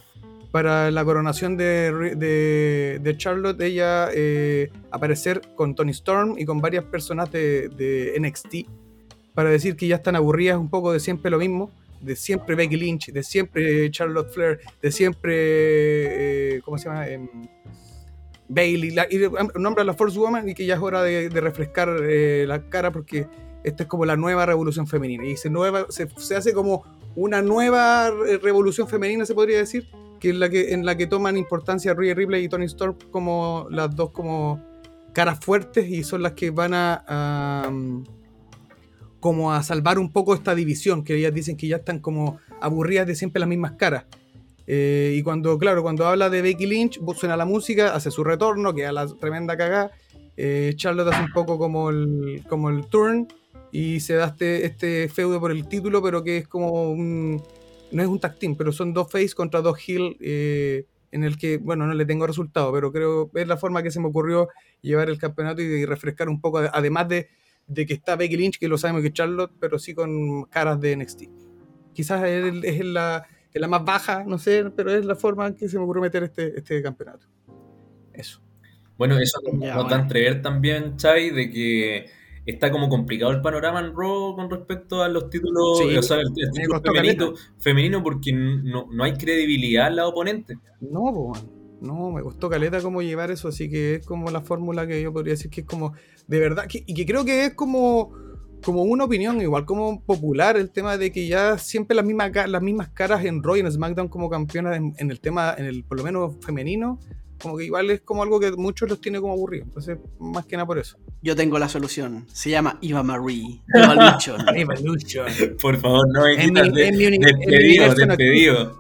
Para 0.52 0.90
la 0.92 1.04
coronación 1.04 1.58
de, 1.58 1.92
de, 3.02 3.18
Charlotte, 3.18 3.60
ella 3.62 4.10
eh, 4.14 4.72
aparecer 4.92 5.42
con 5.56 5.76
Tony 5.76 5.92
Storm 5.92 6.36
y 6.40 6.46
con 6.46 6.62
varias 6.62 6.86
personas 6.86 7.32
de, 7.32 8.16
NXT 8.20 8.68
para 9.36 9.50
decir 9.50 9.76
que 9.76 9.88
ya 9.88 9.98
están 9.98 10.16
aburridas 10.16 10.58
un 10.58 10.70
poco 10.70 10.94
de 10.94 11.00
siempre 11.00 11.30
lo 11.30 11.38
mismo, 11.38 11.70
de 12.02 12.16
siempre 12.16 12.56
Becky 12.56 12.78
Lynch, 12.78 13.12
de 13.12 13.24
siempre 13.24 13.92
Charlotte 13.92 14.32
Flair, 14.32 14.60
de 14.82 14.92
siempre, 14.92 15.36
eh, 15.36 16.62
¿cómo 16.64 16.78
se 16.78 16.86
llama? 16.90 17.08
Em, 17.08 17.28
Bailey, 18.48 18.92
la- 18.92 19.08
y 19.12 19.20
nombra 19.60 19.84
a 19.84 19.86
la 19.86 19.94
Force 19.94 20.18
Woman 20.18 20.48
y 20.50 20.56
que 20.56 20.66
ya 20.66 20.76
es 20.76 20.82
hora 20.82 21.04
de, 21.04 21.30
de 21.30 21.42
refrescar 21.42 21.90
eh, 22.04 22.46
la 22.48 22.70
cara 22.70 22.92
porque 22.92 23.28
esta 23.68 23.84
es 23.84 23.90
como 23.90 24.06
la 24.06 24.16
nueva 24.16 24.46
revolución 24.46 24.88
femenina 24.88 25.26
y 25.26 25.36
se, 25.38 25.50
hace 26.36 26.54
como 26.54 26.84
una 27.16 27.42
nueva 27.42 28.10
re- 28.12 28.38
revolución 28.38 28.88
femenina, 28.88 29.26
se 29.26 29.34
podría 29.34 29.58
decir, 29.58 29.88
que 30.20 30.30
en 30.30 30.40
la 30.40 30.50
que, 30.50 30.74
en 30.74 30.86
la 30.86 30.96
que 30.98 31.08
toman 31.08 31.38
importancia 31.38 31.94
Rhea 31.94 32.16
Ripley 32.16 32.46
y 32.46 32.50
Tony 32.50 32.66
Storm 32.66 32.96
como 33.12 33.68
las 33.70 33.96
dos 33.96 34.12
como 34.12 34.64
caras 35.14 35.40
fuertes 35.40 35.90
y 35.90 36.04
son 36.04 36.22
las 36.24 36.34
que 36.34 36.52
van 36.52 36.74
a, 36.74 37.04
a, 37.08 37.72
como 39.20 39.52
a 39.52 39.64
salvar 39.64 40.00
un 40.00 40.12
poco 40.12 40.34
esta 40.34 40.54
división, 40.56 41.04
que 41.04 41.16
ellas 41.16 41.34
dicen 41.34 41.58
que 41.58 41.68
ya 41.68 41.78
están 41.78 42.00
como 42.00 42.40
aburridas 42.62 43.08
de 43.08 43.16
siempre 43.16 43.40
las 43.40 43.50
mismas 43.50 43.74
caras. 43.74 44.06
Eh, 44.68 45.16
y 45.18 45.24
cuando, 45.24 45.58
claro, 45.58 45.82
cuando 45.82 46.06
habla 46.06 46.30
de 46.30 46.42
Becky 46.42 46.66
Lynch, 46.66 47.00
suena 47.16 47.38
la 47.38 47.46
música, 47.46 47.96
hace 47.96 48.12
su 48.12 48.24
retorno, 48.24 48.74
queda 48.74 48.92
la 48.92 49.08
tremenda 49.08 49.56
cagada. 49.56 49.92
Eh, 50.36 50.74
Charlotte 50.76 51.08
hace 51.14 51.24
un 51.24 51.32
poco 51.32 51.58
como 51.58 51.90
el, 51.90 52.44
como 52.48 52.70
el 52.70 52.86
turn 52.88 53.28
y 53.72 54.00
se 54.00 54.16
da 54.16 54.28
este, 54.28 54.66
este 54.66 55.10
feudo 55.10 55.40
por 55.40 55.52
el 55.52 55.68
título, 55.68 56.02
pero 56.02 56.24
que 56.24 56.38
es 56.38 56.48
como 56.48 56.92
un. 56.92 57.42
No 57.92 58.02
es 58.02 58.08
un 58.10 58.20
tag 58.20 58.38
team, 58.38 58.56
pero 58.56 58.72
son 58.72 58.94
dos 58.94 59.10
face 59.12 59.34
contra 59.34 59.62
dos 59.62 59.78
heel. 59.88 60.18
Eh, 60.20 60.86
en 61.12 61.24
el 61.24 61.38
que, 61.38 61.58
bueno, 61.58 61.88
no 61.88 61.94
le 61.94 62.06
tengo 62.06 62.28
resultado, 62.28 62.72
pero 62.74 62.92
creo 62.92 63.32
es 63.34 63.48
la 63.48 63.58
forma 63.58 63.82
que 63.82 63.92
se 63.92 64.00
me 64.00 64.08
ocurrió 64.08 64.50
llevar 64.82 65.10
el 65.10 65.18
campeonato 65.18 65.62
y, 65.62 65.86
refrescar 65.86 66.28
un 66.28 66.42
poco, 66.42 66.60
además 66.60 67.08
de, 67.08 67.30
de, 67.66 67.86
que 67.86 67.94
está 67.94 68.18
Becky 68.18 68.36
Lynch, 68.36 68.60
que 68.60 68.68
lo 68.68 68.78
sabemos 68.78 69.02
que 69.02 69.08
es 69.08 69.14
Charlotte, 69.14 69.54
pero 69.60 69.80
sí 69.80 69.94
con 69.94 70.44
caras 70.46 70.82
de 70.82 70.98
NXT. 70.98 71.24
Quizás 71.94 72.24
es, 72.26 72.54
es 72.64 72.86
la, 72.86 73.26
la 73.54 73.68
más 73.68 73.86
baja, 73.86 74.24
no 74.26 74.38
sé, 74.38 74.66
pero 74.76 74.92
es 74.92 75.06
la 75.06 75.16
forma 75.16 75.48
en 75.48 75.56
que 75.56 75.70
se 75.70 75.78
me 75.78 75.84
ocurrió 75.84 76.02
meter 76.02 76.24
este, 76.24 76.58
este 76.58 76.82
campeonato. 76.82 77.26
Eso. 78.14 78.42
Bueno, 78.98 79.18
eso 79.20 79.40
nos 79.54 79.90
da 79.90 79.98
a 79.98 80.02
entrever 80.02 80.42
también, 80.42 80.98
Chai, 80.98 81.30
de 81.30 81.52
que 81.52 82.10
está 82.48 82.72
como 82.72 82.90
complicado 82.90 83.32
el 83.32 83.42
panorama 83.42 83.80
en 83.82 83.94
Raw 83.96 84.36
con 84.36 84.50
respecto 84.50 85.04
a 85.04 85.10
los 85.10 85.30
títulos, 85.30 85.82
o 85.82 86.02
sea, 86.02 86.18
el, 86.18 86.34
título 86.34 86.82
femenino, 87.60 88.02
porque 88.04 88.32
no, 88.34 88.88
hay 89.02 89.14
credibilidad 89.14 89.88
en 89.88 89.98
la 89.98 90.08
oponente. 90.08 90.58
No, 90.82 91.34
no, 91.82 92.12
me 92.12 92.24
costó 92.24 92.50
caleta 92.50 92.82
cómo 92.82 93.02
llevar 93.02 93.32
eso, 93.32 93.50
así 93.50 93.70
que 93.70 93.96
es 93.96 94.06
como 94.06 94.32
la 94.32 94.42
fórmula 94.42 94.88
que 94.88 95.02
yo 95.02 95.14
podría 95.14 95.34
decir 95.34 95.52
que 95.52 95.62
es 95.62 95.68
como, 95.68 95.94
de 96.28 96.40
verdad, 96.40 96.66
y 96.72 96.94
que 96.94 97.06
creo 97.06 97.26
que 97.26 97.46
es 97.46 97.54
como 97.54 98.12
como 98.64 98.84
una 98.84 99.06
opinión, 99.06 99.40
igual 99.42 99.66
como 99.66 100.04
popular, 100.04 100.58
el 100.58 100.72
tema 100.72 100.98
de 100.98 101.12
que 101.12 101.28
ya 101.28 101.58
siempre 101.58 101.96
las 101.96 102.06
mismas, 102.06 102.32
las 102.48 102.62
mismas 102.62 102.90
caras 102.90 103.24
en 103.26 103.44
Roy 103.44 103.60
y 103.60 103.62
en 103.62 103.72
SmackDown 103.72 104.08
como 104.08 104.30
campeonas 104.30 104.78
en, 104.78 105.12
el 105.12 105.20
tema, 105.20 105.54
en 105.58 105.66
el 105.66 105.84
por 105.84 105.98
lo 105.98 106.04
menos 106.04 106.36
femenino, 106.44 107.00
como 107.42 107.58
que 107.58 107.66
igual 107.66 107.90
es 107.92 108.02
como 108.02 108.24
algo 108.24 108.40
que 108.40 108.52
muchos 108.52 108.90
los 108.90 109.00
tiene 109.02 109.20
como 109.20 109.34
aburrido. 109.34 109.66
Entonces, 109.66 109.98
más 110.20 110.46
que 110.46 110.56
nada 110.56 110.66
por 110.66 110.78
eso. 110.78 110.98
Yo 111.22 111.36
tengo 111.36 111.60
la 111.60 111.70
solución. 111.70 112.26
Se 112.32 112.50
llama 112.50 112.80
Eva 112.82 113.04
Marie. 113.04 113.62
Evolution. 113.74 114.42
Evolution. 114.56 115.28
Por 115.62 115.78
favor, 115.78 116.08
no 116.12 116.28
en, 116.28 116.54
de, 116.54 116.88
en, 116.88 116.98
mi, 116.98 117.18
despedido, 117.18 117.94
despedido. 117.94 118.80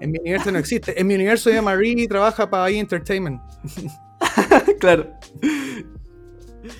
en 0.00 0.10
mi 0.10 0.18
universo 0.18 0.52
no 0.52 0.58
existe. 0.58 0.98
En 1.00 1.06
mi 1.06 1.14
universo 1.14 1.50
Eva 1.50 1.62
Marie 1.62 2.08
trabaja 2.08 2.48
para 2.48 2.70
E! 2.70 2.78
Entertainment. 2.78 3.40
claro. 4.80 5.10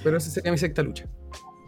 Pero 0.03 0.17
esa 0.17 0.31
sería 0.31 0.53
mi 0.53 0.59
secta 0.59 0.83
lucha. 0.83 1.07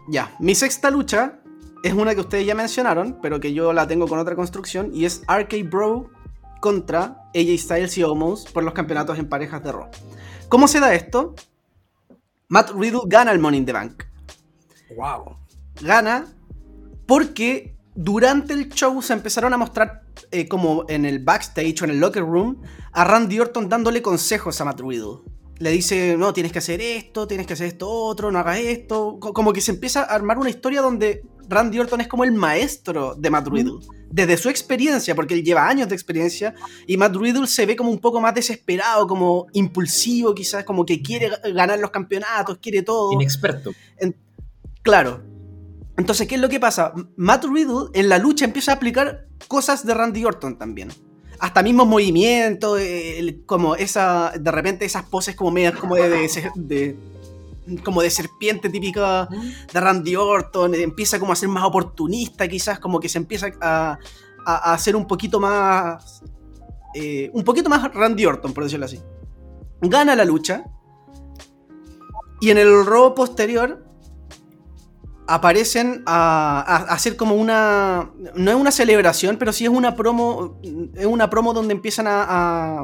Ya, 0.09 0.35
mi 0.39 0.53
sexta 0.55 0.89
lucha 0.91 1.39
es 1.83 1.93
una 1.93 2.15
que 2.15 2.21
ustedes 2.21 2.45
ya 2.45 2.55
mencionaron, 2.55 3.19
pero 3.21 3.39
que 3.39 3.53
yo 3.53 3.73
la 3.73 3.87
tengo 3.87 4.07
con 4.07 4.19
otra 4.19 4.35
construcción, 4.35 4.91
y 4.93 5.05
es 5.05 5.23
Arcade 5.27 5.63
Bro 5.63 6.09
contra 6.63 7.17
AJ 7.35 7.57
Styles 7.57 7.97
y 7.97 8.03
Omos 8.03 8.45
por 8.45 8.63
los 8.63 8.73
campeonatos 8.73 9.19
en 9.19 9.27
parejas 9.27 9.61
de 9.65 9.73
Raw. 9.73 9.89
¿Cómo 10.47 10.69
se 10.69 10.79
da 10.79 10.95
esto? 10.95 11.35
Matt 12.47 12.71
Riddle 12.71 13.01
gana 13.05 13.33
el 13.33 13.39
Money 13.39 13.59
in 13.59 13.65
the 13.65 13.73
Bank. 13.73 14.05
Wow. 14.95 15.35
Gana 15.81 16.25
porque 17.05 17.75
durante 17.95 18.53
el 18.53 18.69
show 18.69 19.01
se 19.01 19.11
empezaron 19.11 19.51
a 19.51 19.57
mostrar 19.57 20.03
eh, 20.31 20.47
como 20.47 20.85
en 20.87 21.03
el 21.03 21.19
backstage 21.19 21.81
o 21.81 21.83
en 21.83 21.91
el 21.91 21.99
locker 21.99 22.23
room 22.23 22.61
a 22.93 23.03
Randy 23.03 23.41
Orton 23.41 23.67
dándole 23.67 24.01
consejos 24.01 24.61
a 24.61 24.63
Matt 24.63 24.79
Riddle 24.79 25.33
le 25.59 25.69
dice, 25.69 26.15
no, 26.17 26.33
tienes 26.33 26.51
que 26.53 26.59
hacer 26.59 26.79
esto, 26.79 27.27
tienes 27.27 27.45
que 27.45 27.53
hacer 27.53 27.67
esto 27.67 27.89
otro, 27.89 28.31
no 28.31 28.39
hagas 28.39 28.59
esto. 28.59 29.19
Como 29.19 29.53
que 29.53 29.61
se 29.61 29.71
empieza 29.71 30.01
a 30.01 30.15
armar 30.15 30.37
una 30.37 30.49
historia 30.49 30.81
donde 30.81 31.23
Randy 31.47 31.79
Orton 31.79 32.01
es 32.01 32.07
como 32.07 32.23
el 32.23 32.31
maestro 32.31 33.15
de 33.15 33.29
Matt 33.29 33.47
Riddle. 33.47 33.79
Desde 34.13 34.37
su 34.37 34.47
experiencia, 34.47 35.15
porque 35.15 35.33
él 35.33 35.43
lleva 35.43 35.67
años 35.67 35.89
de 35.89 35.95
experiencia, 35.95 36.53
y 36.85 36.97
Matt 36.97 37.15
Riddle 37.15 37.47
se 37.47 37.65
ve 37.65 37.75
como 37.75 37.89
un 37.89 37.97
poco 37.97 38.21
más 38.21 38.35
desesperado, 38.35 39.07
como 39.07 39.47
impulsivo 39.53 40.35
quizás, 40.35 40.63
como 40.63 40.85
que 40.85 41.01
quiere 41.01 41.31
ganar 41.51 41.79
los 41.79 41.89
campeonatos, 41.89 42.59
quiere 42.59 42.83
todo. 42.83 43.11
Inexperto. 43.13 43.71
claro. 44.83 45.23
Entonces, 45.97 46.27
¿qué 46.27 46.35
es 46.35 46.41
lo 46.41 46.49
que 46.49 46.59
pasa? 46.59 46.93
Matt 47.15 47.45
Riddle 47.45 47.89
en 47.93 48.09
la 48.09 48.19
lucha 48.19 48.45
empieza 48.45 48.71
a 48.71 48.75
aplicar 48.75 49.27
cosas 49.47 49.83
de 49.83 49.95
Randy 49.95 50.25
Orton 50.25 50.59
también 50.59 50.89
hasta 51.39 51.61
mismos 51.61 51.87
movimientos, 51.87 52.79
como 53.45 53.75
esa, 53.75 54.31
de 54.39 54.49
repente 54.49 54.85
esas 54.85 55.03
poses 55.03 55.35
como 55.35 55.51
medias 55.51 55.75
como 55.75 55.95
de, 55.95 56.95
como 57.83 58.01
de 58.01 58.09
serpiente 58.09 58.69
típica 58.69 59.27
de 59.73 59.79
Randy 59.79 60.15
Orton, 60.15 60.75
empieza 60.75 61.19
como 61.19 61.33
a 61.33 61.35
ser 61.35 61.49
más 61.49 61.63
oportunista 61.63 62.47
quizás, 62.47 62.79
como 62.79 62.99
que 62.99 63.09
se 63.09 63.17
empieza 63.17 63.47
a, 63.61 63.97
a, 64.45 64.73
hacer 64.73 64.95
un 64.95 65.07
poquito 65.07 65.39
más, 65.39 66.23
eh, 66.93 67.29
un 67.33 67.43
poquito 67.43 67.69
más 67.69 67.93
Randy 67.93 68.25
Orton, 68.25 68.53
por 68.53 68.63
decirlo 68.63 68.85
así. 68.85 69.01
Gana 69.81 70.15
la 70.15 70.25
lucha 70.25 70.65
y 72.39 72.51
en 72.51 72.57
el 72.57 72.85
robo 72.85 73.15
posterior 73.15 73.83
aparecen 75.27 76.03
a, 76.05 76.85
hacer 76.89 77.15
como 77.15 77.35
una. 77.35 78.11
No 78.35 78.51
es 78.51 78.57
una 78.57 78.71
celebración, 78.71 79.37
pero 79.37 79.53
sí 79.53 79.65
es 79.65 79.69
una 79.69 79.95
promo. 79.95 80.59
Es 80.95 81.05
una 81.05 81.29
promo 81.29 81.53
donde 81.53 81.73
empiezan 81.73 82.07
a. 82.07 82.83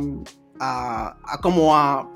a, 0.60 1.40
como 1.42 1.76
a. 1.76 2.10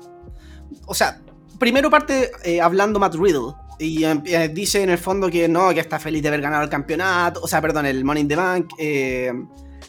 O 0.86 0.94
sea, 0.94 1.20
primero 1.58 1.90
parte 1.90 2.30
eh, 2.44 2.60
hablando 2.60 2.98
Matt 2.98 3.14
Riddle. 3.14 3.54
Y 3.78 4.04
eh, 4.04 4.50
dice 4.52 4.82
en 4.82 4.90
el 4.90 4.98
fondo 4.98 5.28
que 5.28 5.48
no, 5.48 5.74
que 5.74 5.80
está 5.80 5.98
feliz 5.98 6.22
de 6.22 6.28
haber 6.28 6.40
ganado 6.40 6.62
el 6.62 6.70
campeonato. 6.70 7.40
O 7.42 7.48
sea, 7.48 7.60
perdón, 7.60 7.86
el 7.86 8.04
Money 8.04 8.22
in 8.22 8.28
the 8.28 8.36
Bank. 8.36 8.72
Eh, 8.78 9.32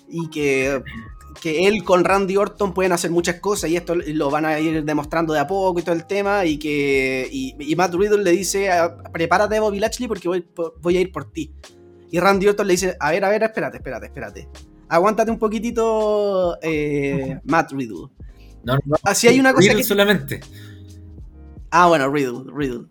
y 0.09 0.29
que 0.29 0.81
que 1.41 1.67
él 1.67 1.83
con 1.83 2.03
Randy 2.03 2.37
Orton 2.37 2.73
pueden 2.73 2.93
hacer 2.93 3.11
muchas 3.11 3.39
cosas 3.39 3.69
y 3.69 3.75
esto 3.75 3.93
lo 3.93 4.29
van 4.29 4.45
a 4.45 4.59
ir 4.59 4.83
demostrando 4.83 5.33
de 5.33 5.39
a 5.39 5.47
poco 5.47 5.79
y 5.79 5.83
todo 5.83 5.93
el 5.93 6.05
tema 6.05 6.45
y 6.45 6.57
que 6.57 7.27
y, 7.29 7.75
Matt 7.75 7.93
Riddle 7.93 8.23
le 8.23 8.31
dice 8.31 8.71
ah, 8.71 8.97
prepárate 9.11 9.59
Bobby 9.59 9.79
Lashley 9.79 10.07
porque 10.07 10.27
voy, 10.29 10.47
voy, 10.81 10.97
a 10.97 11.01
ir 11.01 11.11
por 11.11 11.31
ti 11.31 11.53
y 12.09 12.19
Randy 12.19 12.47
Orton 12.47 12.65
le 12.65 12.73
dice 12.73 12.95
a 12.99 13.11
ver 13.11 13.25
a 13.25 13.29
ver 13.29 13.43
espérate 13.43 13.77
espérate 13.77 14.05
espérate 14.05 14.49
aguántate 14.87 15.29
un 15.29 15.37
poquitito 15.37 16.57
Matt 17.43 17.71
Riddle 17.73 18.07
no, 18.63 18.79
no, 18.85 18.95
así 19.03 19.27
hay 19.27 19.39
una 19.39 19.53
cosa 19.53 19.67
Riddle 19.67 19.83
solamente 19.83 20.39
ah 21.76 21.88
bueno 21.88 22.10
Riddle 22.10 22.52
Riddle 22.53 22.85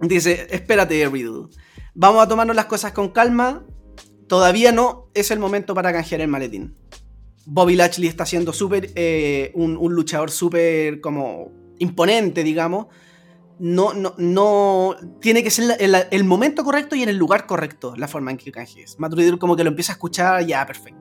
dice 0.00 0.46
espérate 0.50 1.08
Riddle 1.08 1.48
vamos 1.94 2.22
a 2.22 2.28
tomarnos 2.28 2.56
las 2.56 2.66
cosas 2.66 2.92
con 2.92 3.10
calma 3.10 3.64
todavía 4.26 4.72
no 4.72 5.08
es 5.14 5.30
el 5.30 5.38
momento 5.38 5.74
para 5.74 5.92
canjear 5.92 6.20
el 6.20 6.28
maletín 6.28 6.76
Bobby 7.44 7.76
Lashley 7.76 8.08
está 8.08 8.26
siendo 8.26 8.52
súper 8.52 8.90
eh, 8.94 9.50
un, 9.54 9.76
luchador 9.94 10.30
súper 10.30 11.00
como 11.00 11.50
imponente, 11.78 12.44
digamos. 12.44 12.86
No, 13.58 13.92
no, 13.92 14.14
no. 14.16 14.96
Tiene 15.20 15.42
que 15.42 15.50
ser 15.50 15.76
el, 15.78 16.24
momento 16.24 16.64
correcto 16.64 16.94
y 16.96 17.02
en 17.02 17.08
el 17.08 17.16
lugar 17.16 17.46
correcto 17.46 17.94
la 17.96 18.08
forma 18.08 18.30
en 18.30 18.36
que 18.36 18.52
canjees. 18.52 18.98
Matt 18.98 19.14
como 19.38 19.56
que 19.56 19.64
lo 19.64 19.70
empieza 19.70 19.92
a 19.92 19.94
escuchar, 19.94 20.46
ya, 20.46 20.64
perfecto. 20.66 21.00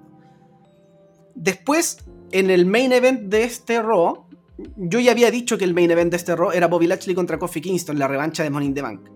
Después, 1.36 2.00
en 2.32 2.50
el 2.50 2.66
main 2.66 2.92
event 2.92 3.22
de 3.30 3.44
este 3.44 3.82
Raw, 3.82 4.26
yo 4.76 5.00
ya 5.00 5.12
había 5.12 5.32
dicho 5.32 5.58
que 5.58 5.66
el 5.66 5.74
main 5.74 5.92
event 5.92 6.12
de 6.12 6.18
este 6.18 6.36
Raw 6.36 6.52
era 6.52 6.68
Bobby 6.68 6.88
Lashley 6.88 7.16
contra 7.16 7.38
Kofi 7.40 7.62
Kingston, 7.62 8.00
la 8.00 8.08
revancha 8.08 8.44
de 8.44 8.50
Money 8.50 8.68
in 8.68 8.74
the 8.74 8.82
Bank. 8.82 9.10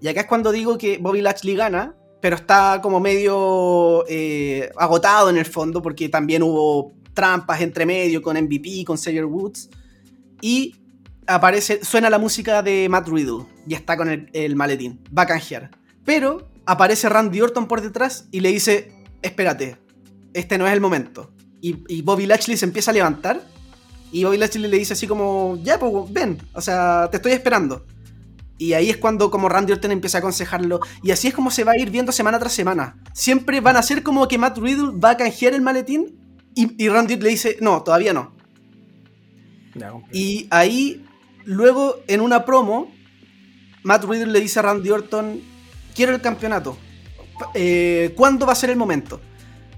Y 0.00 0.08
acá 0.08 0.22
es 0.22 0.26
cuando 0.26 0.50
digo 0.50 0.78
que 0.78 0.98
Bobby 0.98 1.20
Lashley 1.20 1.54
gana, 1.54 1.94
pero 2.20 2.36
está 2.36 2.80
como 2.82 3.00
medio 3.00 4.04
eh, 4.08 4.70
agotado 4.76 5.30
en 5.30 5.36
el 5.36 5.44
fondo 5.44 5.82
porque 5.82 6.08
también 6.08 6.42
hubo 6.42 6.92
trampas 7.14 7.60
entre 7.60 7.86
medio 7.86 8.22
con 8.22 8.36
MVP, 8.36 8.84
con 8.84 8.96
Xavier 8.96 9.24
Woods. 9.24 9.70
Y 10.40 10.76
aparece, 11.26 11.84
suena 11.84 12.10
la 12.10 12.18
música 12.18 12.62
de 12.62 12.88
Matt 12.88 13.08
Riddle 13.08 13.44
y 13.66 13.74
está 13.74 13.96
con 13.96 14.28
el, 14.32 14.56
maletín, 14.56 15.00
va 15.16 15.22
a 15.22 15.26
canjear. 15.26 15.70
Pero 16.04 16.48
aparece 16.66 17.08
Randy 17.08 17.40
Orton 17.40 17.68
por 17.68 17.80
detrás 17.80 18.28
y 18.32 18.40
le 18.40 18.50
dice, 18.50 18.92
espérate, 19.22 19.76
este 20.34 20.58
no 20.58 20.66
es 20.66 20.72
el 20.72 20.80
momento. 20.80 21.32
Y, 21.60 21.84
y 21.86 22.02
Bobby 22.02 22.26
Lashley 22.26 22.56
se 22.56 22.64
empieza 22.64 22.90
a 22.90 22.94
levantar 22.94 23.42
y 24.12 24.24
Bobby 24.24 24.36
Lashley 24.36 24.70
le 24.70 24.78
dice 24.78 24.92
así 24.92 25.06
como, 25.06 25.58
ya, 25.62 25.78
pues 25.78 26.12
ven, 26.12 26.38
o 26.52 26.60
sea, 26.60 27.08
te 27.10 27.16
estoy 27.16 27.32
esperando. 27.32 27.86
Y 28.58 28.74
ahí 28.74 28.90
es 28.90 28.98
cuando 28.98 29.30
como 29.30 29.48
Randy 29.48 29.72
Orton 29.72 29.90
empieza 29.90 30.18
a 30.18 30.20
aconsejarlo. 30.20 30.80
Y 31.02 31.10
así 31.10 31.28
es 31.28 31.34
como 31.34 31.50
se 31.50 31.64
va 31.64 31.72
a 31.72 31.78
ir 31.78 31.90
viendo 31.90 32.12
semana 32.12 32.38
tras 32.38 32.52
semana. 32.52 32.96
Siempre 33.12 33.60
van 33.60 33.76
a 33.76 33.82
ser 33.82 34.02
como 34.02 34.28
que 34.28 34.38
Matt 34.38 34.58
Riddle 34.58 34.98
va 35.02 35.10
a 35.10 35.16
canjear 35.16 35.54
el 35.54 35.62
maletín 35.62 36.18
y, 36.54 36.88
Randy 36.88 37.16
le 37.16 37.30
dice, 37.30 37.56
no, 37.60 37.82
todavía 37.82 38.12
no. 38.12 38.34
y 40.12 40.46
ahí, 40.50 41.04
luego 41.44 41.96
en 42.06 42.20
una 42.20 42.44
promo, 42.44 42.92
Matt 43.82 44.04
Riddle 44.04 44.30
le 44.30 44.40
dice 44.40 44.58
a 44.58 44.62
Randy 44.62 44.90
Orton, 44.90 45.40
quiero 45.94 46.14
el 46.14 46.20
campeonato. 46.20 46.76
Eh, 47.54 48.12
¿Cuándo 48.14 48.46
va 48.46 48.52
a 48.52 48.56
ser 48.56 48.70
el 48.70 48.76
momento? 48.76 49.20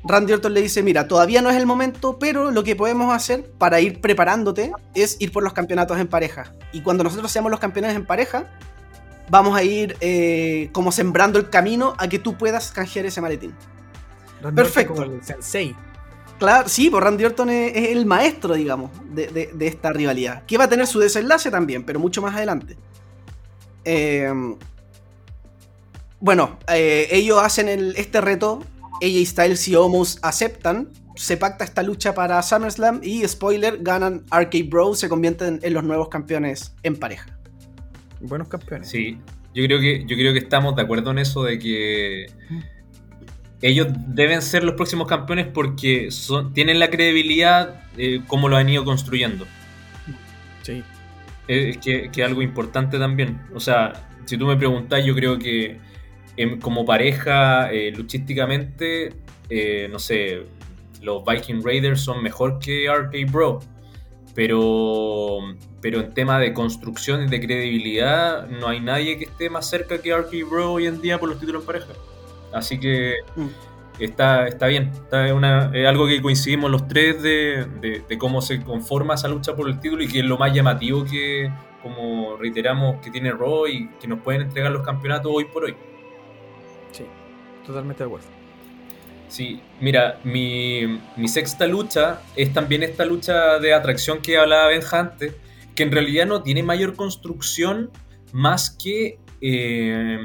Randy 0.06 0.34
Orton 0.34 0.52
le 0.52 0.60
dice, 0.60 0.82
mira, 0.82 1.08
todavía 1.08 1.40
no 1.40 1.48
es 1.50 1.56
el 1.56 1.64
momento, 1.66 2.18
pero 2.18 2.50
lo 2.50 2.62
que 2.62 2.76
podemos 2.76 3.14
hacer 3.14 3.50
para 3.58 3.80
ir 3.80 4.00
preparándote 4.00 4.70
es 4.94 5.16
ir 5.20 5.32
por 5.32 5.42
los 5.42 5.52
campeonatos 5.54 5.98
en 5.98 6.08
pareja. 6.08 6.52
Y 6.72 6.82
cuando 6.82 7.04
nosotros 7.04 7.32
seamos 7.32 7.50
los 7.50 7.58
campeones 7.60 7.96
en 7.96 8.04
pareja, 8.04 8.44
vamos 9.30 9.56
a 9.56 9.62
ir 9.62 9.96
eh, 10.00 10.68
como 10.72 10.92
sembrando 10.92 11.38
el 11.38 11.48
camino 11.48 11.94
a 11.96 12.06
que 12.08 12.18
tú 12.18 12.36
puedas 12.36 12.70
canjear 12.72 13.06
ese 13.06 13.20
maletín. 13.22 13.54
Randy 14.42 14.56
Perfecto. 14.56 14.92
Orton 14.92 15.06
como 15.06 15.18
el 15.20 15.24
sensei. 15.24 15.74
Claro, 16.38 16.68
sí, 16.68 16.90
pues 16.90 17.02
Randy 17.02 17.24
Orton 17.24 17.48
es, 17.48 17.72
es 17.74 17.88
el 17.90 18.04
maestro, 18.04 18.54
digamos, 18.54 18.90
de, 19.10 19.28
de- 19.28 19.50
de 19.54 19.66
esta 19.66 19.90
rivalidad. 19.92 20.44
Que 20.44 20.58
va 20.58 20.64
a 20.64 20.68
tener 20.68 20.86
su 20.86 20.98
desenlace 20.98 21.50
también, 21.50 21.84
pero 21.84 21.98
mucho 21.98 22.20
más 22.20 22.34
adelante. 22.34 22.76
Eh, 23.86 24.30
bueno, 26.20 26.58
eh, 26.68 27.08
ellos 27.10 27.40
hacen 27.42 27.68
el- 27.68 27.94
este 27.96 28.20
reto. 28.20 28.62
AJ 29.04 29.26
Styles 29.26 29.68
y 29.68 29.74
Omos 29.76 30.18
aceptan. 30.22 30.88
Se 31.16 31.36
pacta 31.36 31.64
esta 31.64 31.82
lucha 31.82 32.14
para 32.14 32.42
SummerSlam 32.42 33.00
y, 33.02 33.26
spoiler, 33.28 33.78
ganan 33.80 34.24
Arcade 34.30 34.64
Bro. 34.64 34.94
Se 34.94 35.08
convierten 35.08 35.60
en 35.62 35.74
los 35.74 35.84
nuevos 35.84 36.08
campeones 36.08 36.74
en 36.82 36.96
pareja. 36.96 37.38
Buenos 38.20 38.48
campeones. 38.48 38.88
Sí, 38.88 39.18
yo 39.54 39.64
creo 39.64 39.78
que 39.80 40.04
yo 40.06 40.16
creo 40.16 40.32
que 40.32 40.38
estamos 40.38 40.74
de 40.74 40.82
acuerdo 40.82 41.10
en 41.10 41.18
eso 41.18 41.44
de 41.44 41.58
que 41.58 42.26
ellos 43.62 43.88
deben 44.08 44.42
ser 44.42 44.64
los 44.64 44.74
próximos 44.74 45.06
campeones 45.06 45.46
porque 45.46 46.10
son, 46.10 46.52
tienen 46.52 46.78
la 46.78 46.90
credibilidad 46.90 47.82
eh, 47.96 48.22
como 48.26 48.48
lo 48.48 48.56
han 48.56 48.68
ido 48.68 48.84
construyendo. 48.84 49.46
Sí. 50.62 50.82
Eh, 51.46 51.78
que, 51.82 52.10
que 52.10 52.24
algo 52.24 52.42
importante 52.42 52.98
también. 52.98 53.40
O 53.54 53.60
sea, 53.60 54.08
si 54.24 54.36
tú 54.36 54.46
me 54.46 54.56
preguntas, 54.56 55.04
yo 55.04 55.14
creo 55.14 55.38
que 55.38 55.78
em, 56.36 56.58
como 56.60 56.84
pareja, 56.84 57.72
eh, 57.72 57.92
luchísticamente, 57.96 59.12
eh, 59.50 59.88
no 59.90 59.98
sé, 59.98 60.42
los 61.02 61.22
Viking 61.24 61.62
Raiders 61.64 62.00
son 62.00 62.22
mejor 62.22 62.58
que 62.58 62.86
RK 62.88 63.30
Bro. 63.30 63.60
Pero, 64.34 65.38
pero 65.80 66.00
en 66.00 66.12
tema 66.12 66.38
de 66.40 66.52
construcción 66.52 67.22
y 67.24 67.28
de 67.28 67.40
credibilidad, 67.40 68.48
no 68.48 68.68
hay 68.68 68.80
nadie 68.80 69.16
que 69.16 69.24
esté 69.24 69.48
más 69.48 69.68
cerca 69.70 70.02
que 70.02 70.10
RK 70.12 70.42
Bro 70.50 70.72
hoy 70.72 70.86
en 70.86 71.00
día 71.00 71.18
por 71.20 71.28
los 71.28 71.38
títulos 71.38 71.62
en 71.62 71.66
pareja. 71.66 71.86
Así 72.52 72.78
que 72.80 73.14
Mm. 73.36 73.46
está, 74.00 74.46
está 74.48 74.66
bien. 74.66 74.90
Está 74.92 75.32
una- 75.34 75.70
es 75.72 75.86
algo 75.86 76.06
que 76.08 76.20
coincidimos 76.20 76.70
los 76.70 76.88
tres 76.88 77.22
de, 77.22 77.66
de- 77.80 78.02
de 78.08 78.18
cómo 78.18 78.40
se 78.42 78.60
conforma 78.62 79.14
esa 79.14 79.28
lucha 79.28 79.54
por 79.54 79.68
el 79.68 79.78
título 79.80 80.02
y 80.02 80.08
que 80.08 80.18
es 80.20 80.24
lo 80.24 80.36
más 80.36 80.52
llamativo 80.52 81.04
que, 81.04 81.50
como 81.82 82.36
reiteramos, 82.36 83.00
que 83.02 83.10
tiene 83.10 83.30
Raw 83.30 83.66
y 83.68 83.88
que 84.00 84.08
nos 84.08 84.18
pueden 84.20 84.42
entregar 84.42 84.72
los 84.72 84.84
campeonatos 84.84 85.30
hoy 85.32 85.44
por 85.44 85.64
hoy. 85.64 85.76
Sí. 86.94 87.04
Totalmente 87.66 88.04
de 88.04 88.06
acuerdo. 88.06 88.26
Sí, 89.28 89.60
mira, 89.80 90.20
mi, 90.22 91.00
mi 91.16 91.28
sexta 91.28 91.66
lucha 91.66 92.20
es 92.36 92.52
también 92.52 92.82
esta 92.82 93.04
lucha 93.04 93.58
de 93.58 93.74
atracción 93.74 94.20
que 94.20 94.38
hablaba 94.38 94.68
Benja 94.68 95.00
antes, 95.00 95.34
que 95.74 95.82
en 95.82 95.90
realidad 95.90 96.26
no 96.26 96.42
tiene 96.42 96.62
mayor 96.62 96.94
construcción 96.94 97.90
más 98.32 98.70
que 98.70 99.18
eh, 99.40 100.18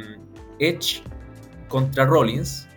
Edge 0.60 1.02
contra 1.68 2.06
Rollins, 2.06 2.68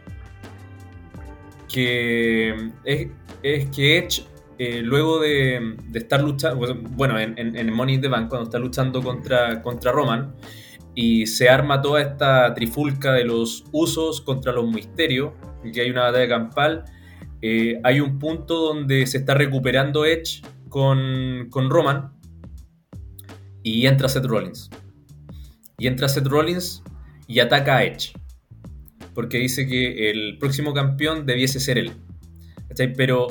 que 1.70 2.70
es, 2.84 3.08
es 3.42 3.70
que 3.70 3.98
Edge, 3.98 4.24
eh, 4.58 4.80
luego 4.82 5.20
de, 5.20 5.76
de 5.88 5.98
estar 5.98 6.22
luchando, 6.22 6.74
bueno, 6.90 7.18
en, 7.18 7.36
en, 7.36 7.72
Money 7.72 7.96
in 7.96 8.00
the 8.00 8.08
Bank, 8.08 8.28
cuando 8.28 8.44
está 8.44 8.58
luchando 8.58 9.02
contra, 9.02 9.60
contra 9.60 9.92
Roman, 9.92 10.34
y 10.94 11.26
se 11.26 11.48
arma 11.48 11.80
toda 11.80 12.02
esta 12.02 12.52
trifulca 12.54 13.12
de 13.12 13.24
los 13.24 13.64
usos 13.72 14.20
contra 14.20 14.52
los 14.52 14.70
misterios, 14.70 15.32
y 15.64 15.72
que 15.72 15.82
hay 15.82 15.90
una 15.90 16.02
batalla 16.02 16.28
campal, 16.28 16.84
eh, 17.40 17.80
hay 17.82 18.00
un 18.00 18.18
punto 18.18 18.54
donde 18.56 19.06
se 19.06 19.18
está 19.18 19.34
recuperando 19.34 20.04
Edge 20.04 20.42
con, 20.68 21.48
con 21.50 21.70
Roman 21.70 22.12
y 23.62 23.86
entra 23.86 24.08
Seth 24.08 24.24
Rollins. 24.24 24.70
Y 25.78 25.86
entra 25.88 26.08
Seth 26.08 26.26
Rollins 26.26 26.82
y 27.26 27.40
ataca 27.40 27.78
a 27.78 27.84
Edge. 27.84 28.12
Porque 29.14 29.38
dice 29.38 29.66
que 29.66 30.10
el 30.10 30.38
próximo 30.38 30.72
campeón 30.72 31.26
debiese 31.26 31.60
ser 31.60 31.78
él. 31.78 31.92
Pero 32.96 33.28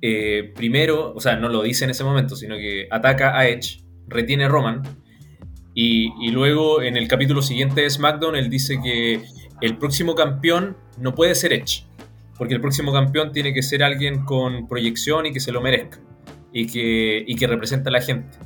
eh, 0.00 0.52
primero, 0.54 1.12
o 1.14 1.20
sea, 1.20 1.36
no 1.36 1.48
lo 1.48 1.62
dice 1.62 1.84
en 1.84 1.90
ese 1.90 2.04
momento, 2.04 2.36
sino 2.36 2.56
que 2.56 2.88
ataca 2.90 3.36
a 3.36 3.48
Edge, 3.48 3.82
retiene 4.06 4.44
a 4.44 4.48
Roman. 4.48 4.82
Y, 5.76 6.10
y 6.26 6.30
luego 6.30 6.82
en 6.82 6.96
el 6.96 7.06
capítulo 7.06 7.40
siguiente 7.42 7.82
de 7.82 7.90
SmackDown, 7.90 8.34
él 8.34 8.50
dice 8.50 8.80
que 8.82 9.20
el 9.60 9.76
próximo 9.76 10.14
campeón 10.16 10.76
no 10.98 11.14
puede 11.14 11.34
ser 11.36 11.52
Edge. 11.52 11.84
Porque 12.38 12.54
el 12.54 12.60
próximo 12.60 12.92
campeón 12.92 13.30
tiene 13.30 13.54
que 13.54 13.62
ser 13.62 13.82
alguien 13.84 14.24
con 14.24 14.66
proyección 14.68 15.26
y 15.26 15.32
que 15.32 15.40
se 15.40 15.52
lo 15.52 15.60
merezca. 15.60 16.00
Y 16.52 16.66
que, 16.66 17.24
y 17.26 17.36
que 17.36 17.46
represente 17.46 17.90
a 17.90 17.92
la 17.92 18.00
gente. 18.00 18.36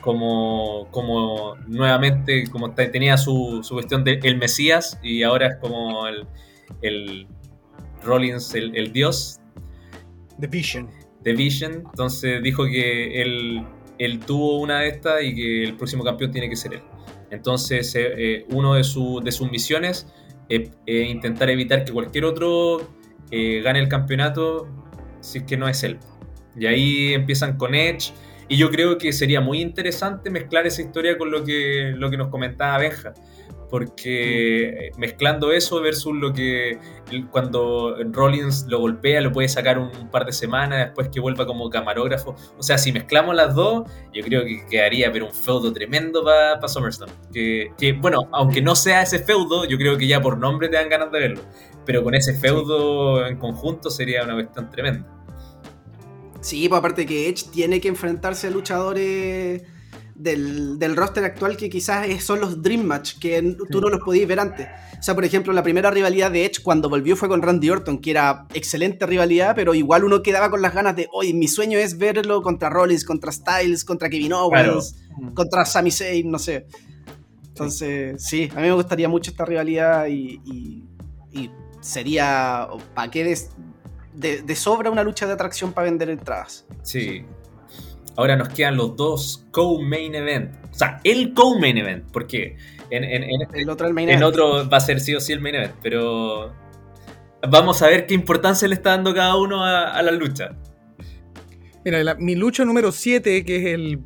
Como, 0.00 0.88
como 0.92 1.56
nuevamente, 1.66 2.44
como 2.50 2.72
te- 2.72 2.88
tenía 2.88 3.16
su, 3.18 3.60
su 3.62 3.74
cuestión 3.74 4.04
de 4.04 4.20
el 4.22 4.36
Mesías 4.38 4.98
y 5.02 5.22
ahora 5.24 5.48
es 5.48 5.56
como 5.56 6.06
el, 6.06 6.26
el 6.80 7.26
Rollins, 8.04 8.54
el, 8.54 8.76
el 8.76 8.92
dios 8.92 9.40
The 10.40 10.46
Vision. 10.46 10.88
de 11.22 11.32
Vision. 11.34 11.72
Entonces 11.90 12.42
dijo 12.42 12.64
que 12.66 13.20
él, 13.20 13.64
él 13.98 14.20
tuvo 14.20 14.60
una 14.60 14.80
de 14.80 14.88
estas 14.88 15.22
y 15.22 15.34
que 15.34 15.64
el 15.64 15.76
próximo 15.76 16.04
campeón 16.04 16.30
tiene 16.30 16.48
que 16.48 16.56
ser 16.56 16.74
él. 16.74 16.80
Entonces, 17.30 17.94
eh, 17.94 18.12
eh, 18.16 18.46
uno 18.50 18.74
de, 18.74 18.84
su- 18.84 19.20
de 19.22 19.32
sus 19.32 19.50
misiones 19.50 20.06
es 20.48 20.70
intentar 20.86 21.50
evitar 21.50 21.84
que 21.84 21.92
cualquier 21.92 22.24
otro 22.24 22.88
eh, 23.30 23.60
gane 23.64 23.80
el 23.80 23.88
campeonato 23.88 24.68
si 25.20 25.38
es 25.38 25.44
que 25.44 25.56
no 25.56 25.68
es 25.68 25.82
él. 25.82 25.98
Y 26.56 26.66
ahí 26.66 27.14
empiezan 27.14 27.56
con 27.56 27.74
Edge. 27.74 28.12
Y 28.48 28.56
yo 28.56 28.70
creo 28.70 28.96
que 28.96 29.12
sería 29.12 29.40
muy 29.40 29.60
interesante 29.60 30.30
mezclar 30.30 30.66
esa 30.68 30.80
historia 30.82 31.18
con 31.18 31.32
lo 31.32 31.42
que, 31.42 31.92
lo 31.96 32.10
que 32.10 32.16
nos 32.16 32.28
comentaba 32.28 32.78
Benja. 32.78 33.12
Porque 33.68 34.68
eh, 34.68 34.92
mezclando 34.96 35.52
eso 35.52 35.80
versus 35.80 36.14
lo 36.14 36.32
que 36.32 36.78
cuando 37.30 37.96
Rollins 38.12 38.66
lo 38.68 38.80
golpea, 38.80 39.20
lo 39.20 39.32
puede 39.32 39.48
sacar 39.48 39.78
un, 39.78 39.90
par 40.10 40.24
de 40.24 40.32
semanas 40.32 40.86
después 40.86 41.08
que 41.08 41.20
vuelva 41.20 41.46
como 41.46 41.68
camarógrafo. 41.68 42.36
O 42.58 42.62
sea, 42.62 42.78
si 42.78 42.92
mezclamos 42.92 43.34
las 43.34 43.54
dos, 43.54 43.88
yo 44.12 44.22
creo 44.22 44.44
que 44.44 44.64
quedaría 44.66 45.10
pero 45.12 45.26
un 45.26 45.32
feudo 45.32 45.72
tremendo 45.72 46.24
para 46.24 46.66
SummerSlam. 46.66 47.10
Que, 47.32 47.72
que, 47.78 47.92
bueno, 47.92 48.28
aunque 48.32 48.62
no 48.62 48.76
sea 48.76 49.02
ese 49.02 49.18
feudo, 49.18 49.64
yo 49.64 49.76
creo 49.78 49.96
que 49.96 50.06
ya 50.06 50.20
por 50.20 50.38
nombre 50.38 50.68
te 50.68 50.76
dan 50.76 50.88
ganas 50.88 51.10
de 51.10 51.18
verlo. 51.18 51.40
Pero 51.84 52.02
con 52.02 52.14
ese 52.14 52.34
feudo 52.34 53.26
en 53.26 53.36
conjunto 53.36 53.90
sería 53.90 54.24
una 54.24 54.34
cuestión 54.34 54.70
tremenda. 54.70 55.06
Sí, 56.40 56.68
pues 56.68 56.78
aparte 56.78 57.06
que 57.06 57.28
Edge 57.28 57.50
tiene 57.50 57.80
que 57.80 57.88
enfrentarse 57.88 58.46
a 58.46 58.50
luchadores 58.50 59.62
del, 60.18 60.78
del 60.78 60.96
roster 60.96 61.24
actual 61.24 61.56
que 61.56 61.68
quizás 61.68 62.06
son 62.22 62.40
los 62.40 62.62
Dream 62.62 62.82
Match, 62.84 63.18
que 63.18 63.56
tú 63.70 63.80
no 63.80 63.88
los 63.88 64.00
podías 64.00 64.26
ver 64.26 64.40
antes. 64.40 64.66
O 64.98 65.02
sea, 65.02 65.14
por 65.14 65.24
ejemplo, 65.24 65.52
la 65.52 65.62
primera 65.62 65.90
rivalidad 65.90 66.30
de 66.30 66.44
Edge 66.46 66.62
cuando 66.62 66.88
volvió 66.88 67.16
fue 67.16 67.28
con 67.28 67.42
Randy 67.42 67.68
Orton, 67.70 67.98
que 67.98 68.10
era 68.12 68.46
excelente 68.54 69.04
rivalidad, 69.06 69.54
pero 69.54 69.74
igual 69.74 70.04
uno 70.04 70.22
quedaba 70.22 70.50
con 70.50 70.62
las 70.62 70.74
ganas 70.74 70.96
de, 70.96 71.06
oye, 71.12 71.34
mi 71.34 71.48
sueño 71.48 71.78
es 71.78 71.98
verlo 71.98 72.40
contra 72.42 72.70
Rollins, 72.70 73.04
contra 73.04 73.30
Styles, 73.30 73.84
contra 73.84 74.08
Kevin 74.08 74.32
Owens, 74.32 74.96
contra 75.34 75.64
Sami 75.66 75.90
Zayn, 75.90 76.30
no 76.30 76.38
sé. 76.38 76.66
Entonces, 77.48 78.22
sí, 78.22 78.48
a 78.52 78.56
mí 78.56 78.62
me 78.62 78.72
gustaría 78.72 79.08
mucho 79.08 79.30
esta 79.30 79.44
rivalidad 79.44 80.06
y, 80.06 80.40
y- 80.44 80.82
y 81.32 81.50
sería, 81.80 82.66
¿para 82.94 83.10
qué 83.10 83.24
des- 83.24 83.50
de, 84.14 84.42
de 84.42 84.56
sobra 84.56 84.90
una 84.90 85.02
lucha 85.02 85.26
de 85.26 85.32
atracción 85.34 85.72
para 85.72 85.84
vender 85.90 86.08
entradas? 86.10 86.64
Sí. 86.82 87.24
Ahora 88.16 88.36
nos 88.36 88.48
quedan 88.48 88.76
los 88.76 88.96
dos 88.96 89.46
co-main 89.50 90.14
event. 90.14 90.54
O 90.72 90.74
sea, 90.74 91.00
el 91.04 91.34
co-main 91.34 91.78
event. 91.78 92.04
Porque 92.12 92.56
en, 92.90 93.04
en- 93.04 93.22
en 93.24 93.42
este- 93.42 93.60
El 93.62 93.68
otro 93.70 93.86
el 93.86 93.94
main 93.94 94.08
en 94.08 94.16
event. 94.18 94.28
otro 94.28 94.68
va 94.68 94.76
a 94.78 94.80
ser 94.80 95.00
sí 95.00 95.14
o 95.14 95.20
sí 95.20 95.32
el 95.32 95.40
main 95.40 95.54
event. 95.56 95.74
Pero 95.82 96.52
vamos 97.48 97.82
a 97.82 97.88
ver 97.88 98.06
qué 98.06 98.14
importancia 98.14 98.66
le 98.68 98.74
está 98.74 98.90
dando 98.90 99.14
cada 99.14 99.36
uno 99.36 99.64
a, 99.64 99.90
a 99.92 100.02
la 100.02 100.12
lucha. 100.12 100.56
Mira, 101.84 102.02
la- 102.02 102.14
mi 102.16 102.34
lucha 102.34 102.64
número 102.64 102.90
7, 102.92 103.44
que 103.44 103.56
es 103.58 103.66
el. 103.74 104.00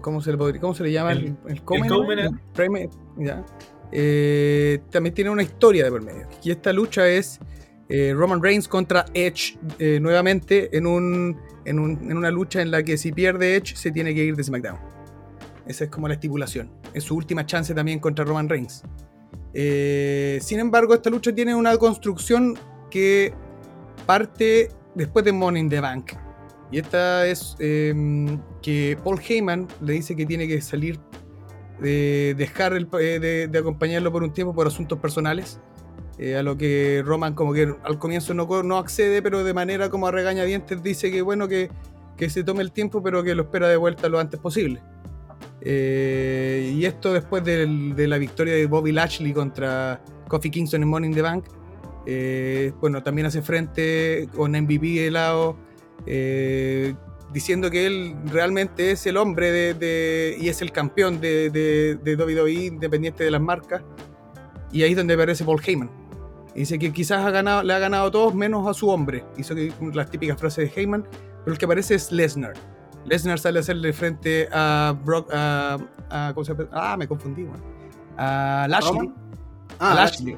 ¿Cómo 0.00 0.20
se 0.20 0.30
le, 0.30 0.36
podría- 0.38 0.60
cómo 0.60 0.74
se 0.74 0.84
le 0.84 0.92
llama? 0.92 1.12
El- 1.12 1.36
El, 1.48 1.62
co-main 1.62 1.90
event, 2.56 2.92
ya. 3.18 3.44
Eh, 3.96 4.80
también 4.90 5.14
tiene 5.14 5.30
una 5.30 5.42
historia 5.42 5.84
de 5.84 5.90
por 5.90 6.02
medio. 6.02 6.26
Y 6.42 6.50
esta 6.50 6.72
lucha 6.72 7.08
es 7.08 7.38
eh, 7.88 8.12
Roman 8.14 8.42
Reigns 8.42 8.66
contra 8.68 9.04
Edge 9.14 9.56
eh, 9.78 9.98
nuevamente 10.00 10.76
en, 10.76 10.86
un, 10.86 11.36
en, 11.64 11.78
un- 11.78 12.10
en 12.10 12.16
una 12.16 12.30
lucha 12.30 12.60
en 12.62 12.70
la 12.70 12.82
que 12.82 12.96
si 12.96 13.12
pierde 13.12 13.56
Edge 13.56 13.74
se 13.76 13.90
tiene 13.90 14.14
que 14.14 14.24
ir 14.24 14.36
de 14.36 14.44
SmackDown. 14.44 14.78
Esa 15.66 15.84
es 15.84 15.90
como 15.90 16.08
la 16.08 16.14
estipulación. 16.14 16.70
Es 16.92 17.04
su 17.04 17.16
última 17.16 17.46
chance 17.46 17.74
también 17.74 17.98
contra 17.98 18.24
Roman 18.24 18.48
Reigns. 18.48 18.82
Eh, 19.54 20.38
sin 20.42 20.58
embargo, 20.60 20.94
esta 20.94 21.10
lucha 21.10 21.34
tiene 21.34 21.54
una 21.54 21.76
construcción 21.76 22.56
que 22.90 23.32
parte 24.06 24.68
después 24.94 25.24
de 25.24 25.32
Money 25.32 25.62
in 25.62 25.68
the 25.70 25.80
Bank. 25.80 26.12
Y 26.70 26.78
esta 26.78 27.26
es 27.26 27.56
eh, 27.60 27.94
que 28.62 28.98
Paul 29.02 29.20
Heyman 29.26 29.68
le 29.80 29.92
dice 29.94 30.16
que 30.16 30.26
tiene 30.26 30.48
que 30.48 30.60
salir 30.60 30.98
de 31.80 32.34
dejar 32.36 32.72
el- 32.74 32.88
eh, 33.00 33.48
de 33.50 33.58
acompañarlo 33.58 34.10
por 34.12 34.22
un 34.22 34.32
tiempo 34.32 34.54
por 34.54 34.66
asuntos 34.66 34.98
personales. 34.98 35.60
Eh, 36.18 36.36
a 36.36 36.42
lo 36.42 36.56
que 36.56 37.02
Roman 37.04 37.34
como 37.34 37.52
que 37.52 37.74
al 37.82 37.98
comienzo 37.98 38.34
no, 38.34 38.62
no 38.62 38.78
accede, 38.78 39.20
pero 39.22 39.42
de 39.44 39.54
manera 39.54 39.88
como 39.90 40.06
a 40.06 40.10
regañadientes 40.10 40.82
dice 40.82 41.10
que 41.10 41.22
bueno 41.22 41.48
que, 41.48 41.70
que 42.16 42.30
se 42.30 42.44
tome 42.44 42.62
el 42.62 42.72
tiempo, 42.72 43.02
pero 43.02 43.22
que 43.24 43.34
lo 43.34 43.42
espera 43.42 43.68
de 43.68 43.76
vuelta 43.76 44.08
lo 44.08 44.18
antes 44.18 44.38
posible. 44.40 44.80
Eh, 45.60 46.72
y 46.74 46.84
esto 46.84 47.12
después 47.12 47.42
de, 47.44 47.66
la 48.06 48.18
victoria 48.18 48.54
de 48.54 48.66
Bobby 48.66 48.92
Lashley 48.92 49.32
contra 49.32 50.02
Kofi 50.28 50.50
Kingston 50.50 50.82
en 50.82 51.04
in 51.04 51.14
the 51.14 51.22
Bank. 51.22 51.46
Eh, 52.06 52.72
bueno, 52.80 53.02
también 53.02 53.26
hace 53.26 53.40
frente 53.40 54.28
con 54.36 54.52
MVP 54.52 55.00
de 55.00 55.10
lado, 55.10 55.56
eh, 56.06 56.94
diciendo 57.32 57.70
que 57.70 57.86
él 57.86 58.14
realmente 58.26 58.90
es 58.90 59.06
el 59.06 59.16
hombre 59.16 59.50
de, 59.50 59.74
de- 59.74 60.36
y 60.38 60.48
es 60.50 60.60
el 60.60 60.70
campeón 60.70 61.20
de, 61.20 61.48
de, 61.50 61.96
de 61.96 62.16
WWE 62.16 62.52
independiente 62.66 63.24
de 63.24 63.30
las 63.30 63.40
marcas. 63.40 63.82
Y 64.70 64.82
ahí 64.82 64.90
es 64.90 64.96
donde 64.96 65.14
aparece 65.14 65.44
Paul 65.44 65.60
Heyman. 65.64 65.88
Y 66.54 66.60
dice 66.60 66.78
que 66.78 66.92
quizás 66.92 67.24
ha 67.24 67.30
ganado, 67.30 67.62
le 67.62 67.72
ha 67.74 67.78
ganado 67.78 68.06
a 68.06 68.10
todos 68.10 68.34
menos 68.34 68.66
a 68.68 68.74
su 68.74 68.88
hombre. 68.88 69.24
Hizo 69.36 69.54
que, 69.54 69.72
las 69.92 70.10
típicas 70.10 70.38
frases 70.38 70.72
de 70.74 70.80
Heyman, 70.80 71.02
pero 71.44 71.52
el 71.52 71.58
que 71.58 71.64
aparece 71.64 71.94
es 71.96 72.12
Lesnar. 72.12 72.54
Lesnar 73.06 73.38
sale 73.38 73.58
a 73.58 73.60
hacerle 73.60 73.92
frente 73.92 74.48
a 74.52 74.94
Brock, 75.04 75.28
a, 75.32 75.78
a- 76.10 76.30
¿cómo 76.34 76.44
se 76.44 76.54
llama? 76.54 76.68
Ah, 76.72 76.96
me 76.96 77.06
confundí, 77.08 77.42
weón. 77.42 77.60
A 78.16 78.66
Lashley. 78.68 78.92
¿Roman? 78.92 79.14
a 79.78 79.90
Ah, 79.90 79.94
Lashley. 79.94 80.36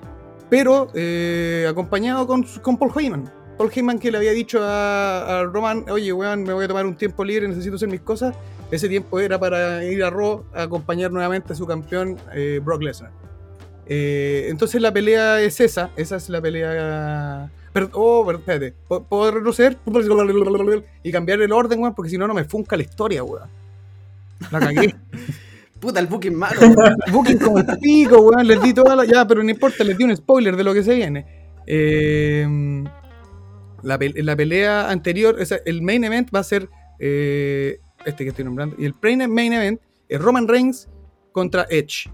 Pero 0.49 0.89
eh, 0.95 1.67
acompañado 1.69 2.27
con, 2.27 2.43
con 2.63 2.77
Paul 2.79 2.93
Heyman. 2.97 3.31
Paul 3.59 3.71
Heyman 3.75 3.99
que 3.99 4.11
le 4.11 4.19
había 4.19 4.33
dicho 4.33 4.61
a, 4.63 5.41
a 5.41 5.45
Roman, 5.45 5.85
oye, 5.91 6.13
weón, 6.13 6.43
me 6.45 6.53
voy 6.53 6.65
a 6.65 6.69
tomar 6.69 6.87
un 6.87 6.95
tiempo 6.97 7.25
libre, 7.25 7.47
necesito 7.49 7.77
hacer 7.77 7.89
mis 7.89 8.01
cosas. 8.01 8.35
Ese 8.71 8.89
tiempo 8.89 9.21
era 9.21 9.39
para 9.39 9.85
ir 9.85 10.03
a 10.03 10.11
Raw 10.11 10.45
a 10.55 10.63
acompañar 10.63 11.13
nuevamente 11.13 11.53
a 11.53 11.57
su 11.57 11.67
campeón 11.67 12.17
eh, 12.35 12.61
Brock 12.65 12.83
Lesnar. 12.83 13.13
Eh, 13.89 14.47
entonces 14.49 14.81
la 14.81 14.93
pelea 14.93 15.41
es 15.41 15.61
esa, 15.61 15.91
esa 15.97 16.17
es 16.17 16.29
la 16.29 16.41
pelea... 16.41 17.51
Pero, 17.73 17.91
oh, 17.93 18.25
pero 18.27 18.39
espérate, 18.39 18.75
¿puedo- 18.89 19.05
¿puedo 19.05 19.31
retroceder? 19.31 19.77
Y 21.03 21.13
cambiar 21.13 21.41
el 21.43 21.53
orden, 21.53 21.81
weón, 21.81 21.95
porque 21.95 22.11
si 22.11 22.17
no, 22.19 22.27
no 22.27 22.33
me 22.35 22.45
funca 22.45 22.75
la 22.77 22.83
historia, 22.83 23.23
weón. 23.23 23.49
La 24.51 24.61
cagué. 24.61 24.95
Puta, 25.81 26.01
el 26.01 26.07
booking 26.07 26.35
malo. 26.35 26.59
Booking 27.13 27.39
como 27.39 27.59
el 27.59 27.67
pico, 27.81 28.19
weón. 28.23 28.47
Les 28.47 28.63
di 28.63 28.73
toda 28.73 28.97
la. 28.97 29.05
Ya, 29.05 29.27
pero 29.27 29.43
no 29.43 29.51
importa, 29.51 29.85
les 29.85 29.97
di 29.99 30.05
un 30.05 30.17
spoiler 30.17 30.57
de 30.57 30.65
lo 30.65 30.73
que 30.73 30.83
se 30.83 30.95
viene. 30.95 31.27
Eh, 31.67 32.83
la, 33.83 33.99
pe- 33.99 34.23
la 34.23 34.35
pelea 34.35 34.91
anterior, 34.91 35.37
o 35.39 35.45
sea, 35.45 35.59
el 35.67 35.83
main 35.83 36.03
event 36.05 36.35
va 36.35 36.39
a 36.41 36.45
ser 36.45 36.71
eh, 36.99 37.79
este 38.07 38.25
que 38.25 38.31
estoy 38.31 38.47
nombrando. 38.47 38.75
Y 38.79 38.87
el 38.87 38.95
main 39.29 39.53
event 39.53 39.81
es 40.09 40.19
Roman 40.19 40.49
Reigns 40.49 40.89
contra 41.33 41.67
Edge. 41.69 42.11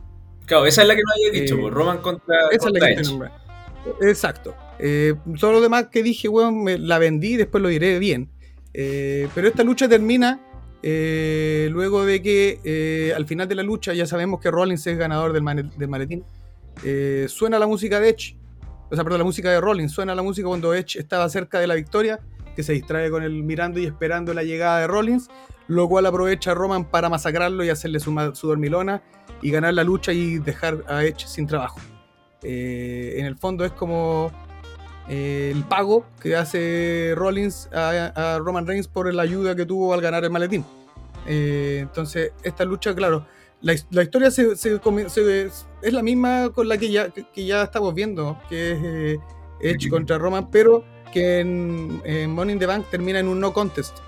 Claro, 0.47 0.67
esa 0.67 0.83
es 0.83 0.89
la 0.89 0.95
que 0.95 1.03
no 1.03 1.13
había 1.13 1.41
dicho, 1.41 1.55
Eh, 1.55 1.59
pues, 1.61 1.75
Roman 1.75 1.99
contra, 1.99 2.37
Esa 2.51 2.69
es 2.69 2.75
la 2.75 3.29
que. 4.01 4.09
Exacto. 4.09 4.55
Eh, 4.79 5.15
todo 5.39 5.53
lo 5.53 5.61
demás 5.61 5.89
que 5.91 6.03
dije, 6.03 6.29
weón, 6.29 6.63
me 6.63 6.79
la 6.79 6.99
vendí 6.99 7.35
y 7.35 7.37
después 7.37 7.63
lo 7.63 7.69
diré 7.69 7.99
bien. 7.99 8.31
Eh, 8.75 9.29
pero 9.35 9.49
esta 9.49 9.63
lucha 9.63 9.89
termina 9.89 10.41
luego 10.83 12.05
de 12.05 12.23
que 12.23 13.13
al 13.15 13.27
final 13.27 13.49
de 13.49 13.55
la 13.55 13.63
lucha 13.63 13.95
ya 13.95 14.07
sabemos 14.07 14.41
que 14.41 14.51
Rollins 14.51 14.87
es 14.87 14.99
ganador 14.99 15.33
del, 15.33 15.43
maletín. 15.43 16.25
Suena 17.29 17.59
la 17.59 17.67
música 17.67 18.01
de 18.01 18.09
Edge, 18.09 18.37
o 18.91 18.95
sea, 18.95 19.05
perdón, 19.05 19.21
la 19.21 19.25
música 19.25 19.51
de 19.51 19.61
Rollins. 19.61 19.93
Suena 19.93 20.15
la 20.15 20.23
música 20.23 20.49
cuando 20.49 20.75
Edge 20.75 20.99
estaba 20.99 21.29
cerca 21.29 21.61
de 21.61 21.67
la 21.67 21.75
victoria, 21.75 22.21
que 22.57 22.63
se 22.63 22.73
distrae 22.73 23.11
con 23.11 23.23
él 23.23 23.43
mirando 23.45 23.79
y 23.79 23.87
esperando 23.87 24.35
la 24.35 24.43
llegada 24.43 24.81
de 24.81 24.87
Rollins, 24.87 25.29
lo 25.69 25.89
cual 25.89 26.07
aprovecha 26.07 26.51
a 26.51 26.55
Roman 26.55 26.85
para 26.85 27.09
masacrarlo 27.09 27.65
y 27.65 27.71
hacerle 27.71 28.01
su, 28.01 28.13
su 28.35 28.49
dormilona 28.49 29.03
y 29.43 29.51
ganar 29.51 29.75
la 29.75 29.85
lucha 29.85 30.13
y 30.13 30.39
dejar 30.39 30.85
a 30.89 31.05
Edge 31.05 31.27
sin 31.27 31.47
trabajo. 31.47 31.79
Eh, 32.43 33.15
en 33.19 33.27
el 33.27 33.37
fondo 33.37 33.65
es 33.65 33.73
como 33.73 34.31
eh, 35.09 35.53
el 35.55 35.65
pago 35.65 36.07
que 36.21 36.37
hace 36.37 37.13
Rollins 37.17 37.69
a, 37.73 38.13
a 38.35 38.39
Roman 38.39 38.67
Reigns 38.67 38.89
por 38.89 39.13
la 39.13 39.23
ayuda 39.23 39.55
que 39.55 39.67
tuvo 39.67 39.93
al 39.95 40.01
ganar 40.01 40.25
el 40.25 40.31
maletín. 40.31 40.65
Eh, 41.27 41.79
entonces, 41.83 42.33
esta 42.43 42.65
lucha, 42.65 42.95
claro, 42.95 43.27
la, 43.61 43.73
his- 43.75 43.87
la 43.91 44.03
historia 44.03 44.31
se, 44.31 44.57
se 44.57 44.81
come- 44.81 45.09
se- 45.09 45.47
es 45.47 45.93
la 45.93 46.03
misma 46.03 46.51
con 46.55 46.69
la 46.69 46.79
que 46.79 46.91
ya, 46.91 47.11
que, 47.11 47.25
que 47.33 47.45
ya 47.45 47.63
estamos 47.65 47.95
viendo, 47.95 48.41
que 48.49 48.73
es 48.73 49.21
Edge 49.61 49.89
contra 49.89 50.19
Roman, 50.19 50.51
pero 50.51 50.85
que 51.13 51.41
en, 51.41 52.01
en 52.05 52.31
Money 52.33 52.55
in 52.55 52.59
the 52.59 52.67
Bank 52.67 52.87
termina 52.91 53.19
en 53.21 53.29
un 53.29 53.39
no 53.39 53.53
contest. 53.53 53.99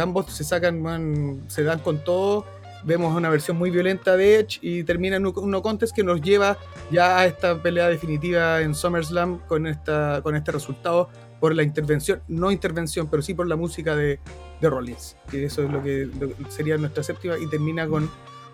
Ambos 0.00 0.26
se 0.32 0.44
sacan, 0.44 0.80
man, 0.80 1.42
se 1.48 1.64
dan 1.64 1.80
con 1.80 2.04
todo. 2.04 2.44
Vemos 2.84 3.14
una 3.16 3.30
versión 3.30 3.56
muy 3.56 3.70
violenta 3.70 4.16
de 4.16 4.40
Edge 4.40 4.58
y 4.60 4.82
termina 4.84 5.16
en 5.16 5.26
un, 5.26 5.50
no 5.50 5.62
contest 5.62 5.94
que 5.94 6.02
nos 6.02 6.20
lleva 6.20 6.58
ya 6.90 7.18
a 7.18 7.26
esta 7.26 7.62
pelea 7.62 7.88
definitiva 7.88 8.60
en 8.60 8.74
SummerSlam 8.74 9.38
con, 9.46 9.66
esta, 9.66 10.20
con 10.22 10.34
este 10.34 10.52
resultado 10.52 11.08
por 11.38 11.54
la 11.54 11.62
intervención, 11.62 12.22
no 12.28 12.50
intervención, 12.50 13.08
pero 13.08 13.22
sí 13.22 13.34
por 13.34 13.48
la 13.48 13.56
música 13.56 13.96
de, 13.96 14.20
de 14.60 14.70
Rollins, 14.70 15.16
que 15.30 15.44
eso 15.44 15.62
es 15.64 15.70
lo 15.70 15.82
que, 15.82 16.08
lo 16.18 16.50
sería 16.50 16.76
nuestra 16.76 17.02
séptima 17.02 17.36
y 17.36 17.48
termina 17.48 17.88
con, 17.88 18.08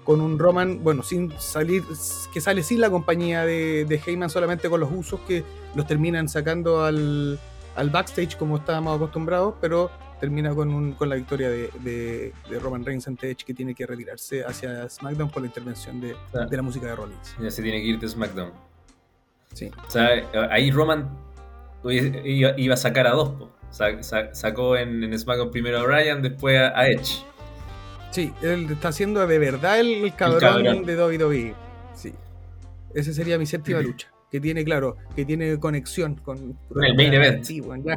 con 0.04 0.22
un 0.22 0.38
Roman, 0.38 0.82
bueno, 0.82 1.02
sin 1.02 1.30
salir, 1.38 1.84
que 2.32 2.40
sale 2.40 2.62
sin 2.62 2.80
la 2.80 2.88
compañía 2.88 3.44
de, 3.44 3.84
de 3.84 4.00
Heyman, 4.04 4.30
solamente 4.30 4.70
con 4.70 4.80
los 4.80 4.90
usos 4.90 5.20
que 5.28 5.44
los 5.74 5.86
terminan 5.86 6.30
sacando 6.30 6.82
al, 6.82 7.38
al 7.76 7.90
backstage 7.90 8.36
como 8.38 8.56
estábamos 8.56 8.96
acostumbrados, 8.96 9.54
pero 9.60 9.90
termina 10.20 10.54
con, 10.54 10.72
un- 10.74 10.92
con 10.92 11.08
la 11.08 11.14
victoria 11.16 11.48
de, 11.50 11.70
de- 11.80 12.32
de 12.50 12.58
Roman 12.58 12.84
Reigns 12.84 13.06
ante 13.08 13.30
Edge 13.30 13.44
que 13.44 13.54
tiene 13.54 13.74
que 13.74 13.86
retirarse 13.86 14.44
hacia 14.44 14.88
SmackDown 14.88 15.30
por 15.30 15.42
la 15.42 15.46
intervención 15.48 16.00
de, 16.00 16.14
Ah. 16.34 16.46
de 16.46 16.56
la 16.56 16.62
música 16.62 16.86
de 16.86 16.96
Rollins. 16.96 17.36
Ya 17.40 17.50
se 17.50 17.62
tiene 17.62 17.80
que 17.80 17.86
ir 17.86 17.98
de 17.98 18.08
SmackDown. 18.08 18.52
Sí. 19.54 19.70
O 19.86 19.90
sea, 19.90 20.08
ahí 20.50 20.70
Roman 20.70 21.08
iba, 21.84 22.74
a 22.74 22.76
sacar 22.76 23.06
a 23.06 23.12
dos. 23.12 23.30
po. 23.30 23.50
Sa- 23.70 24.02
sa- 24.02 24.34
sacó 24.34 24.76
en, 24.76 25.04
en 25.04 25.18
SmackDown 25.18 25.50
primero 25.50 25.78
a 25.78 25.84
Bryan, 25.84 26.22
después 26.22 26.58
a, 26.58 26.78
a 26.78 26.88
Edge. 26.88 27.22
Sí, 28.10 28.32
él 28.42 28.66
está 28.70 28.88
haciendo 28.88 29.26
de 29.26 29.38
verdad 29.38 29.78
el, 29.80 30.04
el 30.04 30.14
cabrón, 30.14 30.40
cabrón. 30.40 30.84
de 30.84 30.96
WWE. 30.96 31.54
Sí. 31.94 32.12
Esa 32.94 33.12
sería 33.12 33.38
mi 33.38 33.44
séptima 33.46 33.80
lucha. 33.80 34.08
Que 34.30 34.40
tiene, 34.40 34.64
claro, 34.64 34.96
que 35.16 35.24
tiene 35.24 35.58
conexión 35.58 36.14
con, 36.16 36.54
Con 36.72 36.84
el 36.84 36.94
main 36.94 37.12
event. 37.14 37.44
Sí, 37.44 37.60
bueno, 37.60 37.84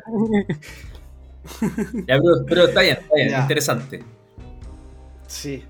ya. 2.08 2.20
Pero, 2.20 2.46
pero 2.48 2.64
está 2.66 2.82
bien, 2.82 2.98
está 3.02 3.16
bien, 3.16 3.30
Ya. 3.30 3.42
interesante. 3.42 4.04
Sí. 5.28 5.64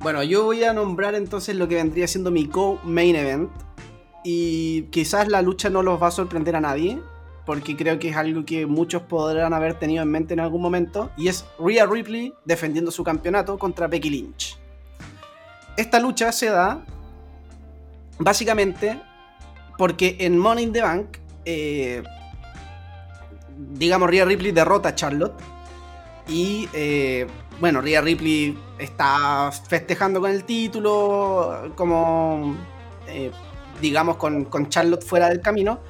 Bueno, 0.00 0.22
yo 0.22 0.44
voy 0.44 0.64
a 0.64 0.72
nombrar 0.72 1.14
entonces 1.14 1.54
lo 1.56 1.68
que 1.68 1.76
vendría 1.76 2.08
siendo 2.08 2.30
mi 2.30 2.46
co-main 2.48 3.16
event. 3.16 3.50
Y 4.24 4.82
quizás 4.90 5.28
la 5.28 5.42
lucha 5.42 5.70
no 5.70 5.82
los 5.82 6.00
va 6.02 6.08
a 6.08 6.10
sorprender 6.10 6.56
a 6.56 6.60
nadie. 6.60 6.98
Porque 7.46 7.76
creo 7.76 7.98
que 7.98 8.10
es 8.10 8.16
algo 8.16 8.44
que 8.44 8.66
muchos 8.66 9.02
podrán 9.02 9.52
haber 9.52 9.74
tenido 9.74 10.02
en 10.02 10.08
mente 10.10 10.34
en 10.34 10.40
algún 10.40 10.62
momento. 10.62 11.10
Y 11.16 11.28
es 11.28 11.44
Rhea 11.58 11.86
Ripley 11.86 12.32
defendiendo 12.44 12.90
su 12.92 13.02
campeonato 13.02 13.58
contra 13.58 13.88
Becky 13.88 14.10
Lynch. 14.10 14.58
Esta 15.76 15.98
lucha 15.98 16.30
se 16.32 16.46
da 16.50 16.84
básicamente 18.18 19.00
porque 19.78 20.16
en 20.20 20.38
Money 20.38 20.64
in 20.64 20.72
the 20.72 20.82
Bank, 20.82 21.06
eh, 21.44 22.02
digamos, 23.70 24.10
Rhea 24.10 24.24
Ripley 24.24 24.52
derrota 24.52 24.90
a 24.90 24.94
Charlotte. 24.94 25.34
Y 26.28 26.68
eh, 26.72 27.26
bueno, 27.60 27.80
Rhea 27.80 28.00
Ripley 28.00 28.56
está 28.78 29.50
festejando 29.68 30.20
con 30.20 30.30
el 30.30 30.44
título, 30.44 31.72
como 31.74 32.56
eh, 33.08 33.30
digamos 33.80 34.16
con, 34.16 34.44
con 34.46 34.68
Charlotte 34.68 35.02
fuera 35.02 35.28
del 35.28 35.40
camino. 35.40 35.80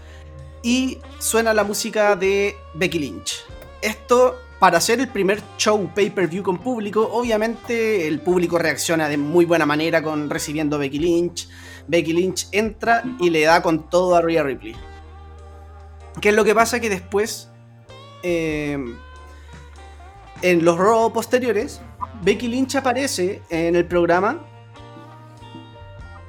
Y 0.62 0.98
suena 1.18 1.52
la 1.52 1.64
música 1.64 2.14
de 2.16 2.56
Becky 2.74 2.98
Lynch. 2.98 3.44
Esto, 3.80 4.36
para 4.60 4.78
hacer 4.78 5.00
el 5.00 5.08
primer 5.08 5.42
show 5.58 5.90
pay-per-view 5.92 6.44
con 6.44 6.58
público, 6.58 7.08
obviamente 7.12 8.06
el 8.06 8.20
público 8.20 8.58
reacciona 8.58 9.08
de 9.08 9.16
muy 9.16 9.44
buena 9.44 9.66
manera 9.66 10.02
con 10.02 10.30
recibiendo 10.30 10.78
Becky 10.78 11.00
Lynch. 11.00 11.48
Becky 11.88 12.12
Lynch 12.12 12.46
entra 12.52 13.02
y 13.18 13.30
le 13.30 13.42
da 13.42 13.60
con 13.60 13.90
todo 13.90 14.14
a 14.14 14.22
Rhea 14.22 14.44
Ripley. 14.44 14.76
¿Qué 16.20 16.28
es 16.28 16.34
lo 16.34 16.44
que 16.44 16.54
pasa? 16.54 16.78
Que 16.78 16.88
después, 16.88 17.50
eh, 18.22 18.78
en 20.42 20.64
los 20.64 20.78
Raw 20.78 21.12
posteriores, 21.12 21.80
Becky 22.22 22.48
Lynch 22.48 22.76
aparece 22.76 23.42
en 23.50 23.76
el 23.76 23.86
programa 23.86 24.40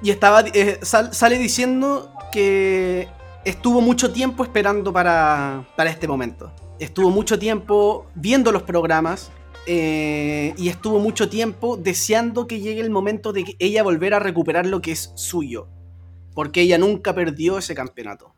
y 0.02 0.10
estaba, 0.11 0.41
eh, 0.41 0.80
sal- 0.82 1.14
sale 1.14 1.38
diciendo 1.38 2.11
que 2.32 3.07
estuvo 3.45 3.82
mucho 3.82 4.11
tiempo 4.11 4.44
esperando 4.44 4.91
para, 4.91 5.68
para 5.76 5.90
este 5.90 6.07
momento. 6.07 6.52
Estuvo 6.80 7.10
mucho 7.10 7.40
tiempo 7.40 8.07
viendo 8.15 8.52
los 8.52 8.64
programas 8.64 9.32
eh, 9.65 10.53
y 10.57 10.68
estuvo 10.70 10.99
mucho 10.99 11.30
tiempo 11.30 11.78
deseando 11.78 12.48
que 12.48 12.60
llegue 12.60 12.82
el 12.82 12.90
momento 12.90 13.32
de 13.32 13.45
que 13.45 13.56
ella 13.60 13.84
volver 13.84 14.14
a 14.14 14.20
recuperar 14.20 14.65
lo 14.65 14.82
que 14.82 14.91
es 14.91 15.11
suyo. 15.15 15.68
Porque 16.34 16.61
ella 16.61 16.78
nunca 16.78 17.14
perdió 17.14 17.57
ese 17.60 17.76
campeonato. 17.76 18.34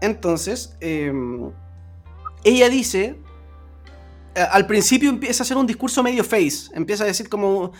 Entonces, 0.00 0.76
eh, 0.80 1.10
ella 2.46 2.68
dice, 2.68 3.16
al 4.34 4.66
principio 4.66 5.10
empieza 5.10 5.42
a 5.42 5.44
hacer 5.44 5.56
un 5.56 5.66
discurso 5.66 6.02
medio 6.02 6.22
face, 6.22 6.70
empieza 6.74 7.04
a 7.04 7.06
decir 7.06 7.28
como, 7.28 7.72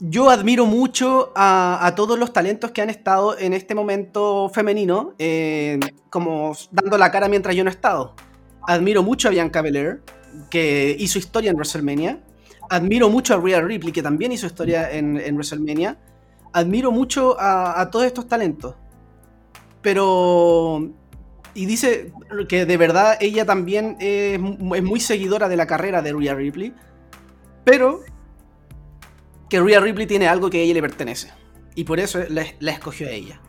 yo 0.00 0.28
admiro 0.28 0.66
mucho 0.66 1.32
a, 1.34 1.92
todos 1.96 2.18
los 2.18 2.32
talentos 2.32 2.72
que 2.72 2.82
han 2.82 2.90
estado 2.90 3.38
en 3.38 3.54
este 3.54 3.74
momento 3.74 4.50
femenino, 4.52 5.14
eh, 5.18 5.78
como 6.10 6.52
dando 6.70 6.98
la 6.98 7.10
cara 7.10 7.28
mientras 7.28 7.54
yo 7.54 7.64
no 7.64 7.70
he 7.70 7.72
estado. 7.72 8.14
Admiro 8.66 9.02
mucho 9.02 9.28
a 9.28 9.30
Bianca 9.30 9.62
Belair, 9.62 10.02
que 10.50 10.96
hizo 10.98 11.18
historia 11.18 11.50
en 11.50 11.56
WrestleMania. 11.56 12.20
admiro 12.68 13.08
mucho 13.08 13.34
a 13.34 13.38
Rhea 13.38 13.60
Ripley, 13.60 13.92
que 13.92 14.02
también 14.02 14.32
hizo 14.32 14.46
historia 14.46 14.90
en, 14.90 15.18
en 15.18 15.34
WrestleMania. 15.36 15.98
Admiro 16.52 16.90
mucho 16.90 17.38
a, 17.38 17.80
a 17.80 17.90
todos 17.90 18.06
estos 18.06 18.26
talentos. 18.26 18.74
Pero 19.80 20.92
y 21.54 21.66
dice 21.66 22.12
que 22.48 22.66
de 22.66 22.76
verdad 22.76 23.16
ella 23.20 23.46
también 23.46 23.96
es, 24.00 24.40
muy 24.40 25.00
seguidora 25.00 25.48
de 25.48 25.56
la 25.56 25.66
carrera 25.66 26.02
de 26.02 26.12
Rhea 26.12 26.34
Ripley, 26.34 26.74
pero 27.64 28.00
que 29.48 29.60
Rhea 29.60 29.80
Ripley 29.80 30.06
tiene 30.06 30.26
algo 30.26 30.50
que 30.50 30.58
a 30.58 30.60
ella 30.62 30.74
le 30.74 30.82
pertenece. 30.82 31.30
Y 31.76 31.84
por 31.84 32.00
eso 32.00 32.20
la, 32.28 32.44
la, 32.58 32.72
escogió 32.72 33.06
a 33.06 33.10
ella. 33.10 33.40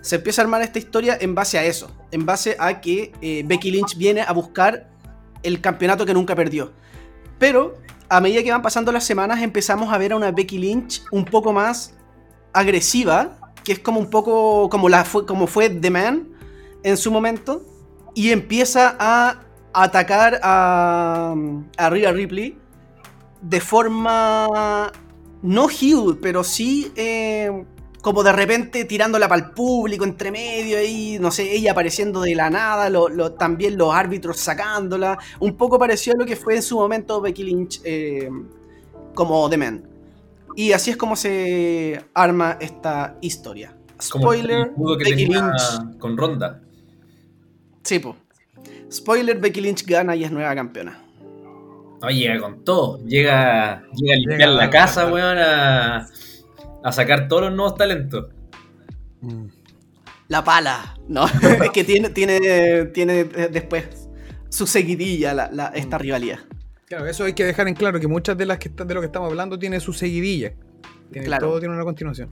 Se 0.00 0.16
empieza 0.16 0.42
a 0.42 0.44
armar 0.44 0.62
esta 0.62 0.78
historia 0.78 1.16
en 1.20 1.34
base 1.34 1.58
a 1.58 1.64
eso, 1.64 1.90
en 2.10 2.26
base 2.26 2.56
a 2.58 2.80
que 2.80 3.12
eh, 3.22 3.42
Becky 3.46 3.70
Lynch 3.70 3.96
viene 3.96 4.22
a 4.22 4.32
buscar 4.32 4.90
el 5.42 5.60
campeonato 5.60 6.04
que 6.04 6.14
nunca 6.14 6.34
perdió. 6.34 6.72
Pero 7.38 7.78
a 8.08 8.20
medida 8.20 8.42
que 8.42 8.50
van 8.50 8.62
pasando 8.62 8.92
las 8.92 9.04
semanas 9.04 9.40
empezamos 9.42 9.92
a 9.92 9.98
ver 9.98 10.12
a 10.12 10.16
una 10.16 10.30
Becky 10.30 10.58
Lynch 10.58 11.02
un 11.10 11.24
poco 11.24 11.52
más 11.52 11.94
agresiva, 12.52 13.52
que 13.64 13.72
es 13.72 13.78
como 13.78 13.98
un 13.98 14.10
poco 14.10 14.68
como, 14.68 14.88
la 14.88 15.04
fue, 15.04 15.26
como 15.26 15.46
fue 15.46 15.70
The 15.70 15.90
Man 15.90 16.33
en 16.84 16.96
su 16.96 17.10
momento, 17.10 17.62
y 18.14 18.30
empieza 18.30 18.96
a 19.00 19.40
atacar 19.72 20.38
a, 20.42 21.34
a 21.76 21.90
Rhea 21.90 22.12
Ripley 22.12 22.56
de 23.42 23.60
forma 23.60 24.92
no 25.42 25.68
heel, 25.68 26.18
pero 26.22 26.42
sí 26.42 26.90
eh, 26.96 27.64
como 28.00 28.22
de 28.22 28.32
repente 28.32 28.84
tirándola 28.84 29.28
para 29.28 29.44
el 29.44 29.50
público 29.50 30.04
entre 30.04 30.30
medio 30.30 30.82
y 30.82 31.18
no 31.18 31.30
sé, 31.30 31.54
ella 31.54 31.72
apareciendo 31.72 32.22
de 32.22 32.34
la 32.34 32.48
nada, 32.50 32.88
lo, 32.88 33.08
lo, 33.08 33.32
también 33.32 33.76
los 33.76 33.94
árbitros 33.94 34.38
sacándola, 34.38 35.18
un 35.40 35.56
poco 35.56 35.78
parecido 35.78 36.16
a 36.16 36.20
lo 36.20 36.26
que 36.26 36.36
fue 36.36 36.56
en 36.56 36.62
su 36.62 36.76
momento 36.76 37.20
Becky 37.20 37.44
Lynch 37.44 37.80
eh, 37.84 38.30
como 39.14 39.48
The 39.50 39.56
Man. 39.56 39.88
Y 40.56 40.72
así 40.72 40.92
es 40.92 40.96
como 40.96 41.16
se 41.16 42.02
arma 42.14 42.58
esta 42.60 43.18
historia. 43.20 43.76
Spoiler, 44.00 44.72
Becky 44.76 45.26
Lynch 45.26 45.98
con 45.98 46.16
Ronda. 46.16 46.60
Sí, 47.84 47.98
po. 47.98 48.16
Spoiler, 48.90 49.38
Becky 49.38 49.60
Lynch 49.60 49.84
gana 49.84 50.16
y 50.16 50.24
es 50.24 50.30
nueva 50.30 50.54
campeona. 50.54 51.00
No, 52.00 52.10
llega 52.10 52.40
con 52.40 52.64
todo. 52.64 52.98
Llega, 53.04 53.82
llega 53.94 54.14
a 54.14 54.16
limpiar 54.16 54.38
llega 54.38 54.50
la 54.50 54.70
casa, 54.70 55.06
weón, 55.12 55.38
a, 55.38 56.06
a, 56.82 56.92
sacar 56.92 57.28
todos 57.28 57.42
los 57.42 57.52
nuevos 57.52 57.76
talentos. 57.76 58.26
La 60.28 60.44
pala, 60.44 60.98
¿no? 61.08 61.26
es 61.64 61.70
que 61.70 61.84
tiene, 61.84 62.10
tiene, 62.10 62.86
tiene 62.86 63.24
después 63.24 64.08
su 64.48 64.66
seguidilla 64.66 65.34
la, 65.34 65.50
la, 65.50 65.66
esta 65.68 65.98
mm. 65.98 66.00
rivalidad. 66.00 66.38
Claro, 66.86 67.06
eso 67.06 67.24
hay 67.24 67.32
que 67.32 67.44
dejar 67.44 67.68
en 67.68 67.74
claro 67.74 67.98
que 68.00 68.08
muchas 68.08 68.36
de 68.36 68.46
las 68.46 68.58
que 68.58 68.68
de 68.68 68.94
lo 68.94 69.00
que 69.00 69.06
estamos 69.06 69.30
hablando 69.30 69.58
tiene 69.58 69.80
su 69.80 69.92
seguidilla. 69.92 70.52
Tiene, 71.10 71.26
claro. 71.26 71.48
Todo 71.48 71.58
tiene 71.58 71.74
una 71.74 71.84
continuación. 71.84 72.30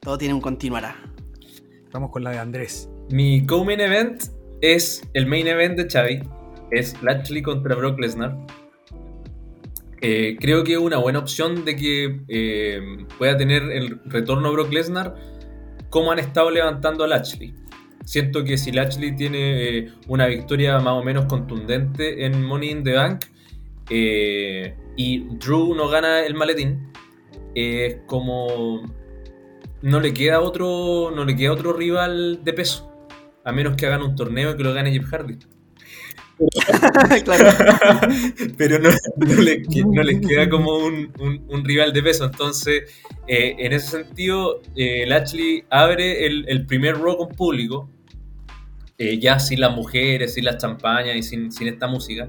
Todo 0.00 0.18
tiene 0.18 0.34
un 0.34 0.40
continuará. 0.40 0.96
Vamos 1.92 2.10
con 2.10 2.24
la 2.24 2.30
de 2.30 2.38
Andrés. 2.38 2.88
Mi 3.10 3.44
co-main 3.46 3.80
event 3.80 4.24
es 4.62 5.02
el 5.12 5.26
main 5.26 5.46
event 5.46 5.76
de 5.76 5.90
Xavi. 5.90 6.22
Es 6.70 7.00
Lashley 7.02 7.42
contra 7.42 7.74
Brock 7.74 8.00
Lesnar. 8.00 8.34
Eh, 10.00 10.36
creo 10.40 10.64
que 10.64 10.72
es 10.72 10.78
una 10.78 10.96
buena 10.96 11.18
opción 11.18 11.64
de 11.64 11.76
que 11.76 12.22
eh, 12.28 12.80
pueda 13.18 13.36
tener 13.36 13.62
el 13.64 14.00
retorno 14.06 14.50
Brock 14.52 14.72
Lesnar 14.72 15.14
como 15.90 16.10
han 16.10 16.18
estado 16.18 16.50
levantando 16.50 17.04
a 17.04 17.08
Lashley. 17.08 17.54
Siento 18.04 18.42
que 18.42 18.56
si 18.56 18.72
Lashley 18.72 19.14
tiene 19.14 19.78
eh, 19.78 19.92
una 20.08 20.26
victoria 20.26 20.78
más 20.78 20.94
o 20.94 21.04
menos 21.04 21.26
contundente 21.26 22.24
en 22.24 22.42
Money 22.42 22.70
in 22.70 22.84
the 22.84 22.94
Bank 22.94 23.26
y 24.96 25.18
Drew 25.36 25.74
no 25.74 25.88
gana 25.88 26.24
el 26.24 26.34
maletín, 26.34 26.90
es 27.54 27.98
como 28.06 28.82
no 29.82 30.00
le 30.00 30.14
queda 30.14 30.40
otro 30.40 31.12
no 31.14 31.26
le 31.26 31.36
queda 31.36 31.52
otro 31.52 31.74
rival 31.74 32.42
de 32.42 32.52
peso, 32.54 32.91
a 33.44 33.52
menos 33.52 33.76
que 33.76 33.86
hagan 33.86 34.02
un 34.02 34.14
torneo 34.14 34.52
y 34.52 34.56
que 34.56 34.62
lo 34.62 34.72
gane 34.72 34.92
Jeff 34.92 35.10
Hardy. 35.10 35.38
Pero 38.56 38.78
no, 38.78 38.90
no, 39.16 39.40
le, 39.40 39.62
no, 39.84 40.02
les 40.02 40.26
queda 40.26 40.48
como 40.48 40.76
un, 40.76 41.12
un, 41.20 41.44
un, 41.48 41.64
rival 41.64 41.92
de 41.92 42.02
peso. 42.02 42.24
Entonces, 42.24 42.84
eh, 43.28 43.54
en 43.58 43.72
ese 43.72 44.02
sentido, 44.02 44.60
eh, 44.76 45.04
Lashley 45.06 45.64
abre 45.70 46.26
el, 46.26 46.44
el, 46.48 46.66
primer 46.66 46.96
Raw 46.96 47.16
con 47.16 47.28
público, 47.28 47.88
eh, 48.98 49.18
ya 49.18 49.38
sin 49.38 49.60
las 49.60 49.74
mujeres, 49.74 50.34
sin 50.34 50.44
las 50.44 50.58
champañas 50.58 51.16
y 51.16 51.22
sin, 51.22 51.52
sin 51.52 51.68
esta 51.68 51.86
música. 51.86 52.28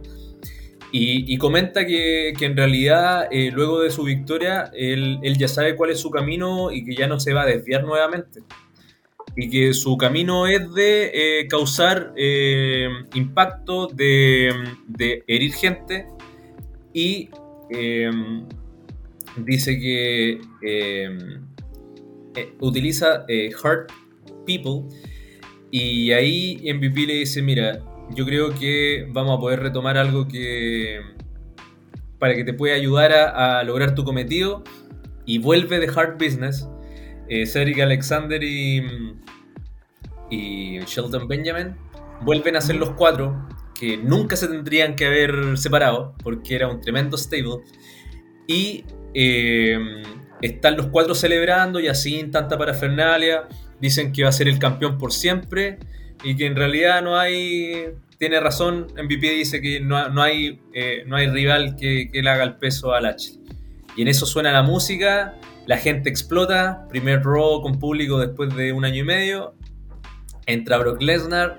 Y, 0.92 1.34
y 1.34 1.38
comenta 1.38 1.88
que, 1.88 2.34
que, 2.38 2.46
en 2.46 2.56
realidad, 2.56 3.28
eh, 3.32 3.50
luego 3.52 3.82
de 3.82 3.90
su 3.90 4.04
victoria, 4.04 4.70
él, 4.76 5.18
él 5.24 5.38
ya 5.40 5.48
sabe 5.48 5.76
cuál 5.76 5.90
es 5.90 6.00
su 6.00 6.12
camino 6.12 6.72
y 6.72 6.86
que 6.86 6.96
ya 6.96 7.08
no 7.08 7.20
se 7.20 7.34
va 7.34 7.42
a 7.44 7.48
desviar 7.48 7.84
nuevamente 7.84 8.42
y 9.36 9.50
que 9.50 9.74
su 9.74 9.98
camino 9.98 10.48
es 10.48 10.74
de 10.74 11.12
eh, 11.14 11.48
causar 11.48 12.14
eh, 12.16 12.88
impacto, 13.16 13.88
de, 13.88 14.54
de, 14.88 15.24
herir 15.28 15.54
gente 15.54 16.08
y 16.94 17.30
eh, 17.72 18.12
dice 19.38 19.80
que 19.80 20.40
eh, 20.62 21.10
utiliza 22.60 23.26
Hurt 23.64 23.92
People 24.46 24.96
y 25.72 26.12
ahí 26.12 26.62
MVP 26.72 27.08
le 27.08 27.14
dice, 27.16 27.42
mira, 27.42 27.80
yo 28.16 28.26
creo 28.26 28.54
que 28.54 29.08
vamos 29.10 29.38
a 29.38 29.42
poder 29.42 29.62
retomar 29.62 29.98
algo 29.98 30.28
que 30.28 31.00
para 32.20 32.36
que 32.36 32.44
te 32.44 32.54
pueda 32.54 32.76
ayudar 32.76 33.12
a 33.12 33.64
lograr 33.64 33.96
tu 33.96 34.04
cometido 34.04 34.64
y 35.26 35.40
vuelve 35.40 35.80
de 35.80 35.88
Hard 35.88 36.18
Business 36.18 36.68
eh, 37.28 37.46
Cedric 37.46 37.80
Alexander 37.80 38.44
y, 38.44 38.84
y 40.30 40.80
Shelton 40.80 41.28
Benjamin 41.28 41.76
vuelven 42.22 42.56
a 42.56 42.62
ser 42.62 42.76
los 42.76 42.92
cuatro 42.92 43.48
que 43.80 43.98
nunca 43.98 44.36
se 44.36 44.48
tendrían 44.48 44.96
que 44.96 45.06
haber 45.06 45.58
separado 45.58 46.16
porque 46.24 46.56
era 46.56 46.68
un 46.68 46.80
tremendo 46.80 47.18
stable. 47.18 47.64
Y 48.48 48.86
eh, 49.14 50.04
están 50.42 50.78
los 50.78 50.88
cuatro 50.88 51.16
celebrando 51.16 51.80
y 51.80 51.88
así 51.88 52.20
en 52.20 52.32
tanta 52.32 52.58
parafernalia 52.58 53.48
dicen 53.80 54.12
que 54.12 54.24
va 54.24 54.30
a 54.30 54.34
ser 54.34 54.48
el 54.48 54.60
campeón 54.60 54.98
por 54.98 55.14
siempre 55.14 55.78
y 56.24 56.36
que 56.36 56.46
en 56.46 56.56
realidad 56.56 57.02
no 57.02 57.18
hay 57.18 57.90
tiene 58.18 58.40
razón 58.40 58.88
MVP 58.96 59.32
dice 59.32 59.62
que 59.62 59.80
no, 59.80 60.10
no 60.10 60.22
hay 60.22 60.62
eh, 60.74 61.04
no 61.08 61.16
hay 61.16 61.28
rival 61.28 61.76
que, 61.76 62.10
que, 62.12 62.22
le 62.22 62.30
haga 62.30 62.44
el 62.44 62.56
peso 62.56 62.94
al 62.94 63.06
H. 63.06 63.34
Y 63.96 64.02
en 64.02 64.08
eso 64.08 64.26
suena 64.26 64.52
la 64.52 64.64
música 64.64 65.36
la 65.66 65.78
gente 65.78 66.10
explota, 66.10 66.88
primer 66.90 67.24
Raw 67.24 67.62
con 67.62 67.80
público 67.80 68.20
después 68.20 68.56
de 68.56 68.74
un 68.74 68.86
año 68.86 69.02
y 69.02 69.04
medio, 69.04 69.56
entra 70.46 70.78
Brock 70.78 71.02
Lesnar 71.02 71.56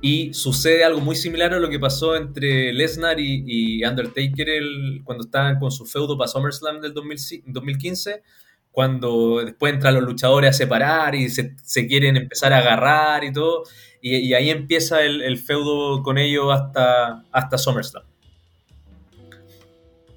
y 0.00 0.32
sucede 0.34 0.84
algo 0.84 1.00
muy 1.00 1.16
similar 1.16 1.54
a 1.54 1.58
lo 1.58 1.68
que 1.68 1.80
pasó 1.80 2.14
entre 2.14 2.72
Lesnar 2.72 3.18
y, 3.18 3.84
Undertaker 3.84 4.48
el, 4.48 5.00
cuando 5.04 5.24
estaban 5.24 5.58
con 5.58 5.70
su 5.70 5.86
feudo 5.86 6.16
para 6.16 6.28
SummerSlam 6.28 6.80
del 6.80 6.92
2000, 6.94 7.44
2015, 7.46 8.22
cuando 8.70 9.42
después 9.44 9.72
entran 9.72 9.94
los 9.94 10.04
luchadores 10.04 10.50
a 10.50 10.52
separar 10.52 11.14
y 11.14 11.28
se, 11.30 11.54
quieren 11.88 12.16
empezar 12.16 12.52
a 12.52 12.58
agarrar 12.58 13.24
y 13.24 13.32
todo, 13.32 13.64
y, 14.00 14.16
y 14.16 14.34
ahí 14.34 14.50
empieza 14.50 15.02
el, 15.02 15.22
el, 15.22 15.38
feudo 15.38 16.02
con 16.02 16.18
ellos 16.18 16.52
hasta, 16.52 17.24
hasta 17.32 17.58
SummerSlam. 17.58 18.04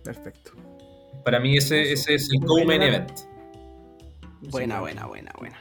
Perfecto. 0.04 0.51
Para 1.24 1.40
mí 1.40 1.58
ese, 1.58 1.92
ese 1.92 2.16
es 2.16 2.30
el 2.32 2.46
co-main 2.46 2.82
event. 2.82 3.12
Buena, 4.50 4.80
buena, 4.80 5.06
buena, 5.06 5.32
buena. 5.38 5.58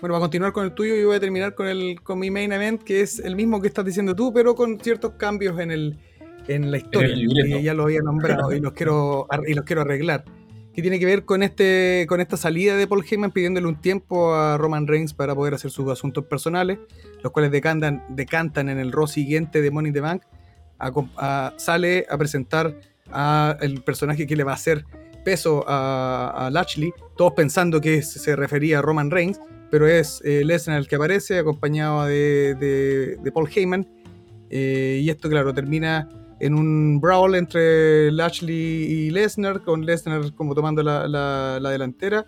Bueno, 0.00 0.14
para 0.14 0.20
continuar 0.20 0.52
con 0.52 0.64
el 0.64 0.72
tuyo, 0.72 0.96
yo 0.96 1.06
voy 1.06 1.16
a 1.16 1.20
terminar 1.20 1.54
con, 1.54 1.68
el, 1.68 2.00
con 2.02 2.18
mi 2.18 2.28
main 2.28 2.50
event, 2.50 2.82
que 2.82 3.02
es 3.02 3.20
el 3.20 3.36
mismo 3.36 3.60
que 3.60 3.68
estás 3.68 3.84
diciendo 3.84 4.16
tú, 4.16 4.32
pero 4.32 4.56
con 4.56 4.80
ciertos 4.80 5.12
cambios 5.12 5.60
en, 5.60 5.70
el, 5.70 5.96
en 6.48 6.72
la 6.72 6.78
historia, 6.78 7.14
que 7.14 7.62
ya 7.62 7.72
lo 7.72 7.84
había 7.84 8.00
nombrado 8.00 8.52
y 8.52 8.58
los 8.58 8.72
quiero, 8.72 9.28
y 9.46 9.54
los 9.54 9.64
quiero 9.64 9.82
arreglar. 9.82 10.24
Que 10.74 10.82
tiene 10.82 10.98
que 10.98 11.06
ver 11.06 11.24
con, 11.24 11.44
este, 11.44 12.06
con 12.08 12.20
esta 12.20 12.36
salida 12.36 12.76
de 12.76 12.88
Paul 12.88 13.04
Heyman 13.08 13.30
pidiéndole 13.30 13.68
un 13.68 13.80
tiempo 13.80 14.34
a 14.34 14.58
Roman 14.58 14.88
Reigns 14.88 15.14
para 15.14 15.36
poder 15.36 15.54
hacer 15.54 15.70
sus 15.70 15.88
asuntos 15.88 16.24
personales, 16.24 16.78
los 17.22 17.30
cuales 17.30 17.52
decantan, 17.52 18.04
decantan 18.08 18.70
en 18.70 18.78
el 18.78 18.90
Raw 18.90 19.06
siguiente 19.06 19.62
de 19.62 19.70
Money 19.70 19.90
in 19.90 19.94
the 19.94 20.00
Bank. 20.00 20.22
A, 20.80 20.90
a, 21.16 21.54
sale 21.58 22.06
a 22.10 22.18
presentar 22.18 22.74
a 23.12 23.56
el 23.60 23.82
personaje 23.82 24.26
que 24.26 24.36
le 24.36 24.44
va 24.44 24.52
a 24.52 24.54
hacer 24.54 24.84
peso 25.24 25.64
a, 25.68 26.46
a 26.46 26.50
Lashley, 26.50 26.92
todos 27.16 27.32
pensando 27.34 27.80
que 27.80 28.02
se 28.02 28.34
refería 28.36 28.80
a 28.80 28.82
Roman 28.82 29.10
Reigns, 29.10 29.40
pero 29.70 29.86
es 29.86 30.20
eh, 30.24 30.42
Lesnar 30.44 30.78
el 30.78 30.88
que 30.88 30.96
aparece, 30.96 31.38
acompañado 31.38 32.04
de 32.06 33.30
Paul 33.32 33.48
Heyman. 33.48 33.88
Eh, 34.50 35.00
y 35.02 35.08
esto, 35.08 35.30
claro, 35.30 35.54
termina 35.54 36.10
en 36.38 36.54
un 36.54 37.00
brawl 37.00 37.36
entre 37.36 38.12
Lashley 38.12 38.54
y 38.54 39.10
Lesnar, 39.10 39.62
con 39.62 39.86
Lesnar 39.86 40.34
como 40.34 40.54
tomando 40.54 40.82
la, 40.82 41.08
la, 41.08 41.58
la, 41.58 41.70
delantera, 41.70 42.26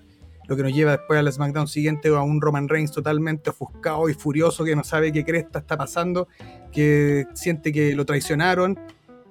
lo 0.48 0.56
que 0.56 0.62
nos 0.62 0.72
lleva 0.72 0.92
después 0.92 1.18
al 1.18 1.30
SmackDown 1.30 1.68
siguiente 1.68 2.08
a 2.08 2.22
un 2.22 2.40
Roman 2.40 2.66
Reigns 2.66 2.92
totalmente 2.92 3.50
ofuscado 3.50 4.08
y 4.08 4.14
furioso 4.14 4.64
que 4.64 4.74
no 4.74 4.84
sabe 4.84 5.12
qué 5.12 5.22
cresta 5.22 5.58
está 5.58 5.76
pasando, 5.76 6.28
que 6.72 7.26
siente 7.34 7.72
que 7.72 7.94
lo 7.94 8.06
traicionaron 8.06 8.78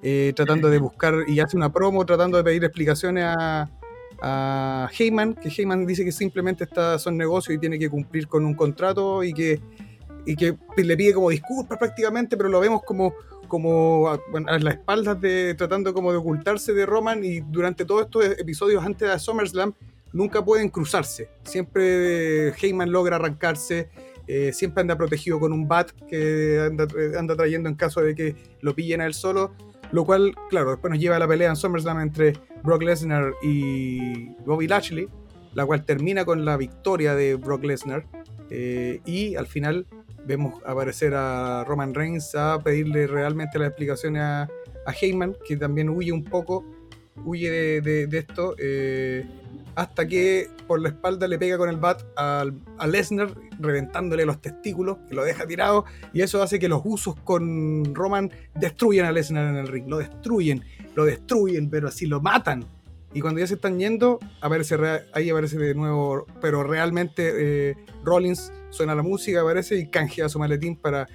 eh, 0.06 0.34
tratando 0.36 0.68
de 0.68 0.78
buscar 0.78 1.14
y 1.26 1.40
hace 1.40 1.56
una 1.56 1.72
promo 1.72 2.04
tratando 2.04 2.36
de 2.36 2.44
pedir 2.44 2.62
explicaciones 2.62 3.24
a, 3.24 3.70
a 4.20 4.90
Heyman, 4.96 5.34
que 5.34 5.48
Heyman 5.48 5.86
dice 5.86 6.04
que 6.04 6.12
simplemente 6.12 6.64
está, 6.64 6.98
son 6.98 7.16
negocios 7.16 7.56
y 7.56 7.58
tiene 7.58 7.78
que 7.78 7.88
cumplir 7.88 8.28
con 8.28 8.44
un 8.44 8.52
contrato 8.54 9.24
y 9.24 9.32
que, 9.32 9.60
y 10.26 10.36
que 10.36 10.56
le 10.76 10.96
pide 10.96 11.14
como 11.14 11.30
disculpas 11.30 11.78
prácticamente, 11.78 12.36
pero 12.36 12.50
lo 12.50 12.60
vemos 12.60 12.82
como, 12.84 13.14
como 13.48 14.08
a, 14.08 14.20
a 14.46 14.58
las 14.58 14.74
espaldas 14.74 15.18
de 15.22 15.54
tratando 15.54 15.94
como 15.94 16.12
de 16.12 16.18
ocultarse 16.18 16.74
de 16.74 16.84
Roman 16.84 17.24
y 17.24 17.40
durante 17.40 17.86
todos 17.86 18.02
estos 18.02 18.24
episodios 18.38 18.84
antes 18.84 19.10
de 19.10 19.18
SummerSlam 19.18 19.72
nunca 20.12 20.44
pueden 20.44 20.68
cruzarse. 20.68 21.28
Siempre 21.44 22.50
Heyman 22.50 22.92
logra 22.92 23.16
arrancarse, 23.16 23.88
eh, 24.26 24.52
siempre 24.52 24.80
anda 24.80 24.96
protegido 24.96 25.38
con 25.38 25.52
un 25.52 25.68
bat 25.68 25.90
que 26.08 26.60
anda, 26.60 27.36
trayendo 27.36 27.68
en 27.68 27.74
caso 27.74 28.00
de 28.00 28.14
que 28.14 28.36
lo 28.60 28.74
pillen 28.74 29.00
a 29.02 29.06
él 29.06 29.14
solo. 29.14 29.52
Lo 29.94 30.04
cual, 30.04 30.34
claro, 30.50 30.72
después 30.72 30.90
nos 30.90 30.98
lleva 30.98 31.14
a 31.14 31.18
la 31.20 31.28
pelea 31.28 31.50
en 31.50 31.54
SummerSlam 31.54 32.00
entre 32.00 32.32
Brock 32.64 32.82
Lesnar 32.82 33.32
y 33.44 34.30
Bobby 34.44 34.66
Lashley, 34.66 35.08
la 35.52 35.64
cual 35.66 35.84
termina 35.84 36.24
con 36.24 36.44
la 36.44 36.56
victoria 36.56 37.14
de 37.14 37.36
Brock 37.36 37.62
Lesnar. 37.62 38.04
Eh, 38.50 39.00
y 39.06 39.36
al 39.36 39.46
final 39.46 39.86
vemos 40.26 40.60
aparecer 40.66 41.14
a 41.14 41.62
Roman 41.62 41.94
Reigns 41.94 42.34
a 42.34 42.58
pedirle 42.58 43.06
realmente 43.06 43.56
las 43.56 43.68
explicaciones 43.68 44.20
a, 44.20 44.42
a 44.84 44.92
Heyman, 45.00 45.36
que 45.46 45.56
también 45.56 45.88
huye 45.88 46.10
un 46.10 46.24
poco, 46.24 46.64
huye 47.24 47.80
de, 47.80 48.08
de, 48.08 48.18
esto. 48.18 48.56
Eh, 48.58 49.24
hasta 49.76 50.06
que 50.06 50.48
por 50.66 50.80
la 50.80 50.90
espalda 50.90 51.28
le 51.28 51.38
pega 51.38 51.58
con 51.58 51.68
el 51.68 51.76
bat 51.76 52.02
a, 52.16 52.44
Lesnar, 52.86 53.34
reventándole 53.58 54.24
los 54.24 54.40
testículos, 54.40 54.98
que 55.08 55.14
lo 55.14 55.24
deja 55.24 55.46
tirado, 55.46 55.84
y 56.12 56.22
eso 56.22 56.42
hace 56.42 56.58
que 56.58 56.68
los 56.68 56.82
usos 56.84 57.16
con 57.24 57.94
Roman 57.94 58.30
destruyan 58.54 59.06
a 59.06 59.12
Lesnar 59.12 59.48
en 59.48 59.56
el 59.56 59.68
ring, 59.68 59.88
lo 59.88 59.98
destruyen, 59.98 60.64
lo 60.94 61.04
destruyen, 61.04 61.70
pero 61.70 61.88
así 61.88 62.06
lo 62.06 62.20
matan. 62.20 62.64
Y 63.12 63.20
cuando 63.20 63.38
ya 63.38 63.46
se 63.46 63.54
están 63.54 63.78
yendo, 63.78 64.18
aparece 64.40 64.76
ahí 65.12 65.30
aparece 65.30 65.56
de 65.56 65.74
nuevo, 65.74 66.26
pero 66.40 66.64
realmente 66.64 67.70
eh, 67.70 67.76
Rollins 68.02 68.52
suena 68.70 68.94
la 68.96 69.02
música, 69.02 69.40
aparece 69.40 69.76
y 69.76 69.86
canjea 69.86 70.28
su 70.28 70.40
maletín 70.40 70.74
para 70.74 71.06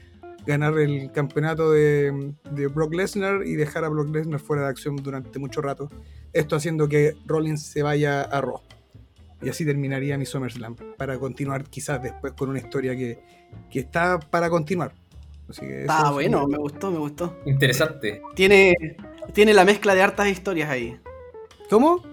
ganar 0.50 0.78
el 0.80 1.12
campeonato 1.12 1.72
de, 1.72 2.34
de 2.52 2.68
Brock 2.68 2.94
Lesnar 2.96 3.46
y 3.46 3.56
dejar 3.56 3.86
a 3.86 3.90
Brock 3.90 4.10
Lesnar 4.10 4.40
fuera 4.40 4.64
de 4.64 4.70
acción 4.70 4.96
durante 4.96 5.38
mucho 5.38 5.62
rato. 5.62 5.90
Esto 6.34 6.56
haciendo 6.56 6.90
que 6.90 7.16
Rollins 7.26 7.62
se 7.62 7.84
vaya 7.84 8.22
a 8.24 8.42
Raw. 8.42 8.62
Y 9.42 9.50
así 9.50 9.64
terminaría 9.64 10.18
mi 10.18 10.26
SummerSlam. 10.26 10.76
Para 10.98 11.18
continuar 11.20 11.64
quizás 11.66 12.02
después 12.02 12.34
con 12.34 12.50
una 12.50 12.60
historia 12.60 12.96
que, 12.96 13.20
que 13.70 13.80
está 13.80 14.20
para 14.20 14.50
continuar. 14.50 14.94
Así 15.48 15.62
que 15.62 15.86
ah, 15.88 16.12
bueno, 16.12 16.48
me 16.48 16.58
gustó, 16.58 16.92
me 16.92 16.98
gustó. 16.98 17.38
Interesante. 17.46 18.22
Tiene, 18.36 18.76
tiene 19.34 19.54
la 19.54 19.66
mezcla 19.66 19.94
de 19.94 20.02
hartas 20.02 20.28
historias 20.28 20.70
ahí. 20.70 21.00
¿Cómo? 21.70 22.04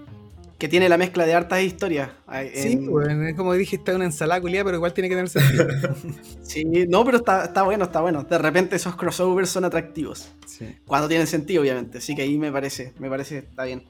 Que 0.59 0.69
tiene 0.69 0.89
la 0.89 0.97
mezcla 0.97 1.27
de 1.27 1.35
hartas 1.35 1.63
historias. 1.63 2.11
En... 2.33 2.55
Sí, 2.55 2.77
bueno, 2.77 3.37
como 3.37 3.53
dije, 3.53 3.77
está 3.77 3.95
una 3.95 4.07
ensalada 4.07 4.41
culiada, 4.41 4.65
pero 4.65 4.79
igual 4.79 4.95
tiene 4.95 5.09
que 5.09 5.15
tener 5.15 5.29
sentido. 5.29 5.67
sí, 6.43 6.65
no, 6.89 7.05
pero 7.05 7.19
está, 7.19 7.45
está, 7.45 7.63
bueno, 7.63 7.85
está 7.85 8.01
bueno. 8.01 8.25
De 8.25 8.39
repente 8.39 8.77
esos 8.77 8.97
crossovers 8.97 9.51
son 9.51 9.67
atractivos. 9.67 10.33
Sí. 10.47 10.77
Cuando 10.87 11.09
tienen 11.09 11.27
sentido, 11.27 11.61
obviamente. 11.61 11.99
Así 11.99 12.15
que 12.15 12.23
ahí 12.23 12.39
me 12.39 12.51
parece, 12.51 12.95
me 12.99 13.11
parece 13.11 13.39
está 13.39 13.65
bien. 13.65 13.85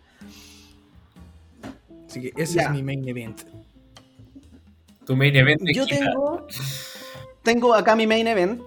Así 2.08 2.20
que 2.20 2.32
ese 2.36 2.54
ya. 2.56 2.62
es 2.62 2.70
mi 2.70 2.82
main 2.82 3.08
event. 3.08 3.42
Tu 5.04 5.14
main 5.14 5.36
event. 5.36 5.60
Yo 5.72 5.86
tengo, 5.86 6.46
tengo 7.44 7.74
acá 7.74 7.94
mi 7.94 8.08
main 8.08 8.26
event. 8.26 8.60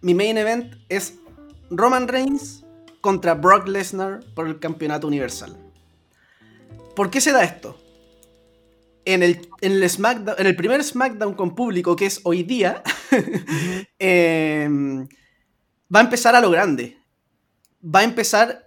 Mi 0.00 0.14
main 0.14 0.38
event 0.38 0.74
es 0.88 1.18
Roman 1.70 2.08
Reigns 2.08 2.64
contra 3.02 3.34
Brock 3.34 3.68
Lesnar 3.68 4.20
por 4.34 4.46
el 4.46 4.58
campeonato 4.58 5.06
universal. 5.06 5.56
¿Por 7.00 7.10
qué 7.10 7.22
se 7.22 7.32
da 7.32 7.42
esto? 7.42 7.80
En 9.06 9.22
el, 9.22 9.48
en 9.62 9.72
el, 9.72 9.88
SmackDown, 9.88 10.36
en 10.38 10.46
el 10.46 10.54
primer 10.54 10.84
SmackDown 10.84 11.32
con 11.32 11.54
público, 11.54 11.96
que 11.96 12.04
es 12.04 12.20
hoy 12.24 12.42
día, 12.42 12.82
eh, 13.98 14.68
va 15.94 16.00
a 16.00 16.02
empezar 16.02 16.34
a 16.34 16.42
lo 16.42 16.50
grande. 16.50 16.98
Va 17.82 18.00
a 18.00 18.04
empezar 18.04 18.66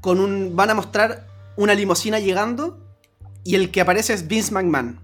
con 0.00 0.18
un. 0.18 0.56
Van 0.56 0.70
a 0.70 0.74
mostrar 0.74 1.26
una 1.56 1.74
limusina 1.74 2.18
llegando 2.20 2.96
y 3.44 3.54
el 3.56 3.70
que 3.70 3.82
aparece 3.82 4.14
es 4.14 4.26
Vince 4.26 4.54
McMahon. 4.54 4.98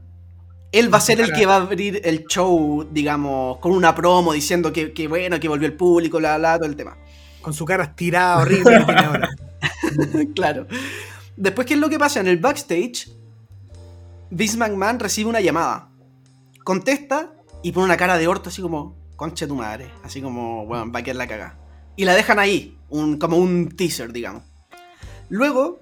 Él 0.72 0.90
va 0.90 0.96
a 0.96 1.02
ser 1.02 1.20
el 1.20 1.34
que 1.34 1.44
va 1.44 1.56
a 1.56 1.60
abrir 1.60 2.00
el 2.02 2.24
show, 2.28 2.88
digamos, 2.90 3.58
con 3.58 3.72
una 3.72 3.94
promo 3.94 4.32
diciendo 4.32 4.72
que, 4.72 4.94
que 4.94 5.06
bueno, 5.06 5.38
que 5.38 5.48
volvió 5.48 5.66
el 5.66 5.74
público, 5.74 6.16
bla, 6.16 6.38
bla, 6.38 6.56
todo 6.56 6.66
el 6.66 6.76
tema. 6.76 6.96
Con 7.42 7.52
su 7.52 7.66
cara 7.66 7.84
estirada, 7.84 8.38
horrible 8.38 8.86
que 8.86 8.92
ahora. 8.92 9.28
claro. 10.34 10.66
Después, 11.38 11.68
¿qué 11.68 11.74
es 11.74 11.80
lo 11.80 11.88
que 11.88 12.00
pasa? 12.00 12.18
En 12.18 12.26
el 12.26 12.38
backstage, 12.38 13.12
Vince 14.30 14.56
McMahon 14.56 14.98
recibe 14.98 15.30
una 15.30 15.40
llamada. 15.40 15.88
Contesta 16.64 17.32
y 17.62 17.70
pone 17.70 17.84
una 17.84 17.96
cara 17.96 18.18
de 18.18 18.26
orto 18.26 18.48
así 18.48 18.60
como, 18.60 18.96
concha 19.14 19.46
tu 19.46 19.54
madre. 19.54 19.88
Así 20.02 20.20
como, 20.20 20.66
bueno, 20.66 20.90
va 20.90 20.98
a 20.98 21.02
quedar 21.04 21.14
la 21.14 21.28
caga. 21.28 21.56
Y 21.94 22.04
la 22.04 22.14
dejan 22.14 22.40
ahí, 22.40 22.76
un, 22.88 23.18
como 23.18 23.36
un 23.36 23.68
teaser, 23.68 24.12
digamos. 24.12 24.42
Luego, 25.28 25.78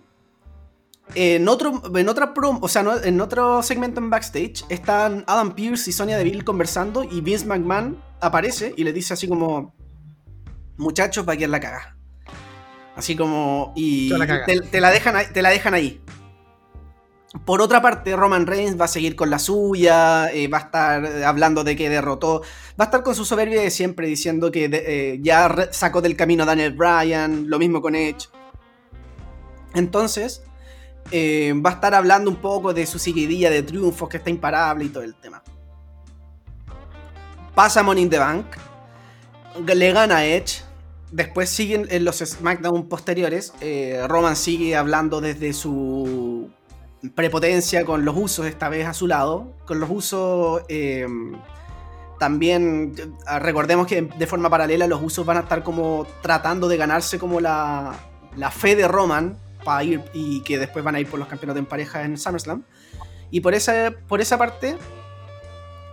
en 1.15 1.49
otro, 1.49 1.83
en 1.97 2.09
otra 2.11 2.35
o 2.37 2.69
sea, 2.69 2.85
en 3.03 3.19
otro 3.23 3.63
segmento 3.63 3.99
en 3.99 4.11
backstage, 4.11 4.63
están 4.69 5.25
Adam 5.27 5.55
Pierce 5.55 5.89
y 5.89 5.95
Sonia 5.95 6.19
Deville 6.19 6.45
conversando 6.45 7.03
y 7.03 7.23
Vince 7.23 7.47
McMahon 7.47 7.99
aparece 8.21 8.75
y 8.77 8.85
le 8.85 8.93
dice 8.93 9.15
así 9.15 9.27
como, 9.27 9.75
muchachos, 10.77 11.27
va 11.27 11.33
a 11.33 11.37
quedar 11.39 11.51
la 11.51 11.61
caga. 11.61 11.96
Así 12.97 13.15
como, 13.15 13.73
y 13.77 14.09
te, 14.47 14.61
te, 14.61 14.81
la 14.81 14.91
dejan, 14.91 15.33
te 15.33 15.43
la 15.43 15.51
dejan 15.51 15.75
ahí. 15.75 16.01
Por 17.45 17.61
otra 17.61 17.83
parte, 17.83 18.17
Roman 18.17 18.47
Reigns 18.47 18.81
va 18.81 18.87
a 18.87 18.89
seguir 18.89 19.15
con 19.15 19.29
la 19.29 19.39
suya, 19.39 20.31
eh, 20.33 20.49
va 20.49 20.59
a 20.59 20.61
estar 20.63 21.07
hablando 21.25 21.65
de 21.65 21.77
que 21.77 21.91
derrotó, 21.91 22.41
va 22.81 22.85
a 22.85 22.87
estar 22.87 23.03
con 23.03 23.15
su 23.15 23.25
soberbia 23.25 23.61
de 23.61 23.71
siempre 23.71 24.07
diciendo 24.07 24.51
que 24.51 24.69
de, 24.69 24.85
eh, 24.87 25.19
ya 25.21 25.69
sacó 25.71 26.01
del 26.01 26.17
camino 26.17 26.45
a 26.45 26.47
Daniel 26.47 26.73
Bryan, 26.73 27.51
lo 27.51 27.59
mismo 27.59 27.83
con 27.83 27.95
Edge. 27.95 28.29
Entonces, 29.75 30.43
eh, 31.11 31.53
va 31.55 31.71
a 31.71 31.73
estar 31.75 31.95
hablando 31.95 32.31
un 32.31 32.37
poco 32.37 32.73
de 32.73 32.87
su 32.87 32.99
seguidilla 32.99 33.51
de 33.51 33.63
triunfos, 33.63 34.09
que 34.09 34.17
está 34.17 34.31
imparable 34.31 34.87
y 34.87 34.89
todo 34.89 35.03
el 35.03 35.15
tema. 35.17 35.43
Pasa 37.55 37.83
Money 37.83 38.05
in 38.05 38.11
the 38.11 38.19
Bank, 38.19 38.47
le 39.67 39.93
gana 39.93 40.25
Edge. 40.25 40.66
Después 41.13 41.51
siguen 41.51 41.87
en 41.91 42.05
los 42.05 42.19
SmackDown 42.19 42.89
posteriores. 42.89 43.53
Eh, 43.61 44.03
Roman 44.09 44.37
sigue 44.37 44.77
hablando 44.77 45.21
desde 45.21 45.53
su 45.53 46.51
prepotencia 47.15 47.85
con 47.85 48.05
los 48.05 48.17
usos, 48.17 48.47
esta 48.47 48.69
vez 48.69 48.87
a 48.87 48.95
su 48.95 49.07
lado. 49.07 49.55
Con 49.67 49.81
los 49.81 49.89
usos. 49.91 50.63
Eh, 50.69 51.07
también 52.19 52.95
recordemos 53.41 53.87
que 53.87 54.03
de 54.03 54.27
forma 54.27 54.49
paralela 54.49 54.87
los 54.87 55.03
usos 55.03 55.27
van 55.27 55.37
a 55.37 55.41
estar 55.41 55.63
como 55.63 56.07
tratando 56.23 56.67
de 56.67 56.79
ganarse 56.79 57.19
como 57.19 57.41
la, 57.41 57.95
la 58.37 58.51
fe 58.51 58.75
de 58.75 58.89
Roman 58.89 59.37
para 59.65 59.85
ir 59.85 60.03
y 60.15 60.41
que 60.43 60.59
después 60.59 60.85
van 60.85 60.95
a 60.95 61.01
ir 61.01 61.09
por 61.09 61.19
los 61.19 61.29
campeonatos 61.29 61.59
en 61.59 61.67
pareja 61.67 62.05
en 62.05 62.17
SummerSlam. 62.17 62.65
Y 63.31 63.41
por 63.41 63.55
esa, 63.55 63.93
por 64.09 64.21
esa 64.21 64.39
parte, 64.39 64.77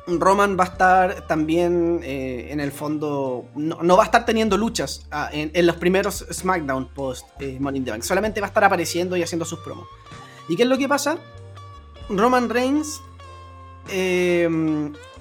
Roman 0.07 0.57
va 0.59 0.65
a 0.65 0.67
estar 0.67 1.27
también 1.27 2.01
eh, 2.03 2.47
en 2.51 2.59
el 2.59 2.71
fondo, 2.71 3.45
no, 3.55 3.97
va 3.97 4.03
a 4.03 4.05
estar 4.05 4.25
teniendo 4.25 4.57
luchas 4.57 5.05
ah, 5.11 5.29
en, 5.31 5.65
los 5.65 5.77
primeros 5.77 6.25
SmackDown 6.31 6.89
post 6.93 7.25
eh, 7.39 7.57
Money 7.59 7.79
in 7.79 7.85
the 7.85 7.91
Bank, 7.91 8.03
solamente 8.03 8.41
va 8.41 8.47
a 8.47 8.49
estar 8.49 8.63
apareciendo 8.63 9.15
y 9.15 9.23
haciendo 9.23 9.45
sus 9.45 9.59
promos. 9.59 9.87
¿Y 10.49 10.55
qué 10.55 10.63
es 10.63 10.69
lo 10.69 10.77
que 10.77 10.89
pasa? 10.89 11.17
Roman 12.09 12.49
Reigns 12.49 13.01
eh, 13.89 14.49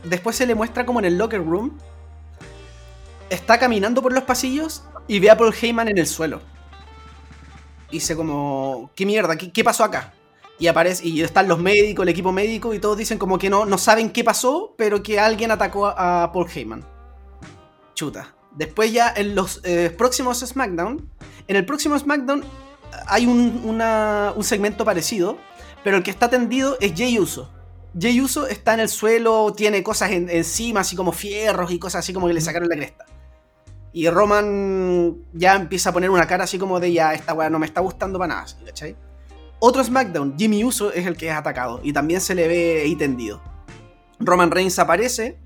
después 0.04 0.36
se 0.36 0.46
le 0.46 0.54
muestra 0.54 0.84
como 0.84 0.98
en 0.98 1.04
el 1.04 1.16
locker 1.16 1.44
room, 1.44 1.78
está 3.30 3.59
caminando 3.59 4.02
por 4.02 4.12
los 4.12 4.24
pasillos 4.24 4.82
y 5.06 5.20
ve 5.20 5.30
a 5.30 5.36
Paul 5.36 5.54
Heyman 5.54 5.88
en 5.88 5.98
el 5.98 6.06
suelo 6.06 6.40
dice 7.92 8.16
como, 8.16 8.90
¿qué 8.96 9.06
mierda? 9.06 9.36
¿Qué, 9.36 9.52
qué 9.52 9.62
pasó 9.62 9.84
acá? 9.84 10.12
Y 10.62 10.68
aparece, 10.68 11.09
y 11.09 11.20
están 11.22 11.48
los 11.48 11.59
médicos, 11.59 12.05
el 12.05 12.10
equipo 12.10 12.30
médico, 12.30 12.72
y 12.72 12.78
todos 12.78 12.97
dicen 12.97 13.18
como 13.18 13.36
que 13.36 13.51
no, 13.51 13.66
no 13.66 13.78
saben 13.78 14.10
qué 14.10 14.22
pasó, 14.22 14.76
pero 14.78 15.02
que 15.02 15.18
alguien 15.18 15.51
atacó 15.51 15.89
a, 15.89 16.30
Paul 16.32 16.47
Heyman. 16.48 16.84
Chuta. 17.94 18.36
Después 18.52 18.93
ya 18.93 19.12
en 19.16 19.34
los 19.34 19.60
eh, 19.64 19.93
próximos 19.98 20.39
SmackDown, 20.39 21.10
en 21.48 21.56
el 21.56 21.66
próximo 21.66 21.98
SmackDown 21.98 22.44
hay 23.09 23.26
un, 23.26 23.62
una, 23.64 24.34
un, 24.36 24.44
segmento 24.44 24.84
parecido, 24.84 25.36
pero 25.82 25.97
el 25.97 26.05
que 26.05 26.12
está 26.12 26.30
tendido 26.30 26.76
es 26.80 26.93
Jay 26.97 27.18
Uso. 27.18 27.51
Jay 28.01 28.20
Uso 28.20 28.47
está 28.47 28.74
en 28.74 28.80
el 28.80 28.89
suelo, 28.89 29.52
tiene 29.56 29.82
cosas 29.82 30.12
en, 30.12 30.30
encima, 30.30 30.82
así 30.82 30.94
como 30.94 31.10
fierros 31.10 31.72
y 31.72 31.80
cosas 31.80 32.05
así 32.05 32.12
como 32.12 32.28
que 32.28 32.34
le 32.34 32.40
sacaron 32.40 32.68
la 32.68 32.76
cresta. 32.76 33.05
Y 33.93 34.09
Roman 34.09 35.24
ya 35.32 35.56
empieza 35.56 35.90
a 35.90 35.93
poner 35.93 36.10
una 36.10 36.28
cara 36.28 36.44
así 36.44 36.56
como 36.56 36.78
de 36.78 36.93
ya, 36.93 37.14
esta 37.14 37.34
weá 37.34 37.51
no 37.51 37.59
me 37.59 37.66
está 37.66 37.80
gustando 37.80 38.16
para 38.16 38.36
nada, 38.36 38.47
¿cachai? 38.64 38.94
Otro 39.64 39.84
SmackDown, 39.84 40.34
Jimmy 40.36 40.64
Uso 40.64 40.93
es 40.93 41.06
el 41.06 41.16
que 41.16 41.28
es 41.28 41.34
atacado 41.36 41.78
y 41.84 41.93
también 41.93 42.20
se 42.20 42.34
le 42.34 42.48
ve 42.48 42.82
ahí 42.82 42.97
tendido. 42.97 43.40
Roman 44.18 44.51
Reigns 44.51 44.76
aparece 44.80 45.39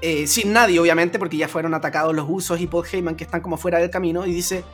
eh, 0.00 0.26
sin 0.26 0.52
nadie, 0.52 0.80
obviamente, 0.80 1.16
porque 1.16 1.36
ya 1.36 1.46
fueron 1.46 1.74
atacados 1.74 2.12
los 2.12 2.26
usos 2.28 2.60
y 2.60 2.66
Paul 2.66 2.84
Heyman 2.90 3.14
que 3.14 3.22
están 3.22 3.40
como 3.40 3.56
fuera 3.56 3.78
del 3.78 3.88
camino, 3.88 4.26
y 4.26 4.32
dice, 4.32 4.64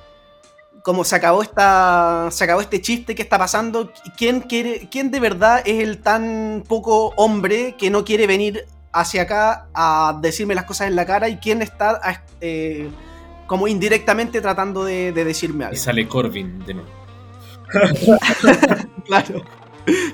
como 0.82 1.04
se 1.04 1.16
acabó, 1.16 1.42
esta, 1.42 2.30
se 2.30 2.44
acabó 2.44 2.62
este 2.62 2.80
chiste 2.80 3.14
que 3.14 3.20
está 3.20 3.36
pasando, 3.36 3.92
¿quién, 4.16 4.40
quiere, 4.40 4.88
¿quién 4.90 5.10
de 5.10 5.20
verdad 5.20 5.60
es 5.66 5.82
el 5.82 6.00
tan 6.00 6.64
poco 6.66 7.12
hombre 7.16 7.76
que 7.76 7.90
no 7.90 8.06
quiere 8.06 8.26
venir 8.26 8.64
hacia 8.94 9.20
acá 9.20 9.68
a 9.74 10.18
decirme 10.22 10.54
las 10.54 10.64
cosas 10.64 10.88
en 10.88 10.96
la 10.96 11.04
cara 11.04 11.28
y 11.28 11.36
quién 11.36 11.60
está 11.60 12.00
eh, 12.40 12.88
como 13.46 13.68
indirectamente 13.68 14.40
tratando 14.40 14.82
de, 14.82 15.12
de 15.12 15.24
decirme 15.26 15.64
algo? 15.64 15.76
Y 15.76 15.78
sale 15.78 16.08
Corbin 16.08 16.64
de 16.64 16.72
nuevo. 16.72 17.03
claro, 19.06 19.42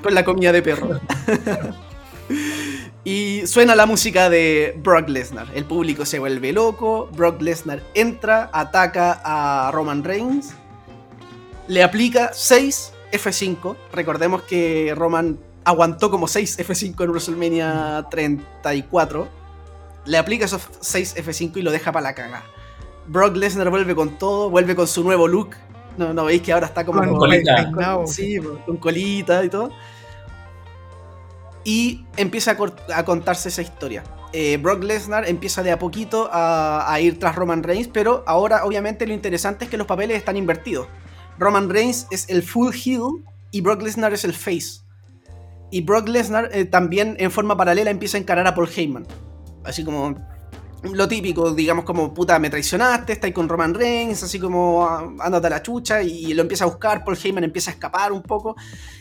con 0.02 0.14
la 0.14 0.24
comida 0.24 0.52
de 0.52 0.62
perro. 0.62 1.00
Y 3.02 3.46
suena 3.46 3.74
la 3.74 3.86
música 3.86 4.28
de 4.28 4.78
Brock 4.82 5.08
Lesnar. 5.08 5.48
El 5.54 5.64
público 5.64 6.04
se 6.04 6.18
vuelve 6.18 6.52
loco. 6.52 7.08
Brock 7.12 7.40
Lesnar 7.40 7.82
entra, 7.94 8.50
ataca 8.52 9.20
a 9.24 9.70
Roman 9.72 10.04
Reigns. 10.04 10.50
Le 11.66 11.82
aplica 11.82 12.30
6 12.34 12.92
F5. 13.12 13.76
Recordemos 13.92 14.42
que 14.42 14.92
Roman 14.94 15.38
aguantó 15.64 16.10
como 16.10 16.28
6 16.28 16.58
F5 16.58 17.04
en 17.04 17.10
WrestleMania 17.10 18.06
34. 18.10 19.28
Le 20.04 20.18
aplica 20.18 20.44
esos 20.44 20.68
6 20.80 21.16
F5 21.16 21.56
y 21.56 21.62
lo 21.62 21.70
deja 21.70 21.92
para 21.92 22.04
la 22.04 22.14
caga. 22.14 22.44
Brock 23.06 23.34
Lesnar 23.34 23.70
vuelve 23.70 23.94
con 23.94 24.18
todo, 24.18 24.50
vuelve 24.50 24.74
con 24.74 24.86
su 24.86 25.02
nuevo 25.02 25.26
look. 25.26 25.56
No, 25.96 26.14
no 26.14 26.24
veis 26.24 26.42
que 26.42 26.52
ahora 26.52 26.66
está 26.66 26.84
como 26.84 27.00
con 27.00 27.16
colita. 27.16 27.70
sí, 28.06 28.38
con 28.66 28.76
colita 28.76 29.44
y 29.44 29.48
todo 29.48 29.70
y 31.64 32.06
empieza 32.16 32.56
a, 32.94 33.04
contarse 33.04 33.48
esa 33.48 33.62
historia. 33.62 34.02
Eh, 34.32 34.56
Brock 34.56 34.82
Lesnar 34.82 35.28
empieza 35.28 35.62
de 35.62 35.72
a 35.72 35.78
poquito 35.78 36.28
a, 36.32 36.96
ir 37.00 37.18
tras 37.18 37.34
Roman 37.36 37.62
Reigns, 37.62 37.88
pero 37.88 38.24
ahora 38.26 38.64
obviamente 38.64 39.06
lo 39.06 39.12
interesante 39.12 39.64
es 39.64 39.70
que 39.70 39.76
los 39.76 39.86
papeles 39.86 40.16
están 40.16 40.36
invertidos. 40.36 40.88
Roman 41.38 41.68
Reigns 41.68 42.06
es 42.10 42.28
el 42.28 42.42
full 42.42 42.72
heel 42.72 43.24
y 43.50 43.60
Brock 43.60 43.82
Lesnar 43.82 44.12
es 44.12 44.24
el 44.24 44.32
face. 44.32 44.82
Y 45.70 45.82
Brock 45.82 46.08
Lesnar 46.08 46.50
eh, 46.52 46.64
también 46.64 47.16
en 47.18 47.30
forma 47.30 47.56
paralela 47.56 47.90
empieza 47.90 48.16
a 48.16 48.20
encarar 48.20 48.46
a 48.46 48.54
Paul 48.54 48.68
Heyman. 48.74 49.06
Así 49.64 49.84
como 49.84 50.16
lo 50.82 51.08
típico, 51.08 51.52
digamos 51.52 51.84
como 51.84 52.14
puta 52.14 52.38
me 52.38 52.48
traicionaste, 52.48 53.12
está 53.12 53.26
ahí 53.26 53.32
con 53.32 53.48
Roman 53.48 53.74
Reigns, 53.74 54.22
así 54.22 54.38
como 54.38 54.86
ah, 54.86 55.12
ándate 55.20 55.46
a 55.48 55.50
la 55.50 55.62
chucha 55.62 56.02
y 56.02 56.32
lo 56.32 56.42
empieza 56.42 56.64
a 56.64 56.68
buscar, 56.68 57.04
Paul 57.04 57.18
Heyman 57.22 57.44
empieza 57.44 57.70
a 57.70 57.74
escapar 57.74 58.12
un 58.12 58.22
poco 58.22 58.56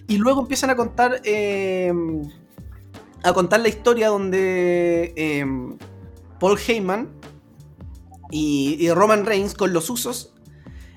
y 0.07 0.17
luego 0.17 0.41
empiezan 0.41 0.69
a 0.69 0.75
contar 0.75 1.21
eh, 1.23 1.93
a 3.23 3.33
contar 3.33 3.59
la 3.61 3.69
historia 3.69 4.09
donde 4.09 5.13
em, 5.15 5.77
Paul 6.39 6.57
Heyman 6.59 7.09
y, 8.31 8.89
Roman 8.91 9.25
Reigns 9.25 9.53
con 9.53 9.73
los 9.73 9.89
usos 9.89 10.33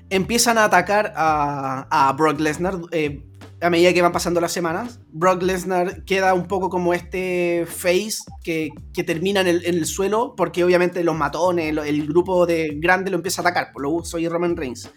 empiezan 0.09 0.57
a 0.57 0.65
atacar 0.65 1.13
a, 1.15 2.13
Brock 2.17 2.39
Lesnar 2.39 2.79
eh, 2.91 3.23
a 3.63 3.69
medida 3.69 3.93
que 3.93 4.01
van 4.01 4.11
pasando 4.11 4.41
las 4.41 4.51
semanas. 4.51 4.99
Brock 5.11 5.41
Lesnar 5.41 6.03
queda 6.03 6.33
un 6.33 6.47
poco 6.47 6.69
como 6.69 6.93
este 6.93 7.65
face 7.65 8.17
que, 8.43 8.71
termina 9.05 9.41
en 9.41 9.47
el, 9.47 9.85
suelo 9.85 10.35
porque 10.35 10.63
obviamente 10.63 11.03
los 11.03 11.15
matones, 11.15 11.75
el, 11.77 12.07
grupo 12.07 12.45
de 12.45 12.75
grande 12.75 13.09
lo 13.09 13.17
empieza 13.17 13.41
a 13.41 13.43
atacar 13.43 13.71
por 13.71 13.81
los 13.81 13.93
usos 13.93 14.19
y 14.19 14.27
Roman 14.27 14.57
Reigns. 14.57 14.91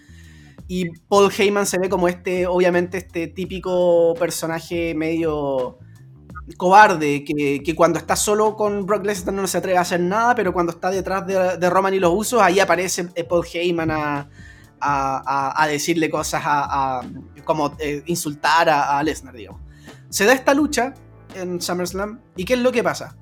Y 0.68 0.90
Paul 1.08 1.30
Heyman 1.36 1.64
se 1.64 1.78
ve 1.78 1.88
como 1.88 2.08
este, 2.08 2.48
obviamente, 2.48 2.98
este 2.98 3.28
típico 3.28 4.14
personaje 4.18 4.94
medio 4.96 5.78
cobarde, 6.56 7.24
que, 7.24 7.74
cuando 7.76 8.00
está 8.00 8.16
solo 8.16 8.56
con 8.56 8.84
Brock 8.84 9.04
Lesnar 9.04 9.34
no 9.34 9.46
se 9.46 9.58
atreve 9.58 9.78
a 9.78 9.82
hacer 9.82 10.00
nada, 10.00 10.34
pero 10.34 10.52
cuando 10.52 10.72
está 10.72 10.90
detrás 10.90 11.24
de, 11.26 11.70
Roman 11.70 11.94
y 11.94 12.00
los 12.00 12.12
usos, 12.12 12.42
ahí 12.42 12.58
aparece 12.58 13.04
Paul 13.28 13.46
Heyman 13.52 13.92
a, 13.92 14.28
a, 14.80 15.66
decirle 15.68 16.10
cosas, 16.10 16.42
a, 16.44 17.02
como 17.44 17.74
eh, 17.78 18.02
insultar 18.06 18.68
a, 18.68 19.02
Lesnar, 19.02 19.34
digamos. 19.34 19.60
Se 20.08 20.24
da 20.24 20.32
esta 20.32 20.54
lucha 20.54 20.94
en 21.34 21.60
SummerSlam, 21.60 22.20
¿y 22.36 22.44
qué 22.44 22.54
es 22.54 22.60
lo 22.60 22.72
que 22.72 22.82
pasa? 22.82 23.16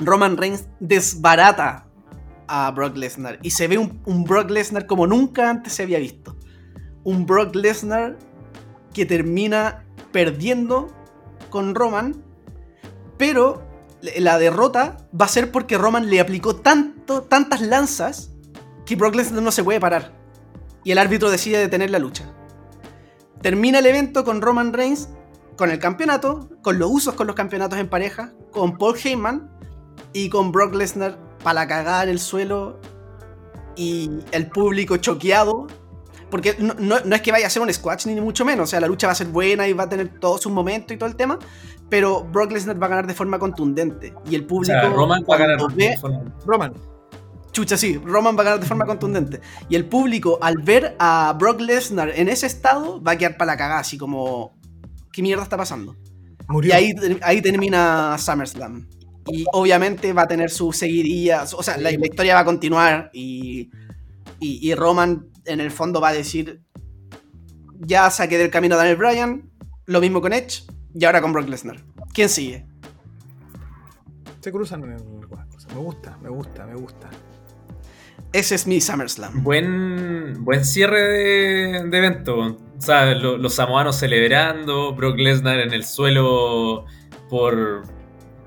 Roman 0.00 0.36
Reigns 0.36 0.66
desbarata 0.80 1.86
a 2.46 2.70
Brock 2.70 2.96
Lesnar 2.96 3.38
y 3.42 3.50
se 3.50 3.68
ve 3.68 3.78
un, 3.78 4.00
un 4.06 4.24
Brock 4.24 4.50
Lesnar 4.50 4.86
como 4.86 5.06
nunca 5.06 5.50
antes 5.50 5.72
se 5.72 5.82
había 5.82 5.98
visto. 5.98 6.36
Un 7.04 7.26
Brock 7.26 7.54
Lesnar 7.54 8.16
que 8.92 9.06
termina 9.06 9.84
perdiendo 10.12 10.88
con 11.50 11.74
Roman, 11.74 12.22
pero 13.16 13.66
la 14.16 14.38
derrota 14.38 15.08
va 15.18 15.26
a 15.26 15.28
ser 15.28 15.50
porque 15.50 15.78
Roman 15.78 16.08
le 16.08 16.20
aplicó 16.20 16.56
tanto, 16.56 17.22
tantas 17.22 17.60
lanzas 17.60 18.30
que 18.86 18.96
Brock 18.96 19.14
Lesnar 19.14 19.42
no 19.42 19.50
se 19.50 19.64
puede 19.64 19.80
parar. 19.80 20.17
Y 20.84 20.92
el 20.92 20.98
árbitro 20.98 21.30
decide 21.30 21.58
detener 21.58 21.90
la 21.90 21.98
lucha. 21.98 22.32
Termina 23.42 23.78
el 23.78 23.86
evento 23.86 24.24
con 24.24 24.40
Roman 24.40 24.72
Reigns 24.72 25.08
con 25.56 25.70
el 25.70 25.78
campeonato, 25.78 26.48
con 26.62 26.78
los 26.78 26.90
usos 26.90 27.14
con 27.14 27.26
los 27.26 27.34
campeonatos 27.34 27.78
en 27.78 27.88
pareja, 27.88 28.32
con 28.52 28.78
Paul 28.78 28.96
Heyman 28.96 29.50
y 30.12 30.30
con 30.30 30.52
Brock 30.52 30.74
Lesnar 30.74 31.18
para 31.42 31.66
cagar 31.66 32.08
en 32.08 32.14
el 32.14 32.20
suelo 32.20 32.80
y 33.76 34.10
el 34.32 34.48
público 34.48 34.96
choqueado 34.96 35.66
porque 36.30 36.56
no, 36.58 36.96
es 36.96 37.22
que 37.22 37.32
vaya 37.32 37.46
a 37.46 37.50
ser 37.50 37.62
un 37.62 37.72
squash 37.72 38.06
ni 38.06 38.20
mucho 38.20 38.44
menos. 38.44 38.64
O 38.64 38.70
sea, 38.70 38.80
la 38.80 38.86
lucha 38.86 39.06
va 39.06 39.12
a 39.12 39.16
ser 39.16 39.28
buena 39.28 39.66
y 39.66 39.72
va 39.72 39.84
a 39.84 39.88
tener 39.88 40.20
todos 40.20 40.42
sus 40.42 40.52
momentos 40.52 40.94
y 40.94 40.98
todo 40.98 41.08
el 41.08 41.16
tema. 41.16 41.38
Pero 41.88 42.22
Brock 42.24 42.52
Lesnar 42.52 42.80
va 42.80 42.86
a 42.86 42.90
ganar 42.90 43.06
de 43.06 43.14
forma 43.14 43.38
contundente. 43.38 44.14
Y 44.28 44.34
el 44.34 44.44
público. 44.44 44.76
O 44.76 44.80
sea, 44.80 44.90
Roman 44.90 45.24
va 45.28 45.34
a 45.34 45.38
ganar 45.38 45.60
de 45.72 45.96
forma. 45.96 46.22
Roman. 46.44 46.74
Chucha, 47.52 47.76
sí, 47.76 47.98
Roman 47.98 48.36
va 48.36 48.42
a 48.42 48.44
ganar 48.44 48.60
de 48.60 48.66
forma 48.66 48.86
contundente. 48.86 49.40
Y 49.68 49.76
el 49.76 49.86
público, 49.86 50.38
al 50.40 50.58
ver 50.58 50.96
a 50.98 51.34
Brock 51.38 51.60
Lesnar 51.60 52.10
en 52.14 52.28
ese 52.28 52.46
estado, 52.46 53.02
va 53.02 53.12
a 53.12 53.18
quedar 53.18 53.36
para 53.36 53.52
la 53.52 53.56
cagada, 53.56 53.80
así 53.80 53.98
como. 53.98 54.56
¿Qué 55.12 55.22
mierda 55.22 55.42
está 55.42 55.56
pasando? 55.56 55.96
Y 56.62 56.70
ahí, 56.70 56.94
ahí 57.22 57.42
termina 57.42 58.16
SummerSlam. 58.18 58.88
Y 59.26 59.44
obviamente 59.52 60.12
va 60.12 60.22
a 60.22 60.28
tener 60.28 60.50
sus 60.50 60.76
seguidillas. 60.76 61.52
O 61.54 61.62
sea, 61.62 61.76
la, 61.76 61.90
historia 61.90 62.34
va 62.34 62.40
a 62.40 62.44
continuar. 62.44 63.10
Y, 63.12 63.70
y, 64.38 64.70
y 64.70 64.74
Roman 64.74 65.26
en 65.44 65.60
el 65.60 65.70
fondo 65.70 66.00
va 66.00 66.10
a 66.10 66.12
decir, 66.12 66.62
ya 67.80 68.10
saqué 68.10 68.38
del 68.38 68.50
camino 68.50 68.74
a 68.74 68.78
Daniel 68.78 68.96
Bryan, 68.96 69.50
lo 69.86 70.00
mismo 70.00 70.20
con 70.20 70.32
Edge, 70.32 70.64
y 70.94 71.04
ahora 71.04 71.20
con 71.20 71.32
Brock 71.32 71.48
Lesnar. 71.48 71.84
¿Quién 72.12 72.28
sigue? 72.28 72.66
Se 74.40 74.52
cruzan 74.52 74.84
en 74.84 74.92
algunas 74.92 75.46
cosas. 75.46 75.72
Me 75.74 75.80
gusta, 75.80 76.16
me 76.22 76.28
gusta, 76.28 76.66
me 76.66 76.74
gusta. 76.74 77.10
Ese 78.32 78.54
es 78.54 78.66
mi 78.66 78.80
SummerSlam. 78.80 79.42
Buen, 79.42 80.44
buen 80.44 80.64
cierre 80.64 81.00
de, 81.00 81.98
evento. 81.98 82.38
O 82.38 82.80
sea, 82.80 83.14
los 83.14 83.54
samoanos 83.54 83.96
celebrando, 83.96 84.94
Brock 84.94 85.18
Lesnar 85.18 85.58
en 85.60 85.72
el 85.72 85.84
suelo 85.84 86.84
por, 87.28 87.82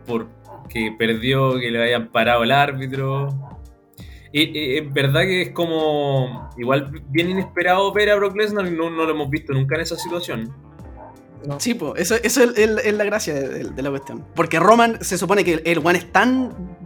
por 0.06 0.28
que 0.70 0.96
perdió, 0.98 1.60
que 1.60 1.72
le 1.72 1.84
hayan 1.84 2.12
parado 2.12 2.44
el 2.44 2.52
árbitro. 2.52 3.30
Y, 4.32 4.78
es 4.78 4.94
verdad 4.94 5.22
que 5.22 5.42
es 5.42 5.50
como 5.52 6.50
igual 6.58 7.04
bien 7.10 7.32
inesperado 7.32 7.92
ver 7.92 8.12
a 8.12 8.16
Brock 8.16 8.36
Lesnar 8.36 8.68
y 8.68 8.72
no, 8.72 8.90
lo 8.90 9.10
hemos 9.10 9.30
visto 9.30 9.54
nunca 9.54 9.76
en 9.76 9.82
esa 9.82 9.98
situación. 9.98 10.54
Sí, 11.58 11.74
pues, 11.74 12.12
eso, 12.12 12.44
es, 12.44 12.94
la 12.94 13.04
gracia 13.04 13.34
de, 13.34 13.82
la 13.82 13.90
cuestión. 13.90 14.24
Porque 14.36 14.60
Roman 14.60 15.04
se 15.04 15.18
supone 15.18 15.44
que 15.44 15.62
el 15.66 15.80
one 15.80 15.98
es 15.98 16.12
tan 16.12 16.78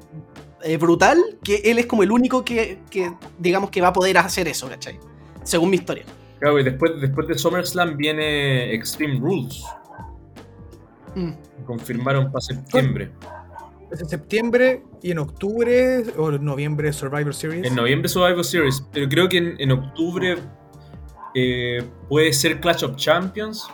eh, 0.66 0.78
brutal 0.78 1.18
que 1.44 1.62
él 1.64 1.80
es 1.80 1.86
como 1.86 2.04
el 2.04 2.12
único 2.12 2.44
que, 2.44 2.80
digamos, 3.40 3.70
que 3.70 3.82
va 3.82 3.90
a 3.90 3.94
poder 3.94 4.18
hacer 4.18 4.48
eso, 4.48 4.68
¿cachai? 4.68 5.00
Según 5.44 5.70
mi 5.70 5.78
historia. 5.78 6.04
Claro, 6.40 6.60
y 6.60 6.64
después, 6.64 7.00
después 7.00 7.28
de 7.28 7.38
SummerSlam 7.38 7.96
viene 7.96 8.74
Extreme 8.74 9.20
Rules. 9.20 9.64
Mm. 11.16 11.32
Confirmaron 11.66 12.32
para 12.32 12.42
septiembre 12.42 13.12
en 13.92 14.10
septiembre 14.10 14.84
y 15.02 15.12
en 15.12 15.20
octubre 15.20 16.04
o 16.18 16.32
en 16.32 16.44
noviembre 16.44 16.92
Survivor 16.92 17.34
Series. 17.34 17.66
En 17.66 17.76
noviembre 17.76 18.10
Survivor 18.10 18.44
Series, 18.44 18.84
pero 18.92 19.08
creo 19.08 19.30
que 19.30 19.56
en, 19.58 19.72
octubre 19.72 20.38
eh, 21.34 21.84
puede 22.10 22.34
ser 22.34 22.60
Clash 22.60 22.84
of 22.84 22.96
Champions. 22.96 23.68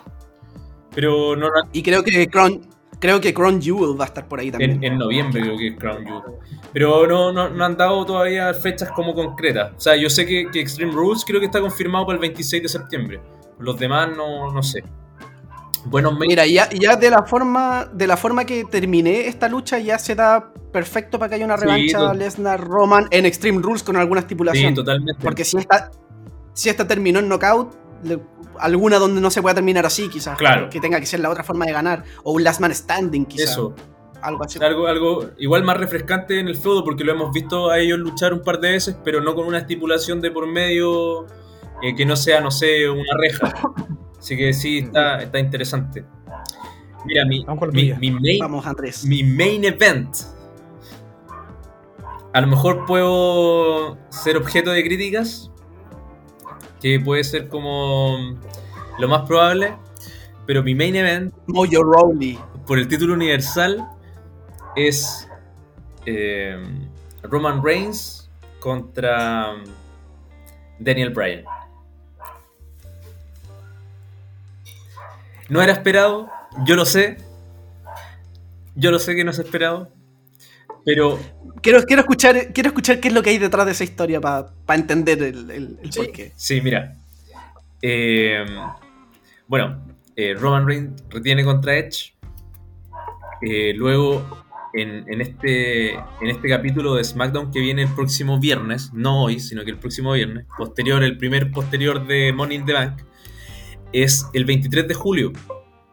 Pero 0.94 1.34
no. 1.36 1.48
Y 1.72 1.82
creo 1.82 2.02
que 2.02 2.26
Crown, 2.28 2.60
creo 3.02 3.20
que 3.20 3.34
Crown 3.34 3.60
Jewel 3.60 4.00
va 4.00 4.04
a 4.04 4.06
estar 4.06 4.28
por 4.28 4.38
ahí 4.38 4.52
también. 4.52 4.82
En, 4.82 4.96
noviembre 4.96 5.40
creo 5.42 5.58
que 5.58 5.68
es 5.68 5.76
Crown 5.76 6.04
Jewel. 6.04 6.22
Pero 6.72 7.06
no, 7.08 7.50
no, 7.50 7.64
han 7.64 7.76
dado 7.76 8.06
todavía 8.06 8.54
fechas 8.54 8.92
como 8.92 9.12
concretas. 9.12 9.72
O 9.76 9.80
sea, 9.80 9.96
yo 9.96 10.08
sé 10.08 10.24
que, 10.24 10.46
que 10.52 10.60
Extreme 10.60 10.92
Rules 10.92 11.24
creo 11.26 11.40
que 11.40 11.46
está 11.46 11.60
confirmado 11.60 12.06
para 12.06 12.14
el 12.14 12.20
26 12.20 12.62
de 12.62 12.68
septiembre. 12.68 13.20
Los 13.58 13.76
demás 13.76 14.16
no, 14.16 14.52
no 14.52 14.62
sé. 14.62 14.84
Bueno, 15.84 16.12
mira, 16.12 16.46
ya, 16.46 16.70
ya 16.70 16.94
de 16.94 17.10
la 17.10 17.24
forma 17.24 17.90
de 17.92 18.06
la 18.06 18.16
forma 18.16 18.44
que 18.44 18.64
terminé 18.64 19.26
esta 19.26 19.48
lucha 19.48 19.80
ya 19.80 19.98
se 19.98 20.14
da 20.14 20.52
perfecto 20.72 21.18
para 21.18 21.28
que 21.28 21.34
haya 21.34 21.44
una 21.44 21.56
revancha 21.56 22.14
Lesnar 22.14 22.60
Roman 22.60 23.08
en 23.10 23.26
Extreme 23.26 23.60
Rules 23.60 23.82
con 23.82 23.96
alguna 23.96 24.20
estipulación. 24.20 24.68
Sí, 24.68 24.74
totalmente. 24.76 25.20
Porque 25.20 25.44
si 25.44 25.58
esta 25.58 25.90
si 26.54 26.68
esta 26.68 26.86
terminó 26.86 27.18
en 27.18 27.28
knockout, 27.28 27.74
alguna 28.58 28.98
donde 28.98 29.20
no 29.20 29.30
se 29.30 29.42
pueda 29.42 29.54
terminar 29.54 29.86
así, 29.86 30.08
quizás. 30.08 30.36
Claro. 30.38 30.70
Que 30.70 30.80
tenga 30.80 31.00
que 31.00 31.06
ser 31.06 31.20
la 31.20 31.30
otra 31.30 31.44
forma 31.44 31.66
de 31.66 31.72
ganar 31.72 32.04
o 32.24 32.32
un 32.32 32.44
last 32.44 32.60
man 32.60 32.74
standing, 32.74 33.24
quizás. 33.26 33.50
Eso. 33.50 33.74
algo 34.20 34.44
así. 34.44 34.58
Algo, 34.62 34.86
algo 34.86 35.30
igual 35.38 35.64
más 35.64 35.76
refrescante 35.76 36.38
en 36.38 36.48
el 36.48 36.56
feudo, 36.56 36.84
porque 36.84 37.04
lo 37.04 37.12
hemos 37.12 37.32
visto 37.32 37.70
a 37.70 37.78
ellos 37.78 37.98
luchar 37.98 38.32
un 38.32 38.42
par 38.42 38.60
de 38.60 38.72
veces, 38.72 38.96
pero 39.04 39.20
no 39.20 39.34
con 39.34 39.46
una 39.46 39.58
estipulación 39.58 40.20
de 40.20 40.30
por 40.30 40.46
medio 40.46 41.26
eh, 41.82 41.94
que 41.96 42.06
no 42.06 42.16
sea, 42.16 42.40
no 42.40 42.50
sé, 42.50 42.88
una 42.88 43.14
reja. 43.18 43.52
Así 44.18 44.36
que 44.36 44.52
sí, 44.52 44.78
está, 44.78 45.20
está 45.20 45.38
interesante. 45.40 46.04
Mira, 47.04 47.24
mi, 47.24 47.44
mi 47.98 48.10
main, 48.12 48.38
Vamos, 48.38 48.64
Andrés. 48.66 49.04
mi 49.04 49.24
main 49.24 49.64
event. 49.64 50.14
A 52.32 52.40
lo 52.40 52.46
mejor 52.46 52.86
puedo 52.86 53.98
ser 54.08 54.36
objeto 54.36 54.70
de 54.70 54.82
críticas, 54.84 55.50
que 56.82 56.98
puede 56.98 57.22
ser 57.22 57.48
como 57.48 58.36
lo 58.98 59.08
más 59.08 59.22
probable, 59.22 59.76
pero 60.46 60.62
mi 60.64 60.74
main 60.74 60.96
event 60.96 61.32
Mojo 61.46 61.82
Rowley. 61.82 62.38
por 62.66 62.78
el 62.78 62.88
título 62.88 63.14
universal 63.14 63.88
es 64.74 65.28
eh, 66.06 66.60
Roman 67.22 67.62
Reigns 67.62 68.28
contra 68.58 69.54
Daniel 70.80 71.10
Bryan. 71.10 71.44
No 75.48 75.62
era 75.62 75.72
esperado, 75.72 76.30
yo 76.64 76.76
lo 76.76 76.84
sé. 76.84 77.18
Yo 78.74 78.90
lo 78.90 78.98
sé 78.98 79.14
que 79.14 79.22
no 79.22 79.30
es 79.30 79.38
esperado. 79.38 79.90
Pero 80.84 81.18
Quiero, 81.62 81.84
quiero, 81.84 82.02
escuchar, 82.02 82.52
quiero 82.52 82.70
escuchar 82.70 82.98
qué 82.98 83.06
es 83.06 83.14
lo 83.14 83.22
que 83.22 83.30
hay 83.30 83.38
detrás 83.38 83.64
de 83.66 83.72
esa 83.72 83.84
historia 83.84 84.20
para 84.20 84.52
entender 84.70 85.22
el, 85.22 85.48
el, 85.48 85.78
el 85.80 85.90
porqué. 85.90 86.32
Sí, 86.34 86.60
mira. 86.60 86.96
Eh, 87.80 88.44
bueno, 89.46 89.80
eh, 90.16 90.34
Roman 90.34 90.66
Reigns 90.66 91.04
retiene 91.08 91.44
contra 91.44 91.78
Edge. 91.78 92.14
Eh, 93.42 93.74
luego, 93.76 94.44
en, 94.74 95.04
en 95.06 95.20
este, 95.20 95.92
en 95.92 96.26
este 96.26 96.48
capítulo 96.48 96.96
de 96.96 97.04
SmackDown 97.04 97.52
que 97.52 97.60
viene 97.60 97.82
el 97.82 97.94
próximo 97.94 98.40
viernes, 98.40 98.92
no 98.92 99.22
hoy, 99.22 99.38
sino 99.38 99.64
que 99.64 99.70
el 99.70 99.78
próximo 99.78 100.14
viernes, 100.14 100.46
posterior, 100.58 101.04
el 101.04 101.16
primer 101.16 101.52
posterior 101.52 102.04
de 102.08 102.32
Money 102.32 102.56
in 102.56 102.66
the 102.66 102.72
Bank, 102.72 103.02
es 103.92 104.26
el 104.32 104.44
23 104.44 104.88
de 104.88 104.94
julio. 104.94 105.32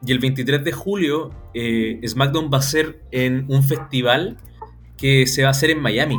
Y 0.03 0.11
el 0.13 0.19
23 0.19 0.63
de 0.63 0.71
julio, 0.71 1.29
eh, 1.53 2.01
SmackDown 2.07 2.49
va 2.51 2.57
a 2.57 2.63
ser 2.63 3.03
en 3.11 3.45
un 3.49 3.61
festival 3.63 4.37
que 4.99 5.25
se 5.27 5.43
va 5.43 5.49
a 5.49 5.51
hacer 5.51 5.69
en 5.71 5.81
Miami. 5.81 6.17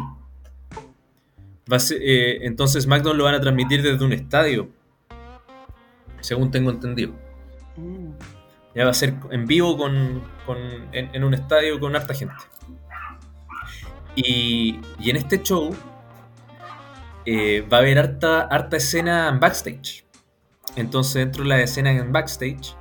Va 1.71 1.77
a 1.77 1.81
ser- 1.81 1.99
eh, 2.03 2.39
entonces 2.47 2.85
SmackDown 2.85 3.17
lo 3.19 3.25
van 3.25 3.35
a 3.35 3.41
transmitir 3.41 3.83
desde 3.83 4.05
un 4.05 4.13
estadio. 4.13 4.69
Según 6.21 6.51
tengo 6.51 6.71
entendido. 6.71 7.13
Mm. 7.77 8.11
Ya 8.75 8.85
va 8.85 8.91
a 8.91 8.95
ser 8.95 9.15
en 9.31 9.47
vivo 9.47 9.77
con, 9.77 10.23
con- 10.47 10.59
en, 10.93 11.11
en 11.15 11.25
un 11.25 11.35
estadio 11.35 11.79
con 11.81 11.95
harta 11.97 12.15
gente. 12.15 12.35
Y, 14.17 14.81
y 14.99 15.11
en 15.11 15.17
este 15.17 15.43
show 15.43 15.75
eh, 17.27 17.67
va 17.73 17.79
a 17.79 17.81
haber 17.81 17.99
harta, 17.99 18.43
harta 18.43 18.77
escena 18.77 19.29
en 19.29 19.41
backstage. 19.41 20.05
Entonces 20.77 21.15
dentro 21.15 21.43
de 21.43 21.49
la 21.49 21.61
escena 21.61 21.91
en 21.93 22.13
backstage 22.13 22.75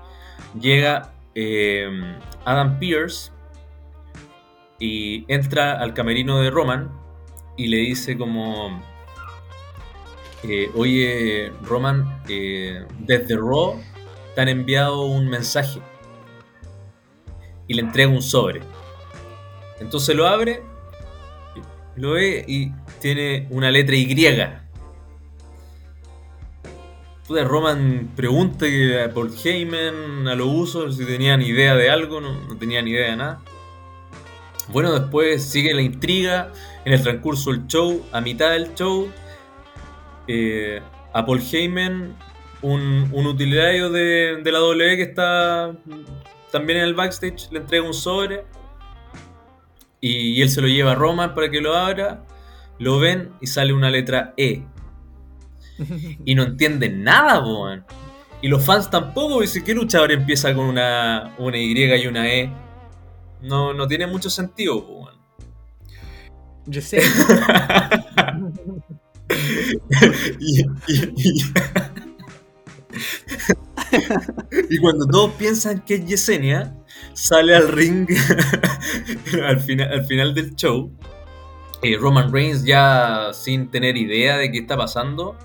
llega 0.60 1.12
eh, 1.36 1.90
Adam 2.46 2.78
Pierce 2.80 3.32
y 4.80 5.26
entra 5.28 5.80
al 5.80 5.94
camerino 5.94 6.40
de 6.40 6.50
Roman 6.50 6.90
y 7.58 7.68
le 7.68 7.78
dice 7.78 8.18
como... 8.18 8.82
eh, 10.44 10.72
Oye, 10.76 11.52
Roman, 11.64 12.22
eh, 12.30 12.86
desde 13.00 13.36
Raw 13.36 13.80
te 14.34 14.42
han 14.42 14.48
enviado 14.48 15.02
un 15.02 15.28
mensaje 15.28 15.82
y 17.68 17.74
le 17.74 17.82
entrega 17.82 18.10
un 18.10 18.22
sobre. 18.22 18.62
Entonces 19.80 20.16
lo 20.16 20.28
abre, 20.28 20.62
lo 21.96 22.12
ve 22.12 22.46
y 22.48 22.72
tiene 23.02 23.48
una 23.50 23.72
letra 23.72 23.96
Y. 23.96 24.16
Puta, 27.28 27.44
Roman 27.44 28.10
pregunta 28.16 28.66
a 29.06 29.14
Paul 29.14 29.32
Heyman, 29.44 30.28
a 30.28 30.36
los 30.36 30.48
usos, 30.48 30.98
si 30.98 31.06
tenían 31.06 31.42
idea 31.42 31.76
de 31.76 31.92
algo, 31.92 32.20
no, 32.22 32.34
no 32.48 32.58
tenían 32.58 32.88
idea 32.88 33.12
de 33.12 33.18
nada. 33.18 33.42
Bueno, 34.72 34.98
después 34.98 35.44
sigue 35.44 35.74
la 35.74 35.82
intriga 35.82 36.52
en 36.86 36.94
el 36.94 37.02
transcurso 37.02 37.52
del 37.52 37.68
show, 37.68 38.06
a 38.12 38.22
mitad 38.22 38.52
del 38.52 38.74
show. 38.76 39.12
eh, 40.28 40.82
a 41.12 41.26
Paul 41.26 41.42
Heyman 41.42 42.16
un, 42.62 43.10
un 43.12 43.26
utilitario 43.26 43.90
de, 43.90 44.42
de 44.44 44.52
la 44.52 44.60
W 44.60 44.96
que 44.96 45.04
está 45.04 45.76
también 46.52 46.80
en 46.80 46.86
el 46.86 46.94
backstage, 46.94 47.52
le 47.52 47.60
entrega 47.60 47.86
un 47.86 47.94
sobre 47.94 48.46
y, 50.02 50.42
él 50.42 50.50
se 50.50 50.62
lo 50.62 50.68
lleva 50.68 50.92
a 50.94 50.96
Roman 50.96 51.36
para 51.36 51.50
que 51.50 51.62
lo 51.62 51.76
abra, 51.76 52.24
lo 52.78 53.00
ven 53.00 53.32
y 53.42 53.48
sale 53.48 53.74
una 53.74 53.90
letra 53.90 54.34
E. 54.38 54.64
Y 56.26 56.36
no 56.36 56.44
entienden 56.44 57.04
nada, 57.04 57.40
weón. 57.40 57.86
Y 58.42 58.48
los 58.48 58.64
fans 58.66 58.90
tampoco, 58.90 59.42
dicen 59.42 59.64
¿qué 59.64 59.74
luchador 59.74 60.12
empieza 60.12 60.54
con 60.54 60.66
una, 60.66 61.36
una 61.38 61.58
Y 61.58 61.74
y 61.74 62.08
una 62.08 62.28
E? 62.28 62.50
No, 63.42 63.74
no 63.74 63.88
tiene 63.88 64.08
mucho 64.08 64.30
sentido. 64.30 64.86
Yo 66.66 66.82
sé. 66.82 67.02
y, 70.40 70.62
y- 70.88 71.14
y- 71.16 71.44
y 74.70 74.78
cuando 74.80 75.06
todos 75.08 75.32
piensan 75.34 75.82
que 75.82 75.96
es 75.96 76.06
Yesenia, 76.06 76.76
sale 77.14 77.56
al 77.56 77.68
ring 77.70 78.08
al, 79.46 79.60
final, 79.60 79.92
al 79.94 80.04
final 80.06 80.34
del 80.34 80.56
show. 80.56 80.92
eh, 81.82 81.98
Roman 82.00 82.32
Reigns 82.32 82.64
ya 82.66 83.30
sin 83.34 83.70
tener 83.72 83.98
idea 83.98 84.38
de 84.38 84.52
qué 84.52 84.60
está 84.60 84.78
pasando, 84.78 85.36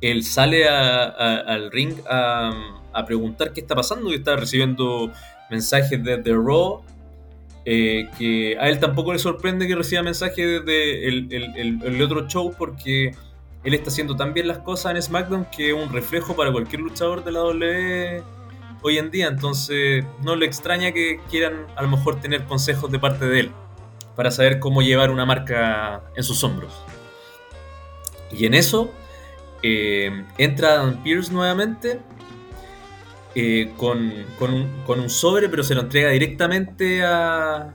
él 0.00 0.24
sale 0.24 0.68
a- 0.68 1.04
a- 1.04 1.38
al 1.40 1.70
ring 1.70 1.94
a, 2.08 2.52
a 2.92 3.04
preguntar 3.06 3.52
qué 3.52 3.60
está 3.60 3.74
pasando 3.74 4.10
y 4.10 4.16
está 4.16 4.36
recibiendo 4.36 5.12
mensajes 5.50 6.02
desde 6.02 6.32
Raw. 6.34 6.82
Eh, 7.70 8.08
que 8.16 8.56
a 8.58 8.70
él 8.70 8.80
tampoco 8.80 9.12
le 9.12 9.18
sorprende 9.18 9.68
que 9.68 9.74
reciba 9.76 10.02
mensajes 10.02 10.64
desde 10.64 11.06
el, 11.06 12.00
otro 12.00 12.26
show 12.26 12.54
porque 12.56 13.14
él 13.62 13.74
está 13.74 13.90
haciendo 13.90 14.16
tan 14.16 14.32
bien 14.32 14.48
las 14.48 14.60
cosas 14.60 14.94
en 14.94 15.02
SmackDown 15.02 15.46
que 15.54 15.68
es 15.68 15.74
un 15.74 15.92
reflejo 15.92 16.34
para 16.34 16.50
cualquier 16.50 16.80
luchador 16.80 17.22
de 17.24 17.30
la 17.30 17.42
WWE 17.44 18.22
hoy 18.80 18.96
en 18.96 19.10
día. 19.10 19.26
Entonces 19.26 20.02
no 20.22 20.34
le 20.34 20.46
extraña 20.46 20.92
que 20.92 21.20
quieran 21.28 21.66
a 21.76 21.82
lo 21.82 21.88
mejor 21.88 22.22
tener 22.22 22.44
consejos 22.44 22.90
de 22.90 22.98
parte 22.98 23.26
de 23.26 23.40
él 23.40 23.52
para 24.16 24.30
saber 24.30 24.60
cómo 24.60 24.80
llevar 24.80 25.10
una 25.10 25.26
marca 25.26 26.00
en 26.16 26.24
sus 26.24 26.42
hombros. 26.44 26.72
Y 28.32 28.46
en 28.46 28.54
eso 28.54 28.90
eh, 29.62 30.24
entra 30.38 30.72
Adam 30.72 31.02
Pierce 31.02 31.30
nuevamente 31.30 32.00
eh, 33.34 33.72
con, 33.76 34.12
con 34.38 35.00
un, 35.00 35.10
sobre, 35.10 35.48
pero 35.48 35.62
se 35.62 35.74
lo 35.74 35.82
entrega 35.82 36.10
directamente 36.10 37.02
a, 37.04 37.72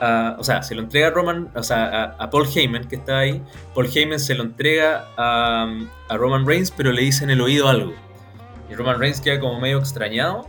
a- 0.00 0.36
O 0.38 0.44
sea, 0.44 0.62
se 0.62 0.74
lo 0.74 0.82
entrega 0.82 1.08
a 1.08 1.10
Roman, 1.10 1.50
o 1.54 1.62
sea, 1.62 2.14
a, 2.18 2.30
Paul 2.30 2.46
Heyman, 2.54 2.88
que 2.88 2.96
está 2.96 3.18
ahí. 3.18 3.42
Paul 3.74 3.88
Heyman 3.94 4.20
se 4.20 4.34
lo 4.34 4.42
entrega 4.44 5.06
a, 5.16 5.66
a 6.08 6.16
Roman 6.16 6.46
Reigns, 6.46 6.70
pero 6.70 6.92
le 6.92 7.02
dice 7.02 7.24
en 7.24 7.30
el 7.30 7.40
oído 7.40 7.68
algo. 7.68 7.92
Y 8.70 8.74
Roman 8.74 8.98
Reigns 8.98 9.20
queda 9.20 9.40
como 9.40 9.60
medio 9.60 9.78
extrañado. 9.78 10.48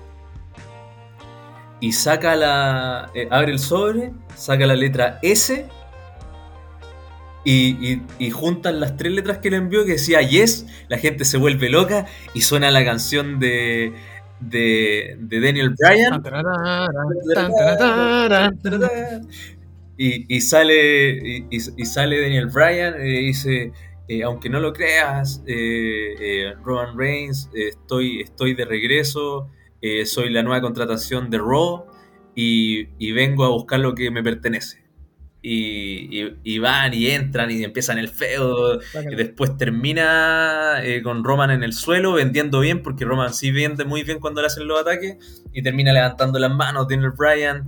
Y 1.81 1.91
saca 1.91 2.35
la. 2.35 3.11
eh, 3.13 3.27
abre 3.29 3.51
el 3.51 3.59
sobre, 3.59 4.13
saca 4.35 4.65
la 4.65 4.75
letra 4.75 5.19
S. 5.21 5.67
Y- 7.47 8.01
y 8.17 8.31
juntan 8.31 8.79
las 8.79 8.97
tres 8.97 9.11
letras 9.13 9.37
que 9.37 9.51
le 9.51 9.57
envió 9.57 9.85
que 9.85 9.91
decía 9.93 10.19
Yes. 10.21 10.65
La 10.87 10.97
gente 10.97 11.25
se 11.25 11.37
vuelve 11.37 11.69
loca 11.69 12.07
y 12.33 12.41
suena 12.41 12.71
la 12.71 12.83
canción 12.83 13.39
de, 13.39 13.93
de, 14.39 15.17
de 15.19 15.39
Daniel 15.39 15.75
Bryan. 15.77 16.21
Y, 19.97 20.35
y 20.35 20.41
sale 20.41 21.45
y, 21.49 21.59
sale 21.85 22.21
Daniel 22.21 22.47
Bryan 22.47 22.95
y 22.99 23.27
dice 23.27 23.71
eh, 24.09 24.23
aunque 24.23 24.49
no 24.49 24.59
lo 24.59 24.73
creas 24.73 25.41
eh, 25.47 26.15
eh, 26.19 26.53
Roman 26.63 26.97
Reigns 26.97 27.49
eh, 27.55 27.69
estoy 27.69 28.19
estoy 28.21 28.55
de 28.55 28.65
regreso 28.65 29.49
eh, 29.81 30.05
soy 30.05 30.29
la 30.31 30.43
nueva 30.43 30.61
contratación 30.61 31.29
de 31.29 31.37
Raw 31.37 31.85
y, 32.35 32.89
y 32.99 33.13
vengo 33.13 33.45
a 33.45 33.49
buscar 33.49 33.79
lo 33.79 33.95
que 33.95 34.11
me 34.11 34.21
pertenece 34.21 34.83
y, 35.47 36.23
y- 36.23 36.33
y 36.43 36.57
van 36.59 36.93
y 36.95 37.07
entran 37.07 37.51
y 37.51 37.63
empiezan 37.63 37.99
el 37.99 38.07
feo 38.09 38.79
y 39.11 39.15
después 39.15 39.55
termina 39.57 40.79
eh, 40.83 41.03
con 41.03 41.23
Roman 41.23 41.51
en 41.51 41.63
el 41.63 41.73
suelo 41.73 42.13
vendiendo 42.13 42.61
bien, 42.61 42.81
porque 42.81 43.05
Roman 43.05 43.31
sí 43.31 43.51
vende 43.51 43.85
muy 43.85 44.01
bien 44.03 44.19
cuando 44.19 44.41
le 44.41 44.47
hacen 44.47 44.67
los 44.67 44.81
ataques, 44.81 45.43
y 45.53 45.61
termina 45.61 45.93
levantando 45.93 46.39
las 46.39 46.51
manos 46.51 46.87
Daniel 46.87 47.11
Bryan 47.15 47.63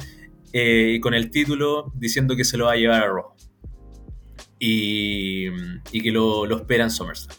eh, 0.53 0.93
y 0.95 0.99
con 0.99 1.13
el 1.13 1.29
título 1.29 1.91
diciendo 1.95 2.35
que 2.35 2.43
se 2.43 2.57
lo 2.57 2.65
va 2.65 2.71
a 2.73 2.75
llevar 2.77 3.03
a 3.03 3.07
Raw. 3.07 3.25
Y, 4.59 5.45
y 5.91 6.01
que 6.01 6.11
lo, 6.11 6.47
lo 6.47 6.57
espera 6.57 6.83
en 6.83 6.89
SummerSlam. 6.89 7.37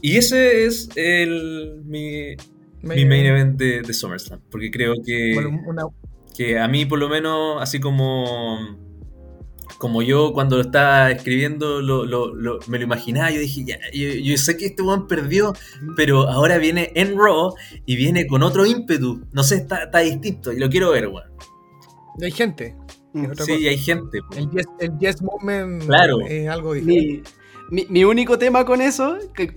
Y 0.00 0.18
ese 0.18 0.66
es 0.66 0.88
el, 0.94 1.82
mi, 1.84 2.36
mi 2.82 3.04
main 3.04 3.26
event 3.26 3.58
de, 3.58 3.82
de 3.82 3.92
SummerSlam, 3.92 4.40
porque 4.52 4.70
creo 4.70 4.94
que... 5.04 5.32
Bueno, 5.34 5.60
una, 5.66 5.82
que 6.36 6.58
a 6.58 6.68
mí 6.68 6.84
por 6.86 6.98
lo 6.98 7.08
menos, 7.08 7.60
así 7.62 7.80
como 7.80 8.76
como 9.78 10.00
yo 10.00 10.32
cuando 10.32 10.56
lo 10.56 10.62
estaba 10.62 11.10
escribiendo 11.10 11.82
lo, 11.82 12.06
lo, 12.06 12.34
lo, 12.34 12.58
me 12.66 12.78
lo 12.78 12.84
imaginaba, 12.84 13.30
yo 13.30 13.40
dije, 13.40 13.62
ya, 13.66 13.78
yo, 13.92 14.08
yo 14.08 14.36
sé 14.38 14.56
que 14.56 14.66
este 14.66 14.82
weón 14.82 15.06
perdió, 15.06 15.52
pero 15.96 16.28
ahora 16.30 16.56
viene 16.56 16.92
en 16.94 17.18
Raw 17.18 17.52
y 17.84 17.96
viene 17.96 18.26
con 18.26 18.42
otro 18.42 18.64
ímpetu. 18.64 19.26
No 19.32 19.42
sé, 19.42 19.56
está, 19.56 19.84
está 19.84 19.98
distinto 19.98 20.50
y 20.52 20.58
lo 20.58 20.70
quiero 20.70 20.90
ver, 20.92 21.08
weón. 21.08 21.30
Y 22.18 22.24
hay 22.24 22.30
gente. 22.32 22.74
Sí, 23.14 23.26
cosa. 23.26 23.52
hay 23.52 23.76
gente. 23.78 24.20
El 24.36 24.50
yes, 24.50 24.66
el 24.80 24.98
yes 24.98 25.22
moment 25.22 25.82
Claro. 25.84 26.20
es 26.26 26.48
algo 26.48 26.72
diferente. 26.72 27.22
Mi, 27.70 27.82
mi- 27.82 27.86
mi 27.90 28.04
único 28.04 28.38
tema 28.38 28.64
con 28.64 28.80
eso, 28.80 29.18
que, 29.34 29.48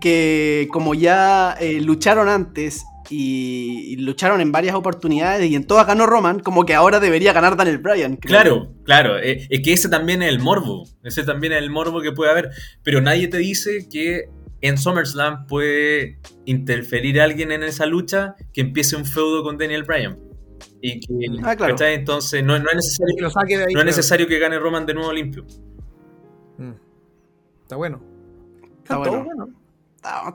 que 0.00 0.68
como 0.72 0.94
ya 0.94 1.52
eh, 1.60 1.80
lucharon 1.80 2.28
antes 2.28 2.84
y, 3.10 3.92
y 3.92 3.96
lucharon 3.96 4.40
en 4.40 4.52
varias 4.52 4.74
oportunidades 4.76 5.50
y 5.50 5.54
en 5.56 5.66
todas 5.66 5.86
ganó 5.86 6.06
Roman, 6.06 6.40
como 6.40 6.64
que 6.64 6.74
ahora 6.74 7.00
debería 7.00 7.32
ganar 7.32 7.56
Daniel 7.56 7.78
Bryan. 7.78 8.16
creo. 8.16 8.30
Claro, 8.30 8.72
claro. 8.84 9.18
eh, 9.18 9.46
Es 9.50 9.60
que 9.62 9.72
ese 9.72 9.88
también 9.88 10.22
es 10.22 10.28
el 10.30 10.38
morbo. 10.40 10.84
Ese 11.02 11.24
también 11.24 11.52
es 11.52 11.58
el 11.58 11.70
morbo 11.70 12.00
que 12.00 12.12
puede 12.12 12.30
haber. 12.30 12.50
Pero 12.82 13.00
nadie 13.00 13.28
te 13.28 13.38
dice 13.38 13.88
que 13.90 14.28
en 14.62 14.78
SummerSlam 14.78 15.46
puede 15.46 16.18
interferir 16.44 17.20
alguien 17.20 17.50
en 17.50 17.62
esa 17.64 17.86
lucha 17.86 18.36
que 18.52 18.60
empiece 18.60 18.94
un 18.96 19.04
feudo 19.06 19.42
con 19.42 19.58
Daniel 19.58 19.82
Bryan. 19.84 20.18
Y 20.82 21.00
que, 21.00 21.14
Ah, 21.42 21.56
claro. 21.56 21.74
¿cachai? 21.74 21.94
Entonces 21.94 22.44
no, 22.44 22.58
no 22.58 22.68
es 22.70 22.76
necesario, 22.76 23.14
Que 23.16 23.22
lo 23.22 23.30
saque 23.30 23.58
de 23.58 23.64
ahí. 23.64 23.74
no 23.74 23.80
es 23.80 23.86
necesario 23.86 24.26
que 24.28 24.38
gane 24.38 24.58
Roman 24.58 24.86
de 24.86 24.94
nuevo 24.94 25.12
limpio. 25.12 25.44
Mm. 26.58 26.72
Está 27.62 27.76
bueno. 27.76 28.02
Está 28.82 29.02
todo 29.02 29.24
bueno. 29.24 29.48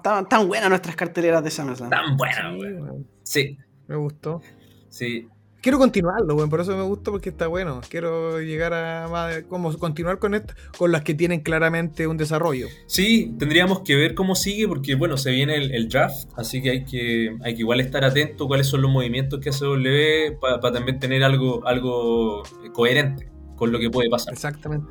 Tan, 0.02 0.28
tan 0.30 0.48
buenas 0.48 0.70
nuestras 0.70 0.96
carteleras 0.96 1.44
de 1.44 1.52
SummerSlam. 1.52 1.90
Tan 1.90 2.18
buena, 2.18 2.52
Sí, 2.52 2.58
weón. 2.60 3.08
Sí, 3.24 3.58
Me 3.88 3.96
gustó. 3.96 4.42
sí. 4.90 5.28
Quiero 5.62 5.80
continuarlo, 5.80 6.36
weón, 6.36 6.48
por 6.48 6.62
eso 6.62 6.78
me 6.78 6.84
gusta 6.84 7.10
porque 7.10 7.30
está 7.30 7.48
bueno. 7.48 7.82
Quiero 7.90 8.40
llegar 8.40 8.72
a 8.76 9.08
más, 9.08 9.42
como 9.50 9.76
continuar 9.80 10.20
con 10.20 10.36
esto, 10.36 10.54
con 10.78 10.92
las 10.92 11.02
que 11.02 11.16
tienen 11.16 11.40
claramente 11.42 12.06
un 12.06 12.18
desarrollo. 12.18 12.68
Sí, 12.86 13.34
tendríamos 13.40 13.80
que 13.80 13.96
ver 13.96 14.14
cómo 14.14 14.36
sigue 14.36 14.68
porque, 14.68 14.94
bueno, 14.94 15.18
se 15.18 15.32
viene 15.32 15.56
el, 15.56 15.72
el 15.74 15.90
draft, 15.90 16.30
así 16.38 16.62
que 16.62 16.70
hay, 16.70 16.86
que 16.86 17.36
hay 17.44 17.56
que 17.56 17.62
igual 17.62 17.80
estar 17.80 18.04
atento 18.06 18.44
a 18.44 18.48
cuáles 18.48 18.68
son 18.68 18.84
los 18.84 18.92
movimientos 18.92 19.40
que 19.40 19.50
hace 19.50 19.66
W 19.66 20.38
para 20.40 20.60
también 20.72 21.00
tener 21.00 21.24
algo, 21.24 21.66
algo 21.66 22.44
coherente 22.72 23.28
con 23.56 23.72
lo 23.72 23.80
que 23.80 23.90
puede 23.90 24.08
pasar. 24.08 24.34
Exactamente. 24.34 24.88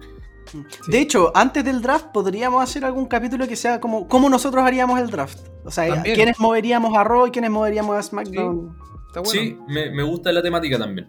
De 0.89 0.99
hecho, 1.01 1.33
antes 1.35 1.65
del 1.65 1.81
draft 1.83 2.07
podríamos 2.13 2.63
hacer 2.63 2.85
algún 2.85 3.07
capítulo 3.07 3.47
que 3.49 3.57
sea 3.57 3.81
como 3.81 4.09
cómo 4.09 4.29
nosotros 4.29 4.65
haríamos 4.65 5.01
el 5.01 5.09
draft. 5.11 5.39
O 5.65 5.71
sea, 5.71 5.89
También. 5.95 6.15
quiénes 6.15 6.39
moveríamos 6.39 6.97
a 6.97 7.05
Raw 7.05 7.27
y 7.27 7.31
quiénes 7.31 7.51
moveríamos 7.51 7.97
a 7.97 8.03
SmackDown. 8.03 8.77
Está 9.09 9.21
bueno. 9.21 9.31
Sí, 9.31 9.57
me, 9.69 9.91
me 9.91 10.03
gusta 10.03 10.33
la 10.33 10.43
temática 10.43 10.79
también. 10.79 11.09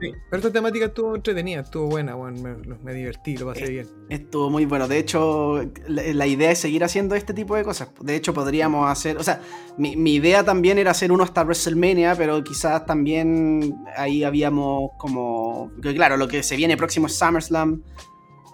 Sí. 0.00 0.12
Pero 0.30 0.36
esta 0.40 0.52
temática 0.52 0.84
estuvo 0.86 1.16
entretenida, 1.16 1.62
estuvo 1.62 1.86
buena. 1.88 2.14
Me, 2.16 2.94
divertí, 2.94 3.36
lo 3.36 3.46
pasé 3.46 3.64
Eh, 3.64 3.70
bien. 3.70 3.88
Estuvo 4.08 4.48
muy 4.48 4.64
bueno. 4.64 4.86
De 4.86 4.96
hecho, 4.96 5.60
la, 5.88 6.02
la 6.14 6.26
idea 6.26 6.52
es 6.52 6.60
seguir 6.60 6.84
haciendo 6.84 7.16
este 7.16 7.34
tipo 7.34 7.56
de 7.56 7.64
cosas. 7.64 7.88
De 8.00 8.14
hecho, 8.14 8.32
podríamos 8.32 8.88
hacer. 8.88 9.16
O 9.16 9.24
sea, 9.24 9.40
mi, 9.76 9.96
mi 9.96 10.14
idea 10.14 10.44
también 10.44 10.78
era 10.78 10.92
hacer 10.92 11.10
uno 11.10 11.24
hasta 11.24 11.42
WrestleMania, 11.42 12.14
pero 12.14 12.44
quizás 12.44 12.86
también 12.86 13.74
ahí 13.96 14.22
habíamos 14.22 14.90
como. 14.98 15.72
Que 15.82 15.92
claro, 15.96 16.16
lo 16.16 16.28
que 16.28 16.44
se 16.44 16.54
viene 16.54 16.76
próximo 16.76 17.08
es 17.08 17.18
SummerSlam. 17.18 17.82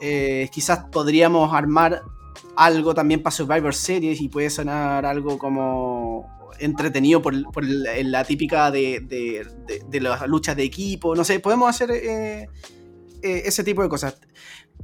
Eh, 0.01 0.49
quizás 0.53 0.85
podríamos 0.91 1.53
armar 1.55 2.03
algo 2.57 2.95
también 2.95 3.23
para 3.23 3.35
Survivor 3.35 3.75
Series 3.75 4.21
y 4.21 4.29
puede 4.29 4.51
sonar 4.51 5.07
algo 5.07 5.39
como 5.39 6.33
entretenido 6.61 7.21
por, 7.21 7.51
por 7.53 7.65
la, 7.65 8.25
típica 8.25 8.71
de, 8.71 9.01
de- 9.01 9.47
de- 9.67 9.83
de 9.89 10.01
las 10.01 10.27
luchas 10.29 10.57
de 10.57 10.63
equipo. 10.65 11.15
No 11.17 11.25
sé, 11.25 11.41
podemos 11.41 11.69
hacer 11.69 11.91
eh, 11.91 12.49
eh, 13.23 13.43
ese 13.45 13.65
tipo 13.65 13.83
de 13.83 13.89
cosas. 13.89 14.17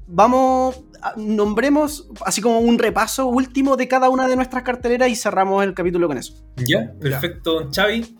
Vamos, 0.06 0.82
a- 1.00 1.14
nombremos 1.16 2.08
así 2.24 2.40
como 2.40 2.58
un 2.60 2.78
repaso 2.78 3.26
último 3.28 3.76
de 3.76 3.86
cada 3.86 4.08
una 4.08 4.26
de 4.26 4.34
nuestras 4.36 4.62
carteleras 4.64 5.08
y 5.10 5.14
cerramos 5.16 5.62
el 5.62 5.74
capítulo 5.74 6.08
con 6.08 6.18
eso. 6.18 6.34
Ya, 6.56 6.92
perfecto, 7.00 7.68
Xavi. 7.72 8.16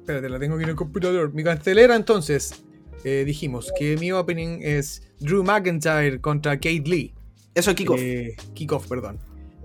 Espérate, 0.00 0.28
la 0.28 0.38
tengo 0.38 0.56
aquí 0.56 0.64
en 0.64 0.70
el 0.70 0.76
computador. 0.76 1.32
Mi 1.32 1.42
cartelera, 1.44 1.94
entonces, 1.96 2.62
eh, 3.04 3.24
dijimos 3.24 3.72
que 3.78 3.96
mi 3.96 4.12
opening 4.12 4.60
es 4.62 5.02
Drew 5.20 5.42
McIntyre 5.42 6.20
contra 6.20 6.56
Kate 6.56 6.84
Lee. 6.84 7.14
Eso, 7.54 7.74
Kiko. 7.74 7.96
Eh, 7.98 8.36
kickoff, 8.54 8.86
perdón. 8.88 9.18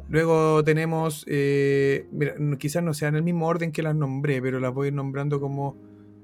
Luego 0.09 0.63
tenemos, 0.63 1.25
eh, 1.27 2.07
mira, 2.11 2.35
quizás 2.59 2.83
no 2.83 2.93
sea 2.93 3.09
en 3.09 3.15
el 3.15 3.23
mismo 3.23 3.47
orden 3.47 3.71
que 3.71 3.81
las 3.81 3.95
nombré, 3.95 4.41
pero 4.41 4.59
las 4.59 4.73
voy 4.73 4.85
a 4.85 4.87
ir 4.89 4.93
nombrando 4.93 5.39
como, 5.39 5.75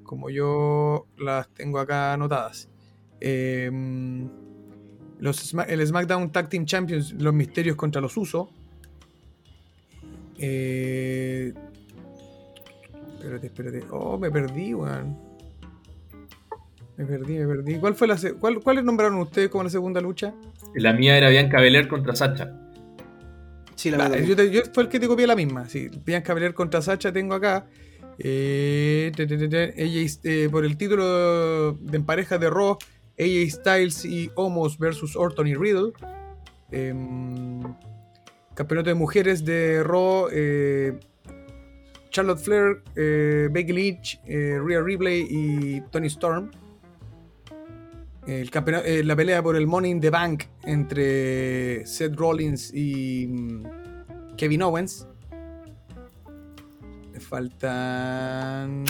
como 0.04 0.30
yo 0.30 1.08
las 1.18 1.50
tengo 1.50 1.80
acá 1.80 2.14
anotadas. 2.14 2.70
Eh, 3.20 3.70
los, 5.20 5.56
el 5.68 5.88
SmackDown 5.88 6.32
Tag 6.32 6.50
Team 6.50 6.66
Champions, 6.66 7.14
los 7.14 7.34
misterios 7.34 7.76
contra 7.76 8.02
los 8.02 8.18
Usos. 8.18 8.50
Eh, 10.38 11.54
espérate, 13.14 13.48
espérate. 13.48 13.84
Oh, 13.92 14.18
me 14.18 14.32
perdí, 14.32 14.74
weón. 14.74 15.31
Me 17.02 17.08
perdí, 17.08 17.40
me 17.40 17.48
perdí. 17.48 17.76
¿Cuál 17.80 17.96
fue 17.96 18.08
la 18.08 18.16
cuál, 18.40 18.60
¿Cuáles 18.60 18.84
nombraron 18.84 19.18
ustedes 19.18 19.50
como 19.50 19.64
la 19.64 19.72
segunda 19.72 20.00
lucha? 20.00 20.36
La 20.76 20.94
mía 20.94 21.18
era 21.18 21.30
Bianca 21.30 21.60
Belair 21.60 21.88
contra 21.88 22.16
Sacha. 22.16 22.54
Sí, 23.74 23.90
la 23.90 23.98
Vale, 23.98 24.22
verdad. 24.22 24.44
yo, 24.44 24.52
yo 24.52 24.62
fue 24.72 24.84
el 24.84 24.90
que 24.90 25.00
te 25.00 25.08
copié 25.08 25.26
la 25.26 25.36
misma. 25.36 25.68
Sí, 25.68 25.90
Bianca 26.06 26.36
Belair 26.36 26.54
contra 26.54 26.80
Sacha 26.84 27.12
tengo 27.12 27.34
acá. 27.34 27.66
Eh, 28.20 29.12
te, 29.16 29.26
te, 29.26 29.36
te, 29.36 29.48
te, 29.48 29.64
AJ, 29.84 30.20
eh, 30.24 30.48
por 30.52 30.64
el 30.64 30.78
título 30.78 31.74
de 31.74 31.98
en 31.98 32.06
pareja 32.06 32.38
de 32.38 32.52
Raw, 32.52 32.78
AJ 33.18 33.50
Styles 33.50 34.06
y 34.06 34.30
Omos 34.36 34.78
versus 34.78 35.16
Orton 35.16 35.48
y 35.48 35.56
Riddle. 35.56 35.94
Em, 36.70 37.64
campeonato 38.54 38.90
de 38.90 38.94
mujeres 38.96 39.44
de 39.44 39.82
Raw, 39.84 40.28
eh, 40.32 41.00
Charlotte 42.12 42.40
Flair, 42.40 42.84
eh, 42.96 43.48
Becky 43.52 43.74
Lynch, 43.74 44.22
eh, 44.28 44.60
Rhea 44.64 44.82
Ripley 44.82 45.26
y 45.28 45.82
Tony 45.90 46.08
Storm. 46.08 46.52
El 48.28 48.52
eh, 48.86 49.04
la 49.04 49.16
pelea 49.16 49.42
por 49.42 49.56
el 49.56 49.66
Money 49.66 49.92
in 49.92 50.00
the 50.00 50.10
Bank 50.10 50.44
entre 50.64 51.86
Seth 51.86 52.16
Rollins 52.16 52.74
y 52.74 53.28
mm, 53.28 53.64
Kevin 54.38 54.62
Owens. 54.62 55.08
Me 57.12 57.20
faltan. 57.20 58.84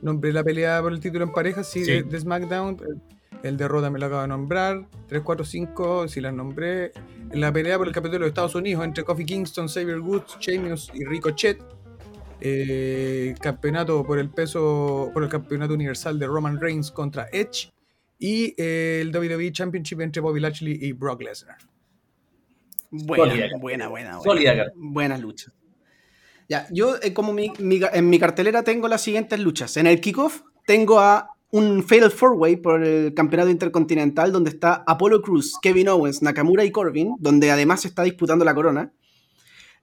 Nombré 0.00 0.32
la 0.32 0.44
pelea 0.44 0.80
por 0.80 0.92
el 0.92 1.00
título 1.00 1.24
en 1.24 1.32
pareja, 1.32 1.64
sí, 1.64 1.84
Sí. 1.84 1.90
De, 1.90 2.02
de 2.04 2.20
SmackDown. 2.20 2.76
El 3.42 3.56
de 3.56 3.68
Roda 3.68 3.90
me 3.90 3.98
lo 3.98 4.06
acabo 4.06 4.22
de 4.22 4.28
nombrar. 4.28 4.86
3, 5.08 5.22
4, 5.22 5.44
5, 5.44 6.08
si 6.08 6.20
las 6.20 6.32
nombré. 6.32 6.92
La 7.32 7.52
pelea 7.52 7.78
por 7.78 7.86
el 7.86 7.94
capítulo 7.94 8.20
de 8.20 8.28
Estados 8.28 8.54
Unidos 8.54 8.84
entre 8.84 9.02
Kofi 9.02 9.24
Kingston, 9.24 9.68
Xavier 9.68 10.00
Woods, 10.00 10.36
Sheamus 10.38 10.90
y 10.94 11.04
Ricochet. 11.04 11.58
Eh, 12.40 13.34
campeonato 13.40 14.04
por 14.04 14.18
el 14.18 14.30
peso, 14.30 15.10
por 15.12 15.22
el 15.22 15.28
campeonato 15.28 15.74
universal 15.74 16.18
de 16.18 16.26
Roman 16.26 16.60
Reigns 16.60 16.90
contra 16.90 17.28
Edge. 17.32 17.72
Y 18.20 18.54
eh, 18.58 19.00
el 19.00 19.10
WWE 19.16 19.50
Championship 19.50 20.00
entre 20.02 20.20
Bobby 20.20 20.38
Lashley 20.40 20.78
y 20.80 20.92
Brock 20.92 21.22
Lesnar. 21.22 21.56
Buena, 22.90 23.34
buena, 23.60 23.88
buena, 23.88 23.88
buena. 23.88 24.20
Sólida. 24.22 24.72
Buenas 24.76 25.20
luchas. 25.20 25.54
Ya, 26.48 26.66
yo 26.70 26.96
eh, 27.02 27.12
como 27.14 27.32
mi- 27.32 27.52
mi- 27.60 27.80
en 27.92 28.10
mi 28.10 28.18
cartelera 28.18 28.62
tengo 28.62 28.88
las 28.88 29.00
siguientes 29.02 29.38
luchas. 29.40 29.76
En 29.76 29.86
el 29.86 30.00
kickoff 30.00 30.42
tengo 30.66 30.98
a 31.00 31.30
un 31.52 31.82
Fatal 31.82 32.10
Four 32.10 32.32
Way 32.34 32.56
por 32.56 32.84
el 32.84 33.14
campeonato 33.14 33.48
intercontinental 33.50 34.32
donde 34.32 34.50
está 34.50 34.84
Apollo 34.86 35.22
Cruz, 35.22 35.54
Kevin 35.62 35.88
Owens, 35.88 36.20
Nakamura 36.22 36.64
y 36.64 36.70
Corbin, 36.70 37.14
donde 37.18 37.50
además 37.50 37.80
se 37.82 37.88
está 37.88 38.02
disputando 38.02 38.44
la 38.44 38.54
corona. 38.54 38.92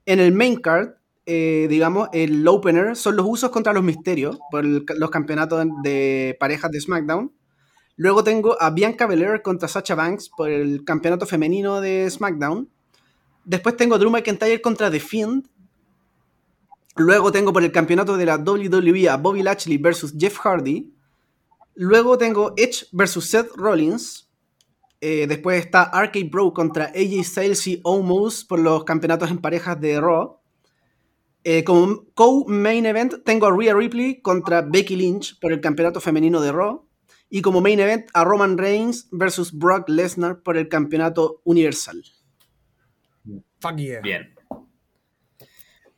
En 0.06 0.20
el 0.20 0.32
main 0.34 0.58
card, 0.60 0.92
eh, 1.26 1.68
digamos, 1.70 2.10
el 2.14 2.48
opener 2.48 2.96
son 2.96 3.16
los 3.16 3.26
usos 3.28 3.50
contra 3.50 3.74
los 3.74 3.84
misterios 3.84 4.38
por 4.52 4.64
el- 4.64 4.86
los 4.98 5.10
campeonatos 5.10 5.66
de 5.84 6.36
parejas 6.40 6.72
de 6.72 6.80
SmackDown. 6.82 7.32
Luego 7.98 8.24
tengo 8.24 8.62
a 8.62 8.70
Bianca 8.70 9.08
Belair 9.08 9.42
contra 9.42 9.68
Sacha 9.68 9.96
Banks 9.96 10.30
por 10.30 10.52
el 10.52 10.86
campeonato 10.86 11.26
femenino 11.26 11.82
de 11.82 12.08
SmackDown. 12.10 12.70
Después 13.44 13.76
tengo 13.76 13.96
a 13.96 13.98
Drew 13.98 14.12
McIntyre 14.12 14.62
contra 14.62 14.92
The 14.92 15.00
Fiend. 15.00 15.50
Luego 16.96 17.32
tengo 17.32 17.52
por 17.52 17.64
el 17.64 17.72
campeonato 17.72 18.16
de 18.16 18.26
la 18.28 18.38
WWE 18.38 19.10
a 19.10 19.18
Bobby 19.18 19.42
Lashley 19.42 19.78
versus 19.80 20.14
Jeff 20.16 20.38
Hardy. 20.38 20.94
Luego 21.74 22.20
tengo 22.20 22.54
Edge 22.56 22.86
versus 22.92 23.32
Seth 23.32 23.52
Rollins. 23.56 24.30
Eh, 25.02 25.26
después 25.28 25.64
está 25.64 25.82
Arcade 25.84 26.30
Bro 26.30 26.54
contra 26.54 26.86
AJ 26.86 27.24
Styles 27.24 27.68
y 27.68 27.82
Omos 27.84 28.46
por 28.46 28.60
los 28.60 28.84
campeonatos 28.84 29.32
en 29.32 29.40
parejas 29.40 29.80
de 29.82 30.00
Raw. 30.00 30.40
Eh, 31.44 31.64
como 31.64 32.04
co-main 32.14 32.86
event 32.86 33.24
tengo 33.24 33.48
a 33.48 33.56
Rhea 33.56 33.74
Ripley 33.74 34.22
contra 34.22 34.62
Becky 34.62 34.96
Lynch 34.96 35.40
por 35.40 35.52
el 35.52 35.62
campeonato 35.62 36.00
femenino 36.00 36.42
de 36.42 36.52
Raw. 36.52 36.87
Y 37.30 37.42
como 37.42 37.62
main 37.62 37.80
event 37.80 38.08
a 38.14 38.24
Roman 38.24 38.58
Reigns 38.58 39.08
versus 39.12 39.52
Brock 39.52 39.90
Lesnar 39.90 40.42
por 40.44 40.58
el 40.58 40.70
campeonato 40.70 41.42
universal. 41.44 42.04
Fuck 43.60 43.76
yeah. 43.78 44.02
Bien. 44.02 44.34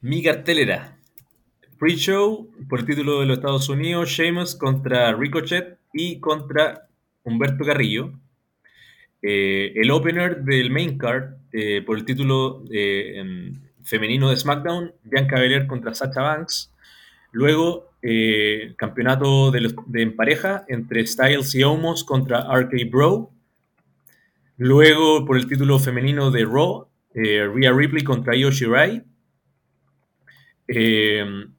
Mi 0.01 0.23
cartelera. 0.23 0.97
pre-show 1.77 2.49
por 2.67 2.79
el 2.79 2.85
título 2.85 3.19
de 3.19 3.25
los 3.25 3.37
Estados 3.37 3.69
Unidos, 3.69 4.09
Sheamus 4.09 4.55
contra 4.55 5.13
Ricochet 5.13 5.77
y 5.93 6.19
contra 6.19 6.87
Humberto 7.23 7.63
Carrillo. 7.63 8.13
Eh, 9.21 9.73
el 9.75 9.91
opener 9.91 10.43
del 10.43 10.71
main 10.71 10.97
card 10.97 11.35
eh, 11.51 11.81
por 11.85 11.97
el 11.97 12.05
título 12.05 12.63
eh, 12.71 13.19
em, 13.19 13.61
femenino 13.83 14.29
de 14.29 14.37
SmackDown, 14.37 14.93
Bianca 15.03 15.39
Belair 15.39 15.67
contra 15.67 15.93
Sacha 15.93 16.21
Banks. 16.21 16.73
Luego, 17.31 17.88
eh, 18.01 18.73
campeonato 18.77 19.51
de, 19.51 19.61
los- 19.61 19.75
de 19.87 20.01
en 20.03 20.15
pareja 20.15 20.65
entre 20.67 21.05
Styles 21.05 21.53
y 21.55 21.63
Omos 21.63 22.03
contra 22.03 22.47
RK 22.53 22.89
Bro. 22.89 23.31
Luego, 24.57 25.25
por 25.25 25.37
el 25.37 25.47
título 25.47 25.79
femenino 25.79 26.31
de 26.31 26.45
Raw, 26.45 26.87
eh, 27.13 27.47
Rhea 27.53 27.71
Ripley 27.71 28.03
contra 28.03 28.35
Io 28.35 28.51
Shirai. 28.51 29.03
El- 30.67 31.53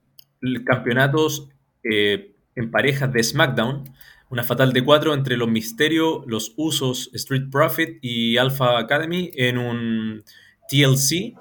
campeonatos 0.65 1.49
eh, 1.83 2.33
en 2.55 2.71
parejas 2.71 3.13
de 3.13 3.23
SmackDown. 3.23 3.85
Una 4.31 4.45
fatal 4.45 4.73
de 4.73 4.85
cuatro 4.85 5.13
entre 5.13 5.37
los 5.37 5.49
Misterio, 5.49 6.23
los 6.27 6.55
Usos, 6.57 7.11
Street 7.15 7.51
Profit 7.51 7.99
y 8.01 8.37
Alpha 8.37 8.79
Academy 8.79 9.31
en 9.35 9.59
un 9.59 10.23
TLC. 10.69 11.35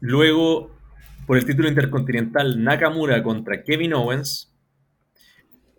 Luego, 0.00 0.70
por 1.26 1.38
el 1.38 1.44
título 1.44 1.68
intercontinental, 1.68 2.62
Nakamura 2.62 3.22
contra 3.22 3.62
Kevin 3.62 3.94
Owens. 3.94 4.52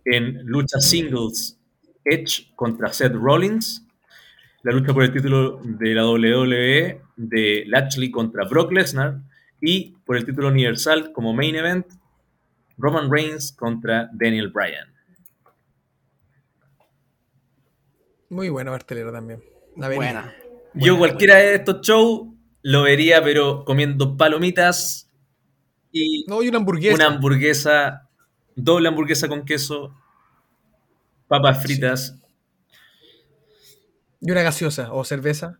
En 0.04 0.44
lucha 0.46 0.80
singles, 0.80 1.58
Edge 2.04 2.52
contra 2.54 2.92
Seth 2.92 3.12
Rollins. 3.12 3.86
La 4.62 4.72
lucha 4.72 4.92
por 4.92 5.04
el 5.04 5.12
título 5.12 5.60
de 5.62 5.94
la 5.94 6.06
WWE 6.06 7.00
de 7.16 7.64
Lashley 7.66 8.10
contra 8.10 8.44
Brock 8.44 8.72
Lesnar. 8.72 9.20
Y 9.60 9.96
por 10.04 10.16
el 10.16 10.24
título 10.24 10.48
universal 10.48 11.12
como 11.12 11.32
main 11.32 11.56
event, 11.56 11.86
Roman 12.76 13.10
Reigns 13.10 13.52
contra 13.52 14.10
Daniel 14.12 14.48
Bryan. 14.48 14.88
Muy 18.28 18.48
buena 18.48 18.72
cartelera 18.72 19.12
también. 19.12 19.42
La. 19.76 19.88
Buena. 19.88 20.34
Yo 20.74 20.98
cualquiera 20.98 21.36
de 21.36 21.54
estos 21.54 21.80
shows 21.80 22.28
lo 22.62 22.82
vería, 22.82 23.22
pero 23.22 23.64
comiendo 23.64 24.16
palomitas 24.16 25.05
y 26.02 26.24
No, 26.28 26.42
y 26.42 26.48
una 26.48 26.58
hamburguesa. 26.58 26.94
una 26.94 27.06
hamburguesa, 27.06 28.08
doble 28.54 28.88
hamburguesa 28.88 29.28
con 29.28 29.44
queso, 29.44 29.94
papas 31.28 31.62
fritas. 31.62 32.16
Y 34.20 34.30
una 34.30 34.42
gaseosa 34.42 34.92
o 34.92 35.04
cerveza. 35.04 35.58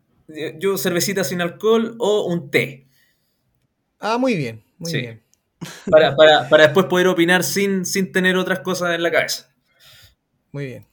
Yo 0.59 0.77
cervecita 0.79 1.23
sin 1.25 1.41
alcohol 1.41 1.95
o 1.99 2.25
un 2.27 2.51
té. 2.51 2.89
Ah, 4.01 4.19
muy 4.19 4.35
bien, 4.35 4.65
muy 4.79 4.91
Sí. 4.91 4.99
bien. 5.01 5.23
Para, 5.91 6.15
para- 6.17 6.49
para 6.49 6.65
después 6.65 6.87
poder 6.87 7.09
opinar 7.09 7.43
sin, 7.43 7.85
sin 7.87 8.13
tener 8.13 8.37
otras 8.37 8.61
cosas 8.61 8.95
en 8.95 9.03
la 9.03 9.11
cabeza. 9.11 9.49
Muy 10.53 10.67
bien. 10.67 10.87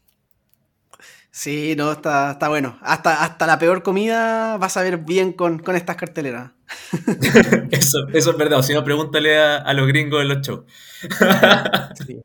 Sí, 1.32 1.74
no, 1.76 1.92
está, 1.92 2.32
está 2.34 2.48
bueno. 2.50 2.78
Hasta, 2.82 3.24
hasta 3.24 3.48
la 3.48 3.58
peor 3.58 3.82
comida 3.82 4.58
vas 4.58 4.78
a 4.78 4.84
ver 4.84 4.98
bien 5.00 5.34
con, 5.34 5.60
con 5.60 5.76
estas 5.76 5.96
carteleras. 5.96 6.52
Eso, 7.72 8.08
eso 8.14 8.32
es 8.32 8.38
verdad. 8.38 8.60
O 8.60 8.64
si 8.64 8.74
no, 8.74 8.84
pregúntale 8.84 9.38
a, 9.38 9.58
a 9.58 9.74
los 9.74 9.88
gringos 9.88 10.20
de 10.20 10.26
los 10.26 10.42
shows. 10.46 10.64
Sí. 12.06 12.18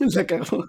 La 0.16 0.26
cagó. 0.26 0.68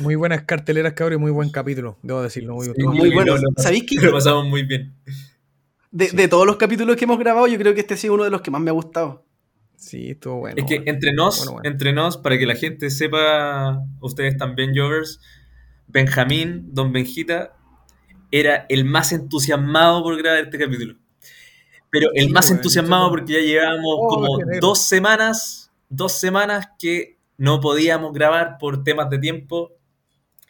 Muy 0.00 0.14
buenas 0.14 0.42
carteleras, 0.44 0.92
cabrón, 0.94 1.18
y 1.18 1.22
muy 1.22 1.30
buen 1.32 1.50
capítulo, 1.50 1.98
debo 2.02 2.22
decirlo. 2.22 2.54
Muy, 2.54 2.66
Sí, 2.66 2.72
Muy 2.84 3.10
bueno. 3.12 3.36
lo- 3.36 3.42
¿Sabéis? 3.62 3.84
Lo 4.02 4.12
pasamos 4.12 4.46
muy 4.46 4.62
bien. 4.62 4.94
De, 5.90 6.10
de 6.10 6.28
todos 6.28 6.46
los 6.46 6.56
capítulos 6.56 6.96
que 6.96 7.04
hemos 7.04 7.18
grabado, 7.18 7.46
yo 7.48 7.58
creo 7.58 7.74
que 7.74 7.80
este 7.80 7.94
ha 7.94 7.96
sido 7.96 8.14
uno 8.14 8.24
de 8.24 8.30
los 8.30 8.40
que 8.40 8.50
más 8.50 8.60
me 8.60 8.70
ha 8.70 8.74
gustado. 8.74 9.24
Sí, 9.76 10.10
estuvo 10.10 10.38
bueno. 10.40 10.56
Es 10.58 10.64
que 10.64 10.76
bueno. 10.76 10.92
entre 10.92 11.12
nos, 11.12 11.38
Bueno, 11.38 11.52
bueno. 11.52 11.68
entre 11.70 11.92
nos, 11.92 12.16
para 12.16 12.38
que 12.38 12.46
la 12.46 12.54
gente 12.54 12.90
sepa, 12.90 13.80
ustedes 14.00 14.36
también, 14.36 14.72
Jovers, 14.76 15.20
Benjamín, 15.86 16.68
Don 16.72 16.92
Benjita, 16.92 17.56
era 18.30 18.66
el 18.68 18.84
más 18.84 19.12
entusiasmado 19.12 20.02
por 20.02 20.16
grabar 20.18 20.44
este 20.44 20.58
capítulo. 20.58 20.94
Pero 21.90 22.10
el 22.14 22.26
Sí, 22.26 22.32
más 22.32 22.46
weón, 22.46 22.58
entusiasmado 22.58 23.10
porque 23.10 23.32
ya 23.34 23.40
llevábamos 23.40 23.94
Oh, 23.98 24.08
como 24.08 24.28
dos 24.60 24.82
semanas, 24.86 25.70
dos 25.88 26.12
semanas 26.12 26.68
que 26.78 27.18
no 27.38 27.60
podíamos 27.60 28.12
grabar 28.12 28.58
por 28.58 28.84
temas 28.84 29.10
de 29.10 29.18
tiempo. 29.18 29.72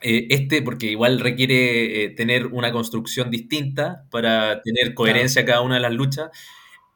Eh, 0.01 0.29
este, 0.31 0.63
porque 0.63 0.87
igual 0.87 1.19
requiere 1.21 2.05
eh, 2.05 2.11
tener 2.11 2.47
una 2.47 2.71
construcción 2.73 3.31
distinta 3.33 4.05
para 4.11 4.63
tener 4.63 4.95
coherencia 4.95 5.45
cada 5.45 5.61
una 5.61 5.75
de 5.77 5.81
las 5.81 5.93
luchas. 5.93 6.31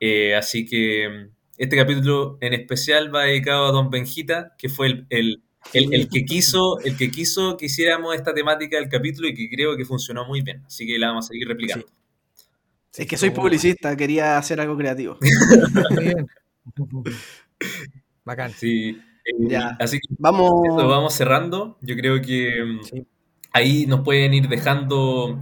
Eh, 0.01 0.35
así 0.37 0.67
que 0.67 1.29
este 1.59 1.77
capítulo 1.77 2.39
en 2.41 2.55
especial 2.55 3.15
va 3.15 3.25
dedicado 3.25 3.67
a 3.67 3.73
Don 3.73 3.91
Benjita, 3.91 4.55
que 4.59 4.69
fue 4.69 4.87
el, 4.89 5.07
el- 5.11 5.43
el- 5.73 5.95
el 5.95 6.09
que 6.09 6.25
quiso, 6.25 6.81
el 6.81 6.97
que 6.97 7.11
quiso 7.11 7.57
que 7.57 7.67
hiciéramos 7.67 8.15
esta 8.17 8.35
temática 8.35 8.77
del 8.77 8.89
capítulo 8.89 9.29
y 9.29 9.35
que 9.35 9.49
creo 9.49 9.77
que 9.77 9.85
funcionó 9.85 10.25
muy 10.27 10.41
bien. 10.43 10.63
Así 10.67 10.87
que 10.87 10.99
la 10.99 11.09
vamos 11.09 11.27
a 11.27 11.29
seguir 11.29 11.47
replicando. 11.49 11.87
Es 12.97 13.07
que 13.07 13.17
soy 13.17 13.31
publicista, 13.31 13.97
quería 13.97 14.39
hacer 14.39 14.61
algo 14.61 14.77
creativo. 14.77 15.19
bien. 15.99 16.27
Bacán. 18.25 18.53
Sí. 18.53 18.91
Eh, 19.25 19.33
Ya. 19.49 19.77
Así 19.81 19.99
que 19.99 20.15
Vamos. 20.19 20.51
Eso, 20.67 20.89
vamos 20.89 21.15
cerrando. 21.15 21.79
Yo 21.81 21.97
creo 21.97 22.21
que 22.21 22.51
mm, 22.65 22.83
Sí. 22.85 23.07
ahí 23.53 23.87
nos 23.87 24.01
pueden 24.01 24.35
ir 24.35 24.49
dejando 24.49 25.39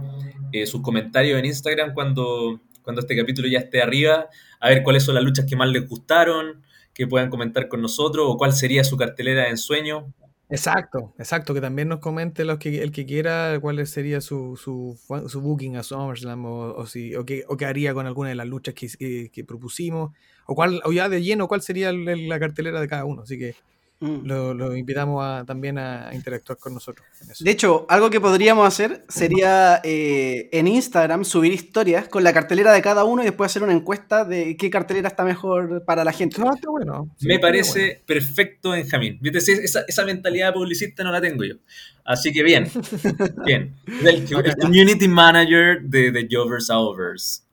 eh, 0.51 0.65
sus 0.65 0.81
comentarios 0.81 1.39
en 1.39 1.45
Instagram 1.45 1.93
cuando, 1.93 2.61
cuando 2.81 3.01
este 3.01 3.15
capítulo 3.15 3.47
ya 3.47 3.59
esté 3.59 3.81
arriba, 3.81 4.27
a 4.59 4.69
ver 4.69 4.83
cuáles 4.83 5.03
son 5.03 5.15
las 5.15 5.23
luchas 5.23 5.45
que 5.45 5.55
más 5.55 5.69
les 5.69 5.87
gustaron, 5.87 6.61
que 6.93 7.07
puedan 7.07 7.29
comentar 7.29 7.67
con 7.69 7.81
nosotros, 7.81 8.25
o 8.27 8.37
cuál 8.37 8.53
sería 8.53 8.83
su 8.83 8.97
cartelera 8.97 9.43
de 9.43 9.49
ensueño. 9.51 10.13
Exacto, 10.53 11.13
exacto, 11.17 11.53
que 11.53 11.61
también 11.61 11.87
nos 11.87 11.99
comente 12.01 12.43
los 12.43 12.57
que, 12.59 12.83
el 12.83 12.91
que 12.91 13.05
quiera 13.05 13.57
cuál 13.61 13.87
sería 13.87 14.19
su, 14.19 14.57
su, 14.57 14.99
su 15.29 15.39
booking 15.41 15.77
a 15.77 15.83
SummerSlam 15.83 16.45
o, 16.45 16.73
o, 16.75 16.85
si, 16.87 17.15
o, 17.15 17.25
qué, 17.25 17.45
o 17.47 17.55
qué 17.55 17.65
haría 17.65 17.93
con 17.93 18.05
alguna 18.05 18.29
de 18.29 18.35
las 18.35 18.47
luchas 18.47 18.73
que, 18.75 18.89
que- 18.89 19.29
que 19.31 19.45
propusimos, 19.45 20.11
o, 20.45 20.53
cuál, 20.55 20.81
o 20.83 20.91
ya 20.91 21.07
de 21.07 21.21
lleno 21.23 21.47
cuál 21.47 21.61
sería 21.61 21.93
la 21.93 22.37
cartelera 22.39 22.81
de 22.81 22.89
cada 22.89 23.05
uno. 23.05 23.21
Así 23.21 23.39
que 23.39 23.55
Mm. 24.01 24.25
lo, 24.25 24.55
lo 24.55 24.75
invitamos 24.75 25.23
a, 25.23 25.45
también 25.45 25.77
a, 25.77 26.09
interactuar 26.11 26.57
con 26.57 26.73
nosotros. 26.73 27.05
De 27.39 27.51
hecho, 27.51 27.85
algo 27.87 28.09
que 28.09 28.19
podríamos 28.19 28.67
hacer 28.67 29.05
sería 29.07 29.79
eh, 29.83 30.49
en 30.51 30.67
Instagram 30.67 31.23
subir 31.23 31.53
historias 31.53 32.07
con 32.07 32.23
la 32.23 32.33
cartelera 32.33 32.73
de 32.73 32.81
cada 32.81 33.03
uno 33.03 33.21
y 33.21 33.25
después 33.25 33.51
hacer 33.51 33.61
una 33.61 33.73
encuesta 33.73 34.25
de 34.25 34.57
qué 34.57 34.71
cartelera 34.71 35.07
está 35.07 35.23
mejor 35.23 35.85
para 35.85 36.03
la 36.03 36.11
gente. 36.13 36.41
No, 36.41 36.51
está 36.51 36.71
bueno. 36.71 37.15
sí, 37.19 37.27
Me 37.27 37.35
está 37.35 37.47
parece 37.47 37.79
bueno. 37.79 37.99
perfecto, 38.07 38.71
Benjamín. 38.71 39.19
Esa, 39.21 39.81
esa 39.87 40.05
mentalidad 40.05 40.51
publicista 40.51 41.03
no 41.03 41.11
la 41.11 41.21
tengo 41.21 41.43
yo. 41.43 41.57
Así 42.03 42.31
que 42.31 42.41
bien, 42.41 42.71
bien. 43.45 43.75
El, 44.03 44.27
el 44.45 44.55
community 44.57 45.07
manager 45.07 45.79
de 45.83 46.11
The 46.11 46.27
Jovers 46.29 46.71
Overs. 46.71 47.45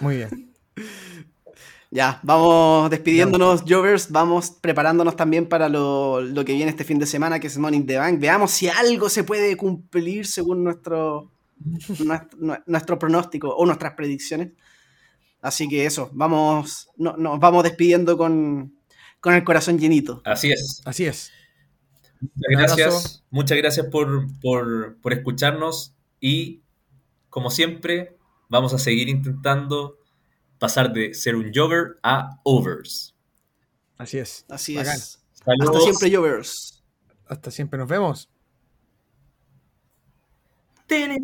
Muy 0.00 0.16
bien. 0.16 0.52
Ya, 1.90 2.20
vamos 2.24 2.90
despidiéndonos, 2.90 3.62
Jovers. 3.66 4.10
Vamos 4.10 4.50
preparándonos 4.60 5.16
también 5.16 5.48
para 5.48 5.68
lo, 5.68 6.20
lo 6.20 6.44
que 6.44 6.52
viene 6.54 6.70
este 6.70 6.84
fin 6.84 6.98
de 6.98 7.06
semana, 7.06 7.38
que 7.40 7.46
es 7.46 7.56
Money 7.58 7.80
in 7.80 7.86
the 7.86 7.96
Bank. 7.96 8.18
Veamos 8.20 8.50
si 8.50 8.68
algo 8.68 9.08
se 9.08 9.24
puede 9.24 9.56
cumplir 9.56 10.26
según 10.26 10.64
nuestro, 10.64 11.30
nuestro, 12.04 12.38
nuestro 12.66 12.98
pronóstico 12.98 13.48
o 13.54 13.64
nuestras 13.64 13.94
predicciones. 13.94 14.50
Así 15.40 15.68
que 15.68 15.86
eso, 15.86 16.10
vamos, 16.12 16.88
no- 16.96 17.16
nos 17.16 17.38
vamos 17.38 17.62
despidiendo 17.62 18.18
con, 18.18 18.74
con 19.20 19.34
el 19.34 19.44
corazón 19.44 19.78
llenito. 19.78 20.20
Así 20.24 20.50
es. 20.50 20.82
Así 20.84 21.04
es. 21.06 21.30
Muchas 22.20 22.50
gracias, 22.50 23.24
muchas 23.30 23.58
gracias 23.58 23.86
por, 23.86 24.26
por, 24.40 24.96
por 25.00 25.12
escucharnos 25.12 25.94
y 26.18 26.62
como 27.28 27.50
siempre 27.50 28.16
vamos 28.48 28.72
a 28.72 28.78
seguir 28.78 29.08
intentando 29.08 29.98
pasar 30.66 30.92
de 30.92 31.14
ser 31.14 31.36
un 31.36 31.52
Jover 31.54 31.98
a 32.02 32.40
Overs. 32.42 33.14
Así 33.98 34.18
es. 34.18 34.44
Así 34.48 34.74
Bacán. 34.76 34.96
es. 34.96 35.22
Saludos. 35.32 35.68
Hasta 35.76 35.80
siempre, 35.80 36.16
Jovers. 36.16 36.82
Hasta 37.28 37.50
siempre. 37.52 37.78
Nos 37.78 37.88
vemos. 37.88 38.28
Oye, 40.90 41.20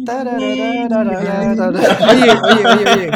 oye, 2.30 2.66
oye, 2.66 2.92
oye. 2.92 3.10